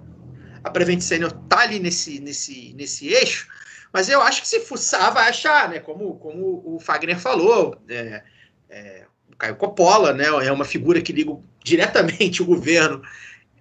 a 0.64 0.70
Prevent 0.70 1.02
Senior 1.02 1.32
tá 1.48 1.62
ali 1.62 1.80
nesse, 1.80 2.20
nesse, 2.20 2.74
nesse 2.78 3.08
eixo, 3.08 3.48
mas 3.92 4.10
eu 4.10 4.22
acho 4.22 4.42
que 4.42 4.48
se 4.48 4.60
fuçar 4.60 5.14
vai 5.14 5.30
achar, 5.30 5.70
né? 5.70 5.80
Como, 5.80 6.16
como 6.16 6.62
o 6.66 6.80
Fagner 6.80 7.18
falou, 7.18 7.82
é, 7.90 8.22
é, 8.70 9.06
o 9.32 9.36
Caio 9.36 9.56
Coppola, 9.56 10.14
né? 10.14 10.26
É 10.26 10.52
uma 10.52 10.66
figura 10.66 11.02
que 11.02 11.14
liga 11.14 11.36
diretamente 11.64 12.42
o 12.42 12.46
governo 12.46 13.02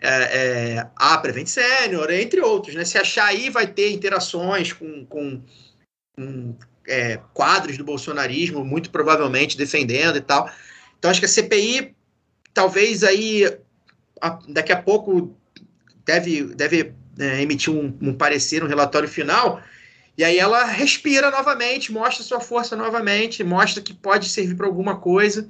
é, 0.00 0.08
é, 0.08 0.86
a 0.96 1.18
Prevent 1.18 1.46
Senior, 1.46 2.10
entre 2.10 2.40
outros. 2.40 2.74
Né? 2.74 2.84
Se 2.84 2.98
achar 2.98 3.26
aí, 3.26 3.50
vai 3.50 3.66
ter 3.66 3.92
interações 3.92 4.72
com, 4.72 5.04
com, 5.06 5.42
com 6.16 6.56
é, 6.86 7.18
quadros 7.34 7.76
do 7.76 7.84
bolsonarismo, 7.84 8.64
muito 8.64 8.90
provavelmente 8.90 9.56
defendendo 9.56 10.16
e 10.16 10.20
tal. 10.20 10.50
Então, 10.98 11.10
acho 11.10 11.20
que 11.20 11.26
a 11.26 11.28
CPI, 11.28 11.94
talvez 12.54 13.04
aí, 13.04 13.44
a, 14.20 14.38
daqui 14.48 14.72
a 14.72 14.80
pouco, 14.80 15.36
deve, 16.04 16.44
deve 16.54 16.94
é, 17.18 17.42
emitir 17.42 17.72
um, 17.72 17.96
um 18.00 18.14
parecer, 18.14 18.62
um 18.62 18.68
relatório 18.68 19.08
final. 19.08 19.62
E 20.16 20.24
aí 20.24 20.38
ela 20.38 20.64
respira 20.64 21.30
novamente, 21.30 21.92
mostra 21.92 22.24
sua 22.24 22.40
força 22.40 22.74
novamente, 22.74 23.44
mostra 23.44 23.82
que 23.82 23.94
pode 23.94 24.28
servir 24.28 24.56
para 24.56 24.66
alguma 24.66 24.96
coisa. 24.98 25.48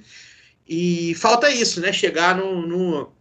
E 0.69 1.15
falta 1.15 1.51
isso, 1.51 1.81
né? 1.81 1.91
Chegar 1.91 2.37
no, 2.37 2.67
no 2.67 3.13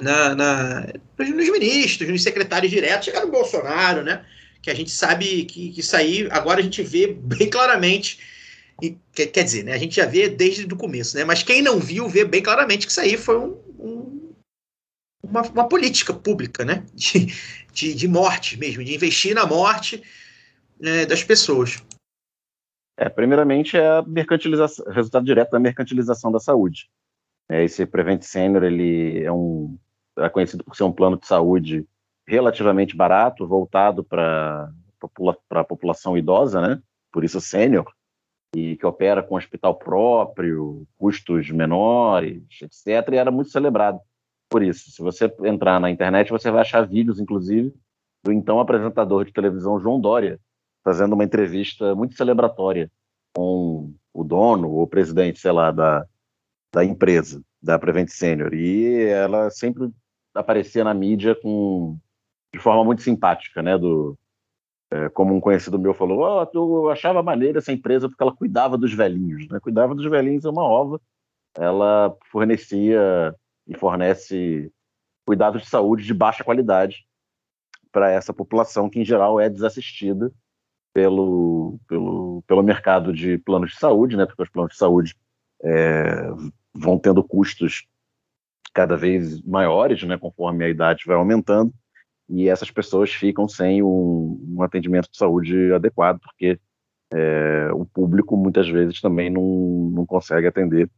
na, 0.00 0.34
na, 0.34 0.86
nos 1.18 1.50
ministros, 1.50 2.08
nos 2.08 2.22
secretários 2.22 2.70
diretos, 2.70 3.06
chegar 3.06 3.24
no 3.24 3.30
Bolsonaro, 3.30 4.02
né? 4.02 4.24
Que 4.62 4.70
a 4.70 4.74
gente 4.74 4.90
sabe 4.90 5.44
que, 5.44 5.70
que 5.70 5.80
isso 5.80 5.96
aí, 5.96 6.28
agora 6.30 6.60
a 6.60 6.62
gente 6.62 6.82
vê 6.82 7.06
bem 7.06 7.48
claramente, 7.48 8.18
e, 8.82 8.96
quer, 9.12 9.26
quer 9.26 9.44
dizer, 9.44 9.64
né? 9.64 9.72
A 9.72 9.78
gente 9.78 9.96
já 9.96 10.06
vê 10.06 10.28
desde 10.28 10.64
o 10.64 10.76
começo, 10.76 11.16
né? 11.16 11.24
Mas 11.24 11.42
quem 11.42 11.62
não 11.62 11.78
viu, 11.78 12.08
vê 12.08 12.24
bem 12.24 12.42
claramente 12.42 12.86
que 12.86 12.92
isso 12.92 13.00
aí 13.00 13.16
foi 13.16 13.38
um, 13.38 13.58
um, 13.78 14.34
uma, 15.22 15.42
uma, 15.42 15.68
política 15.68 16.12
pública, 16.12 16.64
né? 16.64 16.84
De, 16.94 17.32
de, 17.72 17.94
de, 17.94 18.08
morte 18.08 18.58
mesmo, 18.58 18.82
de 18.82 18.94
investir 18.94 19.32
na 19.32 19.46
morte 19.46 20.02
né, 20.78 21.06
das 21.06 21.22
pessoas. 21.22 21.80
É, 22.96 23.08
primeiramente 23.08 23.76
é 23.76 23.86
a 23.86 24.02
mercantilização, 24.02 24.84
resultado 24.92 25.24
direto 25.24 25.52
da 25.52 25.60
mercantilização 25.60 26.32
da 26.32 26.40
saúde. 26.40 26.90
É, 27.48 27.64
esse 27.64 27.86
Prevent 27.86 28.22
Senior 28.22 28.64
ele 28.64 29.22
é 29.24 29.32
um 29.32 29.78
é 30.18 30.28
conhecido 30.28 30.64
por 30.64 30.76
ser 30.76 30.84
um 30.84 30.92
plano 30.92 31.18
de 31.18 31.26
saúde 31.26 31.86
relativamente 32.26 32.96
barato, 32.96 33.46
voltado 33.46 34.04
para 34.04 34.70
a 35.50 35.64
população 35.64 36.16
idosa, 36.16 36.60
né? 36.60 36.82
Por 37.12 37.24
isso 37.24 37.40
sênior, 37.40 37.92
e 38.54 38.76
que 38.76 38.86
opera 38.86 39.22
com 39.22 39.36
hospital 39.36 39.74
próprio, 39.74 40.86
custos 40.96 41.50
menores, 41.50 42.42
etc. 42.62 43.12
E 43.12 43.16
era 43.16 43.30
muito 43.30 43.50
celebrado 43.50 44.00
por 44.48 44.62
isso. 44.62 44.90
Se 44.90 45.00
você 45.00 45.32
entrar 45.44 45.80
na 45.80 45.90
internet, 45.90 46.30
você 46.30 46.50
vai 46.50 46.62
achar 46.62 46.86
vídeos, 46.86 47.20
inclusive, 47.20 47.74
do 48.24 48.32
então 48.32 48.60
apresentador 48.60 49.24
de 49.24 49.32
televisão 49.32 49.80
João 49.80 50.00
Dória, 50.00 50.38
fazendo 50.84 51.12
uma 51.12 51.24
entrevista 51.24 51.94
muito 51.94 52.14
celebratória 52.16 52.90
com 53.34 53.94
o 54.12 54.24
dono 54.24 54.70
ou 54.70 54.86
presidente, 54.86 55.38
sei 55.38 55.52
lá, 55.52 55.70
da, 55.70 56.04
da 56.74 56.84
empresa, 56.84 57.42
da 57.62 57.78
Prevent 57.78 58.08
Senior. 58.08 58.54
E 58.54 59.04
ela 59.04 59.50
sempre 59.50 59.90
aparecia 60.34 60.84
na 60.84 60.94
mídia 60.94 61.34
com 61.34 61.98
de 62.52 62.58
forma 62.58 62.84
muito 62.84 63.02
simpática, 63.02 63.62
né? 63.62 63.78
Do, 63.78 64.18
é, 64.90 65.08
como 65.10 65.34
um 65.34 65.40
conhecido 65.40 65.78
meu 65.78 65.94
falou, 65.94 66.20
oh, 66.20 66.50
eu 66.52 66.90
achava 66.90 67.22
maneira 67.22 67.58
essa 67.58 67.72
empresa 67.72 68.08
porque 68.08 68.22
ela 68.22 68.34
cuidava 68.34 68.76
dos 68.76 68.92
velhinhos, 68.92 69.48
né? 69.48 69.60
Cuidava 69.60 69.94
dos 69.94 70.04
velhinhos 70.10 70.44
é 70.44 70.50
uma 70.50 70.64
ova. 70.64 71.00
Ela 71.56 72.16
fornecia 72.30 73.34
e 73.66 73.76
fornece 73.76 74.72
cuidados 75.24 75.62
de 75.62 75.68
saúde 75.68 76.04
de 76.04 76.14
baixa 76.14 76.42
qualidade 76.42 77.06
para 77.92 78.10
essa 78.10 78.32
população 78.32 78.88
que 78.88 79.00
em 79.00 79.04
geral 79.04 79.40
é 79.40 79.48
desassistida 79.48 80.32
pelo, 80.92 81.78
pelo, 81.88 82.42
pelo 82.46 82.62
mercado 82.62 83.12
de 83.12 83.38
planos 83.38 83.70
de 83.70 83.78
saúde, 83.78 84.16
né? 84.16 84.26
Porque 84.26 84.42
os 84.42 84.48
planos 84.48 84.72
de 84.72 84.78
saúde 84.78 85.16
é, 85.62 86.30
vão 86.74 86.98
tendo 86.98 87.22
custos 87.22 87.86
cada 88.72 88.96
vez 88.96 89.42
maiores, 89.42 90.02
né, 90.04 90.16
conforme 90.16 90.64
a 90.64 90.68
idade 90.68 91.04
vai 91.06 91.16
aumentando, 91.16 91.72
e 92.28 92.48
essas 92.48 92.70
pessoas 92.70 93.10
ficam 93.10 93.48
sem 93.48 93.82
um, 93.82 94.40
um 94.48 94.62
atendimento 94.62 95.10
de 95.10 95.16
saúde 95.16 95.72
adequado, 95.72 96.20
porque 96.20 96.60
é, 97.12 97.70
o 97.72 97.84
público 97.84 98.36
muitas 98.36 98.68
vezes 98.68 99.00
também 99.00 99.28
não, 99.28 99.90
não 99.92 100.06
consegue 100.06 100.46
atender 100.46 100.88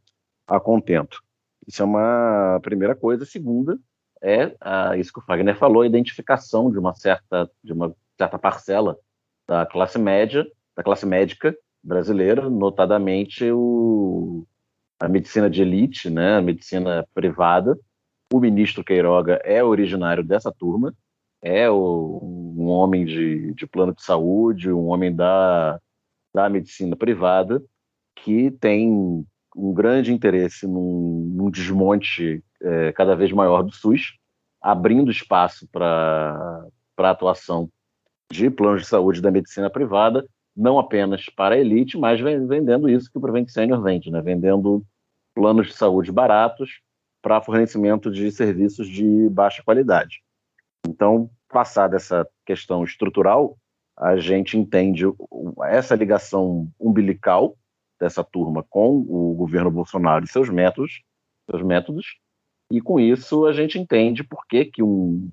a 0.47 0.59
contento. 0.59 1.23
Isso 1.67 1.81
é 1.81 1.85
uma 1.85 2.59
primeira 2.61 2.95
coisa. 2.95 3.25
Segunda 3.25 3.79
é 4.21 4.55
a, 4.61 4.95
isso 4.95 5.11
que 5.11 5.19
o 5.19 5.23
Fagner 5.23 5.57
falou, 5.57 5.81
a 5.81 5.87
identificação 5.87 6.71
de 6.71 6.77
uma 6.77 6.93
certa, 6.93 7.49
de 7.63 7.73
uma 7.73 7.95
certa 8.17 8.37
parcela 8.37 8.97
da 9.47 9.65
classe 9.65 9.97
média, 9.97 10.45
da 10.75 10.83
classe 10.83 11.05
médica 11.05 11.55
brasileira, 11.83 12.49
notadamente 12.49 13.51
o, 13.51 14.45
a 15.03 15.09
medicina 15.09 15.49
de 15.49 15.61
elite, 15.61 16.09
né, 16.09 16.37
a 16.37 16.41
medicina 16.41 17.05
privada. 17.13 17.77
O 18.31 18.39
ministro 18.39 18.85
Queiroga 18.85 19.33
é 19.43 19.61
originário 19.61 20.23
dessa 20.23 20.49
turma, 20.49 20.95
é 21.41 21.69
o, 21.69 22.21
um 22.57 22.67
homem 22.67 23.03
de, 23.03 23.53
de 23.53 23.67
plano 23.67 23.93
de 23.93 24.01
saúde, 24.01 24.71
um 24.71 24.87
homem 24.87 25.13
da, 25.13 25.77
da 26.33 26.49
medicina 26.49 26.95
privada, 26.95 27.61
que 28.15 28.49
tem 28.49 28.89
um 29.53 29.73
grande 29.73 30.13
interesse 30.13 30.65
num, 30.65 31.29
num 31.35 31.51
desmonte 31.51 32.41
é, 32.61 32.93
cada 32.93 33.13
vez 33.13 33.29
maior 33.33 33.61
do 33.61 33.73
SUS, 33.73 34.17
abrindo 34.61 35.11
espaço 35.11 35.67
para 35.69 36.65
a 36.97 37.09
atuação 37.09 37.69
de 38.31 38.49
planos 38.49 38.83
de 38.83 38.87
saúde 38.87 39.21
da 39.21 39.29
medicina 39.29 39.69
privada, 39.69 40.25
não 40.55 40.79
apenas 40.79 41.25
para 41.25 41.55
a 41.55 41.59
elite, 41.59 41.97
mas 41.97 42.21
vendendo 42.21 42.87
isso 42.87 43.11
que 43.11 43.17
o 43.17 43.21
Prevent 43.21 43.49
Senior 43.49 43.83
vende, 43.83 44.09
né? 44.09 44.21
vendendo 44.21 44.81
planos 45.33 45.67
de 45.67 45.73
saúde 45.73 46.11
baratos 46.11 46.81
para 47.21 47.41
fornecimento 47.41 48.11
de 48.11 48.31
serviços 48.31 48.87
de 48.87 49.29
baixa 49.29 49.63
qualidade. 49.63 50.21
Então, 50.87 51.29
passada 51.49 51.95
essa 51.95 52.27
questão 52.45 52.83
estrutural, 52.83 53.57
a 53.95 54.17
gente 54.17 54.57
entende 54.57 55.05
essa 55.65 55.95
ligação 55.95 56.69
umbilical 56.79 57.55
dessa 57.99 58.23
turma 58.23 58.63
com 58.69 58.97
o 58.97 59.33
governo 59.35 59.71
Bolsonaro 59.71 60.25
e 60.25 60.27
seus 60.27 60.49
métodos, 60.49 61.03
seus 61.49 61.61
métodos, 61.61 62.17
e 62.71 62.81
com 62.81 62.99
isso 62.99 63.45
a 63.45 63.53
gente 63.53 63.79
entende 63.79 64.23
por 64.23 64.45
que, 64.47 64.65
que 64.65 64.83
um, 64.83 65.29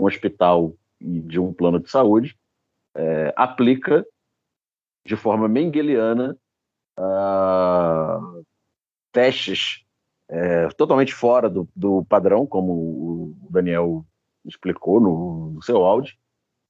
um 0.00 0.06
hospital 0.06 0.74
de 1.00 1.38
um 1.38 1.52
plano 1.52 1.80
de 1.80 1.90
saúde 1.90 2.38
é, 2.94 3.34
aplica 3.36 4.06
de 5.06 5.16
forma 5.16 5.48
mengeliana 5.48 6.36
uh, 6.98 8.35
testes 9.16 9.82
é, 10.28 10.68
totalmente 10.76 11.14
fora 11.14 11.48
do, 11.48 11.66
do, 11.74 12.04
padrão, 12.04 12.46
como 12.46 12.72
o 12.72 13.36
Daniel 13.48 14.04
explicou 14.44 15.00
no, 15.00 15.52
no 15.52 15.62
seu 15.62 15.82
áudio, 15.82 16.14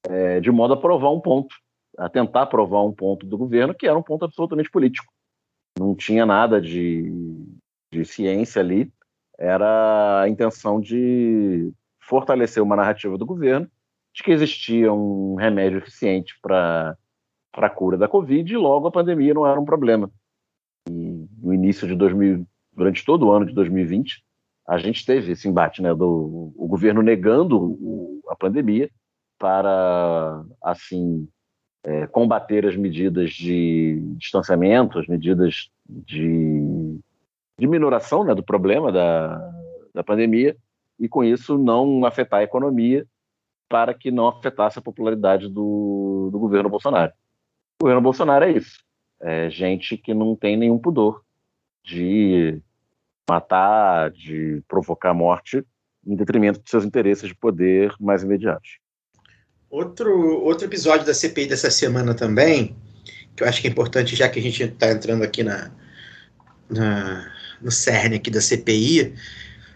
é, 0.07 0.39
de 0.39 0.49
modo 0.49 0.73
a 0.73 0.77
provar 0.77 1.11
um 1.11 1.19
ponto, 1.19 1.53
a 1.97 2.07
tentar 2.07 2.45
provar 2.45 2.83
um 2.83 2.93
ponto 2.93 3.25
do 3.25 3.37
governo 3.37 3.75
que 3.75 3.85
era 3.85 3.97
um 3.97 4.03
ponto 4.03 4.23
absolutamente 4.23 4.71
político. 4.71 5.11
Não 5.77 5.93
tinha 5.93 6.25
nada 6.25 6.61
de, 6.61 7.11
de 7.91 8.05
ciência 8.05 8.61
ali, 8.61 8.89
era 9.37 10.21
a 10.21 10.29
intenção 10.29 10.79
de 10.79 11.73
fortalecer 11.99 12.63
uma 12.63 12.77
narrativa 12.77 13.17
do 13.17 13.25
governo 13.25 13.69
de 14.13 14.23
que 14.23 14.31
existia 14.31 14.93
um 14.93 15.35
remédio 15.35 15.79
eficiente 15.79 16.39
para 16.41 16.95
a 17.53 17.69
cura 17.69 17.97
da 17.97 18.07
Covid 18.07 18.53
e 18.53 18.57
logo 18.57 18.87
a 18.87 18.91
pandemia 18.91 19.33
não 19.33 19.45
era 19.45 19.59
um 19.59 19.65
problema 19.65 20.09
no 21.47 21.53
início 21.53 21.87
de 21.87 21.95
2000, 21.95 22.45
durante 22.73 23.05
todo 23.05 23.25
o 23.25 23.31
ano 23.31 23.45
de 23.45 23.53
2020, 23.53 24.21
a 24.67 24.77
gente 24.77 25.05
teve 25.05 25.31
esse 25.31 25.47
embate, 25.47 25.81
né, 25.81 25.95
do 25.95 26.53
o 26.57 26.67
governo 26.67 27.01
negando 27.01 27.57
o, 27.57 28.21
a 28.27 28.35
pandemia 28.35 28.89
para, 29.39 30.43
assim, 30.61 31.25
é, 31.83 32.05
combater 32.07 32.65
as 32.65 32.75
medidas 32.75 33.31
de 33.31 34.01
distanciamento, 34.17 34.99
as 34.99 35.07
medidas 35.07 35.69
de, 35.87 36.99
de 37.57 37.65
minoração 37.65 38.25
né, 38.25 38.35
do 38.35 38.43
problema 38.43 38.91
da, 38.91 39.37
da 39.93 40.03
pandemia, 40.03 40.57
e 40.99 41.07
com 41.07 41.23
isso 41.23 41.57
não 41.57 42.03
afetar 42.05 42.41
a 42.41 42.43
economia 42.43 43.05
para 43.69 43.93
que 43.93 44.11
não 44.11 44.27
afetasse 44.27 44.79
a 44.79 44.81
popularidade 44.81 45.47
do, 45.47 46.29
do 46.29 46.39
governo 46.39 46.69
Bolsonaro. 46.69 47.13
O 47.79 47.85
governo 47.85 48.01
Bolsonaro 48.01 48.43
é 48.43 48.51
isso. 48.51 48.83
É 49.21 49.49
gente 49.49 49.97
que 49.97 50.13
não 50.13 50.35
tem 50.35 50.57
nenhum 50.57 50.77
pudor 50.77 51.23
de 51.87 52.61
matar, 53.29 54.11
de 54.11 54.61
provocar 54.67 55.13
morte, 55.13 55.63
em 56.05 56.15
detrimento 56.15 56.61
de 56.61 56.69
seus 56.69 56.85
interesses 56.85 57.29
de 57.29 57.35
poder 57.35 57.93
mais 57.99 58.23
imediatos. 58.23 58.77
Outro, 59.69 60.41
outro 60.43 60.65
episódio 60.65 61.05
da 61.05 61.13
CPI 61.13 61.47
dessa 61.47 61.71
semana 61.71 62.13
também, 62.13 62.75
que 63.35 63.43
eu 63.43 63.47
acho 63.47 63.61
que 63.61 63.67
é 63.67 63.71
importante, 63.71 64.15
já 64.15 64.29
que 64.29 64.39
a 64.39 64.41
gente 64.41 64.63
está 64.63 64.91
entrando 64.91 65.23
aqui 65.23 65.43
na, 65.43 65.71
na, 66.69 67.31
no 67.61 67.71
cerne 67.71 68.15
aqui 68.15 68.29
da 68.29 68.41
CPI, 68.41 69.13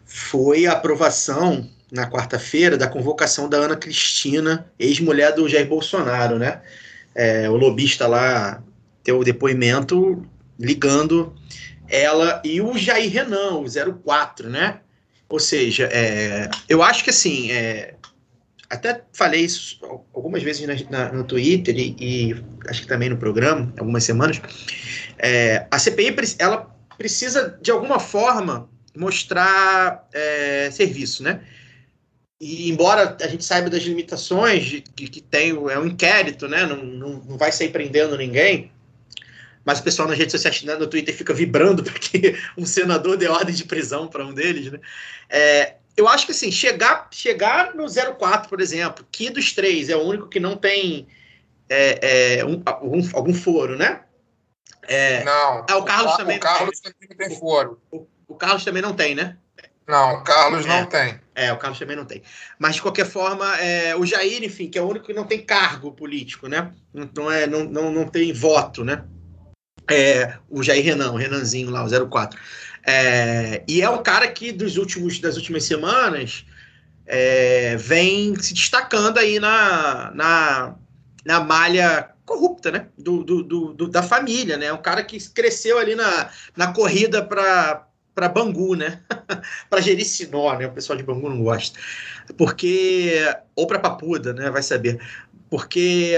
foi 0.05 0.65
a 0.65 0.73
aprovação 0.73 1.69
na 1.91 2.09
quarta-feira 2.09 2.77
da 2.77 2.87
convocação 2.87 3.49
da 3.49 3.57
Ana 3.57 3.75
Cristina, 3.75 4.65
ex-mulher 4.79 5.33
do 5.33 5.47
Jair 5.47 5.67
Bolsonaro, 5.67 6.39
né? 6.39 6.61
É, 7.13 7.49
o 7.49 7.57
lobista 7.57 8.07
lá 8.07 8.63
deu 9.03 9.19
o 9.19 9.23
depoimento 9.25 10.25
ligando 10.57 11.35
ela 11.91 12.41
e 12.43 12.61
o 12.61 12.77
Jair 12.77 13.11
Renan, 13.11 13.57
o 13.57 13.65
04, 14.03 14.49
né? 14.49 14.79
Ou 15.27 15.39
seja, 15.39 15.89
é, 15.91 16.49
eu 16.67 16.81
acho 16.81 17.03
que 17.03 17.09
assim, 17.09 17.51
é, 17.51 17.95
até 18.69 19.03
falei 19.13 19.41
isso 19.41 19.79
algumas 20.13 20.41
vezes 20.41 20.65
na, 20.65 20.89
na, 20.89 21.11
no 21.11 21.23
Twitter 21.23 21.77
e, 21.77 21.95
e, 21.99 22.45
acho 22.67 22.81
que 22.81 22.87
também 22.87 23.09
no 23.09 23.17
programa, 23.17 23.71
algumas 23.77 24.03
semanas. 24.03 24.41
É, 25.17 25.67
a 25.69 25.77
CPI 25.77 26.15
ela 26.39 26.73
precisa 26.97 27.57
de 27.61 27.69
alguma 27.69 27.99
forma 27.99 28.69
mostrar 28.95 30.07
é, 30.13 30.69
serviço, 30.71 31.23
né? 31.23 31.41
E 32.39 32.71
embora 32.71 33.15
a 33.21 33.27
gente 33.27 33.45
saiba 33.45 33.69
das 33.69 33.83
limitações 33.83 34.65
de, 34.65 34.81
que, 34.81 35.07
que 35.07 35.21
tem, 35.21 35.49
é 35.51 35.79
um 35.79 35.85
inquérito, 35.85 36.47
né? 36.47 36.65
Não, 36.65 36.77
não, 36.83 37.09
não 37.23 37.37
vai 37.37 37.51
sair 37.51 37.69
prendendo 37.69 38.17
ninguém 38.17 38.71
mas 39.65 39.79
o 39.79 39.83
pessoal 39.83 40.07
nas 40.07 40.17
redes 40.17 40.31
sociais, 40.33 40.63
né, 40.63 40.75
no 40.75 40.87
Twitter, 40.87 41.15
fica 41.15 41.33
vibrando 41.33 41.83
porque 41.85 42.35
um 42.57 42.65
senador 42.65 43.17
deu 43.17 43.31
ordem 43.31 43.53
de 43.55 43.65
prisão 43.65 44.07
para 44.07 44.25
um 44.25 44.33
deles, 44.33 44.71
né? 44.71 44.79
É, 45.29 45.75
eu 45.95 46.07
acho 46.07 46.25
que 46.25 46.31
assim, 46.31 46.51
chegar, 46.51 47.07
chegar 47.11 47.75
no 47.75 47.85
04, 47.87 48.49
por 48.49 48.61
exemplo, 48.61 49.05
que 49.11 49.29
dos 49.29 49.51
três 49.53 49.89
é 49.89 49.95
o 49.95 50.01
único 50.01 50.27
que 50.27 50.39
não 50.39 50.55
tem 50.55 51.07
é, 51.69 52.37
é, 52.39 52.45
um, 52.45 52.61
algum, 52.65 53.01
algum 53.13 53.33
foro, 53.33 53.77
né? 53.77 54.01
É, 54.83 55.23
Não. 55.23 55.65
Ah, 55.69 55.77
o 55.77 55.83
Carlos 55.85 56.11
Ca- 56.11 56.17
também 56.17 56.37
O 56.37 56.39
Carlos 56.41 56.79
também 56.79 57.09
não 57.09 57.17
tem 57.17 57.39
foro. 57.39 57.81
o, 57.91 58.07
o 58.27 58.35
Carlos 58.35 58.63
também 58.63 58.81
não 58.81 58.93
tem, 58.93 59.15
né? 59.15 59.37
Não, 59.87 60.15
o 60.15 60.23
Carlos 60.23 60.65
É. 60.65 60.69
não 60.69 60.85
tem. 60.85 61.19
É, 61.33 61.53
o 61.53 61.57
Carlos 61.57 61.79
também 61.79 61.95
não 61.95 62.05
tem. 62.05 62.21
Mas, 62.59 62.75
de 62.75 62.81
qualquer 62.81 63.05
forma, 63.05 63.55
é, 63.57 63.95
o 63.95 64.05
Jair, 64.05 64.43
enfim, 64.43 64.69
que 64.69 64.77
é 64.77 64.81
o 64.81 64.87
único 64.89 65.05
que 65.07 65.13
não 65.13 65.25
tem 65.25 65.43
cargo 65.43 65.91
político, 65.91 66.47
né? 66.47 66.71
Não, 66.93 67.09
não 67.15 67.31
é, 67.31 67.47
não, 67.47 67.63
não, 67.65 67.91
não 67.91 68.07
tem 68.07 68.31
voto, 68.33 68.83
né? 68.83 69.03
É, 69.89 70.37
o 70.49 70.63
Jair 70.63 70.83
Renan, 70.83 71.11
o 71.11 71.15
Renanzinho 71.17 71.69
lá, 71.69 71.83
o 71.83 71.89
04. 71.89 72.39
É, 72.85 73.63
e 73.67 73.81
é 73.81 73.89
um 73.89 74.01
cara 74.01 74.27
que, 74.27 74.51
dos 74.51 74.77
últimos, 74.77 75.19
das 75.19 75.35
últimas 75.37 75.63
semanas, 75.63 76.45
é, 77.05 77.75
vem 77.77 78.35
se 78.39 78.53
destacando 78.53 79.17
aí 79.17 79.39
na, 79.39 80.11
na, 80.13 80.75
na 81.25 81.39
malha 81.41 82.09
corrupta, 82.25 82.71
né? 82.71 82.87
Do, 82.97 83.23
do, 83.23 83.43
do- 83.73 83.87
da 83.89 84.01
família, 84.03 84.57
né? 84.57 84.71
Um 84.71 84.81
cara 84.81 85.03
que 85.03 85.19
cresceu 85.31 85.77
ali 85.77 85.95
na, 85.95 86.29
na 86.55 86.73
corrida 86.73 87.23
para 87.23 87.87
para 88.13 88.27
Bangu, 88.27 88.75
né? 88.75 89.01
para 89.69 89.79
Jericinó, 89.81 90.53
né? 90.57 90.67
O 90.67 90.71
pessoal 90.73 90.97
de 90.97 91.03
Bangu 91.03 91.29
não 91.29 91.41
gosta. 91.43 91.79
Porque 92.37 93.13
ou 93.55 93.65
para 93.67 93.79
Papuda, 93.79 94.33
né? 94.33 94.49
Vai 94.49 94.61
saber. 94.63 94.99
Porque 95.49 96.15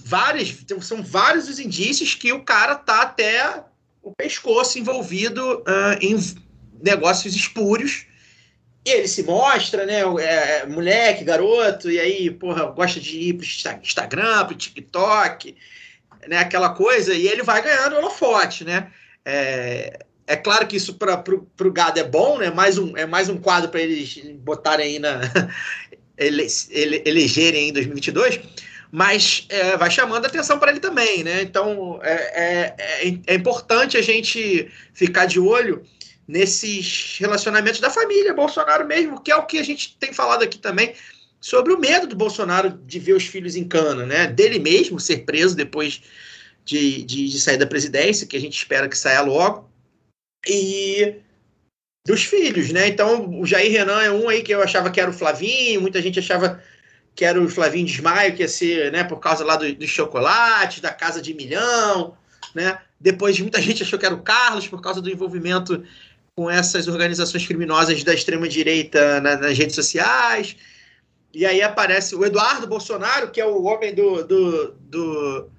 vários 0.00 0.64
são 0.82 1.02
vários 1.02 1.48
os 1.48 1.58
indícios 1.58 2.14
que 2.14 2.32
o 2.32 2.42
cara 2.42 2.74
tá 2.74 3.02
até 3.02 3.64
o 4.02 4.12
pescoço 4.12 4.78
envolvido 4.78 5.62
ah, 5.66 5.98
em 6.00 6.16
negócios 6.82 7.34
espúrios. 7.34 8.06
E 8.86 8.90
ele 8.90 9.08
se 9.08 9.22
mostra, 9.22 9.86
né? 9.86 10.02
é, 10.20 10.58
é, 10.58 10.66
moleque, 10.66 11.24
garoto, 11.24 11.90
e 11.90 11.98
aí, 11.98 12.30
porra, 12.30 12.66
gosta 12.66 13.00
de 13.00 13.18
ir 13.18 13.32
pro 13.32 13.46
Insta- 13.46 13.80
Instagram, 13.82 14.44
pro 14.44 14.54
TikTok, 14.54 15.56
né? 16.28 16.36
Aquela 16.36 16.68
coisa, 16.68 17.14
e 17.14 17.26
ele 17.26 17.42
vai 17.42 17.62
ganhando 17.62 17.96
holofote, 17.96 18.62
né? 18.62 18.92
É, 19.24 20.00
é 20.26 20.36
claro 20.36 20.66
que 20.66 20.76
isso 20.76 20.94
para 20.94 21.24
o 21.30 21.72
gado 21.72 21.98
é 21.98 22.04
bom, 22.04 22.38
né? 22.38 22.50
Mais 22.50 22.76
um, 22.76 22.94
é 22.94 23.06
mais 23.06 23.30
um 23.30 23.38
quadro 23.38 23.70
para 23.70 23.80
eles 23.80 24.18
botarem 24.36 24.86
aí 24.86 24.98
na. 24.98 25.20
ele, 26.16 26.46
ele, 26.70 27.02
elegerem 27.06 27.70
em 27.70 27.72
2022, 27.72 28.40
mas 28.94 29.44
é, 29.48 29.76
vai 29.76 29.90
chamando 29.90 30.24
atenção 30.24 30.56
para 30.56 30.70
ele 30.70 30.78
também, 30.78 31.24
né? 31.24 31.42
Então 31.42 31.98
é, 32.00 32.12
é, 32.12 32.74
é, 32.78 33.18
é 33.26 33.34
importante 33.34 33.96
a 33.96 34.02
gente 34.02 34.70
ficar 34.92 35.26
de 35.26 35.40
olho 35.40 35.82
nesses 36.28 37.16
relacionamentos 37.18 37.80
da 37.80 37.90
família 37.90 38.32
Bolsonaro 38.32 38.86
mesmo, 38.86 39.20
que 39.20 39.32
é 39.32 39.36
o 39.36 39.46
que 39.46 39.58
a 39.58 39.64
gente 39.64 39.96
tem 39.98 40.12
falado 40.12 40.44
aqui 40.44 40.58
também 40.58 40.94
sobre 41.40 41.72
o 41.72 41.78
medo 41.80 42.06
do 42.06 42.14
Bolsonaro 42.14 42.70
de 42.70 43.00
ver 43.00 43.14
os 43.14 43.26
filhos 43.26 43.56
em 43.56 43.66
cana, 43.66 44.06
né? 44.06 44.28
Dele 44.28 44.60
mesmo 44.60 45.00
ser 45.00 45.24
preso 45.24 45.56
depois 45.56 46.00
de, 46.64 47.02
de, 47.02 47.28
de 47.30 47.40
sair 47.40 47.56
da 47.56 47.66
presidência, 47.66 48.28
que 48.28 48.36
a 48.36 48.40
gente 48.40 48.56
espera 48.56 48.88
que 48.88 48.96
saia 48.96 49.22
logo, 49.22 49.68
e 50.46 51.16
dos 52.06 52.22
filhos, 52.22 52.70
né? 52.70 52.86
Então 52.86 53.40
o 53.40 53.44
Jair 53.44 53.72
Renan 53.72 54.00
é 54.00 54.12
um 54.12 54.28
aí 54.28 54.40
que 54.40 54.54
eu 54.54 54.62
achava 54.62 54.88
que 54.88 55.00
era 55.00 55.10
o 55.10 55.12
Flavinho, 55.12 55.80
muita 55.80 56.00
gente 56.00 56.20
achava 56.20 56.62
que 57.14 57.24
era 57.24 57.40
o 57.40 57.48
Flavinho 57.48 57.86
Desmaio, 57.86 58.34
que 58.34 58.42
ia 58.42 58.48
ser, 58.48 58.90
né, 58.90 59.04
por 59.04 59.18
causa 59.20 59.44
lá 59.44 59.56
dos 59.56 59.74
do 59.74 59.86
chocolates, 59.86 60.80
da 60.80 60.92
casa 60.92 61.22
de 61.22 61.32
milhão, 61.32 62.16
né? 62.54 62.78
Depois 62.98 63.38
muita 63.38 63.60
gente 63.60 63.82
achou 63.82 63.98
que 63.98 64.06
era 64.06 64.14
o 64.14 64.22
Carlos 64.22 64.66
por 64.66 64.80
causa 64.80 65.00
do 65.00 65.10
envolvimento 65.10 65.84
com 66.34 66.50
essas 66.50 66.88
organizações 66.88 67.46
criminosas 67.46 68.02
da 68.02 68.12
extrema 68.12 68.48
direita 68.48 69.20
na, 69.20 69.36
nas 69.36 69.56
redes 69.56 69.76
sociais. 69.76 70.56
E 71.32 71.46
aí 71.46 71.62
aparece 71.62 72.14
o 72.14 72.24
Eduardo 72.24 72.66
Bolsonaro, 72.66 73.30
que 73.30 73.40
é 73.40 73.46
o 73.46 73.64
homem 73.64 73.94
do, 73.94 74.24
do, 74.24 74.72
do 74.72 75.50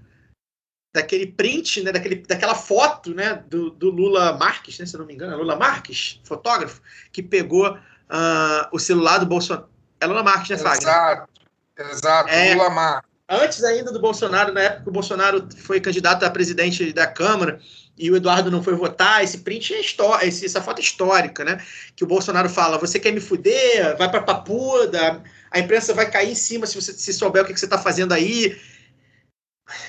daquele 0.94 1.28
print, 1.28 1.84
né, 1.84 1.92
daquele, 1.92 2.16
daquela 2.16 2.56
foto, 2.56 3.14
né, 3.14 3.44
do, 3.50 3.70
do 3.70 3.90
Lula 3.90 4.38
Marques, 4.38 4.80
né, 4.80 4.86
se 4.86 4.96
eu 4.96 5.00
não 5.00 5.06
me 5.06 5.14
engano, 5.14 5.34
é 5.34 5.36
Lula 5.36 5.58
Marques, 5.58 6.22
fotógrafo, 6.24 6.82
que 7.12 7.22
pegou 7.22 7.78
ah, 8.10 8.70
o 8.72 8.80
celular 8.80 9.18
do 9.18 9.26
Bolsonaro. 9.26 9.68
É 10.00 10.06
Lula 10.06 10.24
Marques, 10.24 10.50
né, 10.50 10.58
Fagner? 10.58 10.82
Exato. 10.84 11.36
Exato. 11.78 12.30
É. 12.30 12.54
Lula 12.54 12.70
Mar. 12.70 13.06
antes 13.30 13.64
ainda 13.64 13.92
do 13.92 14.00
Bolsonaro, 14.00 14.54
na 14.54 14.62
época 14.62 14.84
que 14.84 14.90
o 14.90 14.94
Bolsonaro 14.94 15.48
foi 15.58 15.82
candidato 15.82 16.24
a 16.24 16.30
presidente 16.30 16.94
da 16.94 17.08
Câmara 17.08 17.60
e 17.98 18.12
o 18.12 18.16
Eduardo 18.16 18.52
não 18.52 18.62
foi 18.62 18.76
votar, 18.76 19.24
esse 19.24 19.40
print 19.40 19.74
é 19.74 19.80
história, 19.80 20.28
essa 20.28 20.62
foto 20.62 20.80
é 20.80 20.82
histórica, 20.82 21.44
né? 21.44 21.64
Que 21.96 22.04
o 22.04 22.08
Bolsonaro 22.08 22.50
fala: 22.50 22.78
você 22.78 23.00
quer 23.00 23.12
me 23.12 23.22
fuder? 23.22 23.98
Vai 23.98 24.10
pra 24.10 24.22
papuda, 24.22 25.24
a 25.50 25.60
imprensa 25.60 25.94
vai 25.94 26.10
cair 26.10 26.32
em 26.32 26.36
cima 26.36 26.66
se 26.66 26.76
você 26.76 26.94
se 26.94 27.14
souber 27.14 27.44
o 27.44 27.46
que, 27.46 27.54
que 27.54 27.60
você 27.60 27.68
tá 27.68 27.78
fazendo 27.78 28.14
aí. 28.14 28.60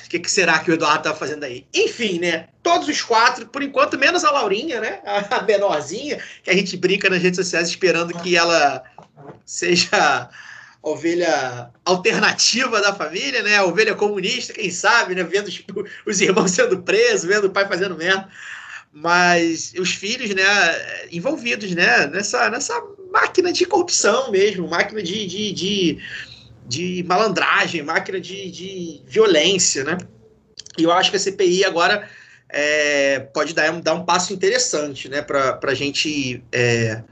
O 0.06 0.08
que, 0.08 0.20
que 0.20 0.30
será 0.30 0.58
que 0.60 0.70
o 0.70 0.74
Eduardo 0.74 1.02
tá 1.02 1.14
fazendo 1.14 1.44
aí? 1.44 1.66
Enfim, 1.74 2.18
né? 2.18 2.48
Todos 2.62 2.88
os 2.88 3.02
quatro, 3.02 3.46
por 3.46 3.62
enquanto, 3.62 3.98
menos 3.98 4.24
a 4.24 4.30
Laurinha, 4.30 4.80
né? 4.80 5.00
A 5.04 5.42
menorzinha, 5.42 6.18
que 6.42 6.48
a 6.48 6.54
gente 6.54 6.76
brinca 6.78 7.10
nas 7.10 7.20
redes 7.20 7.36
sociais 7.36 7.68
esperando 7.68 8.14
que 8.20 8.36
ela 8.36 8.82
seja 9.44 10.30
ovelha 10.86 11.70
alternativa 11.84 12.80
da 12.80 12.94
família, 12.94 13.42
né? 13.42 13.60
Ovelha 13.60 13.94
comunista, 13.94 14.52
quem 14.52 14.70
sabe, 14.70 15.16
né? 15.16 15.24
Vendo 15.24 15.48
os, 15.48 15.64
os 16.06 16.20
irmãos 16.20 16.52
sendo 16.52 16.80
presos, 16.82 17.24
vendo 17.28 17.48
o 17.48 17.50
pai 17.50 17.66
fazendo 17.66 17.96
merda. 17.96 18.28
Mas 18.92 19.74
os 19.78 19.90
filhos, 19.90 20.30
né, 20.30 20.44
envolvidos, 21.12 21.74
né, 21.74 22.06
nessa, 22.06 22.48
nessa 22.48 22.72
máquina 23.12 23.52
de 23.52 23.66
corrupção 23.66 24.30
mesmo, 24.30 24.66
máquina 24.68 25.02
de, 25.02 25.26
de, 25.26 25.52
de, 25.52 25.98
de 26.66 27.04
malandragem, 27.06 27.82
máquina 27.82 28.18
de, 28.18 28.50
de 28.50 29.02
violência, 29.06 29.84
né? 29.84 29.98
E 30.78 30.84
eu 30.84 30.92
acho 30.92 31.10
que 31.10 31.16
a 31.16 31.20
CPI 31.20 31.64
agora 31.64 32.08
é, 32.48 33.20
pode 33.34 33.52
dar, 33.54 33.70
dar 33.82 33.94
um 33.94 34.04
passo 34.04 34.32
interessante, 34.32 35.08
né, 35.08 35.20
para 35.20 35.58
a 35.62 35.74
gente. 35.74 36.42
É, 36.52 37.02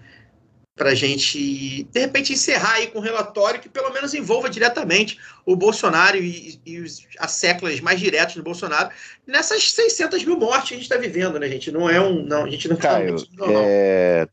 para 0.77 0.91
a 0.91 0.95
gente, 0.95 1.85
de 1.85 2.01
repente, 2.01 2.33
encerrar 2.33 2.75
aí 2.75 2.89
com 2.89 2.99
um 2.99 3.03
relatório 3.03 3.61
que 3.61 3.69
pelo 3.69 3.93
menos 3.93 4.13
envolva 4.13 4.51
diretamente 4.51 5.19
o 5.47 5.55
Bolsonaro 5.55 6.17
e, 6.17 6.61
e 6.67 6.81
os, 6.81 7.07
as 7.19 7.31
séculas 7.33 7.81
mais 7.81 8.01
diretos 8.01 8.35
do 8.35 8.43
Bolsonaro 8.43 8.91
nessas 9.25 9.71
600 9.73 10.25
mil 10.25 10.37
mortes 10.37 10.69
que 10.69 10.75
a 10.75 10.77
gente 10.77 10.91
está 10.91 10.97
vivendo, 10.97 11.39
né, 11.39 11.49
gente? 11.49 11.71
Não 11.71 11.89
é 11.89 12.01
um. 12.01 12.25
Não, 12.25 12.45
a 12.45 12.51
gente 12.51 12.67
não 12.67 12.75
está 12.75 12.95
Caio, 12.95 13.17
é, 13.49 14.29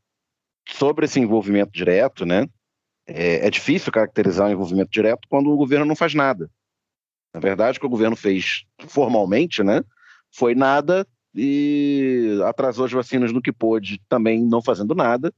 sobre 0.68 1.06
esse 1.06 1.20
envolvimento 1.20 1.72
direto, 1.72 2.26
né? 2.26 2.48
É, 3.06 3.46
é 3.46 3.50
difícil 3.50 3.92
caracterizar 3.92 4.48
um 4.48 4.52
envolvimento 4.52 4.90
direto 4.90 5.28
quando 5.30 5.52
o 5.52 5.58
governo 5.58 5.86
não 5.86 5.96
faz 5.96 6.16
nada. 6.16 6.50
Na 7.34 7.40
verdade, 7.40 7.78
o 7.78 7.82
que 7.82 7.88
o 7.88 7.90
governo 7.90 8.16
fez 8.16 8.66
formalmente, 8.88 9.64
né? 9.64 9.84
Foi 10.32 10.56
nada 10.56 11.06
e 11.36 12.40
atrasou 12.46 12.86
as 12.86 12.92
vacinas 12.92 13.32
no 13.32 13.42
que 13.42 13.52
pôde, 13.52 14.02
também 14.10 14.42
não 14.44 14.62
fazendo 14.62 14.96
nada. 14.96 15.32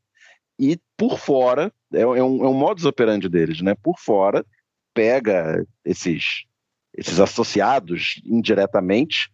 E 0.59 0.79
por 0.97 1.17
fora, 1.17 1.71
é, 1.93 2.01
é 2.01 2.05
um, 2.05 2.45
é 2.45 2.47
um 2.47 2.53
modus 2.53 2.85
operandi 2.85 3.27
deles, 3.27 3.61
né? 3.61 3.75
Por 3.75 3.99
fora, 3.99 4.45
pega 4.93 5.65
esses, 5.83 6.45
esses 6.95 7.19
associados 7.19 8.21
indiretamente, 8.25 9.31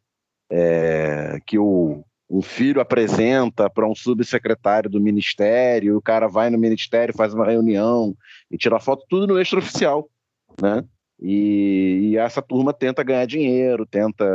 é, 0.51 1.39
que 1.45 1.59
o, 1.59 2.03
um 2.29 2.41
filho 2.41 2.79
apresenta 2.79 3.69
para 3.69 3.87
um 3.87 3.95
subsecretário 3.95 4.89
do 4.89 5.01
ministério, 5.01 5.97
o 5.97 6.01
cara 6.01 6.27
vai 6.27 6.49
no 6.49 6.57
ministério, 6.57 7.15
faz 7.15 7.33
uma 7.33 7.45
reunião 7.45 8.15
e 8.49 8.57
tira 8.57 8.79
foto, 8.79 9.03
tudo 9.09 9.27
no 9.27 9.39
extraoficial, 9.39 10.09
né? 10.61 10.83
E, 11.21 12.11
e 12.11 12.17
essa 12.17 12.41
turma 12.41 12.73
tenta 12.73 13.03
ganhar 13.03 13.25
dinheiro, 13.25 13.85
tenta 13.85 14.25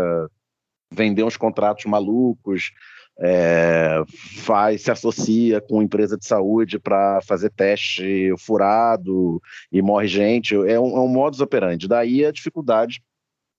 vender 0.93 1.23
uns 1.25 1.37
contratos 1.37 1.85
malucos, 1.87 2.73
é, 3.19 4.03
faz, 4.43 4.83
se 4.83 4.91
associa 4.91 5.61
com 5.61 5.83
empresa 5.83 6.17
de 6.17 6.27
saúde 6.27 6.79
para 6.79 7.21
fazer 7.23 7.51
teste 7.51 8.35
furado 8.39 9.41
e 9.71 9.81
morre 9.81 10.09
gente. 10.09 10.55
É 10.55 10.79
um, 10.79 10.97
é 10.97 11.01
um 11.01 11.09
modus 11.09 11.41
operandi. 11.41 11.87
Daí 11.87 12.25
a 12.25 12.33
dificuldade 12.33 13.03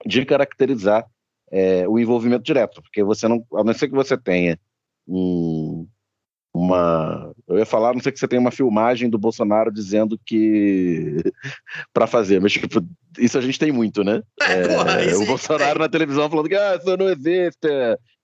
de 0.05 0.25
caracterizar 0.25 1.05
é, 1.51 1.87
o 1.87 1.97
envolvimento 1.97 2.43
direto, 2.43 2.81
porque 2.81 3.03
você 3.03 3.27
não, 3.27 3.45
a 3.53 3.63
não 3.63 3.73
ser 3.73 3.87
que 3.87 3.95
você 3.95 4.17
tenha 4.17 4.59
um, 5.07 5.87
uma, 6.55 7.33
eu 7.49 7.57
ia 7.57 7.65
falar, 7.65 7.93
não 7.93 7.99
ser 7.99 8.13
que 8.13 8.19
você 8.19 8.29
tenha 8.29 8.39
uma 8.39 8.51
filmagem 8.51 9.09
do 9.09 9.17
Bolsonaro 9.17 9.69
dizendo 9.69 10.17
que 10.25 11.17
para 11.93 12.07
fazer, 12.07 12.39
mas 12.39 12.53
tipo, 12.53 12.81
isso 13.19 13.37
a 13.37 13.41
gente 13.41 13.59
tem 13.59 13.73
muito, 13.73 14.05
né? 14.05 14.23
É, 14.41 14.67
porra, 14.67 15.03
isso 15.03 15.21
o 15.21 15.25
Bolsonaro 15.25 15.79
na 15.79 15.89
televisão 15.89 16.29
falando 16.29 16.47
que 16.47 16.55
ah, 16.55 16.77
isso 16.77 16.97
não 16.97 17.09
existe, 17.09 17.67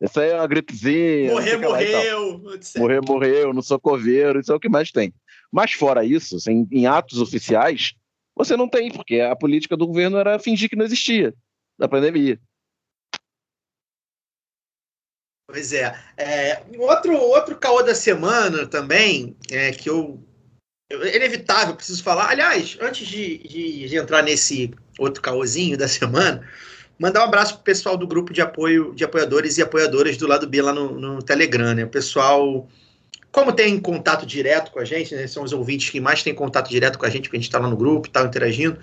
isso 0.01 0.19
aí 0.19 0.29
é 0.29 0.35
uma 0.35 0.47
gripezinha, 0.47 1.41
sei 1.41 1.57
Morrer, 1.57 1.57
morreu. 1.57 2.41
morrer, 2.77 3.01
morreu, 3.05 3.53
não 3.53 3.61
sou 3.61 3.77
coveiro, 3.77 4.39
isso 4.39 4.53
é 4.53 4.55
o 4.55 4.59
que 4.59 4.69
mais 4.69 4.91
tem. 4.91 5.13
Mas 5.51 5.73
fora 5.73 6.05
isso, 6.05 6.37
assim, 6.37 6.65
em 6.71 6.87
atos 6.87 7.19
oficiais, 7.19 7.93
você 8.33 8.55
não 8.55 8.69
tem, 8.69 8.89
porque 8.91 9.19
a 9.19 9.35
política 9.35 9.75
do 9.75 9.85
governo 9.85 10.17
era 10.17 10.39
fingir 10.39 10.69
que 10.69 10.77
não 10.77 10.85
existia 10.85 11.33
da 11.77 11.89
pandemia. 11.89 12.39
Pois 15.51 15.73
é. 15.73 15.93
é 16.17 16.61
outro, 16.77 17.13
outro 17.13 17.55
caô 17.57 17.83
da 17.83 17.93
semana 17.93 18.65
também, 18.65 19.35
é, 19.51 19.71
que 19.71 19.89
eu 19.89 20.17
é 20.89 21.15
inevitável, 21.15 21.75
preciso 21.75 22.03
falar. 22.03 22.29
Aliás, 22.29 22.77
antes 22.81 23.07
de, 23.07 23.37
de, 23.39 23.87
de 23.87 23.95
entrar 23.95 24.21
nesse 24.21 24.71
outro 24.97 25.21
caosinho 25.21 25.77
da 25.77 25.87
semana, 25.87 26.41
mandar 26.99 27.21
um 27.21 27.25
abraço 27.25 27.55
pro 27.55 27.63
pessoal 27.63 27.97
do 27.97 28.07
grupo 28.07 28.33
de 28.33 28.41
apoio, 28.41 28.93
de 28.93 29.03
apoiadores 29.03 29.57
e 29.57 29.61
apoiadoras 29.61 30.17
do 30.17 30.27
lado 30.27 30.47
B 30.47 30.61
lá 30.61 30.73
no, 30.73 30.99
no 30.99 31.21
Telegram, 31.21 31.73
né? 31.73 31.83
O 31.83 31.89
pessoal, 31.89 32.67
como 33.31 33.53
tem 33.53 33.79
contato 33.79 34.25
direto 34.25 34.71
com 34.71 34.79
a 34.79 34.85
gente, 34.85 35.15
né? 35.15 35.27
São 35.27 35.43
os 35.43 35.53
ouvintes 35.53 35.89
que 35.89 35.99
mais 35.99 36.23
têm 36.23 36.33
contato 36.33 36.69
direto 36.69 36.99
com 36.99 37.05
a 37.05 37.09
gente, 37.09 37.23
porque 37.23 37.37
a 37.37 37.39
gente 37.39 37.49
está 37.49 37.59
lá 37.59 37.69
no 37.69 37.77
grupo, 37.77 38.09
tá 38.09 38.23
interagindo. 38.23 38.77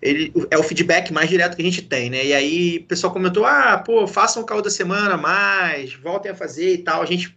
Ele, 0.00 0.32
é 0.50 0.56
o 0.56 0.62
feedback 0.62 1.12
mais 1.12 1.28
direto 1.28 1.56
que 1.56 1.62
a 1.62 1.64
gente 1.64 1.82
tem, 1.82 2.08
né? 2.08 2.24
E 2.24 2.32
aí 2.32 2.78
o 2.78 2.84
pessoal 2.84 3.12
comentou: 3.12 3.44
ah, 3.44 3.78
pô, 3.78 4.06
façam 4.06 4.42
o 4.42 4.46
caô 4.46 4.62
da 4.62 4.70
semana 4.70 5.16
mais, 5.16 5.94
voltem 5.94 6.30
a 6.30 6.36
fazer 6.36 6.74
e 6.74 6.78
tal. 6.78 7.02
A 7.02 7.06
gente 7.06 7.36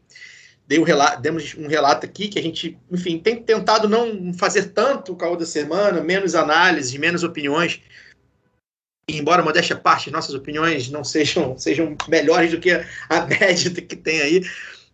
deu 0.68 0.84
relato, 0.84 1.22
demos 1.22 1.56
um 1.58 1.68
relato 1.68 2.06
aqui 2.06 2.28
que 2.28 2.38
a 2.40 2.42
gente, 2.42 2.78
enfim, 2.92 3.18
tem 3.18 3.42
tentado 3.42 3.90
não 3.90 4.34
fazer 4.34 4.70
tanto 4.70 5.12
o 5.12 5.16
caô 5.16 5.36
da 5.36 5.46
semana, 5.46 6.02
menos 6.02 6.36
análises, 6.36 6.96
menos 6.96 7.24
opiniões. 7.24 7.82
Embora 9.10 9.44
modéstia 9.44 9.76
parte, 9.76 10.12
nossas 10.12 10.36
opiniões 10.36 10.90
não 10.90 11.04
sejam, 11.04 11.58
sejam 11.60 11.98
melhores 12.08 12.52
do 12.52 12.60
que 12.60 12.72
a 13.10 13.26
média 13.26 13.72
que 13.72 13.96
tem 13.96 14.22
aí. 14.22 14.42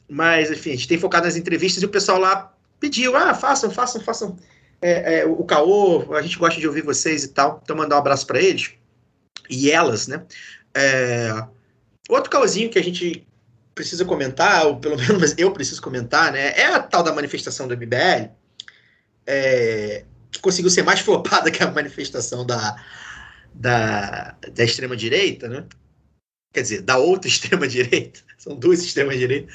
Mas, 0.10 0.49
enfim, 0.49 0.72
a 0.72 0.76
gente 0.76 0.88
tem 0.88 0.98
focado 0.98 1.26
nas 1.26 1.35
entrevistas 1.35 1.84
e 1.84 1.85
o 1.85 1.89
pessoal 1.89 2.18
lá 2.18 2.53
pediu: 2.80 3.15
ah, 3.15 3.34
façam, 3.34 3.69
façam, 3.69 4.02
façam 4.02 4.38
é, 4.81 5.19
é, 5.19 5.25
o 5.25 5.43
caô, 5.43 6.13
a 6.15 6.21
gente 6.21 6.37
gosta 6.37 6.59
de 6.59 6.67
ouvir 6.67 6.81
vocês 6.81 7.23
e 7.23 7.29
tal. 7.29 7.59
Então, 7.63 7.75
mandar 7.75 7.95
um 7.95 7.99
abraço 7.99 8.25
para 8.27 8.41
eles 8.41 8.73
e 9.49 9.71
elas, 9.71 10.07
né? 10.07 10.23
É, 10.73 11.31
outro 12.09 12.29
caôzinho 12.29 12.69
que 12.69 12.77
a 12.77 12.83
gente 12.83 13.25
precisa 13.73 14.05
comentar, 14.05 14.65
ou 14.65 14.79
pelo 14.79 14.97
menos 14.97 15.35
eu 15.37 15.51
preciso 15.51 15.81
comentar, 15.81 16.31
né? 16.31 16.51
É 16.59 16.65
a 16.67 16.79
tal 16.79 17.03
da 17.03 17.13
manifestação 17.13 17.67
do 17.67 17.75
MBL, 17.75 18.29
é, 19.25 20.05
que 20.31 20.39
conseguiu 20.39 20.69
ser 20.69 20.83
mais 20.83 20.99
flopada 21.01 21.51
que 21.51 21.63
a 21.63 21.71
manifestação 21.71 22.45
da, 22.45 22.75
da, 23.53 24.35
da 24.53 24.63
extrema-direita, 24.63 25.47
né? 25.47 25.65
Quer 26.53 26.61
dizer, 26.61 26.81
da 26.81 26.97
outra 26.97 27.27
extrema-direita. 27.29 28.21
São 28.37 28.55
duas 28.55 28.81
extremas-direitas. 28.83 29.53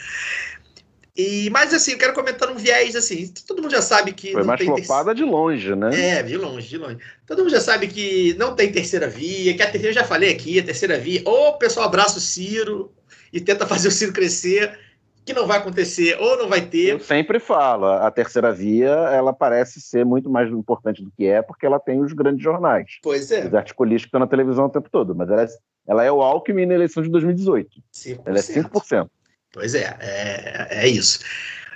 E, 1.17 1.51
mas 1.51 1.75
assim, 1.75 1.93
eu 1.93 1.99
quero 1.99 2.15
comentar 2.15 2.51
um 2.51 2.55
viés 2.55 2.97
assim. 2.97 3.31
Todo 3.47 3.61
mundo 3.61 3.71
já 3.73 3.83
sabe 3.83 4.13
que. 4.13 4.33
Foi 4.33 4.43
mais 4.45 4.63
flopada 4.63 5.15
de 5.15 5.23
longe, 5.23 5.75
né? 5.75 6.19
É, 6.19 6.23
de 6.23 6.39
longe, 6.39 6.69
de 6.69 6.79
longe. 6.79 6.99
Todo 7.27 7.41
mundo 7.41 7.51
já 7.51 7.61
sabe 7.61 7.87
que 7.87 8.35
não 8.39 8.55
tem 8.55 8.73
terceira 8.73 9.09
via, 9.09 9.55
que 9.55 9.63
a 9.63 9.71
terceira, 9.71 9.89
eu 9.89 10.01
já 10.01 10.05
falei 10.05 10.31
aqui, 10.31 10.59
a 10.59 10.65
terceira 10.65 10.99
via, 10.99 11.21
ou 11.27 11.51
o 11.51 11.59
pessoal 11.59 11.87
abraça 11.87 12.17
o 12.17 12.21
Ciro 12.21 12.91
e 13.31 13.41
tenta 13.41 13.67
fazer 13.67 13.89
o 13.89 13.91
Ciro 13.91 14.13
crescer, 14.13 14.79
que 15.23 15.35
não 15.35 15.47
vai 15.47 15.59
acontecer, 15.59 16.17
ou 16.19 16.39
não 16.39 16.49
vai 16.49 16.63
ter. 16.63 16.93
Eu 16.93 17.01
sempre 17.01 17.39
falo, 17.39 17.87
a 17.87 18.11
terceira 18.11 18.51
via, 18.51 18.89
ela 18.89 19.35
parece 19.35 19.83
ser 19.83 20.07
muito 20.07 20.31
mais 20.31 20.51
importante 20.51 21.03
do 21.05 21.11
que 21.11 21.27
é, 21.27 21.43
porque 21.43 21.67
ela 21.67 21.79
tem 21.79 22.01
os 22.01 22.15
grandes 22.15 22.43
jornais. 22.43 22.99
Pois 23.03 23.31
é. 23.31 23.47
Os 23.47 23.55
articulistas 23.55 24.05
que 24.05 24.09
estão 24.09 24.21
na 24.21 24.27
televisão 24.27 24.65
o 24.65 24.71
tempo 24.71 24.89
todo, 24.91 25.15
mas 25.15 25.29
ela 25.29 25.43
é, 25.43 25.49
ela 25.87 26.05
é 26.05 26.11
o 26.11 26.23
Alckmin 26.23 26.65
na 26.65 26.75
eleição 26.75 27.03
de 27.03 27.11
2018. 27.11 27.69
5%. 27.93 28.21
Ela 28.25 28.39
é 28.39 28.41
5%. 28.41 29.11
Pois 29.53 29.75
é, 29.75 29.97
é, 30.01 30.69
é 30.71 30.89
isso. 30.89 31.21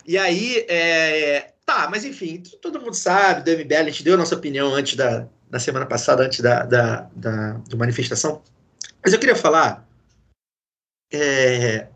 E 0.07 0.17
aí, 0.17 0.65
é, 0.69 1.53
tá, 1.65 1.89
mas 1.91 2.05
enfim, 2.05 2.43
todo 2.63 2.81
mundo 2.81 2.95
sabe 2.95 3.43
do 3.43 3.51
MBL, 3.51 3.75
a 3.75 3.91
gente 3.91 4.05
deu 4.05 4.15
a 4.15 4.17
nossa 4.19 4.35
opinião 4.35 4.75
antes 4.75 4.97
da, 4.97 5.29
da 5.51 5.59
semana 5.59 5.85
passada, 5.85 6.23
antes 6.25 6.41
da, 6.41 6.65
da, 6.65 7.11
da, 7.15 7.53
da 7.53 7.77
manifestação. 7.77 8.43
Mas 9.05 9.13
eu 9.13 9.19
queria 9.19 9.37
falar 9.37 9.87
é, 11.13 11.89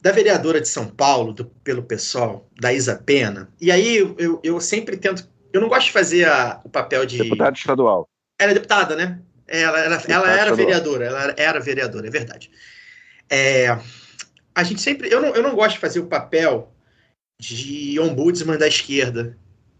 da 0.00 0.12
vereadora 0.12 0.60
de 0.60 0.68
São 0.68 0.86
Paulo, 0.86 1.32
do, 1.32 1.44
pelo 1.44 1.82
PSOL, 1.82 2.48
da 2.58 2.72
Isa 2.72 2.96
Pena. 2.96 3.48
E 3.60 3.70
aí 3.70 3.96
eu, 3.96 4.40
eu 4.42 4.60
sempre 4.60 4.96
tento. 4.96 5.28
Eu 5.52 5.60
não 5.60 5.68
gosto 5.68 5.86
de 5.86 5.92
fazer 5.92 6.26
a, 6.26 6.60
o 6.64 6.68
papel 6.68 7.04
de. 7.06 7.18
Deputada 7.18 7.56
estadual. 7.56 8.08
Ela 8.38 8.52
é 8.52 8.54
deputada, 8.54 8.96
né? 8.96 9.20
Ela, 9.46 9.80
ela, 9.80 10.02
ela 10.08 10.30
era 10.30 10.34
estadual. 10.34 10.56
vereadora, 10.56 11.04
ela 11.04 11.34
era 11.36 11.60
vereadora, 11.60 12.06
é 12.06 12.10
verdade. 12.10 12.50
É, 13.28 13.78
a 14.54 14.62
gente 14.62 14.80
sempre. 14.80 15.12
Eu 15.12 15.20
não, 15.20 15.34
eu 15.34 15.42
não 15.42 15.54
gosto 15.54 15.74
de 15.74 15.80
fazer 15.80 16.00
o 16.00 16.06
papel 16.06 16.72
de 17.40 17.98
ombudsman 18.00 18.58
da 18.58 18.68
esquerda. 18.68 19.36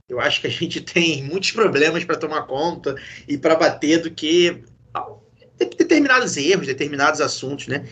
Eu 0.08 0.20
acho 0.20 0.40
que 0.40 0.46
a 0.46 0.50
gente 0.50 0.80
tem 0.82 1.22
muitos 1.24 1.52
problemas 1.52 2.04
para 2.04 2.16
tomar 2.16 2.42
conta 2.42 2.94
e 3.28 3.36
para 3.38 3.54
bater 3.54 4.02
do 4.02 4.10
que 4.10 4.62
determinados 5.76 6.36
erros, 6.38 6.66
determinados 6.66 7.20
assuntos, 7.20 7.66
né? 7.66 7.86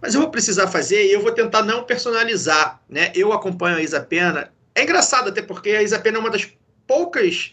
Mas 0.00 0.14
eu 0.14 0.20
vou 0.20 0.30
precisar 0.30 0.66
fazer 0.66 1.06
e 1.06 1.12
eu 1.12 1.22
vou 1.22 1.32
tentar 1.32 1.62
não 1.62 1.84
personalizar, 1.84 2.82
né? 2.88 3.10
Eu 3.14 3.32
acompanho 3.32 3.78
a 3.78 3.82
Isa 3.82 4.00
Pena. 4.00 4.52
É 4.74 4.82
engraçado 4.82 5.30
até 5.30 5.40
porque 5.40 5.70
a 5.70 5.82
Isa 5.82 5.98
Pena 5.98 6.18
é 6.18 6.20
uma 6.20 6.30
das 6.30 6.46
poucas 6.86 7.52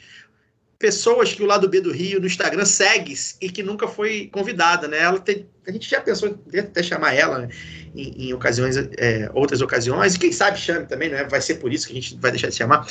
pessoas 0.82 1.32
que 1.32 1.44
o 1.44 1.46
lado 1.46 1.70
B 1.70 1.80
do 1.80 1.92
Rio 1.92 2.20
no 2.20 2.26
Instagram 2.26 2.66
segue 2.66 3.14
e 3.40 3.50
que 3.50 3.62
nunca 3.62 3.88
foi 3.88 4.28
convidada, 4.34 4.88
né? 4.88 4.98
Ela 4.98 5.20
tem, 5.20 5.48
a 5.66 5.72
gente 5.72 5.88
já 5.88 6.02
pensou 6.02 6.38
em 6.52 6.60
até 6.60 6.82
chamar 6.82 7.14
ela 7.14 7.48
em, 7.96 8.30
em 8.30 8.34
ocasiões, 8.34 8.76
é, 8.98 9.30
outras 9.34 9.62
ocasiões, 9.62 10.16
e 10.16 10.20
quem 10.20 10.32
sabe 10.32 10.58
chame 10.58 10.88
também, 10.88 11.10
né? 11.10 11.24
Vai 11.26 11.40
ser 11.40 11.56
por 11.56 11.72
isso 11.72 11.86
que 11.86 11.94
a 11.94 12.02
gente 12.02 12.18
vai 12.18 12.32
deixar 12.32 12.50
de 12.50 12.56
chamar. 12.56 12.88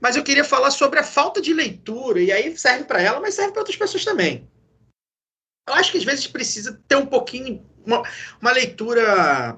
Mas 0.00 0.16
eu 0.16 0.22
queria 0.22 0.44
falar 0.44 0.70
sobre 0.70 0.98
a 0.98 1.02
falta 1.02 1.40
de 1.40 1.54
leitura, 1.54 2.20
e 2.20 2.30
aí 2.30 2.56
serve 2.56 2.84
para 2.84 3.00
ela, 3.00 3.20
mas 3.20 3.34
serve 3.34 3.52
para 3.52 3.62
outras 3.62 3.76
pessoas 3.76 4.04
também. 4.04 4.46
Eu 5.66 5.74
acho 5.74 5.90
que 5.90 5.98
às 5.98 6.04
vezes 6.04 6.26
precisa 6.26 6.78
ter 6.86 6.96
um 6.96 7.06
pouquinho, 7.06 7.64
uma, 7.86 8.02
uma 8.40 8.52
leitura 8.52 9.56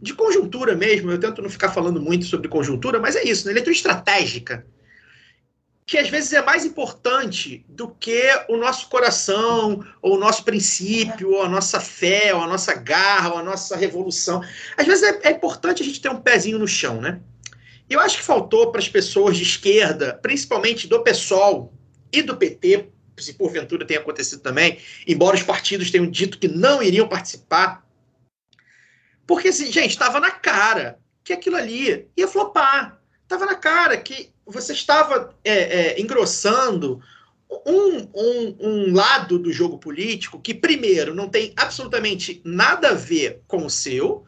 de 0.00 0.14
conjuntura 0.14 0.74
mesmo. 0.74 1.10
Eu 1.10 1.20
tento 1.20 1.42
não 1.42 1.50
ficar 1.50 1.70
falando 1.70 2.00
muito 2.00 2.24
sobre 2.24 2.48
conjuntura, 2.48 2.98
mas 2.98 3.16
é 3.16 3.24
isso, 3.24 3.46
né? 3.46 3.52
Leitura 3.52 3.76
estratégica 3.76 4.64
que 5.88 5.96
às 5.96 6.10
vezes 6.10 6.34
é 6.34 6.42
mais 6.42 6.66
importante 6.66 7.64
do 7.66 7.88
que 7.88 8.22
o 8.46 8.58
nosso 8.58 8.90
coração, 8.90 9.82
ou 10.02 10.16
o 10.16 10.18
nosso 10.18 10.44
princípio, 10.44 11.30
ou 11.30 11.42
a 11.42 11.48
nossa 11.48 11.80
fé, 11.80 12.34
ou 12.34 12.42
a 12.42 12.46
nossa 12.46 12.74
garra, 12.74 13.32
ou 13.32 13.38
a 13.38 13.42
nossa 13.42 13.74
revolução. 13.74 14.44
Às 14.76 14.86
vezes 14.86 15.02
é, 15.02 15.28
é 15.28 15.30
importante 15.30 15.82
a 15.82 15.86
gente 15.86 16.02
ter 16.02 16.10
um 16.10 16.20
pezinho 16.20 16.58
no 16.58 16.68
chão, 16.68 17.00
né? 17.00 17.22
Eu 17.88 18.00
acho 18.00 18.18
que 18.18 18.22
faltou 18.22 18.70
para 18.70 18.82
as 18.82 18.88
pessoas 18.88 19.38
de 19.38 19.44
esquerda, 19.44 20.12
principalmente 20.12 20.86
do 20.86 21.02
PSOL 21.02 21.72
e 22.12 22.20
do 22.20 22.36
PT, 22.36 22.90
se 23.16 23.32
porventura 23.32 23.86
tenha 23.86 24.00
acontecido 24.00 24.42
também, 24.42 24.78
embora 25.06 25.36
os 25.36 25.42
partidos 25.42 25.90
tenham 25.90 26.06
dito 26.06 26.38
que 26.38 26.48
não 26.48 26.82
iriam 26.82 27.08
participar. 27.08 27.82
Porque, 29.26 29.48
assim, 29.48 29.72
gente, 29.72 29.92
estava 29.92 30.20
na 30.20 30.32
cara 30.32 30.98
que 31.24 31.32
aquilo 31.32 31.56
ali 31.56 32.06
ia 32.14 32.28
flopar. 32.28 33.00
Estava 33.22 33.46
na 33.46 33.54
cara 33.54 33.96
que 33.96 34.30
você 34.48 34.72
estava 34.72 35.34
é, 35.44 35.52
é, 35.52 36.00
engrossando 36.00 37.00
um, 37.66 38.08
um, 38.14 38.56
um, 38.60 38.94
lado 38.94 39.38
do 39.38 39.52
jogo 39.52 39.78
político 39.78 40.40
que, 40.40 40.54
primeiro, 40.54 41.14
não 41.14 41.28
tem 41.28 41.52
absolutamente 41.56 42.40
nada 42.44 42.90
a 42.90 42.94
ver 42.94 43.42
com 43.46 43.64
o 43.64 43.70
seu, 43.70 44.24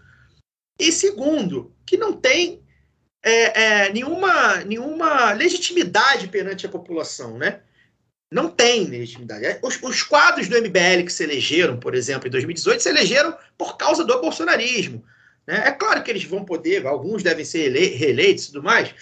e 0.79 0.91
segundo, 0.91 1.75
que 1.85 1.97
não 1.97 2.13
tem 2.13 2.63
é, 3.23 3.63
é, 3.63 3.93
nenhuma, 3.93 4.57
nenhuma 4.65 5.33
legitimidade 5.33 6.29
perante 6.29 6.65
a 6.65 6.71
população, 6.71 7.37
né? 7.37 7.61
Não 8.33 8.49
tem 8.49 8.85
legitimidade. 8.85 9.59
Os, 9.63 9.83
os, 9.83 10.03
quadros 10.03 10.49
do 10.49 10.57
MBL 10.57 11.05
que 11.05 11.13
se 11.13 11.25
elegeram, 11.25 11.79
por 11.79 11.95
exemplo, 11.95 12.29
em 12.29 12.31
2018, 12.31 12.83
se 12.83 12.89
elegeram 12.89 13.37
por 13.59 13.77
causa 13.77 14.05
do 14.05 14.21
bolsonarismo. 14.21 15.05
Né? 15.47 15.65
É 15.67 15.73
claro 15.73 16.03
que 16.03 16.11
eles 16.11 16.25
vão 16.25 16.45
poder, 16.45 16.87
alguns 16.87 17.23
devem 17.23 17.45
ser 17.45 17.71
reeleitos 17.73 18.45
e 18.45 18.53
tudo 18.53 18.63
mais, 18.63 18.95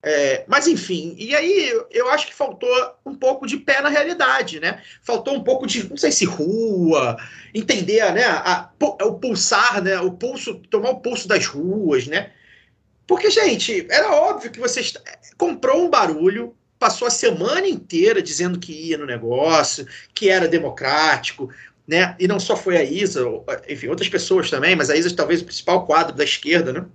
é, 0.00 0.44
mas 0.46 0.68
enfim, 0.68 1.16
e 1.18 1.34
aí 1.34 1.70
eu 1.90 2.08
acho 2.10 2.28
que 2.28 2.34
faltou 2.34 2.70
um 3.04 3.16
pouco 3.16 3.46
de 3.46 3.56
pé 3.56 3.80
na 3.80 3.88
realidade, 3.88 4.60
né? 4.60 4.80
Faltou 5.02 5.34
um 5.34 5.42
pouco 5.42 5.66
de, 5.66 5.88
não 5.88 5.96
sei 5.96 6.12
se 6.12 6.24
rua, 6.24 7.16
entender, 7.52 8.12
né? 8.12 8.24
A, 8.24 8.70
a, 8.80 9.04
o 9.04 9.18
pulsar, 9.18 9.82
né? 9.82 9.98
O 10.00 10.12
pulso, 10.12 10.54
tomar 10.70 10.90
o 10.90 11.00
pulso 11.00 11.26
das 11.26 11.46
ruas, 11.46 12.06
né? 12.06 12.30
Porque, 13.08 13.28
gente, 13.28 13.86
era 13.90 14.12
óbvio 14.12 14.52
que 14.52 14.60
você 14.60 14.82
comprou 15.36 15.84
um 15.84 15.90
barulho, 15.90 16.54
passou 16.78 17.08
a 17.08 17.10
semana 17.10 17.66
inteira 17.66 18.22
dizendo 18.22 18.58
que 18.60 18.72
ia 18.72 18.98
no 18.98 19.06
negócio, 19.06 19.84
que 20.14 20.28
era 20.28 20.46
democrático, 20.46 21.50
né? 21.88 22.14
E 22.20 22.28
não 22.28 22.38
só 22.38 22.56
foi 22.56 22.76
a 22.76 22.84
Isa, 22.84 23.24
enfim, 23.68 23.88
outras 23.88 24.08
pessoas 24.08 24.48
também, 24.48 24.76
mas 24.76 24.90
a 24.90 24.96
Isa 24.96 25.14
talvez 25.16 25.40
o 25.40 25.44
principal 25.44 25.84
quadro 25.86 26.14
da 26.14 26.22
esquerda, 26.22 26.72
né? 26.72 26.86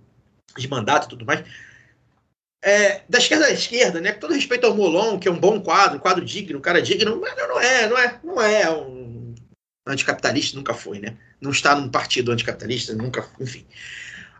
De 0.58 0.70
mandato 0.70 1.08
e 1.08 1.10
tudo 1.10 1.26
mais 1.26 1.44
é, 2.64 3.02
da 3.10 3.18
esquerda 3.18 3.45
à 3.45 3.52
esquerda, 3.52 3.99
né? 3.99 4.14
Com 4.14 4.22
todo 4.22 4.34
respeito 4.34 4.65
ao 4.65 4.73
Molon, 4.73 5.19
que 5.19 5.27
é 5.27 5.31
um 5.31 5.40
bom 5.40 5.60
quadro, 5.60 5.98
um 5.98 5.99
quadro 5.99 6.23
digno, 6.23 6.57
um 6.57 6.61
cara 6.61 6.81
digno, 6.81 7.19
mas 7.19 7.35
não 7.35 7.60
é, 7.60 7.90
não 7.90 7.98
é, 7.98 8.19
não 8.23 8.41
é 8.41 8.72
um 8.72 9.35
anticapitalista, 9.85 10.56
nunca 10.56 10.73
foi, 10.73 10.99
né? 10.99 11.18
Não 11.41 11.52
está 11.52 11.76
num 11.76 11.90
partido 11.90 12.31
anticapitalista, 12.31 12.94
nunca, 12.94 13.27
enfim. 13.38 13.65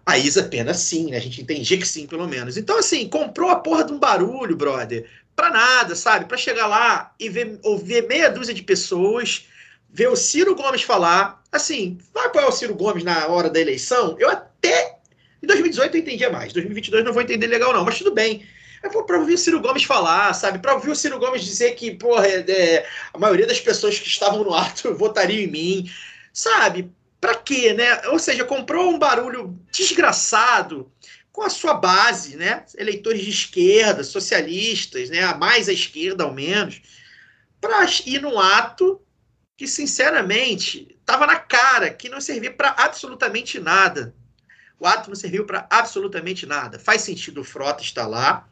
A 0.06 0.18
Isa 0.18 0.44
Pena, 0.44 0.74
sim, 0.74 1.12
né? 1.12 1.18
A 1.18 1.20
gente 1.20 1.42
entendia 1.42 1.78
que 1.78 1.88
sim, 1.88 2.08
pelo 2.08 2.26
menos. 2.26 2.56
Então, 2.56 2.80
assim, 2.80 3.10
comprou 3.10 3.50
a 3.50 3.58
porra 3.58 3.84
de 3.84 3.92
um 3.92 4.00
barulho, 4.00 4.56
brother, 4.56 5.06
pra 5.36 5.50
nada, 5.50 5.94
sabe? 5.94 6.26
Pra 6.26 6.38
chegar 6.38 6.68
lá 6.68 7.14
e 7.20 7.28
ver, 7.28 7.60
ouvir 7.62 8.08
meia 8.08 8.30
dúzia 8.30 8.54
de 8.54 8.64
pessoas, 8.64 9.48
ver 9.90 10.08
o 10.08 10.16
Ciro 10.16 10.56
Gomes 10.56 10.84
falar. 10.84 11.44
Assim, 11.52 11.98
vai 12.14 12.28
apoiar 12.28 12.48
o 12.48 12.52
Ciro 12.54 12.74
Gomes 12.74 13.04
na 13.04 13.28
hora 13.28 13.50
da 13.50 13.60
eleição? 13.60 14.16
Eu 14.18 14.30
até 14.30 14.98
em 15.44 15.48
2018 15.48 15.96
eu 15.96 16.02
entendia 16.02 16.30
mais. 16.30 16.54
2022 16.54 17.04
não 17.04 17.12
vou 17.12 17.22
entender 17.22 17.48
legal, 17.48 17.74
não, 17.74 17.84
mas 17.84 17.98
tudo 17.98 18.14
bem. 18.14 18.48
Vou 18.92 19.04
para 19.04 19.20
ouvir 19.20 19.34
o 19.34 19.38
Ciro 19.38 19.62
Gomes 19.62 19.84
falar, 19.84 20.34
sabe? 20.34 20.60
Para 20.60 20.74
ouvir 20.74 20.90
o 20.90 20.96
Ciro 20.96 21.20
Gomes 21.20 21.44
dizer 21.44 21.76
que, 21.76 21.92
porra, 21.92 22.28
é, 22.28 22.46
é, 22.50 22.90
a 23.14 23.18
maioria 23.18 23.46
das 23.46 23.60
pessoas 23.60 24.00
que 24.00 24.08
estavam 24.08 24.44
no 24.44 24.54
ato 24.54 24.96
votariam 24.96 25.42
em 25.42 25.48
mim, 25.48 25.92
sabe? 26.34 26.92
Para 27.20 27.36
quê, 27.36 27.74
né? 27.74 28.08
Ou 28.08 28.20
seja, 28.20 28.44
comprou 28.46 28.90
um 28.90 29.00
barulho 29.00 29.58
desgraçado 29.72 30.92
com 31.32 31.42
a 31.42 31.50
sua 31.50 31.74
base, 31.74 32.38
né? 32.38 32.66
Eleitores 32.78 33.22
de 33.22 33.30
esquerda, 33.30 34.04
socialistas, 34.04 35.10
né? 35.10 35.24
A 35.24 35.36
mais 35.36 35.68
à 35.68 35.74
esquerda, 35.74 36.24
ao 36.24 36.34
menos, 36.34 36.82
para 37.60 37.86
ir 38.06 38.22
num 38.22 38.40
ato 38.40 39.02
que, 39.58 39.68
sinceramente, 39.68 40.98
estava 41.00 41.26
na 41.26 41.38
cara 41.38 41.90
que 41.90 42.10
não 42.10 42.20
servia 42.20 42.52
para 42.52 42.76
absolutamente 42.78 43.60
nada. 43.60 44.14
O 44.84 45.08
não 45.08 45.16
serviu 45.16 45.46
para 45.46 45.66
absolutamente 45.70 46.46
nada. 46.46 46.78
Faz 46.78 47.04
sentido 47.04 47.40
o 47.40 47.44
Frota 47.44 47.82
estar 47.82 48.06
lá, 48.06 48.50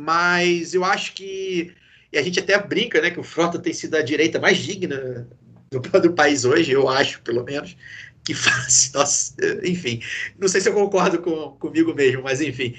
mas 0.00 0.74
eu 0.74 0.84
acho 0.84 1.12
que. 1.12 1.74
E 2.12 2.18
a 2.18 2.22
gente 2.22 2.38
até 2.38 2.56
brinca, 2.56 3.00
né? 3.00 3.10
Que 3.10 3.18
o 3.18 3.24
Frota 3.24 3.58
tem 3.58 3.72
sido 3.72 3.96
a 3.96 4.02
direita 4.02 4.38
mais 4.38 4.58
digna 4.58 5.28
do, 5.68 5.80
do 5.80 6.12
país 6.12 6.44
hoje, 6.44 6.70
eu 6.70 6.88
acho, 6.88 7.20
pelo 7.22 7.42
menos. 7.42 7.76
Que 8.24 8.32
faz. 8.32 8.92
Nossa, 8.94 9.34
enfim. 9.64 10.00
Não 10.38 10.46
sei 10.46 10.60
se 10.60 10.68
eu 10.68 10.74
concordo 10.74 11.20
com, 11.20 11.50
comigo 11.56 11.92
mesmo, 11.92 12.22
mas 12.22 12.40
enfim. 12.40 12.76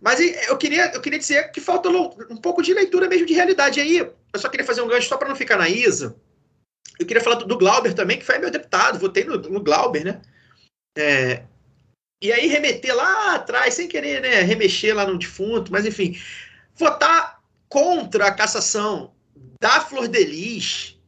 Mas 0.00 0.20
eu 0.20 0.56
queria, 0.56 0.92
eu 0.94 1.02
queria 1.02 1.18
dizer 1.18 1.52
que 1.52 1.60
falta 1.60 1.90
um 1.90 2.36
pouco 2.38 2.62
de 2.62 2.72
leitura 2.72 3.08
mesmo 3.08 3.26
de 3.26 3.34
realidade 3.34 3.78
aí. 3.78 3.98
Eu 3.98 4.40
só 4.40 4.48
queria 4.48 4.64
fazer 4.64 4.80
um 4.80 4.88
gancho 4.88 5.08
só 5.08 5.18
para 5.18 5.28
não 5.28 5.36
ficar 5.36 5.58
na 5.58 5.68
Isa. 5.68 6.16
Eu 6.98 7.04
queria 7.04 7.22
falar 7.22 7.36
do, 7.36 7.44
do, 7.44 7.58
Glauber 7.58 7.92
também, 7.92 8.18
que 8.18 8.24
foi 8.24 8.38
meu 8.38 8.50
deputado, 8.50 8.98
votei 8.98 9.24
no, 9.24 9.36
no 9.36 9.62
Glauber, 9.62 10.04
né? 10.04 10.22
É, 10.96 11.42
e 12.22 12.32
aí 12.32 12.46
remeter 12.46 12.94
lá 12.94 13.34
atrás, 13.34 13.74
sem 13.74 13.88
querer 13.88 14.20
né, 14.20 14.42
remexer 14.42 14.94
lá 14.94 15.06
no 15.06 15.18
defunto, 15.18 15.72
mas 15.72 15.86
enfim, 15.86 16.20
votar 16.74 17.40
contra 17.68 18.26
a 18.26 18.34
cassação 18.34 19.14
da 19.60 19.80
Flor 19.80 20.08
de 20.08 20.22
Lis, 20.24 20.98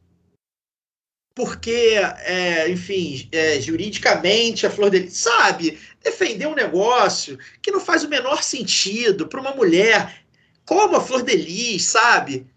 porque, 1.35 1.95
é, 2.25 2.69
enfim, 2.69 3.27
é, 3.31 3.59
juridicamente 3.59 4.65
a 4.65 4.69
Flor 4.69 4.89
de 4.89 4.99
Lis, 4.99 5.17
sabe, 5.17 5.79
defender 6.03 6.47
um 6.47 6.55
negócio 6.55 7.37
que 7.61 7.71
não 7.71 7.79
faz 7.79 8.03
o 8.03 8.09
menor 8.09 8.43
sentido 8.43 9.27
para 9.27 9.41
uma 9.41 9.55
mulher 9.55 10.23
como 10.65 10.95
a 10.95 11.01
Flor 11.01 11.23
de 11.23 11.35
Lis, 11.35 11.83
sabe? 11.83 12.47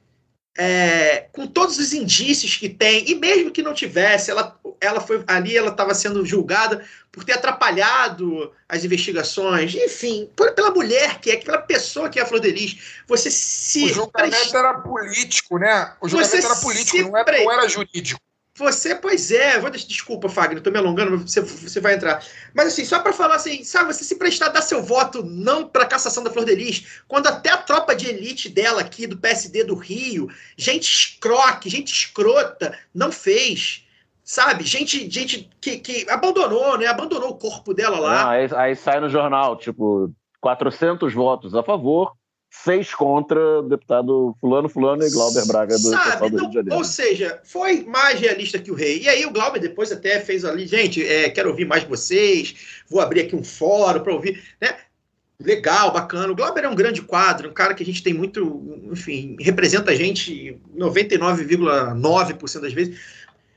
É, 0.59 1.27
com 1.33 1.47
todos 1.47 1.79
os 1.79 1.93
indícios 1.93 2.57
que 2.57 2.69
tem, 2.69 3.09
e 3.11 3.15
mesmo 3.15 3.51
que 3.51 3.63
não 3.63 3.75
tivesse, 3.75 4.31
ela, 4.31 4.59
ela 4.81 5.01
foi 5.01 5.23
ali, 5.27 5.57
ela 5.57 5.71
estava 5.71 5.95
sendo 5.95 6.25
julgada 6.25 6.85
por 7.13 7.25
ter 7.25 7.33
atrapalhado 7.33 8.53
as 8.69 8.85
investigações, 8.85 9.75
enfim, 9.75 10.31
por, 10.35 10.53
pela 10.53 10.71
mulher 10.71 11.21
que 11.21 11.31
é, 11.31 11.37
pela 11.37 11.59
pessoa 11.59 12.09
que 12.09 12.19
é 12.19 12.23
a 12.23 12.27
Flor 12.27 12.41
de 12.41 12.51
Lis, 12.51 12.79
você 13.07 13.31
se. 13.31 13.85
O 13.85 13.89
julgamento 13.89 14.57
era 14.57 14.75
político, 14.75 15.59
né? 15.59 15.95
O 16.01 16.09
julgamento 16.09 16.47
era 16.47 16.57
político, 16.57 17.11
não 17.11 17.17
era, 17.17 17.45
não 17.45 17.53
era 17.53 17.69
jurídico. 17.69 18.21
Você, 18.57 18.95
pois 18.95 19.31
é, 19.31 19.59
vou 19.59 19.71
deixar, 19.71 19.87
desculpa, 19.87 20.31
Fagner, 20.31 20.59
estou 20.59 20.73
me 20.73 20.79
alongando, 20.79 21.19
você, 21.19 21.43
você 21.43 21.79
vai 21.79 21.95
entrar. 21.95 22.25
Mas 22.55 22.69
assim, 22.69 22.87
só 22.87 23.01
para 23.01 23.13
falar 23.13 23.35
assim, 23.35 23.63
sabe, 23.63 23.93
você 23.93 24.03
se 24.03 24.17
prestar 24.17 24.47
a 24.47 24.49
dar 24.49 24.63
seu 24.63 24.83
voto 24.83 25.23
não 25.23 25.69
para 25.69 25.85
cassação 25.85 26.25
da 26.25 26.31
Flor 26.31 26.47
de 26.47 26.55
Lis, 26.55 27.03
quando 27.07 27.27
até 27.27 27.51
a 27.51 27.59
tropa 27.59 27.95
de 27.95 28.09
elite 28.09 28.49
dela 28.49 28.81
aqui, 28.81 29.07
do 29.07 29.19
PSD 29.19 29.65
do 29.65 29.75
Rio, 29.75 30.31
gente 30.57 30.85
escroque, 30.85 31.69
gente 31.69 31.93
escrota, 31.93 32.77
não 32.95 33.13
fez. 33.13 33.85
Sabe, 34.25 34.65
gente, 34.65 35.09
gente 35.11 35.51
que, 35.61 35.79
que 35.79 36.11
abandonou, 36.11 36.79
né? 36.79 36.87
Abandonou 36.87 37.31
o 37.31 37.39
corpo 37.39 37.75
dela 37.75 38.01
lá. 38.01 38.23
Não, 38.23 38.31
aí, 38.31 38.49
aí 38.57 38.75
sai 38.75 38.99
no 39.01 39.11
jornal, 39.11 39.57
tipo, 39.57 40.11
400 40.41 41.13
votos 41.13 41.55
a 41.55 41.63
favor, 41.63 42.17
seis 42.65 42.95
contra 42.95 43.61
o 43.61 43.63
deputado 43.63 44.37
fulano, 44.41 44.69
fulano 44.69 45.05
e 45.05 45.11
Glauber 45.11 45.47
Braga 45.47 45.75
do 45.75 45.91
Sabe, 45.91 46.31
do 46.31 46.39
Rio 46.39 46.49
de 46.49 46.55
Janeiro. 46.55 46.77
Ou 46.77 46.85
seja, 46.85 47.41
foi 47.45 47.85
mais 47.85 48.19
realista 48.21 48.59
que 48.59 48.71
o 48.71 48.75
rei. 48.75 49.03
E 49.03 49.09
aí 49.09 49.25
o 49.25 49.33
Glauber 49.33 49.61
depois 49.61 49.93
até 49.93 50.21
fez 50.21 50.45
ali, 50.45 50.67
gente, 50.67 51.05
é, 51.07 51.31
quero 51.31 51.51
ouvir 51.51 51.65
mais 51.65 51.85
vocês, 51.85 52.83
vou 52.89 53.01
abrir 53.01 53.21
aqui 53.21 53.37
um 53.37 53.45
fórum 53.45 54.01
para 54.01 54.13
ouvir, 54.13 54.43
né? 54.61 54.77
Legal, 55.39 55.93
bacana. 55.93 56.33
O 56.33 56.37
Glauber 56.37 56.65
é 56.65 56.69
um 56.69 56.75
grande 56.75 57.03
quadro, 57.03 57.51
um 57.51 57.53
cara 57.53 57.75
que 57.75 57.83
a 57.83 57.87
gente 57.87 58.03
tem 58.03 58.15
muito, 58.15 58.81
enfim, 58.91 59.37
representa 59.39 59.91
a 59.91 59.95
gente 59.95 60.59
99,9% 60.75 62.61
das 62.61 62.73
vezes. 62.73 62.99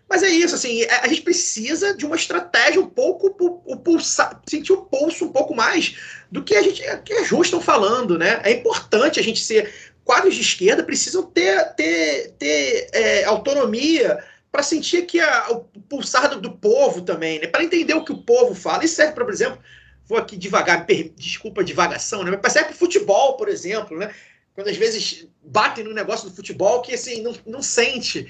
Mas 0.10 0.23
é 0.23 0.30
isso, 0.30 0.56
assim, 0.56 0.81
é, 0.81 1.02
a 1.02 1.07
gente 1.07 1.22
precisa 1.22 1.94
de 1.95 2.06
uma 2.06 2.15
estratégia 2.15 2.81
um 2.81 2.90
pouco, 2.90 3.27
o 3.65 3.77
pulsar, 3.77 4.41
sentir 4.49 4.73
o 4.73 4.81
pulso 4.86 5.26
um 5.26 5.31
pouco 5.31 5.56
mais 5.56 5.95
do 6.31 6.44
que 6.44 6.56
a 6.56 6.61
gente, 6.64 6.81
que 7.06 7.14
as 7.14 7.30
ruas 7.30 7.48
estão 7.48 7.61
falando, 7.61 8.18
né? 8.18 8.41
É 8.44 8.52
importante 8.52 9.19
a 9.19 9.23
gente 9.23 9.44
ser 9.44 9.72
quadros 10.03 10.34
de 10.34 10.41
esquerda 10.41 10.84
precisam 10.84 11.22
ter, 11.22 11.64
ter, 11.76 12.31
ter 12.40 12.90
é, 12.91 13.23
autonomia 13.26 14.18
para 14.52 14.64
sentir 14.64 15.06
que 15.06 15.19
a, 15.19 15.52
o 15.52 15.60
pulsar 15.88 16.27
do, 16.30 16.41
do 16.41 16.52
povo 16.52 17.03
também, 17.03 17.40
né? 17.40 17.45
Para 17.45 17.64
entender 17.64 17.94
o 17.94 18.03
que 18.03 18.11
o 18.11 18.23
povo 18.23 18.56
fala. 18.56 18.84
Isso 18.84 18.95
serve, 18.95 19.14
por 19.14 19.30
exemplo, 19.30 19.60
vou 20.07 20.18
aqui 20.18 20.36
devagar, 20.36 20.88
per, 20.88 21.14
desculpa 21.15 21.61
a 21.61 21.64
divagação, 21.64 22.23
né? 22.23 22.40
Mas 22.41 22.53
serve 22.53 22.69
para 22.69 22.77
futebol, 22.77 23.38
por 23.38 23.48
exemplo, 23.48 23.95
né? 23.95 24.11
Quando 24.56 24.69
às 24.69 24.77
vezes 24.77 25.27
batem 25.44 25.84
no 25.84 25.94
negócio 25.94 26.27
do 26.27 26.36
futebol 26.36 26.81
que 26.81 26.95
assim 26.95 27.22
não, 27.22 27.36
não 27.45 27.61
sente. 27.61 28.27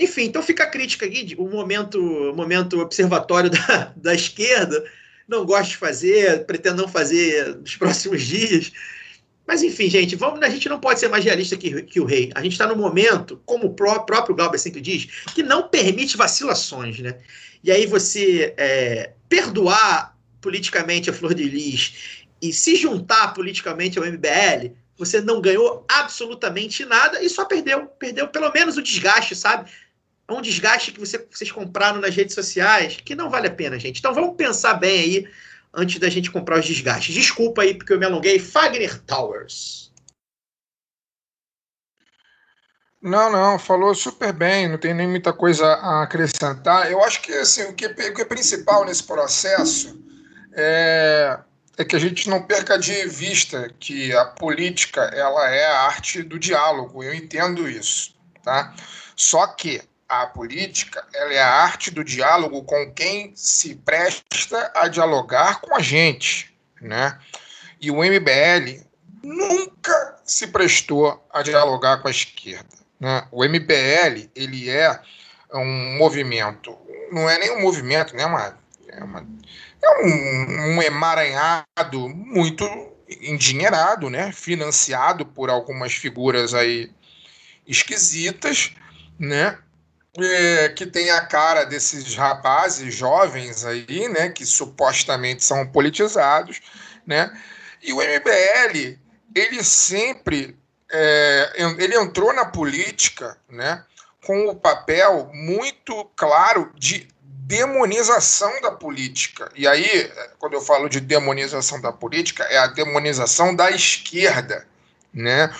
Enfim, 0.00 0.24
então 0.24 0.42
fica 0.42 0.64
a 0.64 0.70
crítica 0.70 1.06
aqui, 1.06 1.34
o 1.36 1.48
momento, 1.48 2.00
momento 2.34 2.80
observatório 2.80 3.50
da, 3.50 3.92
da 3.96 4.14
esquerda. 4.14 4.84
Não 5.26 5.44
gosto 5.44 5.70
de 5.70 5.76
fazer, 5.76 6.46
pretendo 6.46 6.82
não 6.82 6.88
fazer 6.88 7.56
nos 7.56 7.76
próximos 7.76 8.22
dias. 8.22 8.72
Mas 9.46 9.62
enfim, 9.62 9.88
gente, 9.88 10.14
vamos, 10.14 10.40
a 10.42 10.48
gente 10.48 10.68
não 10.68 10.78
pode 10.78 11.00
ser 11.00 11.08
mais 11.08 11.24
realista 11.24 11.56
que, 11.56 11.82
que 11.82 12.00
o 12.00 12.04
rei. 12.04 12.30
A 12.34 12.42
gente 12.42 12.52
está 12.52 12.66
no 12.66 12.76
momento, 12.76 13.42
como 13.44 13.66
o 13.66 13.74
próprio 13.74 14.34
Glauber 14.34 14.58
sempre 14.58 14.80
diz, 14.80 15.06
que 15.34 15.42
não 15.42 15.68
permite 15.68 16.16
vacilações, 16.16 16.98
né? 17.00 17.18
E 17.64 17.72
aí 17.72 17.86
você 17.86 18.54
é, 18.56 19.14
perdoar 19.28 20.16
politicamente 20.40 21.10
a 21.10 21.12
Flor 21.12 21.34
de 21.34 21.44
Lis 21.44 22.24
e 22.40 22.52
se 22.52 22.76
juntar 22.76 23.34
politicamente 23.34 23.98
ao 23.98 24.04
MBL, 24.04 24.72
você 24.96 25.20
não 25.20 25.40
ganhou 25.40 25.84
absolutamente 25.88 26.84
nada 26.84 27.22
e 27.22 27.28
só 27.28 27.44
perdeu. 27.44 27.86
Perdeu 27.86 28.28
pelo 28.28 28.52
menos 28.52 28.76
o 28.76 28.82
desgaste, 28.82 29.34
sabe? 29.34 29.70
É 30.28 30.32
um 30.32 30.42
desgaste 30.42 30.92
que 30.92 31.00
você, 31.00 31.26
vocês 31.30 31.50
compraram 31.50 32.00
nas 32.00 32.14
redes 32.14 32.34
sociais 32.34 32.98
que 33.02 33.14
não 33.14 33.30
vale 33.30 33.48
a 33.48 33.54
pena, 33.54 33.78
gente. 33.78 33.98
Então 33.98 34.12
vamos 34.12 34.36
pensar 34.36 34.74
bem 34.74 35.00
aí 35.00 35.28
antes 35.72 35.98
da 35.98 36.10
gente 36.10 36.30
comprar 36.30 36.58
os 36.58 36.66
desgastes. 36.66 37.14
Desculpa 37.14 37.62
aí 37.62 37.74
porque 37.74 37.94
eu 37.94 37.98
me 37.98 38.04
alonguei. 38.04 38.38
Fagner 38.38 39.00
Towers. 39.02 39.90
Não, 43.00 43.30
não, 43.30 43.58
falou 43.58 43.94
super 43.94 44.32
bem, 44.32 44.68
não 44.68 44.76
tem 44.76 44.92
nem 44.92 45.06
muita 45.06 45.32
coisa 45.32 45.64
a 45.64 46.02
acrescentar. 46.02 46.90
Eu 46.90 47.02
acho 47.02 47.22
que 47.22 47.32
assim, 47.32 47.62
o, 47.62 47.72
que, 47.72 47.86
o 47.86 47.94
que 47.94 48.22
é 48.22 48.24
principal 48.24 48.84
nesse 48.84 49.04
processo 49.04 49.96
é, 50.52 51.38
é 51.78 51.84
que 51.84 51.94
a 51.94 51.98
gente 51.98 52.28
não 52.28 52.42
perca 52.42 52.76
de 52.76 53.06
vista 53.06 53.72
que 53.78 54.12
a 54.12 54.24
política 54.24 55.00
ela 55.14 55.48
é 55.48 55.64
a 55.66 55.82
arte 55.82 56.24
do 56.24 56.38
diálogo. 56.40 57.02
Eu 57.02 57.14
entendo 57.14 57.70
isso, 57.70 58.16
tá? 58.42 58.74
Só 59.14 59.46
que 59.46 59.80
a 60.08 60.26
política 60.26 61.06
ela 61.14 61.34
é 61.34 61.38
a 61.38 61.52
arte 61.52 61.90
do 61.90 62.02
diálogo 62.02 62.62
com 62.64 62.92
quem 62.92 63.32
se 63.36 63.74
presta 63.74 64.72
a 64.74 64.88
dialogar 64.88 65.60
com 65.60 65.74
a 65.76 65.80
gente, 65.80 66.54
né? 66.80 67.18
E 67.80 67.90
o 67.90 68.02
MBL 68.02 68.82
nunca 69.22 70.18
se 70.24 70.46
prestou 70.46 71.22
a 71.30 71.42
dialogar 71.42 71.98
com 71.98 72.08
a 72.08 72.10
esquerda, 72.10 72.76
né? 72.98 73.28
O 73.30 73.44
MBL 73.44 74.30
ele 74.34 74.70
é 74.70 74.98
um 75.52 75.98
movimento, 75.98 76.76
não 77.12 77.28
é 77.28 77.38
nem 77.38 77.50
um 77.58 77.62
movimento, 77.62 78.16
né? 78.16 78.24
Uma, 78.24 78.58
é, 78.88 79.04
uma, 79.04 79.26
é 79.82 80.04
um, 80.04 80.76
um 80.76 80.82
emaranhado 80.82 82.08
muito 82.08 82.64
endinheirado, 83.20 84.08
né? 84.08 84.32
Financiado 84.32 85.26
por 85.26 85.50
algumas 85.50 85.92
figuras 85.92 86.54
aí 86.54 86.90
esquisitas, 87.66 88.72
né? 89.18 89.58
É, 90.20 90.68
que 90.70 90.86
tem 90.86 91.10
a 91.10 91.20
cara 91.20 91.64
desses 91.64 92.14
rapazes 92.14 92.94
jovens 92.94 93.64
aí, 93.64 94.08
né, 94.08 94.28
que 94.30 94.44
supostamente 94.44 95.44
são 95.44 95.66
politizados, 95.66 96.60
né? 97.06 97.30
E 97.82 97.92
o 97.92 97.96
MBL, 97.96 98.98
ele 99.34 99.62
sempre 99.62 100.56
é, 100.90 101.52
ele 101.78 101.96
entrou 101.96 102.32
na 102.32 102.44
política, 102.44 103.36
né, 103.48 103.84
com 104.24 104.48
o 104.48 104.54
papel 104.54 105.30
muito 105.32 106.04
claro 106.16 106.72
de 106.74 107.08
demonização 107.22 108.60
da 108.60 108.70
política. 108.70 109.50
E 109.54 109.66
aí, 109.66 110.12
quando 110.38 110.52
eu 110.52 110.60
falo 110.60 110.88
de 110.88 111.00
demonização 111.00 111.80
da 111.80 111.90
política, 111.90 112.44
é 112.44 112.58
a 112.58 112.66
demonização 112.66 113.56
da 113.56 113.70
esquerda, 113.70 114.66
né? 115.14 115.50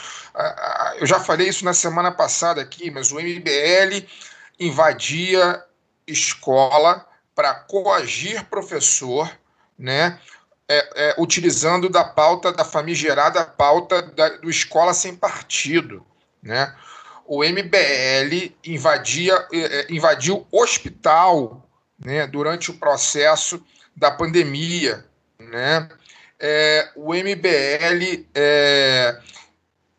Eu 0.98 1.06
já 1.06 1.18
falei 1.18 1.48
isso 1.48 1.64
na 1.64 1.72
semana 1.72 2.12
passada 2.12 2.60
aqui, 2.60 2.90
mas 2.90 3.10
o 3.10 3.18
MBL 3.18 4.06
invadia 4.58 5.62
escola 6.06 7.06
para 7.34 7.54
coagir 7.54 8.44
professor, 8.46 9.30
né, 9.78 10.18
é, 10.68 10.88
é, 10.96 11.14
utilizando 11.18 11.88
da 11.88 12.04
pauta, 12.04 12.52
da 12.52 12.64
famigerada 12.64 13.44
pauta 13.44 14.02
da, 14.02 14.28
do 14.28 14.50
Escola 14.50 14.92
Sem 14.92 15.16
Partido. 15.16 16.04
Né? 16.42 16.74
O 17.24 17.42
MBL 17.42 18.52
invadia, 18.64 19.46
é, 19.52 19.58
é, 19.58 19.86
invadiu 19.88 20.46
hospital 20.52 21.66
né, 21.98 22.26
durante 22.26 22.70
o 22.70 22.74
processo 22.74 23.64
da 23.96 24.10
pandemia. 24.10 25.06
Né? 25.38 25.88
É, 26.38 26.90
o 26.94 27.14
MBL, 27.14 28.26
é, 28.34 29.18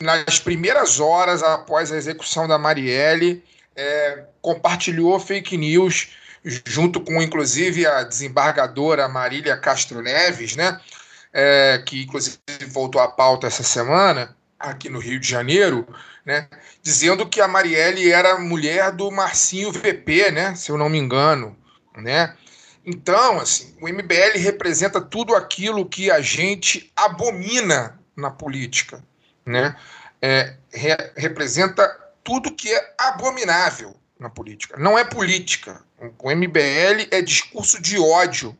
nas 0.02 0.40
primeiras 0.40 1.00
horas 1.00 1.42
após 1.42 1.92
a 1.92 1.98
execução 1.98 2.48
da 2.48 2.58
Marielle, 2.60 3.44
é, 3.80 4.26
compartilhou 4.42 5.18
fake 5.20 5.58
news 5.58 6.10
junto 6.44 7.00
com 7.00 7.22
inclusive 7.22 7.86
a 7.86 8.04
desembargadora 8.04 9.08
Marília 9.08 9.58
Castro 9.58 10.02
Neves, 10.02 10.56
né, 10.56 10.80
é, 11.32 11.82
que 11.86 12.04
inclusive 12.04 12.40
voltou 12.68 13.02
à 13.02 13.08
pauta 13.08 13.48
essa 13.48 13.64
semana 13.64 14.36
aqui 14.60 14.90
no 14.90 15.00
Rio 15.00 15.20
de 15.20 15.28
Janeiro, 15.28 15.88
né, 16.26 16.50
dizendo 16.84 17.26
que 17.26 17.40
a 17.40 17.48
Marielle 17.48 18.12
era 18.12 18.38
mulher 18.38 18.92
do 18.92 19.10
Marcinho 19.10 19.72
VP, 19.72 20.32
né, 20.32 20.56
se 20.56 20.70
eu 20.70 20.78
não 20.78 20.90
me 20.90 20.98
engano, 20.98 21.56
né. 21.96 22.36
Então, 22.86 23.40
assim, 23.40 23.76
o 23.82 23.88
MBL 23.88 24.38
representa 24.38 25.00
tudo 25.00 25.36
aquilo 25.36 25.88
que 25.88 26.10
a 26.10 26.22
gente 26.22 26.92
abomina 26.96 28.00
na 28.16 28.32
política, 28.32 29.04
né? 29.46 29.76
É, 30.22 30.56
re 30.74 30.98
representa 31.16 32.09
tudo 32.30 32.54
que 32.54 32.72
é 32.72 32.94
abominável 33.00 33.96
na 34.20 34.30
política. 34.30 34.78
Não 34.78 34.96
é 35.00 35.04
política. 35.04 35.84
O 36.20 36.30
MBL 36.30 37.08
é 37.10 37.24
discurso 37.24 37.82
de 37.82 37.98
ódio. 37.98 38.56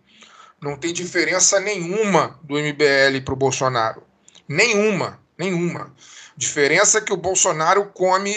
Não 0.60 0.76
tem 0.76 0.92
diferença 0.92 1.60
nenhuma 1.60 2.40
do 2.42 2.56
MBL 2.56 3.22
para 3.24 3.34
o 3.36 3.38
Bolsonaro. 3.38 4.02
Nenhuma, 4.48 5.20
nenhuma. 5.38 5.94
Diferença 6.36 7.00
que 7.00 7.14
o 7.14 7.18
Bolsonaro 7.18 7.86
come 7.94 8.34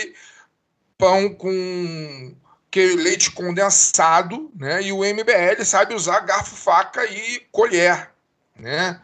pão 0.98 1.32
com 1.32 2.36
leite 2.74 3.30
condensado, 3.30 4.50
né? 4.54 4.82
E 4.82 4.92
o 4.92 4.98
MBL 4.98 5.64
sabe 5.64 5.94
usar 5.94 6.20
garfo, 6.20 6.54
faca 6.54 7.06
e 7.06 7.40
colher, 7.50 8.10
né? 8.54 9.00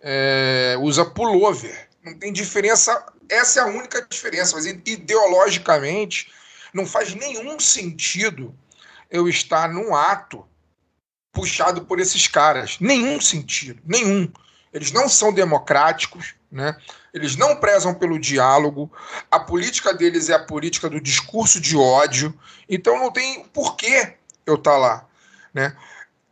É, 0.00 0.76
usa 0.80 1.04
pullover. 1.04 1.88
Não 2.04 2.16
tem 2.16 2.32
diferença. 2.32 3.04
Essa 3.32 3.60
é 3.60 3.62
a 3.62 3.66
única 3.66 4.06
diferença. 4.08 4.54
Mas 4.54 4.66
ideologicamente 4.66 6.30
não 6.72 6.86
faz 6.86 7.14
nenhum 7.14 7.58
sentido 7.58 8.54
eu 9.10 9.28
estar 9.28 9.68
num 9.68 9.94
ato 9.94 10.46
puxado 11.32 11.84
por 11.84 11.98
esses 11.98 12.28
caras. 12.28 12.78
Nenhum 12.78 13.20
sentido, 13.20 13.80
nenhum. 13.86 14.30
Eles 14.72 14.92
não 14.92 15.08
são 15.08 15.32
democráticos, 15.32 16.34
né? 16.50 16.76
Eles 17.12 17.36
não 17.36 17.56
prezam 17.56 17.94
pelo 17.94 18.18
diálogo. 18.18 18.90
A 19.30 19.40
política 19.40 19.92
deles 19.92 20.28
é 20.28 20.34
a 20.34 20.44
política 20.44 20.88
do 20.88 21.00
discurso 21.00 21.60
de 21.60 21.76
ódio. 21.76 22.38
Então 22.68 22.98
não 22.98 23.10
tem 23.10 23.44
porquê 23.46 24.14
eu 24.46 24.54
estar 24.54 24.72
tá 24.72 24.76
lá, 24.76 25.08
né? 25.52 25.76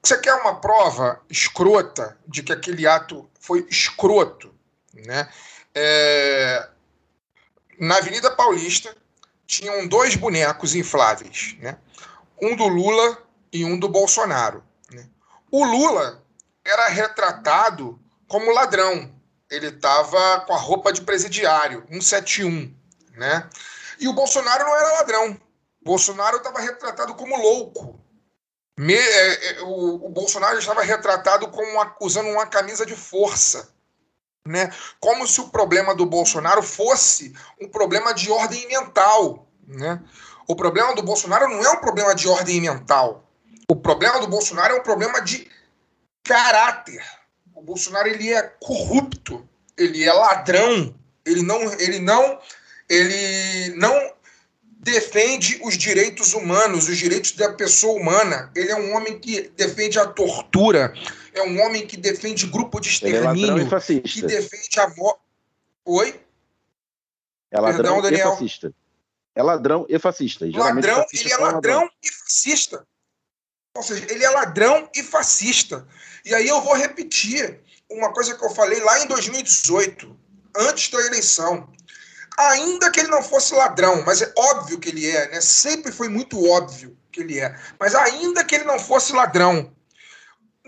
Você 0.03 0.17
quer 0.19 0.35
uma 0.35 0.55
prova 0.59 1.21
escrota 1.29 2.17
de 2.27 2.43
que 2.43 2.53
aquele 2.53 2.87
ato 2.87 3.29
foi 3.39 3.67
escroto, 3.69 4.55
né? 4.95 5.29
É... 5.75 6.69
Na 7.81 7.97
Avenida 7.97 8.31
Paulista, 8.31 8.95
tinham 9.47 9.89
dois 9.89 10.15
bonecos 10.15 10.75
infláveis, 10.75 11.57
né? 11.61 11.79
um 12.41 12.55
do 12.55 12.69
Lula 12.69 13.19
e 13.51 13.65
um 13.65 13.79
do 13.79 13.89
Bolsonaro. 13.89 14.63
Né? 14.93 15.09
O 15.51 15.65
Lula 15.65 16.23
era 16.63 16.89
retratado 16.89 17.99
como 18.29 18.53
ladrão. 18.53 19.13
Ele 19.51 19.69
estava 19.69 20.43
com 20.43 20.53
a 20.53 20.59
roupa 20.59 20.93
de 20.93 21.01
presidiário, 21.01 21.83
171. 21.89 22.73
Né? 23.15 23.49
E 23.99 24.07
o 24.07 24.13
Bolsonaro 24.13 24.65
não 24.65 24.77
era 24.77 24.93
ladrão. 24.99 25.41
O 25.81 25.85
Bolsonaro 25.85 26.37
estava 26.37 26.61
retratado 26.61 27.15
como 27.15 27.35
louco. 27.37 27.99
Me, 28.79 28.95
é, 28.95 29.53
é, 29.53 29.63
o, 29.63 30.07
o, 30.07 30.09
Bolsonaro 30.11 30.59
estava 30.59 30.83
retratado 30.83 31.49
como 31.49 31.67
uma, 31.73 31.97
usando 32.01 32.29
uma 32.29 32.47
camisa 32.47 32.87
de 32.87 32.95
força. 32.95 33.75
Né? 34.47 34.73
Como 34.99 35.27
se 35.27 35.41
o 35.41 35.49
problema 35.49 35.95
do 35.95 36.07
Bolsonaro 36.07 36.63
fosse 36.63 37.35
um 37.61 37.69
problema 37.69 38.15
de 38.15 38.31
ordem 38.31 38.67
mental. 38.69 39.47
Né? 39.67 40.01
O 40.49 40.57
problema 40.57 40.95
do 40.95 41.03
Bolsonaro 41.03 41.49
não 41.49 41.63
é 41.63 41.71
um 41.71 41.81
problema 41.81 42.15
de 42.15 42.27
ordem 42.27 42.61
mental. 42.61 43.29
O 43.69 43.77
problema 43.77 44.19
do 44.19 44.27
Bolsonaro 44.27 44.75
é 44.75 44.81
um 44.81 44.83
problema 44.83 45.21
de 45.21 45.49
caráter. 46.25 47.05
O 47.55 47.63
Bolsonaro 47.63 48.09
ele 48.09 48.33
é 48.33 48.43
corrupto, 48.59 49.47
ele 49.77 50.03
é 50.03 50.13
ladrão, 50.13 50.95
ele 51.25 51.43
não, 51.43 51.73
ele 51.75 51.99
não, 51.99 52.39
ele 52.89 53.75
não 53.77 54.15
defende 54.81 55.61
os 55.63 55.77
direitos 55.77 56.33
humanos, 56.33 56.89
os 56.89 56.97
direitos 56.97 57.33
da 57.33 57.53
pessoa 57.53 58.01
humana. 58.01 58.51
Ele 58.57 58.71
é 58.71 58.77
um 58.77 58.97
homem 58.97 59.19
que 59.19 59.53
defende 59.57 59.99
a 59.99 60.07
tortura, 60.07 60.93
é 61.35 61.43
um 61.43 61.61
homem 61.61 61.87
que 61.87 61.97
defende 61.97 62.47
grupo 62.47 62.81
de 62.81 62.89
extermínio, 62.89 63.63
é 63.63 64.01
que 64.01 64.23
defende 64.23 64.81
a 64.81 64.89
morte. 64.97 65.21
Oi? 65.85 66.21
É 67.51 67.61
ladrão 67.61 67.77
Perdão, 67.77 68.03
Daniel. 68.03 68.29
e 68.29 68.31
fascista. 68.31 68.75
É 69.35 69.43
ladrão 69.43 69.87
e 69.89 69.99
fascista. 69.99 70.47
E 70.47 70.53
ladrão, 70.53 70.97
fascista 70.97 71.27
ele 71.27 71.35
é 71.35 71.37
ladrão, 71.37 71.55
ladrão 71.55 71.91
e 72.03 72.13
fascista. 72.13 72.87
Ou 73.77 73.83
seja, 73.83 74.07
ele 74.11 74.25
é 74.25 74.31
ladrão 74.31 74.89
e 74.95 75.03
fascista. 75.03 75.87
E 76.25 76.35
aí 76.35 76.49
eu 76.49 76.61
vou 76.61 76.75
repetir 76.75 77.61
uma 77.91 78.13
coisa 78.13 78.37
que 78.37 78.45
eu 78.45 78.51
falei 78.51 78.81
lá 78.81 79.03
em 79.03 79.07
2018, 79.07 80.17
antes 80.57 80.91
da 80.91 81.01
eleição. 81.07 81.69
Ainda 82.39 82.91
que 82.91 83.01
ele 83.01 83.09
não 83.09 83.23
fosse 83.23 83.55
ladrão, 83.55 84.03
mas 84.05 84.23
é 84.23 84.33
óbvio 84.37 84.79
que 84.79 84.89
ele 84.89 85.09
é, 85.09 85.31
né? 85.31 85.41
Sempre 85.41 85.93
foi 85.93 86.09
muito 86.09 86.45
óbvio 86.49 86.97
que 87.13 87.21
ele 87.21 87.39
é. 87.39 87.59
Mas 87.79 87.95
ainda 87.95 88.45
que 88.45 88.55
ele 88.55 88.65
não 88.65 88.79
fosse 88.79 89.13
ladrão, 89.13 89.73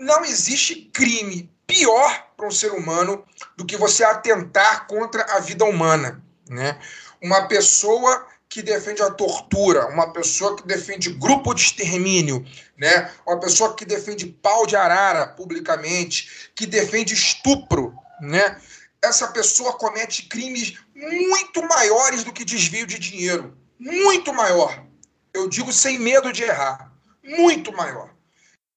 não 0.03 0.23
existe 0.23 0.89
crime 0.93 1.49
pior 1.65 2.27
para 2.35 2.47
um 2.47 2.51
ser 2.51 2.71
humano 2.71 3.23
do 3.57 3.65
que 3.65 3.77
você 3.77 4.03
atentar 4.03 4.87
contra 4.87 5.23
a 5.35 5.39
vida 5.39 5.65
humana, 5.65 6.23
né? 6.49 6.79
Uma 7.21 7.47
pessoa 7.47 8.27
que 8.49 8.61
defende 8.61 9.01
a 9.01 9.09
tortura, 9.09 9.87
uma 9.87 10.13
pessoa 10.13 10.55
que 10.55 10.67
defende 10.67 11.09
grupo 11.09 11.55
de 11.55 11.61
extermínio, 11.61 12.45
né? 12.77 13.11
uma 13.25 13.39
pessoa 13.39 13.75
que 13.75 13.83
defende 13.83 14.27
pau 14.27 14.67
de 14.67 14.75
arara 14.75 15.25
publicamente, 15.25 16.51
que 16.53 16.67
defende 16.67 17.15
estupro, 17.15 17.95
né? 18.21 18.61
essa 19.03 19.27
pessoa 19.29 19.73
comete 19.73 20.27
crimes 20.27 20.77
muito 20.95 21.67
maiores 21.67 22.23
do 22.23 22.31
que 22.31 22.45
desvio 22.45 22.85
de 22.85 22.99
dinheiro. 22.99 23.57
Muito 23.79 24.31
maior. 24.31 24.85
Eu 25.33 25.49
digo 25.49 25.73
sem 25.73 25.97
medo 25.97 26.31
de 26.31 26.43
errar. 26.43 26.93
Muito 27.23 27.73
maior. 27.73 28.12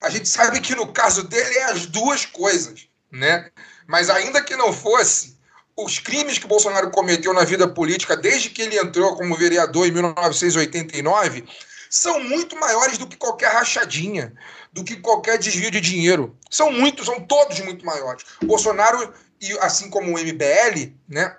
A 0.07 0.11
gente 0.11 0.29
sabe 0.29 0.61
que 0.61 0.73
no 0.73 0.87
caso 0.93 1.25
dele 1.25 1.59
é 1.59 1.65
as 1.65 1.87
duas 1.87 2.25
coisas, 2.25 2.87
né? 3.11 3.51
Mas 3.89 4.09
ainda 4.09 4.41
que 4.41 4.55
não 4.55 4.73
fosse, 4.73 5.37
os 5.77 5.99
crimes 5.99 6.39
que 6.39 6.47
Bolsonaro 6.47 6.93
cometeu 6.93 7.35
na 7.35 7.43
vida 7.43 7.67
política 7.67 8.17
desde 8.17 8.51
que 8.51 8.63
ele 8.63 8.79
entrou 8.79 9.17
como 9.17 9.37
vereador 9.37 9.85
em 9.85 9.91
1989 9.91 11.45
são 11.91 12.23
muito 12.23 12.55
maiores 12.55 12.99
do 12.99 13.09
que 13.09 13.17
qualquer 13.17 13.51
rachadinha, 13.53 14.33
do 14.73 14.85
que 14.85 14.95
qualquer 14.95 15.39
desvio 15.39 15.73
de 15.73 15.81
dinheiro. 15.81 16.37
São 16.49 16.71
muitos, 16.71 17.07
são 17.07 17.21
todos 17.21 17.59
muito 17.59 17.85
maiores. 17.85 18.25
Bolsonaro, 18.45 19.13
assim 19.61 19.91
como 19.91 20.15
o 20.15 20.21
MBL, 20.21 20.95
né, 21.09 21.37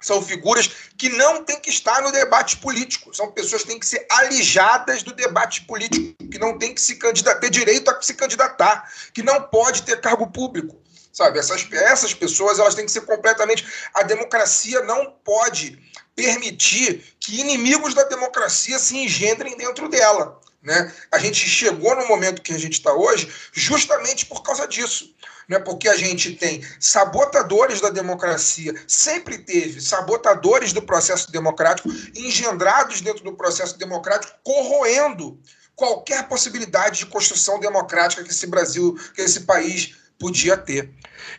são 0.00 0.22
figuras 0.22 0.70
que 0.96 1.08
não 1.08 1.42
têm 1.44 1.58
que 1.60 1.70
estar 1.70 2.02
no 2.02 2.12
debate 2.12 2.58
político. 2.58 3.14
São 3.14 3.32
pessoas 3.32 3.62
que 3.62 3.68
têm 3.68 3.78
que 3.78 3.86
ser 3.86 4.06
alijadas 4.10 5.02
do 5.02 5.14
debate 5.14 5.62
político, 5.62 6.14
que 6.30 6.38
não 6.38 6.58
têm 6.58 6.74
que 6.74 6.80
se 6.80 6.96
candidatar, 6.96 7.40
ter 7.40 7.50
direito 7.50 7.90
a 7.90 8.00
se 8.02 8.14
candidatar, 8.14 8.90
que 9.12 9.22
não 9.22 9.42
pode 9.42 9.82
ter 9.82 10.00
cargo 10.00 10.26
público. 10.26 10.80
Sabe, 11.12 11.38
essas, 11.38 11.66
essas 11.72 12.12
pessoas 12.12 12.58
elas 12.58 12.74
têm 12.74 12.84
que 12.84 12.92
ser 12.92 13.00
completamente. 13.00 13.66
A 13.94 14.02
democracia 14.02 14.82
não 14.82 15.12
pode 15.24 15.78
permitir 16.14 17.02
que 17.18 17.40
inimigos 17.40 17.94
da 17.94 18.04
democracia 18.04 18.78
se 18.78 18.98
engendrem 18.98 19.56
dentro 19.56 19.88
dela. 19.88 20.38
Né? 20.62 20.92
A 21.12 21.18
gente 21.18 21.48
chegou 21.48 21.96
no 21.96 22.06
momento 22.06 22.42
que 22.42 22.52
a 22.52 22.58
gente 22.58 22.74
está 22.74 22.92
hoje 22.92 23.32
justamente 23.52 24.26
por 24.26 24.42
causa 24.42 24.68
disso. 24.68 25.14
Né? 25.48 25.58
Porque 25.58 25.88
a 25.88 25.96
gente 25.96 26.32
tem 26.34 26.62
sabotadores 26.80 27.80
da 27.80 27.90
democracia, 27.90 28.74
sempre 28.86 29.38
teve 29.38 29.80
sabotadores 29.80 30.72
do 30.72 30.82
processo 30.82 31.30
democrático, 31.30 31.88
engendrados 32.14 33.00
dentro 33.00 33.22
do 33.22 33.32
processo 33.32 33.78
democrático, 33.78 34.32
corroendo 34.42 35.38
qualquer 35.76 36.26
possibilidade 36.26 37.00
de 37.00 37.06
construção 37.06 37.60
democrática 37.60 38.24
que 38.24 38.30
esse 38.30 38.46
Brasil, 38.46 38.98
que 39.14 39.20
esse 39.20 39.40
país 39.40 39.94
podia 40.18 40.56
ter. 40.56 40.90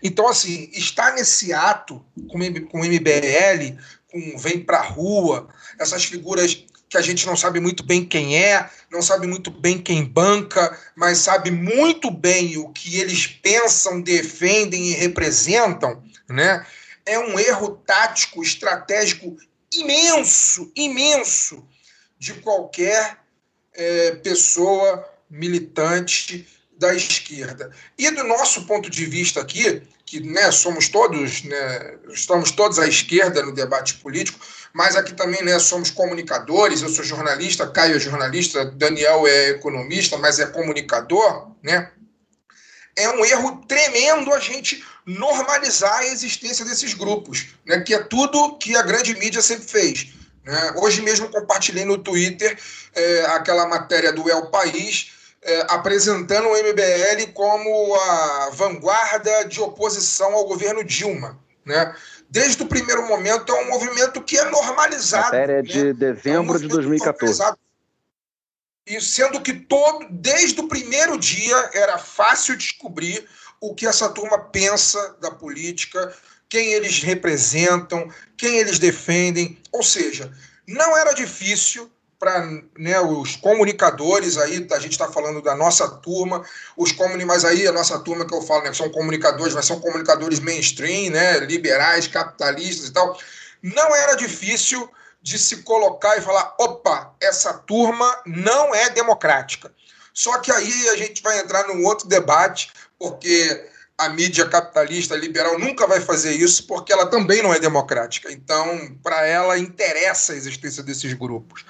Então, 0.01 0.27
assim, 0.27 0.69
estar 0.73 1.13
nesse 1.13 1.51
ato 1.51 2.05
com 2.29 2.37
o 2.37 2.85
MBL 2.85 3.77
com 4.11 4.37
Vem 4.37 4.63
Pra 4.63 4.81
Rua, 4.81 5.49
essas 5.79 6.05
figuras 6.05 6.65
que 6.89 6.97
a 6.97 7.01
gente 7.01 7.25
não 7.25 7.35
sabe 7.35 7.59
muito 7.59 7.83
bem 7.83 8.05
quem 8.05 8.37
é, 8.41 8.69
não 8.89 9.01
sabe 9.01 9.27
muito 9.27 9.51
bem 9.51 9.77
quem 9.77 10.05
banca, 10.05 10.77
mas 10.95 11.19
sabe 11.19 11.51
muito 11.51 12.09
bem 12.09 12.57
o 12.57 12.69
que 12.69 12.99
eles 12.99 13.27
pensam, 13.27 14.01
defendem 14.01 14.87
e 14.87 14.93
representam, 14.93 16.01
né? 16.29 16.65
É 17.05 17.19
um 17.19 17.39
erro 17.39 17.81
tático, 17.85 18.41
estratégico 18.41 19.37
imenso, 19.73 20.71
imenso 20.75 21.65
de 22.17 22.33
qualquer 22.35 23.17
é, 23.73 24.11
pessoa 24.11 25.07
militante 25.29 26.47
da 26.77 26.93
esquerda. 26.93 27.71
E 27.97 28.09
do 28.11 28.23
nosso 28.23 28.65
ponto 28.65 28.89
de 28.89 29.05
vista 29.05 29.41
aqui, 29.41 29.81
que 30.05 30.21
né, 30.21 30.51
somos 30.51 30.87
todos, 30.87 31.43
né, 31.43 31.97
estamos 32.09 32.51
todos 32.51 32.79
à 32.79 32.87
esquerda 32.87 33.43
no 33.43 33.53
debate 33.53 33.95
político, 33.95 34.39
mas 34.77 34.95
aqui 34.95 35.11
também 35.11 35.43
né, 35.43 35.57
somos 35.57 35.89
comunicadores, 35.89 36.83
eu 36.83 36.89
sou 36.89 37.03
jornalista, 37.03 37.65
Caio 37.65 37.95
é 37.95 37.99
jornalista, 37.99 38.63
Daniel 38.63 39.25
é 39.25 39.49
economista, 39.49 40.19
mas 40.19 40.37
é 40.39 40.45
comunicador, 40.45 41.49
né? 41.63 41.89
É 42.95 43.09
um 43.09 43.25
erro 43.25 43.65
tremendo 43.67 44.31
a 44.31 44.39
gente 44.39 44.85
normalizar 45.03 45.97
a 45.97 46.05
existência 46.05 46.63
desses 46.63 46.93
grupos, 46.93 47.55
né, 47.65 47.79
que 47.79 47.91
é 47.91 48.03
tudo 48.03 48.55
que 48.59 48.75
a 48.75 48.83
grande 48.83 49.15
mídia 49.17 49.41
sempre 49.41 49.67
fez. 49.67 50.09
Né? 50.45 50.73
Hoje 50.75 51.01
mesmo 51.01 51.27
compartilhei 51.29 51.83
no 51.83 51.97
Twitter 51.97 52.55
é, 52.93 53.25
aquela 53.29 53.67
matéria 53.67 54.13
do 54.13 54.29
El 54.29 54.51
País, 54.51 55.11
é, 55.41 55.65
apresentando 55.69 56.49
o 56.49 56.55
MBL 56.55 57.31
como 57.33 57.95
a 57.95 58.51
vanguarda 58.53 59.45
de 59.45 59.59
oposição 59.59 60.35
ao 60.35 60.45
governo 60.45 60.83
Dilma. 60.83 61.39
Né? 61.65 61.95
Desde 62.29 62.61
o 62.63 62.67
primeiro 62.67 63.07
momento, 63.07 63.51
é 63.51 63.63
um 63.63 63.69
movimento 63.69 64.21
que 64.21 64.37
é 64.37 64.49
normalizado. 64.49 65.25
Matéria 65.25 65.63
de 65.63 65.85
né? 65.85 65.93
dezembro 65.93 66.55
é 66.55 66.57
um 66.57 66.61
de 66.61 66.67
2014. 66.67 67.41
E 68.85 69.01
sendo 69.01 69.41
que 69.41 69.53
todo, 69.53 70.07
desde 70.09 70.59
o 70.59 70.67
primeiro 70.67 71.17
dia 71.17 71.69
era 71.73 71.97
fácil 71.97 72.55
descobrir 72.55 73.27
o 73.59 73.73
que 73.73 73.85
essa 73.85 74.09
turma 74.09 74.39
pensa 74.39 75.17
da 75.19 75.31
política, 75.31 76.15
quem 76.49 76.73
eles 76.73 77.01
representam, 77.01 78.09
quem 78.37 78.57
eles 78.57 78.79
defendem. 78.79 79.57
Ou 79.71 79.83
seja, 79.83 80.31
não 80.67 80.97
era 80.97 81.13
difícil 81.13 81.91
para 82.19 82.43
né, 82.77 82.99
os 82.99 83.35
comunicadores 83.35 84.37
aí, 84.37 84.67
a 84.71 84.79
gente 84.79 84.93
está 84.93 85.07
falando 85.07 85.41
da 85.41 85.55
nossa 85.55 85.87
turma, 85.87 86.43
os 86.75 86.95
mas 87.25 87.45
aí 87.45 87.67
a 87.67 87.71
nossa 87.71 87.99
turma 87.99 88.25
que 88.25 88.33
eu 88.33 88.41
falo, 88.41 88.63
né, 88.63 88.73
são 88.73 88.89
comunicadores, 88.89 89.53
mas 89.53 89.65
são 89.65 89.79
comunicadores 89.79 90.39
mainstream, 90.39 91.11
né, 91.11 91.39
liberais, 91.39 92.07
capitalistas 92.07 92.89
e 92.89 92.93
tal. 92.93 93.17
Não 93.61 93.95
era 93.95 94.15
difícil 94.15 94.89
de 95.21 95.37
se 95.37 95.57
colocar 95.57 96.17
e 96.17 96.21
falar: 96.21 96.55
opa, 96.59 97.13
essa 97.21 97.53
turma 97.53 98.21
não 98.25 98.73
é 98.73 98.89
democrática. 98.89 99.71
Só 100.13 100.39
que 100.39 100.51
aí 100.51 100.89
a 100.89 100.95
gente 100.95 101.21
vai 101.21 101.39
entrar 101.39 101.67
num 101.67 101.85
outro 101.85 102.07
debate, 102.07 102.71
porque 102.97 103.69
a 103.97 104.09
mídia 104.09 104.47
capitalista 104.47 105.15
liberal 105.15 105.59
nunca 105.59 105.85
vai 105.85 105.99
fazer 105.99 106.33
isso, 106.33 106.65
porque 106.65 106.93
ela 106.93 107.07
também 107.07 107.43
não 107.43 107.53
é 107.53 107.59
democrática. 107.59 108.31
Então, 108.31 108.95
para 109.03 109.25
ela, 109.25 109.57
interessa 109.57 110.33
a 110.33 110.35
existência 110.35 110.81
desses 110.81 111.13
grupos. 111.13 111.65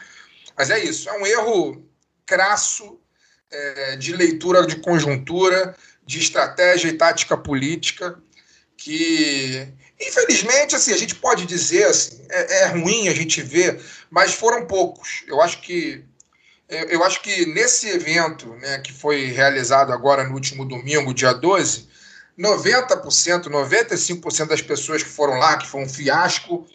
Mas 0.57 0.69
é 0.69 0.79
isso, 0.83 1.09
é 1.09 1.13
um 1.19 1.25
erro 1.25 1.85
crasso 2.25 2.99
é, 3.51 3.95
de 3.95 4.13
leitura 4.13 4.65
de 4.65 4.77
conjuntura, 4.77 5.75
de 6.05 6.19
estratégia 6.19 6.89
e 6.89 6.93
tática 6.93 7.37
política, 7.37 8.17
que, 8.75 9.67
infelizmente, 9.99 10.75
assim, 10.75 10.93
a 10.93 10.97
gente 10.97 11.15
pode 11.15 11.45
dizer, 11.45 11.85
assim, 11.85 12.25
é, 12.29 12.63
é 12.63 12.65
ruim 12.67 13.07
a 13.07 13.13
gente 13.13 13.41
ver, 13.41 13.81
mas 14.09 14.33
foram 14.33 14.65
poucos. 14.65 15.23
Eu 15.27 15.41
acho 15.41 15.61
que 15.61 16.03
eu 16.69 17.01
acho 17.01 17.21
que 17.21 17.45
nesse 17.45 17.87
evento 17.87 18.53
né, 18.55 18.79
que 18.79 18.91
foi 18.91 19.27
realizado 19.27 19.93
agora 19.93 20.25
no 20.25 20.33
último 20.33 20.65
domingo, 20.65 21.13
dia 21.13 21.31
12, 21.31 21.87
90%, 22.37 23.47
95% 23.47 24.47
das 24.47 24.61
pessoas 24.61 25.01
que 25.01 25.09
foram 25.09 25.39
lá, 25.39 25.55
que 25.57 25.65
foi 25.65 25.81
um 25.81 25.87
fiasco, 25.87 26.67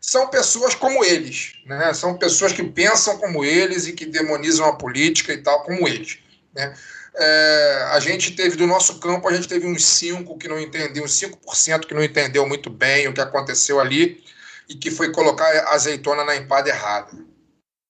são 0.00 0.28
pessoas 0.28 0.74
como 0.74 1.04
eles, 1.04 1.54
né? 1.66 1.92
São 1.92 2.16
pessoas 2.16 2.52
que 2.52 2.62
pensam 2.62 3.18
como 3.18 3.44
eles 3.44 3.86
e 3.86 3.92
que 3.92 4.06
demonizam 4.06 4.66
a 4.66 4.76
política 4.76 5.32
e 5.32 5.38
tal 5.38 5.62
como 5.62 5.86
eles, 5.88 6.18
né? 6.54 6.74
É, 7.20 7.88
a 7.92 8.00
gente 8.00 8.36
teve 8.36 8.56
do 8.56 8.66
nosso 8.66 9.00
campo, 9.00 9.28
a 9.28 9.32
gente 9.32 9.48
teve 9.48 9.66
uns 9.66 9.84
5 9.84 10.38
que 10.38 10.46
não 10.46 10.58
entendeu, 10.58 11.02
uns 11.02 11.20
5% 11.20 11.86
que 11.86 11.94
não 11.94 12.04
entendeu 12.04 12.46
muito 12.46 12.70
bem 12.70 13.08
o 13.08 13.12
que 13.12 13.20
aconteceu 13.20 13.80
ali 13.80 14.22
e 14.68 14.74
que 14.74 14.90
foi 14.90 15.10
colocar 15.10 15.48
azeitona 15.72 16.24
na 16.24 16.36
empada 16.36 16.68
errada. 16.68 17.10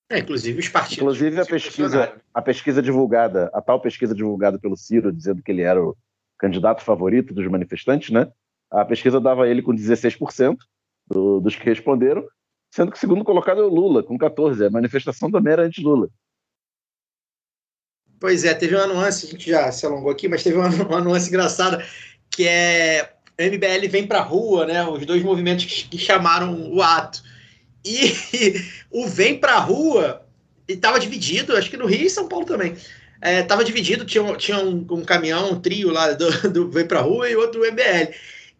É, 0.09 0.17
inclusive 0.17 0.59
os 0.59 0.69
partidos. 0.69 0.97
Inclusive 0.97 1.39
a 1.39 1.45
pesquisa, 1.45 2.21
a 2.33 2.41
pesquisa 2.41 2.81
divulgada, 2.81 3.51
a 3.53 3.61
tal 3.61 3.79
pesquisa 3.79 4.15
divulgada 4.15 4.57
pelo 4.57 4.75
Ciro, 4.75 5.11
dizendo 5.11 5.43
que 5.43 5.51
ele 5.51 5.61
era 5.61 5.79
o 5.79 5.95
candidato 6.39 6.83
favorito 6.83 7.31
dos 7.31 7.45
manifestantes, 7.47 8.09
né? 8.09 8.27
A 8.71 8.83
pesquisa 8.83 9.19
dava 9.19 9.47
ele 9.47 9.61
com 9.61 9.71
16%, 9.71 10.57
do, 11.09 11.39
dos 11.39 11.55
que 11.55 11.65
responderam, 11.65 12.25
sendo 12.71 12.91
que 12.91 12.97
o 12.97 12.99
segundo 12.99 13.23
colocado 13.23 13.61
é 13.61 13.63
o 13.63 13.69
Lula, 13.69 14.03
com 14.03 14.17
14%. 14.17 14.67
A 14.67 14.69
manifestação 14.69 15.31
também 15.31 15.53
era 15.53 15.63
anti-Lula. 15.63 16.09
Pois 18.19 18.43
é, 18.43 18.53
teve 18.53 18.75
uma 18.75 18.87
nuance, 18.87 19.25
a 19.25 19.29
gente 19.29 19.49
já 19.49 19.71
se 19.71 19.85
alongou 19.85 20.11
aqui, 20.11 20.27
mas 20.27 20.43
teve 20.43 20.57
uma, 20.57 20.67
uma 20.67 21.01
nuance 21.01 21.29
engraçada, 21.29 21.83
que 22.29 22.45
é 22.45 23.13
MBL 23.39 23.87
vem 23.89 24.05
para 24.05 24.21
rua, 24.21 24.65
né? 24.65 24.85
Os 24.85 25.05
dois 25.05 25.23
movimentos 25.23 25.65
que, 25.65 25.87
que 25.87 25.97
chamaram 25.97 26.71
o 26.73 26.81
ato. 26.81 27.23
E, 27.85 28.13
o 28.91 29.07
vem 29.07 29.39
para 29.39 29.57
rua 29.57 30.25
estava 30.67 30.99
dividido, 30.99 31.55
acho 31.55 31.69
que 31.69 31.77
no 31.77 31.85
Rio 31.85 32.05
e 32.05 32.09
São 32.09 32.27
Paulo 32.27 32.45
também. 32.45 32.75
Estava 33.21 33.61
é, 33.61 33.65
dividido, 33.65 34.05
tinha, 34.05 34.35
tinha 34.35 34.59
um, 34.59 34.85
um, 34.91 35.03
caminhão, 35.03 35.51
um 35.51 35.59
trio 35.59 35.89
lá 35.89 36.11
do, 36.13 36.49
do 36.49 36.69
Vem 36.69 36.87
Pra 36.87 37.01
Rua 37.01 37.29
e 37.29 37.35
outro 37.35 37.61
MBL. 37.61 38.13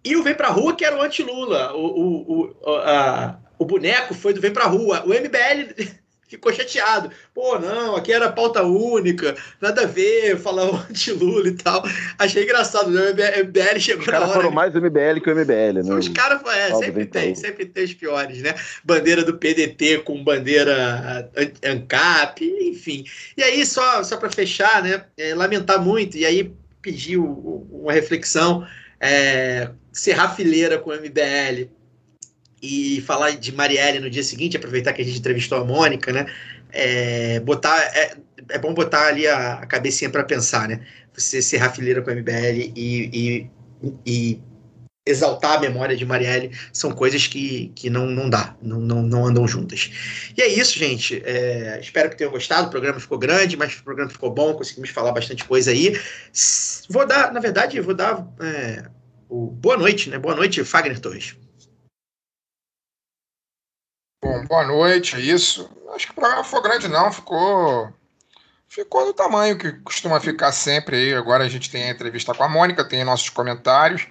E 0.04 0.16
o 0.16 0.24
Vem 0.24 0.34
Pra 0.34 0.50
Rua, 0.50 0.76
que 0.76 0.86
era 0.86 0.98
o 0.98 1.02
anti-Lula. 1.02 1.74
O, 1.74 1.86
o, 1.86 2.56
o, 2.62 2.76
a, 2.78 3.38
o 3.58 3.66
boneco 3.66 4.14
foi 4.14 4.34
do 4.34 4.42
Vem 4.42 4.52
Pra 4.52 4.66
Rua. 4.66 5.04
O 5.06 5.10
MBL 5.10 5.74
ficou 6.30 6.54
chateado. 6.54 7.10
Pô, 7.34 7.60
não, 7.60 7.96
aqui 7.96 8.14
era 8.14 8.32
pauta 8.32 8.64
única, 8.64 9.36
nada 9.60 9.82
a 9.82 9.86
ver, 9.86 10.38
falar 10.38 10.64
anti-Lula 10.90 11.50
e 11.50 11.54
tal. 11.54 11.84
Achei 12.18 12.44
engraçado, 12.44 12.92
né? 12.92 13.10
O 13.10 13.46
MBL 13.46 13.80
chegou 13.80 14.04
os 14.04 14.08
hora. 14.08 14.18
Os 14.18 14.26
caras 14.26 14.34
foram 14.34 14.52
mais 14.52 14.74
o 14.76 14.78
MBL 14.78 15.20
que 15.22 15.30
o 15.30 15.36
MBL, 15.36 15.84
né? 15.84 15.96
Os 15.96 16.08
caras, 16.08 16.42
é, 16.46 16.76
sempre 16.76 17.06
tem, 17.06 17.36
sempre 17.36 17.66
tem 17.66 17.84
os 17.84 17.94
piores, 17.94 18.42
né? 18.42 18.54
Bandeira 18.84 19.24
do 19.24 19.38
PDT 19.38 20.00
com 20.00 20.24
bandeira 20.24 21.30
ANCAP, 21.66 22.46
enfim. 22.62 23.04
E 23.36 23.44
aí, 23.44 23.66
só, 23.66 24.04
só 24.04 24.16
para 24.16 24.30
fechar, 24.30 24.84
né? 24.84 25.04
É, 25.18 25.34
lamentar 25.34 25.82
muito, 25.82 26.16
e 26.16 26.26
aí 26.26 26.54
pedir 26.82 27.18
uma 27.18 27.92
reflexão 27.92 28.66
é, 29.00 29.70
serrar 29.92 30.36
fileira 30.36 30.78
com 30.78 30.90
o 30.90 30.94
MBL 30.94 31.70
e 32.62 33.02
falar 33.02 33.32
de 33.32 33.54
Marielle 33.54 34.00
no 34.00 34.10
dia 34.10 34.24
seguinte, 34.24 34.58
aproveitar 34.58 34.94
que 34.94 35.02
a 35.02 35.06
gente 35.06 35.20
entrevistou 35.20 35.60
a 35.60 35.66
Mônica, 35.66 36.12
né? 36.12 36.26
É, 36.72 37.40
botar, 37.40 37.78
é, 37.96 38.18
é 38.50 38.58
bom 38.60 38.74
botar 38.74 39.08
ali 39.08 39.28
a, 39.28 39.54
a 39.54 39.66
cabecinha 39.66 40.10
para 40.10 40.24
pensar, 40.24 40.68
né? 40.68 40.86
Você 41.14 41.42
serrar 41.42 41.74
fileira 41.74 42.02
com 42.02 42.12
o 42.12 42.16
MBL 42.16 42.72
e, 42.76 43.10
e, 43.14 43.50
e, 44.06 44.40
exaltar 45.10 45.58
a 45.58 45.60
memória 45.60 45.96
de 45.96 46.06
Marielle 46.06 46.52
são 46.72 46.92
coisas 46.92 47.28
que, 47.28 47.72
que 47.76 47.90
não, 47.90 48.06
não 48.06 48.30
dá, 48.30 48.56
não, 48.62 48.80
não, 48.80 49.02
não 49.02 49.26
andam 49.26 49.48
juntas. 49.48 49.92
E 50.38 50.42
é 50.42 50.48
isso, 50.48 50.78
gente. 50.78 51.22
É, 51.26 51.80
espero 51.82 52.10
que 52.10 52.16
tenham 52.16 52.32
gostado. 52.32 52.68
O 52.68 52.72
programa 52.72 53.00
ficou 53.00 53.18
grande, 53.18 53.58
mas 53.58 53.78
o 53.78 53.84
programa 53.84 54.10
ficou 54.10 54.32
bom, 54.32 54.54
conseguimos 54.54 54.90
falar 54.90 55.12
bastante 55.12 55.46
coisa 55.46 55.72
aí. 55.72 56.00
Vou 56.90 57.06
dar, 57.06 57.34
na 57.34 57.40
verdade, 57.40 57.80
vou 57.82 57.94
dar. 57.94 58.26
É, 58.42 58.84
o 59.30 59.48
boa 59.48 59.78
noite, 59.78 60.10
né? 60.10 60.18
Boa 60.18 60.36
noite, 60.36 60.64
Fagner 60.64 61.00
Torres. 61.00 61.36
Bom, 64.22 64.44
boa 64.46 64.66
noite, 64.66 65.16
é 65.16 65.20
isso. 65.20 65.70
Acho 65.94 66.08
que 66.08 66.12
o 66.12 66.16
programa 66.16 66.44
foi 66.44 66.62
grande, 66.62 66.88
não. 66.88 67.12
Ficou. 67.12 67.94
Ficou 68.68 69.06
do 69.06 69.14
tamanho 69.14 69.58
que 69.58 69.72
costuma 69.80 70.20
ficar 70.20 70.52
sempre 70.52 70.96
aí. 70.96 71.14
Agora 71.14 71.44
a 71.44 71.50
gente 71.50 71.72
tem 71.72 71.84
a 71.86 71.90
entrevista 71.90 72.34
com 72.34 72.44
a 72.44 72.50
Mônica, 72.50 72.88
tem 72.88 73.04
nossos 73.04 73.30
comentários. 73.30 74.08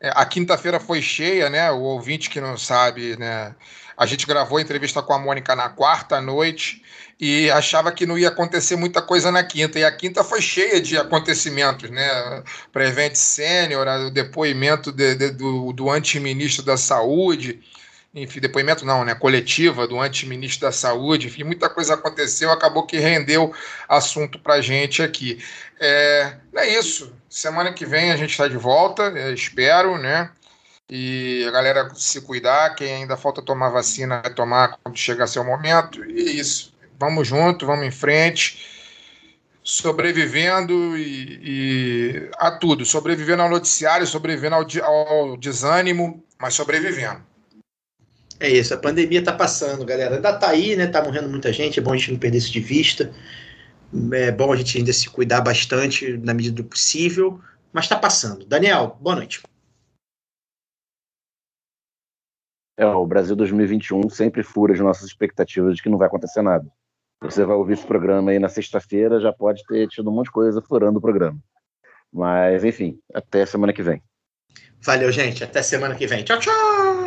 É, 0.00 0.10
a 0.14 0.24
quinta-feira 0.24 0.78
foi 0.78 1.00
cheia, 1.00 1.48
né? 1.48 1.70
O 1.70 1.80
ouvinte 1.80 2.28
que 2.30 2.40
não 2.40 2.56
sabe, 2.56 3.16
né? 3.16 3.54
A 3.96 4.04
gente 4.04 4.26
gravou 4.26 4.58
a 4.58 4.62
entrevista 4.62 5.02
com 5.02 5.14
a 5.14 5.18
Mônica 5.18 5.56
na 5.56 5.70
quarta 5.70 6.20
noite 6.20 6.82
e 7.18 7.50
achava 7.50 7.90
que 7.90 8.04
não 8.04 8.18
ia 8.18 8.28
acontecer 8.28 8.76
muita 8.76 9.00
coisa 9.00 9.32
na 9.32 9.42
quinta. 9.42 9.78
E 9.78 9.84
a 9.84 9.90
quinta 9.90 10.22
foi 10.22 10.42
cheia 10.42 10.80
de 10.80 10.98
acontecimentos, 10.98 11.90
né? 11.90 12.42
Prevent 12.70 13.14
Sênior, 13.14 13.86
o 14.06 14.10
depoimento 14.10 14.92
de, 14.92 15.14
de, 15.14 15.30
do, 15.30 15.72
do 15.72 15.90
antiministro 15.90 16.62
da 16.62 16.76
Saúde, 16.76 17.60
enfim, 18.14 18.40
depoimento 18.40 18.84
não, 18.84 19.02
né? 19.02 19.14
Coletiva 19.14 19.86
do 19.86 19.98
antiministro 19.98 20.66
da 20.66 20.72
Saúde, 20.72 21.28
enfim, 21.28 21.44
muita 21.44 21.70
coisa 21.70 21.94
aconteceu, 21.94 22.50
acabou 22.50 22.86
que 22.86 22.98
rendeu 22.98 23.54
assunto 23.88 24.38
para 24.38 24.60
gente 24.60 25.02
aqui. 25.02 25.42
É, 25.80 26.36
é 26.54 26.78
isso. 26.78 27.14
Semana 27.36 27.70
que 27.70 27.84
vem 27.84 28.10
a 28.10 28.16
gente 28.16 28.30
está 28.30 28.48
de 28.48 28.56
volta, 28.56 29.12
espero, 29.30 29.98
né? 29.98 30.30
E 30.88 31.44
a 31.46 31.50
galera 31.50 31.90
se 31.94 32.22
cuidar, 32.22 32.74
quem 32.74 32.90
ainda 32.94 33.14
falta 33.14 33.42
tomar 33.42 33.68
vacina, 33.68 34.22
vai 34.22 34.32
tomar 34.32 34.78
quando 34.82 34.96
chegar 34.96 35.26
seu 35.26 35.44
momento. 35.44 36.02
E 36.02 36.18
é 36.18 36.32
isso. 36.32 36.72
Vamos 36.98 37.28
junto, 37.28 37.66
vamos 37.66 37.84
em 37.84 37.90
frente, 37.90 38.66
sobrevivendo 39.62 40.96
e, 40.96 41.40
e 41.42 42.30
a 42.38 42.52
tudo. 42.52 42.86
Sobrevivendo 42.86 43.42
ao 43.42 43.50
noticiário, 43.50 44.06
sobrevivendo 44.06 44.54
ao, 44.54 44.64
ao 44.82 45.36
desânimo, 45.36 46.24
mas 46.40 46.54
sobrevivendo. 46.54 47.20
É 48.40 48.48
isso, 48.48 48.72
a 48.72 48.78
pandemia 48.78 49.22
tá 49.22 49.34
passando, 49.34 49.84
galera. 49.84 50.14
Ainda 50.16 50.32
tá 50.32 50.48
aí, 50.48 50.74
né? 50.74 50.86
Tá 50.86 51.04
morrendo 51.04 51.28
muita 51.28 51.52
gente, 51.52 51.78
é 51.78 51.82
bom 51.82 51.92
a 51.92 51.96
gente 51.98 52.12
não 52.12 52.18
perder 52.18 52.38
isso 52.38 52.50
de 52.50 52.60
vista. 52.60 53.12
É 54.12 54.32
bom 54.32 54.52
a 54.52 54.56
gente 54.56 54.78
ainda 54.78 54.92
se 54.92 55.08
cuidar 55.08 55.40
bastante 55.40 56.16
na 56.18 56.34
medida 56.34 56.56
do 56.56 56.68
possível, 56.68 57.40
mas 57.72 57.88
tá 57.88 57.96
passando. 57.96 58.44
Daniel, 58.44 58.96
boa 59.00 59.16
noite. 59.16 59.42
É, 62.76 62.84
o 62.84 63.06
Brasil 63.06 63.34
2021 63.34 64.10
sempre 64.10 64.42
fura 64.42 64.74
as 64.74 64.80
nossas 64.80 65.06
expectativas 65.06 65.76
de 65.76 65.82
que 65.82 65.88
não 65.88 65.96
vai 65.96 66.08
acontecer 66.08 66.42
nada. 66.42 66.70
Você 67.22 67.44
vai 67.44 67.56
ouvir 67.56 67.72
esse 67.72 67.86
programa 67.86 68.30
aí 68.30 68.38
na 68.38 68.48
sexta-feira, 68.48 69.18
já 69.18 69.32
pode 69.32 69.64
ter 69.64 69.88
tido 69.88 70.10
um 70.10 70.12
monte 70.12 70.26
de 70.26 70.32
coisa 70.32 70.60
furando 70.60 70.98
o 70.98 71.02
programa. 71.02 71.38
Mas, 72.12 72.64
enfim, 72.64 72.98
até 73.14 73.46
semana 73.46 73.72
que 73.72 73.82
vem. 73.82 74.02
Valeu, 74.82 75.10
gente. 75.10 75.42
Até 75.42 75.62
semana 75.62 75.94
que 75.94 76.06
vem. 76.06 76.22
Tchau, 76.22 76.38
tchau! 76.38 77.05